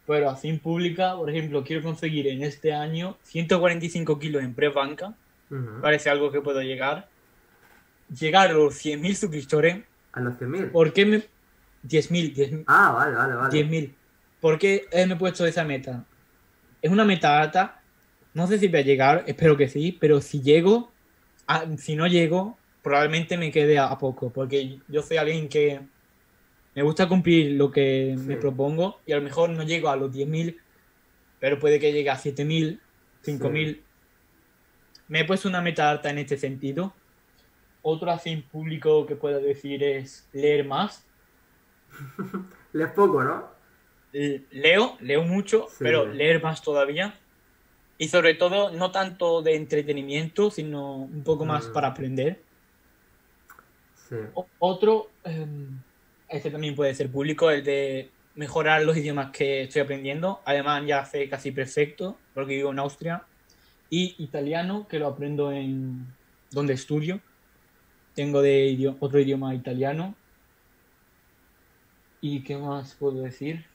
pero 0.07 0.29
así 0.29 0.49
en 0.49 0.59
pública, 0.59 1.15
por 1.17 1.31
ejemplo, 1.31 1.63
quiero 1.65 1.83
conseguir 1.83 2.27
en 2.27 2.43
este 2.43 2.73
año 2.73 3.17
145 3.23 4.19
kilos 4.19 4.43
en 4.43 4.55
press 4.55 4.75
banca. 4.75 5.15
Ujú. 5.51 5.81
Parece 5.81 6.11
algo 6.11 6.33
que 6.33 6.41
puedo 6.41 6.61
llegar. 6.63 7.09
Llegar 8.09 8.51
a 8.51 8.55
los 8.55 8.75
100.000 8.85 9.15
suscriptores. 9.15 9.85
A 10.13 10.21
los 10.21 10.35
100.000. 10.35 10.73
¿Por 10.73 10.93
qué 10.93 11.07
me... 11.07 11.23
10.000, 11.85 12.35
10.000. 12.35 12.65
Ah, 12.67 12.93
vale, 12.93 13.17
vale, 13.17 13.35
vale. 13.35 13.65
10.000. 13.65 13.95
¿Por 14.41 14.59
qué 14.59 14.87
me 14.93 15.15
he 15.15 15.17
puesto 15.17 15.47
esa 15.47 15.65
meta? 15.65 16.05
Es 16.81 16.91
una 16.91 17.05
meta 17.05 17.41
alta. 17.41 17.81
No 18.35 18.47
sé 18.47 18.59
si 18.59 18.69
voy 18.69 18.81
a 18.81 18.83
llegar, 18.83 19.25
espero 19.27 19.57
que 19.57 19.69
sí, 19.69 19.97
pero 20.01 20.21
si 20.21 20.41
llego, 20.41 20.91
ah, 21.47 21.65
si 21.77 21.95
no 21.97 22.07
llego, 22.07 22.59
probablemente 22.83 23.37
me 23.37 23.51
quede 23.53 23.79
a, 23.79 23.87
a 23.87 23.99
poco, 23.99 24.31
porque 24.31 24.79
yo 24.89 25.03
soy 25.03 25.19
alguien 25.19 25.49
que 25.49 25.81
me 26.75 26.83
gusta 26.83 27.07
cumplir 27.09 27.53
lo 27.53 27.71
que 27.71 28.15
me 28.19 28.35
Sí. 28.35 28.41
propongo 28.41 29.01
y 29.07 29.13
a 29.13 29.17
lo 29.17 29.23
mejor 29.23 29.51
no 29.51 29.63
llego 29.63 29.91
a 29.91 29.97
los 29.97 30.11
10.000, 30.13 30.57
pero 31.39 31.59
puede 31.59 31.79
que 31.79 31.93
llegue 31.93 32.09
a 32.11 32.17
7.000, 32.17 32.81
5.000. 33.23 33.81
Me 35.09 35.21
he 35.21 35.25
puesto 35.25 35.49
una 35.49 35.61
meta 35.61 35.91
alta 35.91 36.09
en 36.11 36.19
este 36.19 36.39
sentido. 36.39 36.95
Otro 37.83 38.17
fin 38.19 38.43
público 38.51 39.05
que 39.07 39.17
puedo 39.17 39.41
decir 39.41 39.83
es 39.83 40.27
leer 40.33 40.65
más. 40.65 41.05
Lees 42.73 42.91
poco, 42.93 43.23
¿no? 43.23 43.51
Leo, 44.13 44.97
leo 45.01 45.23
mucho, 45.23 45.67
Sí. 45.71 45.77
pero 45.81 46.07
leer 46.07 46.43
más 46.43 46.63
todavía. 46.63 47.15
Y 47.99 48.09
sobre 48.09 48.35
todo, 48.35 48.71
no 48.71 48.91
tanto 48.91 49.43
de 49.43 49.55
entretenimiento, 49.57 50.51
sino 50.51 50.97
un 50.97 51.23
poco 51.23 51.45
más 51.45 51.69
Mm. 51.69 51.73
para 51.73 51.89
aprender. 51.89 52.43
Sí. 54.09 54.17
Otro, 54.59 55.09
eh, 55.25 55.47
este 56.29 56.51
también 56.51 56.75
puede 56.75 56.95
ser 56.95 57.11
público, 57.11 57.51
el 57.51 57.65
de 57.65 58.11
mejorar 58.35 58.83
los 58.83 58.97
idiomas 58.97 59.31
que 59.31 59.63
estoy 59.63 59.83
aprendiendo. 59.83 60.41
Alemán 60.45 60.87
ya 60.87 61.01
hace 61.01 61.29
casi 61.29 61.53
perfecto, 61.53 62.19
porque 62.35 62.57
vivo 62.57 62.71
en 62.73 62.79
Austria. 62.79 63.25
Y 63.89 64.15
italiano, 64.19 64.87
que 64.89 64.99
lo 64.99 65.07
aprendo 65.07 65.53
en 65.53 66.07
donde 66.51 66.73
estudio. 66.75 67.21
Tengo 68.15 68.43
de 68.43 68.95
otro 69.01 69.21
idioma 69.21 69.55
italiano. 69.55 70.15
¿Y 72.23 72.43
qué 72.43 72.57
más 72.57 72.95
puedo 72.95 73.21
decir? 73.23 73.67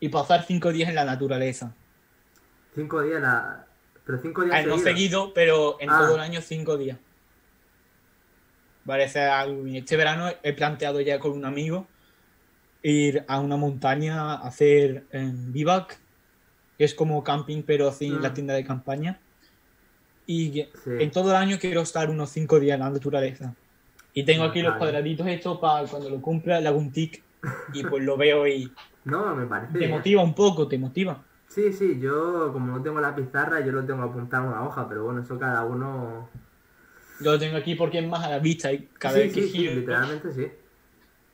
Y 0.00 0.08
pasar 0.08 0.44
cinco 0.44 0.72
días 0.72 0.88
en 0.88 0.94
la 0.96 1.04
naturaleza. 1.04 1.74
Cinco 2.74 3.02
días 3.02 3.20
la... 3.22 3.66
Pero 4.04 4.18
cinco 4.20 4.42
días 4.44 4.56
Ah, 4.58 4.62
no 4.66 4.78
seguido, 4.78 5.32
pero 5.32 5.76
en 5.80 5.88
Ah. 5.88 5.98
todo 6.00 6.16
el 6.16 6.20
año 6.20 6.40
cinco 6.42 6.76
días. 6.76 6.98
Parece 8.84 9.20
algo. 9.22 9.66
Este 9.66 9.96
verano 9.96 10.30
he 10.42 10.52
planteado 10.52 11.00
ya 11.00 11.18
con 11.18 11.32
un 11.32 11.44
amigo 11.46 11.86
ir 12.82 13.24
a 13.28 13.40
una 13.40 13.56
montaña 13.56 14.34
a 14.34 14.46
hacer 14.46 15.06
bivac, 15.12 15.98
que 16.76 16.84
es 16.84 16.94
como 16.94 17.24
camping, 17.24 17.62
pero 17.62 17.90
sin 17.92 18.18
Mm. 18.18 18.22
la 18.22 18.34
tienda 18.34 18.52
de 18.54 18.64
campaña. 18.64 19.20
Y 20.26 20.66
Sí. 20.84 20.90
en 21.00 21.10
todo 21.10 21.30
el 21.30 21.36
año 21.36 21.58
quiero 21.60 21.82
estar 21.82 22.08
unos 22.08 22.30
cinco 22.30 22.58
días 22.58 22.74
en 22.74 22.80
la 22.80 22.90
naturaleza. 22.90 23.54
Y 24.14 24.24
tengo 24.24 24.44
aquí 24.44 24.62
los 24.62 24.76
cuadraditos 24.76 25.26
estos 25.26 25.58
para 25.58 25.86
cuando 25.86 26.08
lo 26.08 26.20
cumpla, 26.22 26.60
le 26.60 26.68
hago 26.68 26.78
un 26.78 26.92
tic 26.92 27.22
y 27.74 27.82
pues 27.84 28.02
lo 28.04 28.16
veo 28.16 28.46
y 28.46 28.72
No, 29.04 29.34
me 29.34 29.44
parece 29.46 29.78
te 29.78 29.86
motiva 29.88 30.22
un 30.22 30.34
poco, 30.34 30.66
te 30.66 30.78
motiva. 30.78 31.22
Sí, 31.48 31.72
sí, 31.72 32.00
yo 32.00 32.50
como 32.52 32.78
no 32.78 32.82
tengo 32.82 33.00
la 33.00 33.14
pizarra, 33.14 33.60
yo 33.60 33.70
lo 33.72 33.84
tengo 33.84 34.02
apuntado 34.02 34.44
en 34.44 34.48
una 34.50 34.64
hoja, 34.64 34.88
pero 34.88 35.04
bueno, 35.04 35.20
eso 35.20 35.38
cada 35.38 35.62
uno... 35.64 36.28
Yo 37.20 37.32
lo 37.32 37.38
tengo 37.38 37.56
aquí 37.56 37.74
porque 37.74 37.98
es 37.98 38.06
más 38.08 38.24
a 38.24 38.30
la 38.30 38.38
vista 38.38 38.72
y 38.72 38.88
cada 38.98 39.14
sí, 39.14 39.20
vez 39.20 39.32
que 39.34 39.42
sí, 39.42 39.48
sí, 39.48 39.58
giro. 39.58 39.74
literalmente 39.74 40.32
sí. 40.32 40.48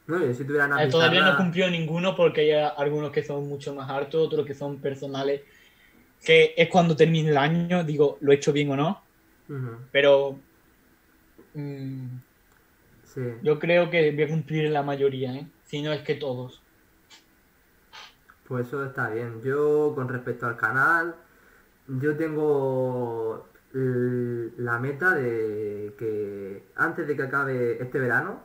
No, 0.09 0.19
yo 0.19 0.35
si 0.35 0.45
tuviera 0.45 0.67
una 0.67 0.83
Eh, 0.83 0.89
Todavía 0.89 1.23
no 1.25 1.37
cumplió 1.37 1.71
ninguno 1.71 2.17
porque 2.17 2.41
hay 2.41 2.73
algunos 2.77 3.13
que 3.13 3.23
son 3.23 3.49
mucho 3.49 3.75
más 3.75 3.89
hartos, 3.89 4.27
otros 4.27 4.45
que 4.45 4.55
son 4.55 4.79
personales, 4.79 5.43
que 6.25 6.55
es 6.57 6.69
cuando 6.69 6.97
termine 6.97 7.31
el 7.31 7.37
año, 7.37 7.85
digo, 7.85 8.19
lo 8.21 8.33
he 8.33 8.37
hecho 8.37 8.53
bien 8.53 8.71
o 8.71 8.77
no, 8.77 9.03
pero 9.91 10.39
mm, 11.55 12.07
Sí. 13.05 13.21
yo 13.43 13.59
creo 13.59 13.91
que 13.91 14.13
voy 14.13 14.23
a 14.23 14.29
cumplir 14.29 14.71
la 14.71 14.83
mayoría, 14.83 15.35
¿eh? 15.35 15.47
si 15.65 15.83
no 15.83 15.93
es 15.93 16.03
que 16.03 16.15
todos. 16.15 16.63
Pues 18.47 18.67
eso 18.67 18.85
está 18.85 19.11
bien. 19.11 19.41
Yo, 19.43 19.93
con 19.95 20.09
respecto 20.09 20.47
al 20.47 20.57
canal, 20.57 21.15
yo 21.87 22.17
tengo 22.17 23.47
la 23.73 24.79
meta 24.81 25.15
de 25.15 25.95
que 25.99 26.65
antes 26.77 27.07
de 27.07 27.17
que 27.17 27.23
acabe 27.23 27.81
este 27.83 27.99
verano, 28.01 28.41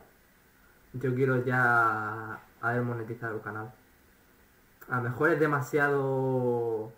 yo 0.92 1.14
quiero 1.14 1.44
ya 1.44 2.40
haber 2.60 2.82
monetizado 2.82 3.36
el 3.36 3.42
canal. 3.42 3.72
A 4.88 4.96
lo 4.98 5.02
mejor 5.02 5.30
es 5.32 5.40
demasiado 5.40 6.92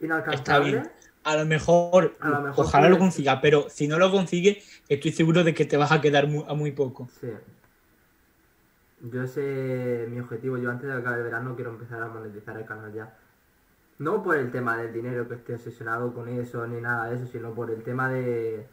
inalcanzable. 0.00 0.70
bien. 0.72 0.92
A 1.24 1.36
lo 1.36 1.44
mejor, 1.46 2.16
A 2.20 2.28
lo 2.30 2.40
mejor 2.42 2.66
ojalá 2.66 2.88
lo 2.88 2.98
consiga, 2.98 3.40
pero 3.40 3.68
si 3.68 3.88
no 3.88 3.98
lo 3.98 4.10
consigue, 4.12 4.62
estoy 4.88 5.12
seguro 5.12 5.42
de 5.44 5.54
que 5.54 5.64
te 5.66 5.76
vas 5.76 5.90
a 5.92 6.00
quedar 6.00 6.26
a 6.48 6.54
muy 6.54 6.72
poco. 6.72 7.10
Sí. 7.20 7.28
Yo 9.00 9.22
ese 9.22 10.06
mi 10.10 10.20
objetivo. 10.20 10.56
Yo 10.58 10.70
antes 10.70 10.88
de 10.88 10.94
acabar 10.94 11.18
el 11.18 11.24
verano 11.24 11.54
quiero 11.54 11.70
empezar 11.70 12.02
a 12.02 12.08
monetizar 12.08 12.56
el 12.56 12.64
canal 12.66 12.92
ya. 12.92 13.16
No 13.98 14.22
por 14.22 14.36
el 14.36 14.50
tema 14.52 14.78
del 14.78 14.92
dinero 14.92 15.28
que 15.28 15.34
esté 15.36 15.54
obsesionado 15.54 16.14
con 16.14 16.28
eso 16.28 16.66
ni 16.66 16.80
nada 16.80 17.10
de 17.10 17.16
eso, 17.16 17.26
sino 17.26 17.54
por 17.54 17.70
el 17.70 17.82
tema 17.82 18.10
de... 18.10 18.68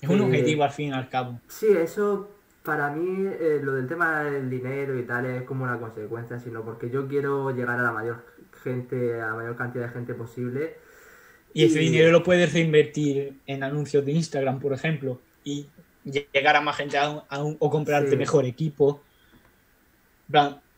Es 0.00 0.08
un 0.08 0.20
Eh, 0.20 0.22
objetivo 0.22 0.64
al 0.64 0.72
fin 0.72 0.88
y 0.90 0.92
al 0.92 1.08
cabo. 1.08 1.40
Sí, 1.48 1.66
eso 1.76 2.28
para 2.62 2.90
mí, 2.90 3.26
eh, 3.26 3.60
lo 3.62 3.72
del 3.74 3.86
tema 3.86 4.22
del 4.24 4.50
dinero 4.50 4.98
y 4.98 5.06
tal 5.06 5.26
es 5.26 5.42
como 5.44 5.64
una 5.64 5.78
consecuencia, 5.80 6.38
sino 6.38 6.62
porque 6.64 6.90
yo 6.90 7.08
quiero 7.08 7.50
llegar 7.52 7.78
a 7.78 7.82
la 7.82 7.92
mayor 7.92 8.24
gente, 8.62 9.14
a 9.20 9.26
la 9.28 9.34
mayor 9.34 9.56
cantidad 9.56 9.86
de 9.86 9.92
gente 9.92 10.14
posible. 10.14 10.76
Y 11.54 11.64
ese 11.64 11.78
dinero 11.78 12.12
lo 12.12 12.22
puedes 12.22 12.52
reinvertir 12.52 13.40
en 13.46 13.62
anuncios 13.62 14.04
de 14.04 14.12
Instagram, 14.12 14.60
por 14.60 14.72
ejemplo, 14.72 15.20
y 15.44 15.66
llegar 16.04 16.56
a 16.56 16.60
más 16.60 16.76
gente 16.76 16.98
o 17.00 17.70
comprarte 17.70 18.10
Sí. 18.10 18.16
mejor 18.16 18.44
equipo. 18.44 19.02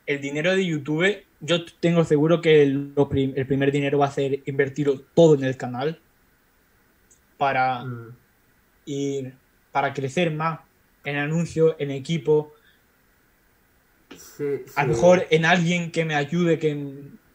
El 0.07 0.20
dinero 0.20 0.55
de 0.55 0.66
YouTube, 0.66 1.24
yo 1.40 1.65
tengo 1.81 2.05
seguro 2.05 2.40
que 2.40 2.62
el, 2.62 2.94
el 3.36 3.47
primer 3.47 3.70
dinero 3.73 3.98
va 3.98 4.07
a 4.07 4.11
ser 4.11 4.43
invertirlo 4.47 5.01
todo 5.15 5.35
en 5.35 5.44
el 5.44 5.57
canal 5.57 6.01
para 7.36 7.85
Mm, 7.85 8.16
ir 8.86 9.39
para 9.70 9.93
crecer 9.94 10.31
más 10.32 10.61
en 11.05 11.16
anuncios, 11.16 11.77
en 11.78 11.90
equipo, 11.90 12.52
sí, 14.16 14.44
a 14.77 14.85
lo 14.85 14.93
mejor 14.93 15.27
en 15.31 15.44
alguien 15.44 15.90
que 15.93 16.05
me 16.05 16.15
ayude, 16.15 16.59
que, 16.59 16.73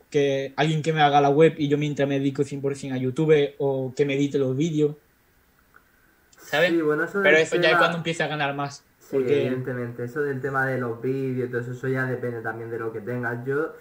que 0.10 0.54
alguien 0.56 0.82
que 0.82 0.94
me 0.94 1.02
haga 1.02 1.22
la 1.22 1.30
web 1.30 1.56
y 1.58 1.68
yo 1.68 1.78
mientras 1.78 2.08
me 2.08 2.20
dedico 2.20 2.44
100% 2.44 2.94
a 2.94 2.98
YouTube 2.98 3.56
o 3.60 3.94
que 3.96 4.06
me 4.06 4.16
edite 4.16 4.38
los 4.40 4.56
vídeos. 4.56 4.96
¿Sabes? 6.38 6.72
Sí, 6.72 6.82
bueno, 6.82 7.04
eso 7.04 7.22
Pero 7.22 7.38
eso 7.38 7.56
ya 7.58 7.72
es 7.72 7.78
cuando 7.78 7.98
empiece 7.98 8.24
a 8.24 8.28
ganar 8.28 8.56
más. 8.56 8.84
Sí, 9.00 9.18
Porque 9.18 9.42
evidentemente. 9.42 10.04
Eso 10.04 10.22
del 10.22 10.42
tema 10.42 10.66
de 10.68 10.80
los 10.80 11.02
vídeos 11.02 11.48
y 11.50 11.52
todo 11.52 11.62
eso, 11.62 11.72
eso 11.72 11.88
ya 11.88 12.06
depende 12.06 12.42
también 12.42 12.70
de 12.70 12.80
lo 12.80 12.92
que 12.94 13.02
tengas. 13.02 13.46
Yo, 13.46 13.74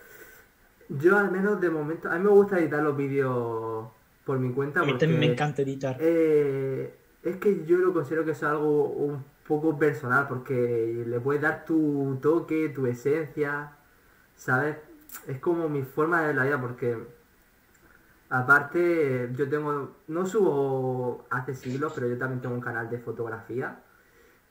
yo 0.88 1.18
al 1.18 1.30
menos 1.30 1.60
de 1.60 1.70
momento, 1.70 2.10
a 2.10 2.16
mí 2.18 2.24
me 2.24 2.30
gusta 2.30 2.58
editar 2.58 2.82
los 2.82 2.96
vídeos 2.96 3.88
por 4.24 4.38
mi 4.38 4.52
cuenta 4.52 4.80
a 4.80 4.84
mí 4.84 4.92
porque 4.92 5.00
también 5.06 5.20
me 5.20 5.26
encanta 5.26 5.62
editar. 5.62 5.96
eh, 6.00 6.94
es 7.22 7.36
que 7.38 7.64
yo 7.66 7.78
lo 7.78 7.92
considero 7.94 8.24
que 8.24 8.32
eso 8.32 8.46
es 8.46 8.52
algo 8.52 8.84
un 8.88 9.24
poco 9.46 9.78
personal 9.78 10.26
porque 10.28 11.04
le 11.06 11.20
puedes 11.20 11.40
dar 11.42 11.64
tu 11.64 12.18
toque, 12.22 12.68
tu 12.70 12.86
esencia, 12.86 13.72
¿sabes? 14.36 14.76
Es 15.26 15.38
como 15.40 15.68
mi 15.68 15.82
forma 15.82 16.20
de 16.20 16.26
ver 16.28 16.36
la 16.36 16.44
vida 16.44 16.60
porque 16.60 16.96
aparte 18.28 19.30
yo 19.36 19.48
tengo, 19.48 19.96
no 20.08 20.26
subo 20.26 21.26
hace 21.30 21.54
siglos, 21.54 21.92
pero 21.94 22.08
yo 22.08 22.18
también 22.18 22.40
tengo 22.40 22.54
un 22.54 22.60
canal 22.60 22.90
de 22.90 22.98
fotografía. 22.98 23.80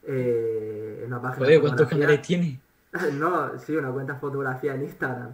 Eh, 0.04 1.04
una 1.08 1.22
página 1.22 1.50
de 1.52 1.58
Joder, 1.58 1.62
¿cuántos 1.62 1.88
canales 1.90 2.22
tiene? 2.22 2.62
No, 3.14 3.58
sí, 3.60 3.76
una 3.76 3.92
cuenta 3.92 4.14
de 4.14 4.20
fotografía 4.20 4.76
en 4.76 4.84
Instagram. 4.84 5.32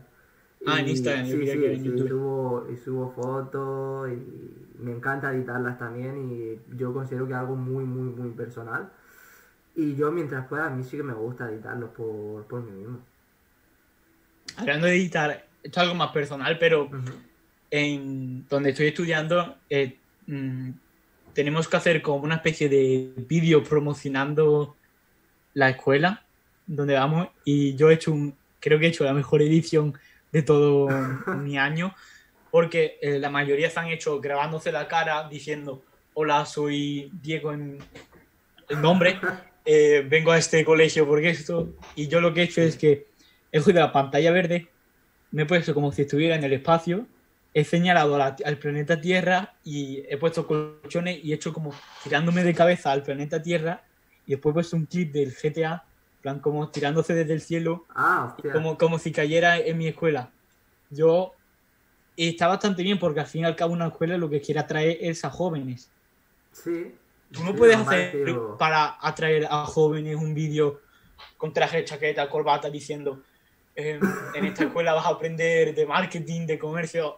Ah, 0.66 0.80
en 0.80 0.88
Y- 0.88 0.92
Instagram, 0.92 1.26
yo 1.26 1.38
sí, 1.38 1.48
sí, 1.48 1.60
que 1.60 1.74
en 1.74 1.84
sí, 1.84 1.92
subo, 2.08 2.68
y 2.70 2.78
subo 2.78 3.12
fotos 3.12 4.10
y 4.10 4.68
me 4.80 4.92
encanta 4.92 5.34
editarlas 5.34 5.78
también 5.78 6.18
y 6.18 6.60
yo 6.78 6.94
considero 6.94 7.26
que 7.28 7.34
es 7.34 7.40
algo 7.40 7.56
muy, 7.56 7.84
muy, 7.86 8.10
muy 8.10 8.32
personal. 8.32 8.90
Y 9.76 9.96
yo 9.96 10.12
mientras 10.12 10.48
pueda, 10.48 10.68
a 10.68 10.70
mí 10.70 10.84
sí 10.84 10.98
que 10.98 11.04
me 11.04 11.14
gusta 11.14 11.50
editarlos 11.52 11.92
por, 11.92 12.46
por 12.46 12.62
mí 12.64 12.72
mismo. 12.72 13.00
Hablando 14.60 14.88
de 14.88 14.96
editar, 14.96 15.46
esto 15.64 15.80
es 15.80 15.84
algo 15.84 15.96
más 15.96 16.12
personal, 16.12 16.58
pero 16.60 16.90
en 17.72 18.48
donde 18.48 18.72
estoy 18.72 18.88
estudiando 18.88 19.58
eh, 19.70 19.96
mm, 20.28 20.72
tenemos 21.34 21.68
que 21.68 21.78
hacer 21.78 22.02
como 22.02 22.24
una 22.24 22.36
especie 22.36 22.68
de 22.68 23.12
vídeo 23.28 23.64
promocionando 23.64 24.76
la 25.54 25.70
escuela 25.70 26.24
donde 26.68 26.96
vamos. 26.96 27.30
Y 27.46 27.76
yo 27.76 27.90
he 27.90 27.96
hecho 27.96 28.12
un, 28.12 28.36
creo 28.60 28.80
que 28.80 28.86
he 28.86 28.90
hecho 28.90 29.04
la 29.04 29.14
mejor 29.14 29.42
edición 29.42 29.98
de 30.32 30.42
todo 30.42 30.88
mi 31.38 31.58
año 31.58 31.94
porque 32.52 32.98
eh, 33.02 33.20
la 33.20 33.30
mayoría 33.30 33.70
se 33.70 33.80
han 33.80 33.88
hecho 33.88 34.20
grabándose 34.20 34.72
la 34.72 34.88
cara 34.88 35.28
diciendo 35.30 35.84
hola 36.14 36.46
soy 36.46 37.12
Diego 37.22 37.54
en 37.54 37.80
el 38.70 38.82
nombre 38.82 39.20
eh, 39.66 40.06
vengo 40.08 40.32
a 40.32 40.38
este 40.38 40.64
colegio 40.66 41.08
porque 41.08 41.30
esto 41.30 41.70
y 41.96 42.08
yo 42.08 42.22
lo 42.22 42.34
que 42.34 42.42
he 42.42 42.46
hecho 42.46 42.62
es 42.62 42.76
que 42.76 43.09
he 43.52 43.60
cogido 43.60 43.80
la 43.82 43.92
pantalla 43.92 44.32
verde 44.32 44.70
me 45.32 45.44
he 45.44 45.46
puesto 45.46 45.74
como 45.74 45.92
si 45.92 46.04
estuviera 46.04 46.36
en 46.36 46.44
el 46.44 46.54
espacio 46.54 47.08
he 47.54 47.64
señalado 47.64 48.18
la- 48.18 48.36
al 48.46 48.58
planeta 48.60 49.00
Tierra 49.02 49.56
y 49.64 50.04
he 50.08 50.18
puesto 50.18 50.46
colchones 50.46 51.24
y 51.24 51.32
he 51.32 51.36
hecho 51.36 51.52
como 51.54 51.74
tirándome 52.04 52.44
de 52.44 52.54
cabeza 52.54 52.92
al 52.92 53.02
planeta 53.04 53.42
Tierra 53.42 53.84
y 54.26 54.32
después 54.32 54.52
he 54.52 54.54
puesto 54.54 54.76
un 54.76 54.86
clip 54.86 55.12
del 55.12 55.34
GTA, 55.36 55.84
plan 56.22 56.40
como 56.40 56.70
tirándose 56.70 57.16
desde 57.16 57.34
el 57.34 57.42
cielo, 57.42 57.88
Ah, 57.96 58.38
como, 58.54 58.78
como 58.78 59.00
si 59.00 59.12
cayera 59.12 59.58
en 59.58 59.78
mi 59.80 59.88
escuela. 59.88 60.32
Yo 60.92 61.34
y 62.16 62.30
está 62.30 62.48
bastante 62.48 62.84
bien 62.84 63.00
porque 63.00 63.22
al 63.22 63.26
fin 63.26 63.42
y 63.42 63.46
al 63.46 63.56
cabo 63.56 63.74
una 63.74 63.88
escuela 63.88 64.18
lo 64.18 64.30
que 64.30 64.42
quiere 64.42 64.60
atraer 64.60 64.98
es 65.02 65.26
a 65.26 65.32
jóvenes. 65.32 65.90
Sí, 66.52 66.94
Tú 67.32 67.44
no 67.44 67.56
puedes 67.56 67.78
normal, 67.78 67.96
hacer 67.96 68.26
tío. 68.26 68.58
para 68.58 68.98
atraer 69.02 69.48
a 69.50 69.66
jóvenes 69.66 70.16
un 70.18 70.36
vídeo 70.36 70.82
con 71.38 71.52
traje, 71.54 71.84
chaqueta, 71.86 72.30
corbata 72.30 72.70
diciendo 72.70 73.24
"Eh, 73.80 74.00
en 74.36 74.46
esta 74.46 74.66
escuela 74.66 74.94
vas 74.94 75.06
a 75.06 75.10
aprender 75.10 75.74
de 75.74 75.86
marketing, 75.86 76.46
de 76.46 76.60
comercio. 76.60 77.18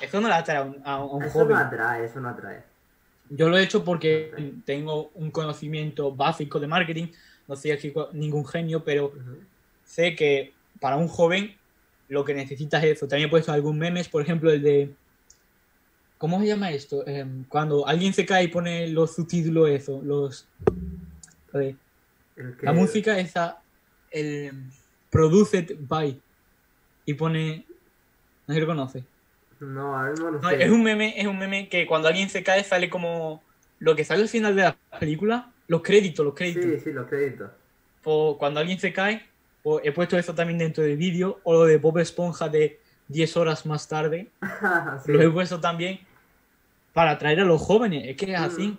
Eso 0.00 0.20
no 0.20 0.28
le 0.28 0.34
atrae 0.34 0.56
a 0.56 0.62
un, 0.62 0.80
a 0.84 1.04
un 1.04 1.22
Eso 1.22 1.32
joven. 1.40 1.50
no 1.50 1.58
atrae, 1.58 2.04
eso 2.06 2.20
no 2.20 2.28
atrae. 2.30 2.62
Yo 3.28 3.48
lo 3.48 3.58
he 3.58 3.62
hecho 3.62 3.84
porque 3.84 4.54
tengo 4.64 5.10
un 5.14 5.30
conocimiento 5.30 6.12
básico 6.12 6.58
de 6.58 6.66
marketing. 6.66 7.08
No 7.46 7.56
soy 7.56 7.72
aquí 7.72 7.92
ningún 8.12 8.46
genio, 8.46 8.84
pero 8.84 9.12
sé 9.84 10.14
que 10.14 10.52
para 10.80 10.96
un 10.96 11.08
joven 11.08 11.54
lo 12.08 12.24
que 12.24 12.34
necesitas 12.34 12.82
es 12.84 12.96
eso. 12.96 13.08
También 13.08 13.28
he 13.28 13.30
puesto 13.30 13.52
algún 13.52 13.78
memes, 13.78 14.08
por 14.08 14.22
ejemplo, 14.22 14.50
el 14.50 14.62
de. 14.62 14.94
¿Cómo 16.18 16.40
se 16.40 16.46
llama 16.46 16.70
esto? 16.70 17.06
Em, 17.06 17.44
cuando 17.44 17.86
alguien 17.86 18.12
se 18.12 18.24
cae 18.24 18.44
y 18.44 18.48
pone 18.48 18.88
los 18.88 19.14
subtítulos, 19.14 19.68
eso, 19.70 20.00
los. 20.02 20.46
La 22.62 22.72
música 22.72 23.18
esa, 23.18 23.60
el 24.10 24.52
Produced 25.12 25.76
by. 25.86 26.18
Y 27.04 27.14
pone. 27.14 27.64
No 28.46 28.54
sé 28.54 28.54
si 28.54 28.60
lo 28.60 28.66
conoce. 28.66 29.04
No, 29.60 29.96
ahora 29.96 30.10
mismo 30.10 30.30
no 30.32 30.38
No, 30.40 30.48
sé. 30.48 30.64
es 30.64 30.70
un 30.70 30.82
meme, 30.82 31.14
es 31.20 31.26
un 31.26 31.38
meme 31.38 31.68
que 31.68 31.86
cuando 31.86 32.08
alguien 32.08 32.28
se 32.30 32.42
cae 32.42 32.64
sale 32.64 32.88
como. 32.90 33.42
Lo 33.78 33.94
que 33.94 34.04
sale 34.04 34.22
al 34.22 34.28
final 34.28 34.56
de 34.56 34.62
la 34.62 34.76
película, 34.98 35.50
los 35.68 35.82
créditos, 35.82 36.24
los 36.24 36.34
créditos. 36.34 36.64
Sí, 36.64 36.80
sí, 36.80 36.92
los 36.92 37.06
créditos. 37.08 37.50
Pues 38.02 38.36
cuando 38.38 38.60
alguien 38.60 38.78
se 38.80 38.92
cae, 38.92 39.26
pues 39.62 39.84
he 39.84 39.92
puesto 39.92 40.16
eso 40.16 40.34
también 40.34 40.58
dentro 40.58 40.82
del 40.84 40.96
vídeo, 40.96 41.40
o 41.42 41.52
lo 41.52 41.64
de 41.64 41.76
Bob 41.78 41.98
Esponja 41.98 42.48
de 42.48 42.80
10 43.08 43.36
horas 43.36 43.66
más 43.66 43.86
tarde, 43.88 44.28
Sí. 45.04 45.12
lo 45.12 45.20
he 45.20 45.28
puesto 45.30 45.60
también 45.60 45.98
para 46.92 47.10
atraer 47.12 47.40
a 47.40 47.44
los 47.44 47.60
jóvenes, 47.60 48.04
es 48.06 48.16
que 48.16 48.32
es 48.32 48.38
así. 48.40 48.68
Mm. 48.68 48.78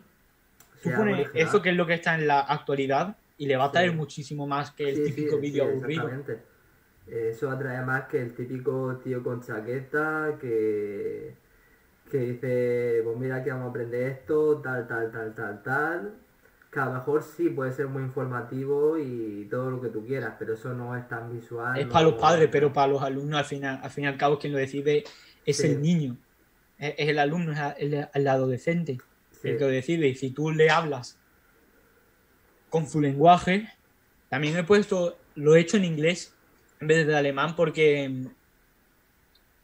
Sí, 0.82 0.90
Tú 0.90 0.96
pones 0.96 1.28
eso 1.34 1.62
que 1.62 1.70
es 1.72 1.76
lo 1.76 1.86
que 1.86 1.94
está 1.96 2.16
en 2.16 2.26
la 2.28 2.40
actualidad 2.42 3.16
y 3.38 3.46
le 3.48 3.56
va 3.58 3.66
a 3.66 3.68
atraer 3.68 3.92
Sí. 3.92 3.96
muchísimo 3.96 4.48
más 4.48 4.72
que 4.72 4.90
el 4.90 4.96
Sí, 4.98 5.04
típico 5.06 5.36
sí, 5.36 5.42
vídeo 5.42 5.66
aburrido. 5.66 6.10
Eso 7.08 7.50
atrae 7.52 7.84
más 7.86 8.06
que 8.08 8.22
el 8.22 8.34
típico 8.34 8.98
tío 9.04 9.22
con 9.22 9.42
chaqueta 9.42 10.38
que, 10.40 11.36
que 12.10 12.18
dice, 12.18 13.02
pues 13.04 13.18
mira 13.18 13.44
que 13.44 13.50
vamos 13.52 13.68
a 13.68 13.70
aprender 13.72 14.04
esto, 14.12 14.62
tal, 14.62 14.88
tal, 14.88 15.12
tal, 15.12 15.36
tal, 15.36 15.64
tal. 15.64 16.14
Que 16.72 16.80
a 16.80 16.86
lo 16.86 16.94
mejor 16.94 17.22
sí 17.24 17.50
puede 17.50 17.72
ser 17.72 17.88
muy 17.88 18.04
informativo 18.04 18.98
y 18.98 19.48
todo 19.52 19.70
lo 19.70 19.82
que 19.82 19.90
tú 19.90 20.06
quieras, 20.06 20.36
pero 20.40 20.54
eso 20.54 20.74
no 20.74 20.96
es 20.96 21.08
tan 21.08 21.32
visual. 21.32 21.78
Es 21.78 21.86
no- 21.88 21.92
para 21.92 22.06
los 22.06 22.14
padres, 22.16 22.50
pero 22.52 22.72
para 22.72 22.88
los 22.94 23.02
alumnos 23.04 23.38
al 23.40 23.46
final, 23.46 23.80
al 23.84 23.90
fin 23.92 24.06
y 24.06 24.08
al 24.08 24.18
cabo 24.18 24.40
quien 24.40 24.54
lo 24.54 24.60
decide 24.60 25.04
es 25.46 25.60
el 25.64 25.82
niño, 25.82 26.16
es, 26.80 26.96
es 26.98 27.10
el 27.10 27.20
alumno, 27.20 27.52
es 27.52 27.60
el, 27.80 28.08
el 28.14 28.28
adolescente. 28.28 28.98
El 29.44 29.58
que 29.58 29.64
lo 29.66 29.70
decide. 29.70 30.08
Y 30.08 30.16
si 30.16 30.32
tú 30.32 30.52
le 30.52 30.70
hablas 30.70 31.20
con 32.74 32.90
su 32.90 33.00
lenguaje, 33.00 33.70
también 34.30 34.58
he 34.58 34.64
puesto, 34.64 35.16
lo 35.36 35.56
he 35.56 35.60
hecho 35.60 35.78
en 35.78 35.86
inglés 35.86 36.34
en 36.82 36.88
vez 36.88 37.06
de 37.06 37.16
alemán 37.16 37.56
porque 37.56 38.10
mm, 38.10 38.26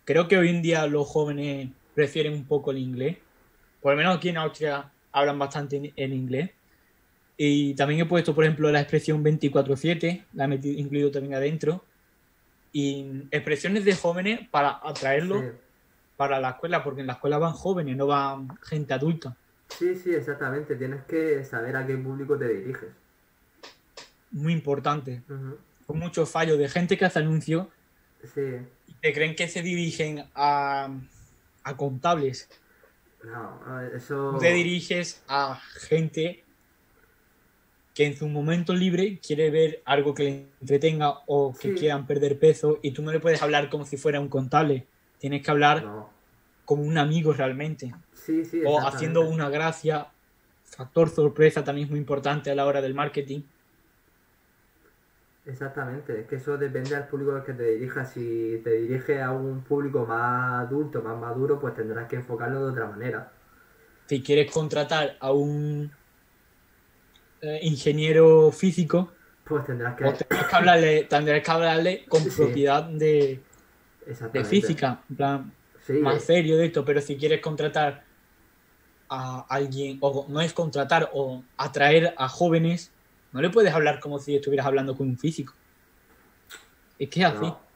creo 0.05 0.27
que 0.27 0.37
hoy 0.37 0.49
en 0.49 0.61
día 0.61 0.85
los 0.85 1.07
jóvenes 1.07 1.69
prefieren 1.95 2.33
un 2.33 2.45
poco 2.45 2.69
el 2.69 2.77
inglés. 2.77 3.17
Por 3.81 3.93
lo 3.93 3.97
menos 3.97 4.15
aquí 4.15 4.29
en 4.29 4.37
Austria 4.37 4.91
hablan 5.11 5.39
bastante 5.39 5.91
en, 5.95 6.13
inglés. 6.13 6.51
Y 7.35 7.73
también 7.73 8.01
he 8.01 8.05
puesto, 8.05 8.35
por 8.35 8.43
ejemplo, 8.43 8.71
la 8.71 8.81
expresión 8.81 9.23
24-7, 9.23 10.25
la 10.33 10.43
he 10.43 10.47
metido, 10.47 10.79
incluido 10.79 11.09
también 11.09 11.33
adentro. 11.33 11.83
Y 12.71 13.05
mm, 13.05 13.27
expresiones 13.31 13.85
de 13.85 13.95
jóvenes 13.95 14.47
para 14.51 14.79
atraerlos 14.83 15.41
sí. 15.41 15.47
para 16.15 16.39
la 16.39 16.51
escuela, 16.51 16.83
porque 16.83 17.01
en 17.01 17.07
la 17.07 17.13
escuela 17.13 17.39
van 17.39 17.53
jóvenes, 17.53 17.97
no 17.97 18.05
van 18.05 18.55
gente 18.61 18.93
adulta. 18.93 19.35
Sí, 19.77 19.95
sí, 19.95 20.13
exactamente. 20.13 20.75
Tienes 20.75 21.03
que 21.05 21.43
saber 21.45 21.75
a 21.75 21.85
qué 21.85 21.95
público 21.95 22.37
te 22.37 22.47
diriges. 22.47 22.89
Muy 24.31 24.53
importante. 24.53 25.21
Con 25.85 25.99
muchos 25.99 26.29
fallos 26.29 26.57
de 26.57 26.69
gente 26.69 26.97
que 26.97 27.05
hace 27.05 27.19
anuncios 27.19 27.67
Sí, 28.33 28.41
y 28.87 28.93
que 29.01 29.13
creen 29.13 29.35
que 29.35 29.47
se 29.47 29.61
dirigen 29.61 30.25
a, 30.35 30.89
a 31.63 31.77
contables. 31.77 32.49
no, 33.23 33.81
eso... 33.95 34.37
Te 34.39 34.51
diriges 34.53 35.23
a 35.27 35.59
gente 35.87 36.43
que 37.95 38.05
en 38.05 38.15
su 38.17 38.27
momento 38.27 38.73
libre 38.73 39.19
quiere 39.25 39.49
ver 39.51 39.81
algo 39.85 40.13
que 40.13 40.23
le 40.23 40.45
entretenga 40.61 41.19
o 41.27 41.53
que 41.53 41.69
Sí. 41.73 41.75
quieran 41.79 42.05
perder 42.07 42.37
peso 42.39 42.79
y 42.81 42.91
tú 42.91 43.01
no 43.01 43.11
le 43.11 43.19
puedes 43.19 43.41
hablar 43.41 43.69
como 43.69 43.85
si 43.85 43.97
fuera 43.97 44.19
un 44.19 44.29
contable. 44.29 44.85
Tienes 45.17 45.41
que 45.43 45.51
hablar 45.51 45.83
No. 45.83 46.09
como 46.65 46.83
un 46.83 46.97
amigo 46.97 47.33
realmente. 47.33 47.93
Sí, 48.29 48.45
sí, 48.45 48.61
O 48.63 48.79
haciendo 48.87 49.21
una 49.27 49.49
gracia. 49.49 50.15
Factor 50.63 51.09
sorpresa 51.09 51.63
también 51.63 51.85
es 51.87 51.91
muy 51.91 51.99
importante 51.99 52.51
a 52.51 52.55
la 52.55 52.65
hora 52.67 52.81
del 52.81 52.93
marketing. 52.95 53.49
Exactamente, 55.45 56.21
es 56.21 56.27
que 56.27 56.35
eso 56.37 56.57
depende 56.57 56.95
del 56.95 57.07
público 57.07 57.33
al 57.33 57.43
que 57.43 57.53
te 57.53 57.63
dirijas. 57.71 58.13
Si 58.13 58.61
te 58.63 58.71
diriges 58.71 59.21
a 59.21 59.31
un 59.31 59.63
público 59.65 60.05
más 60.05 60.65
adulto, 60.65 61.01
más 61.01 61.17
maduro, 61.19 61.59
pues 61.59 61.73
tendrás 61.73 62.07
que 62.07 62.15
enfocarlo 62.17 62.65
de 62.65 62.71
otra 62.71 62.87
manera. 62.87 63.33
si 64.07 64.21
quieres 64.23 64.51
contratar 64.51 65.17
a 65.21 65.31
un 65.31 65.97
eh, 67.41 67.59
ingeniero 67.63 68.51
físico, 68.51 69.19
Pues 69.43 69.65
tendrás 69.65 69.95
que... 69.95 70.05
o 70.05 70.13
tendrás 70.13 70.47
que 70.49 70.55
hablarle, 70.55 71.03
tendrás 71.05 71.43
que 71.43 71.51
hablarle 71.51 72.05
con 72.07 72.29
Sí. 72.29 72.31
propiedad 72.31 72.83
de, 72.89 73.47
de 74.33 74.45
física, 74.45 75.05
en 75.09 75.15
plan, 75.17 75.57
Sí, 75.85 75.93
más 76.01 76.25
serio 76.25 76.57
de 76.57 76.67
esto, 76.67 76.85
pero 76.85 77.01
si 77.01 77.17
quieres 77.17 77.41
contratar 77.41 78.08
a 79.09 79.45
alguien, 79.49 79.97
o 80.01 80.25
no 80.29 80.41
es 80.41 80.53
contratar, 80.53 81.09
o 81.13 81.43
atraer 81.57 82.13
a 82.17 82.27
jóvenes, 82.29 82.91
no 83.31 83.41
le 83.41 83.49
puedes 83.49 83.73
hablar 83.73 83.99
como 83.99 84.19
si 84.19 84.35
estuvieras 84.35 84.65
hablando 84.67 84.95
con 84.95 85.07
un 85.07 85.17
físico. 85.17 85.53
Es 86.97 87.09
que 87.09 87.21
es 87.21 87.25
así. 87.25 87.45
no. 87.45 87.69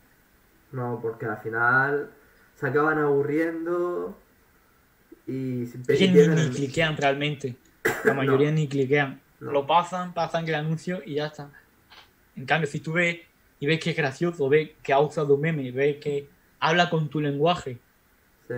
No, 0.71 0.99
porque 0.99 1.27
al 1.27 1.37
final 1.37 2.09
se 2.55 2.67
acaban 2.67 2.97
aburriendo 2.97 4.17
y 5.27 5.63
Es 5.63 5.99
que 5.99 6.07
ni, 6.09 6.27
ni 6.27 6.49
cliquean 6.49 6.97
realmente. 6.97 7.55
La 8.03 8.13
mayoría 8.15 8.51
ni 8.51 8.67
cliquean. 8.67 9.21
No. 9.39 9.51
Lo 9.51 9.67
pasan, 9.67 10.13
pasan 10.13 10.47
el 10.47 10.55
anuncio 10.55 11.01
y 11.05 11.15
ya 11.15 11.27
está. 11.27 11.51
En 12.35 12.45
cambio, 12.47 12.67
si 12.67 12.79
tú 12.79 12.93
ves 12.93 13.19
y 13.59 13.67
ves 13.67 13.79
que 13.79 13.91
es 13.91 13.95
gracioso, 13.95 14.49
ves 14.49 14.71
que 14.81 14.93
ha 14.93 14.99
usado 14.99 15.35
un 15.35 15.41
meme, 15.41 15.71
ves 15.71 15.97
que 15.97 16.27
habla 16.59 16.89
con 16.89 17.07
tu 17.09 17.19
lenguaje, 17.19 17.77
Sí, 18.47 18.55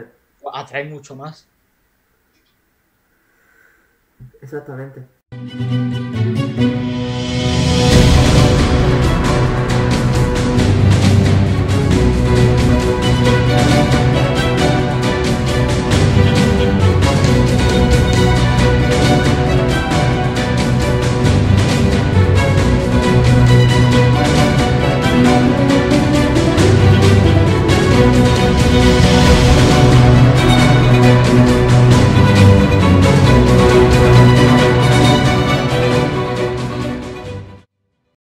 atrae 0.53 0.85
mucho 0.85 1.15
más. 1.15 1.47
Exactamente. 4.42 5.08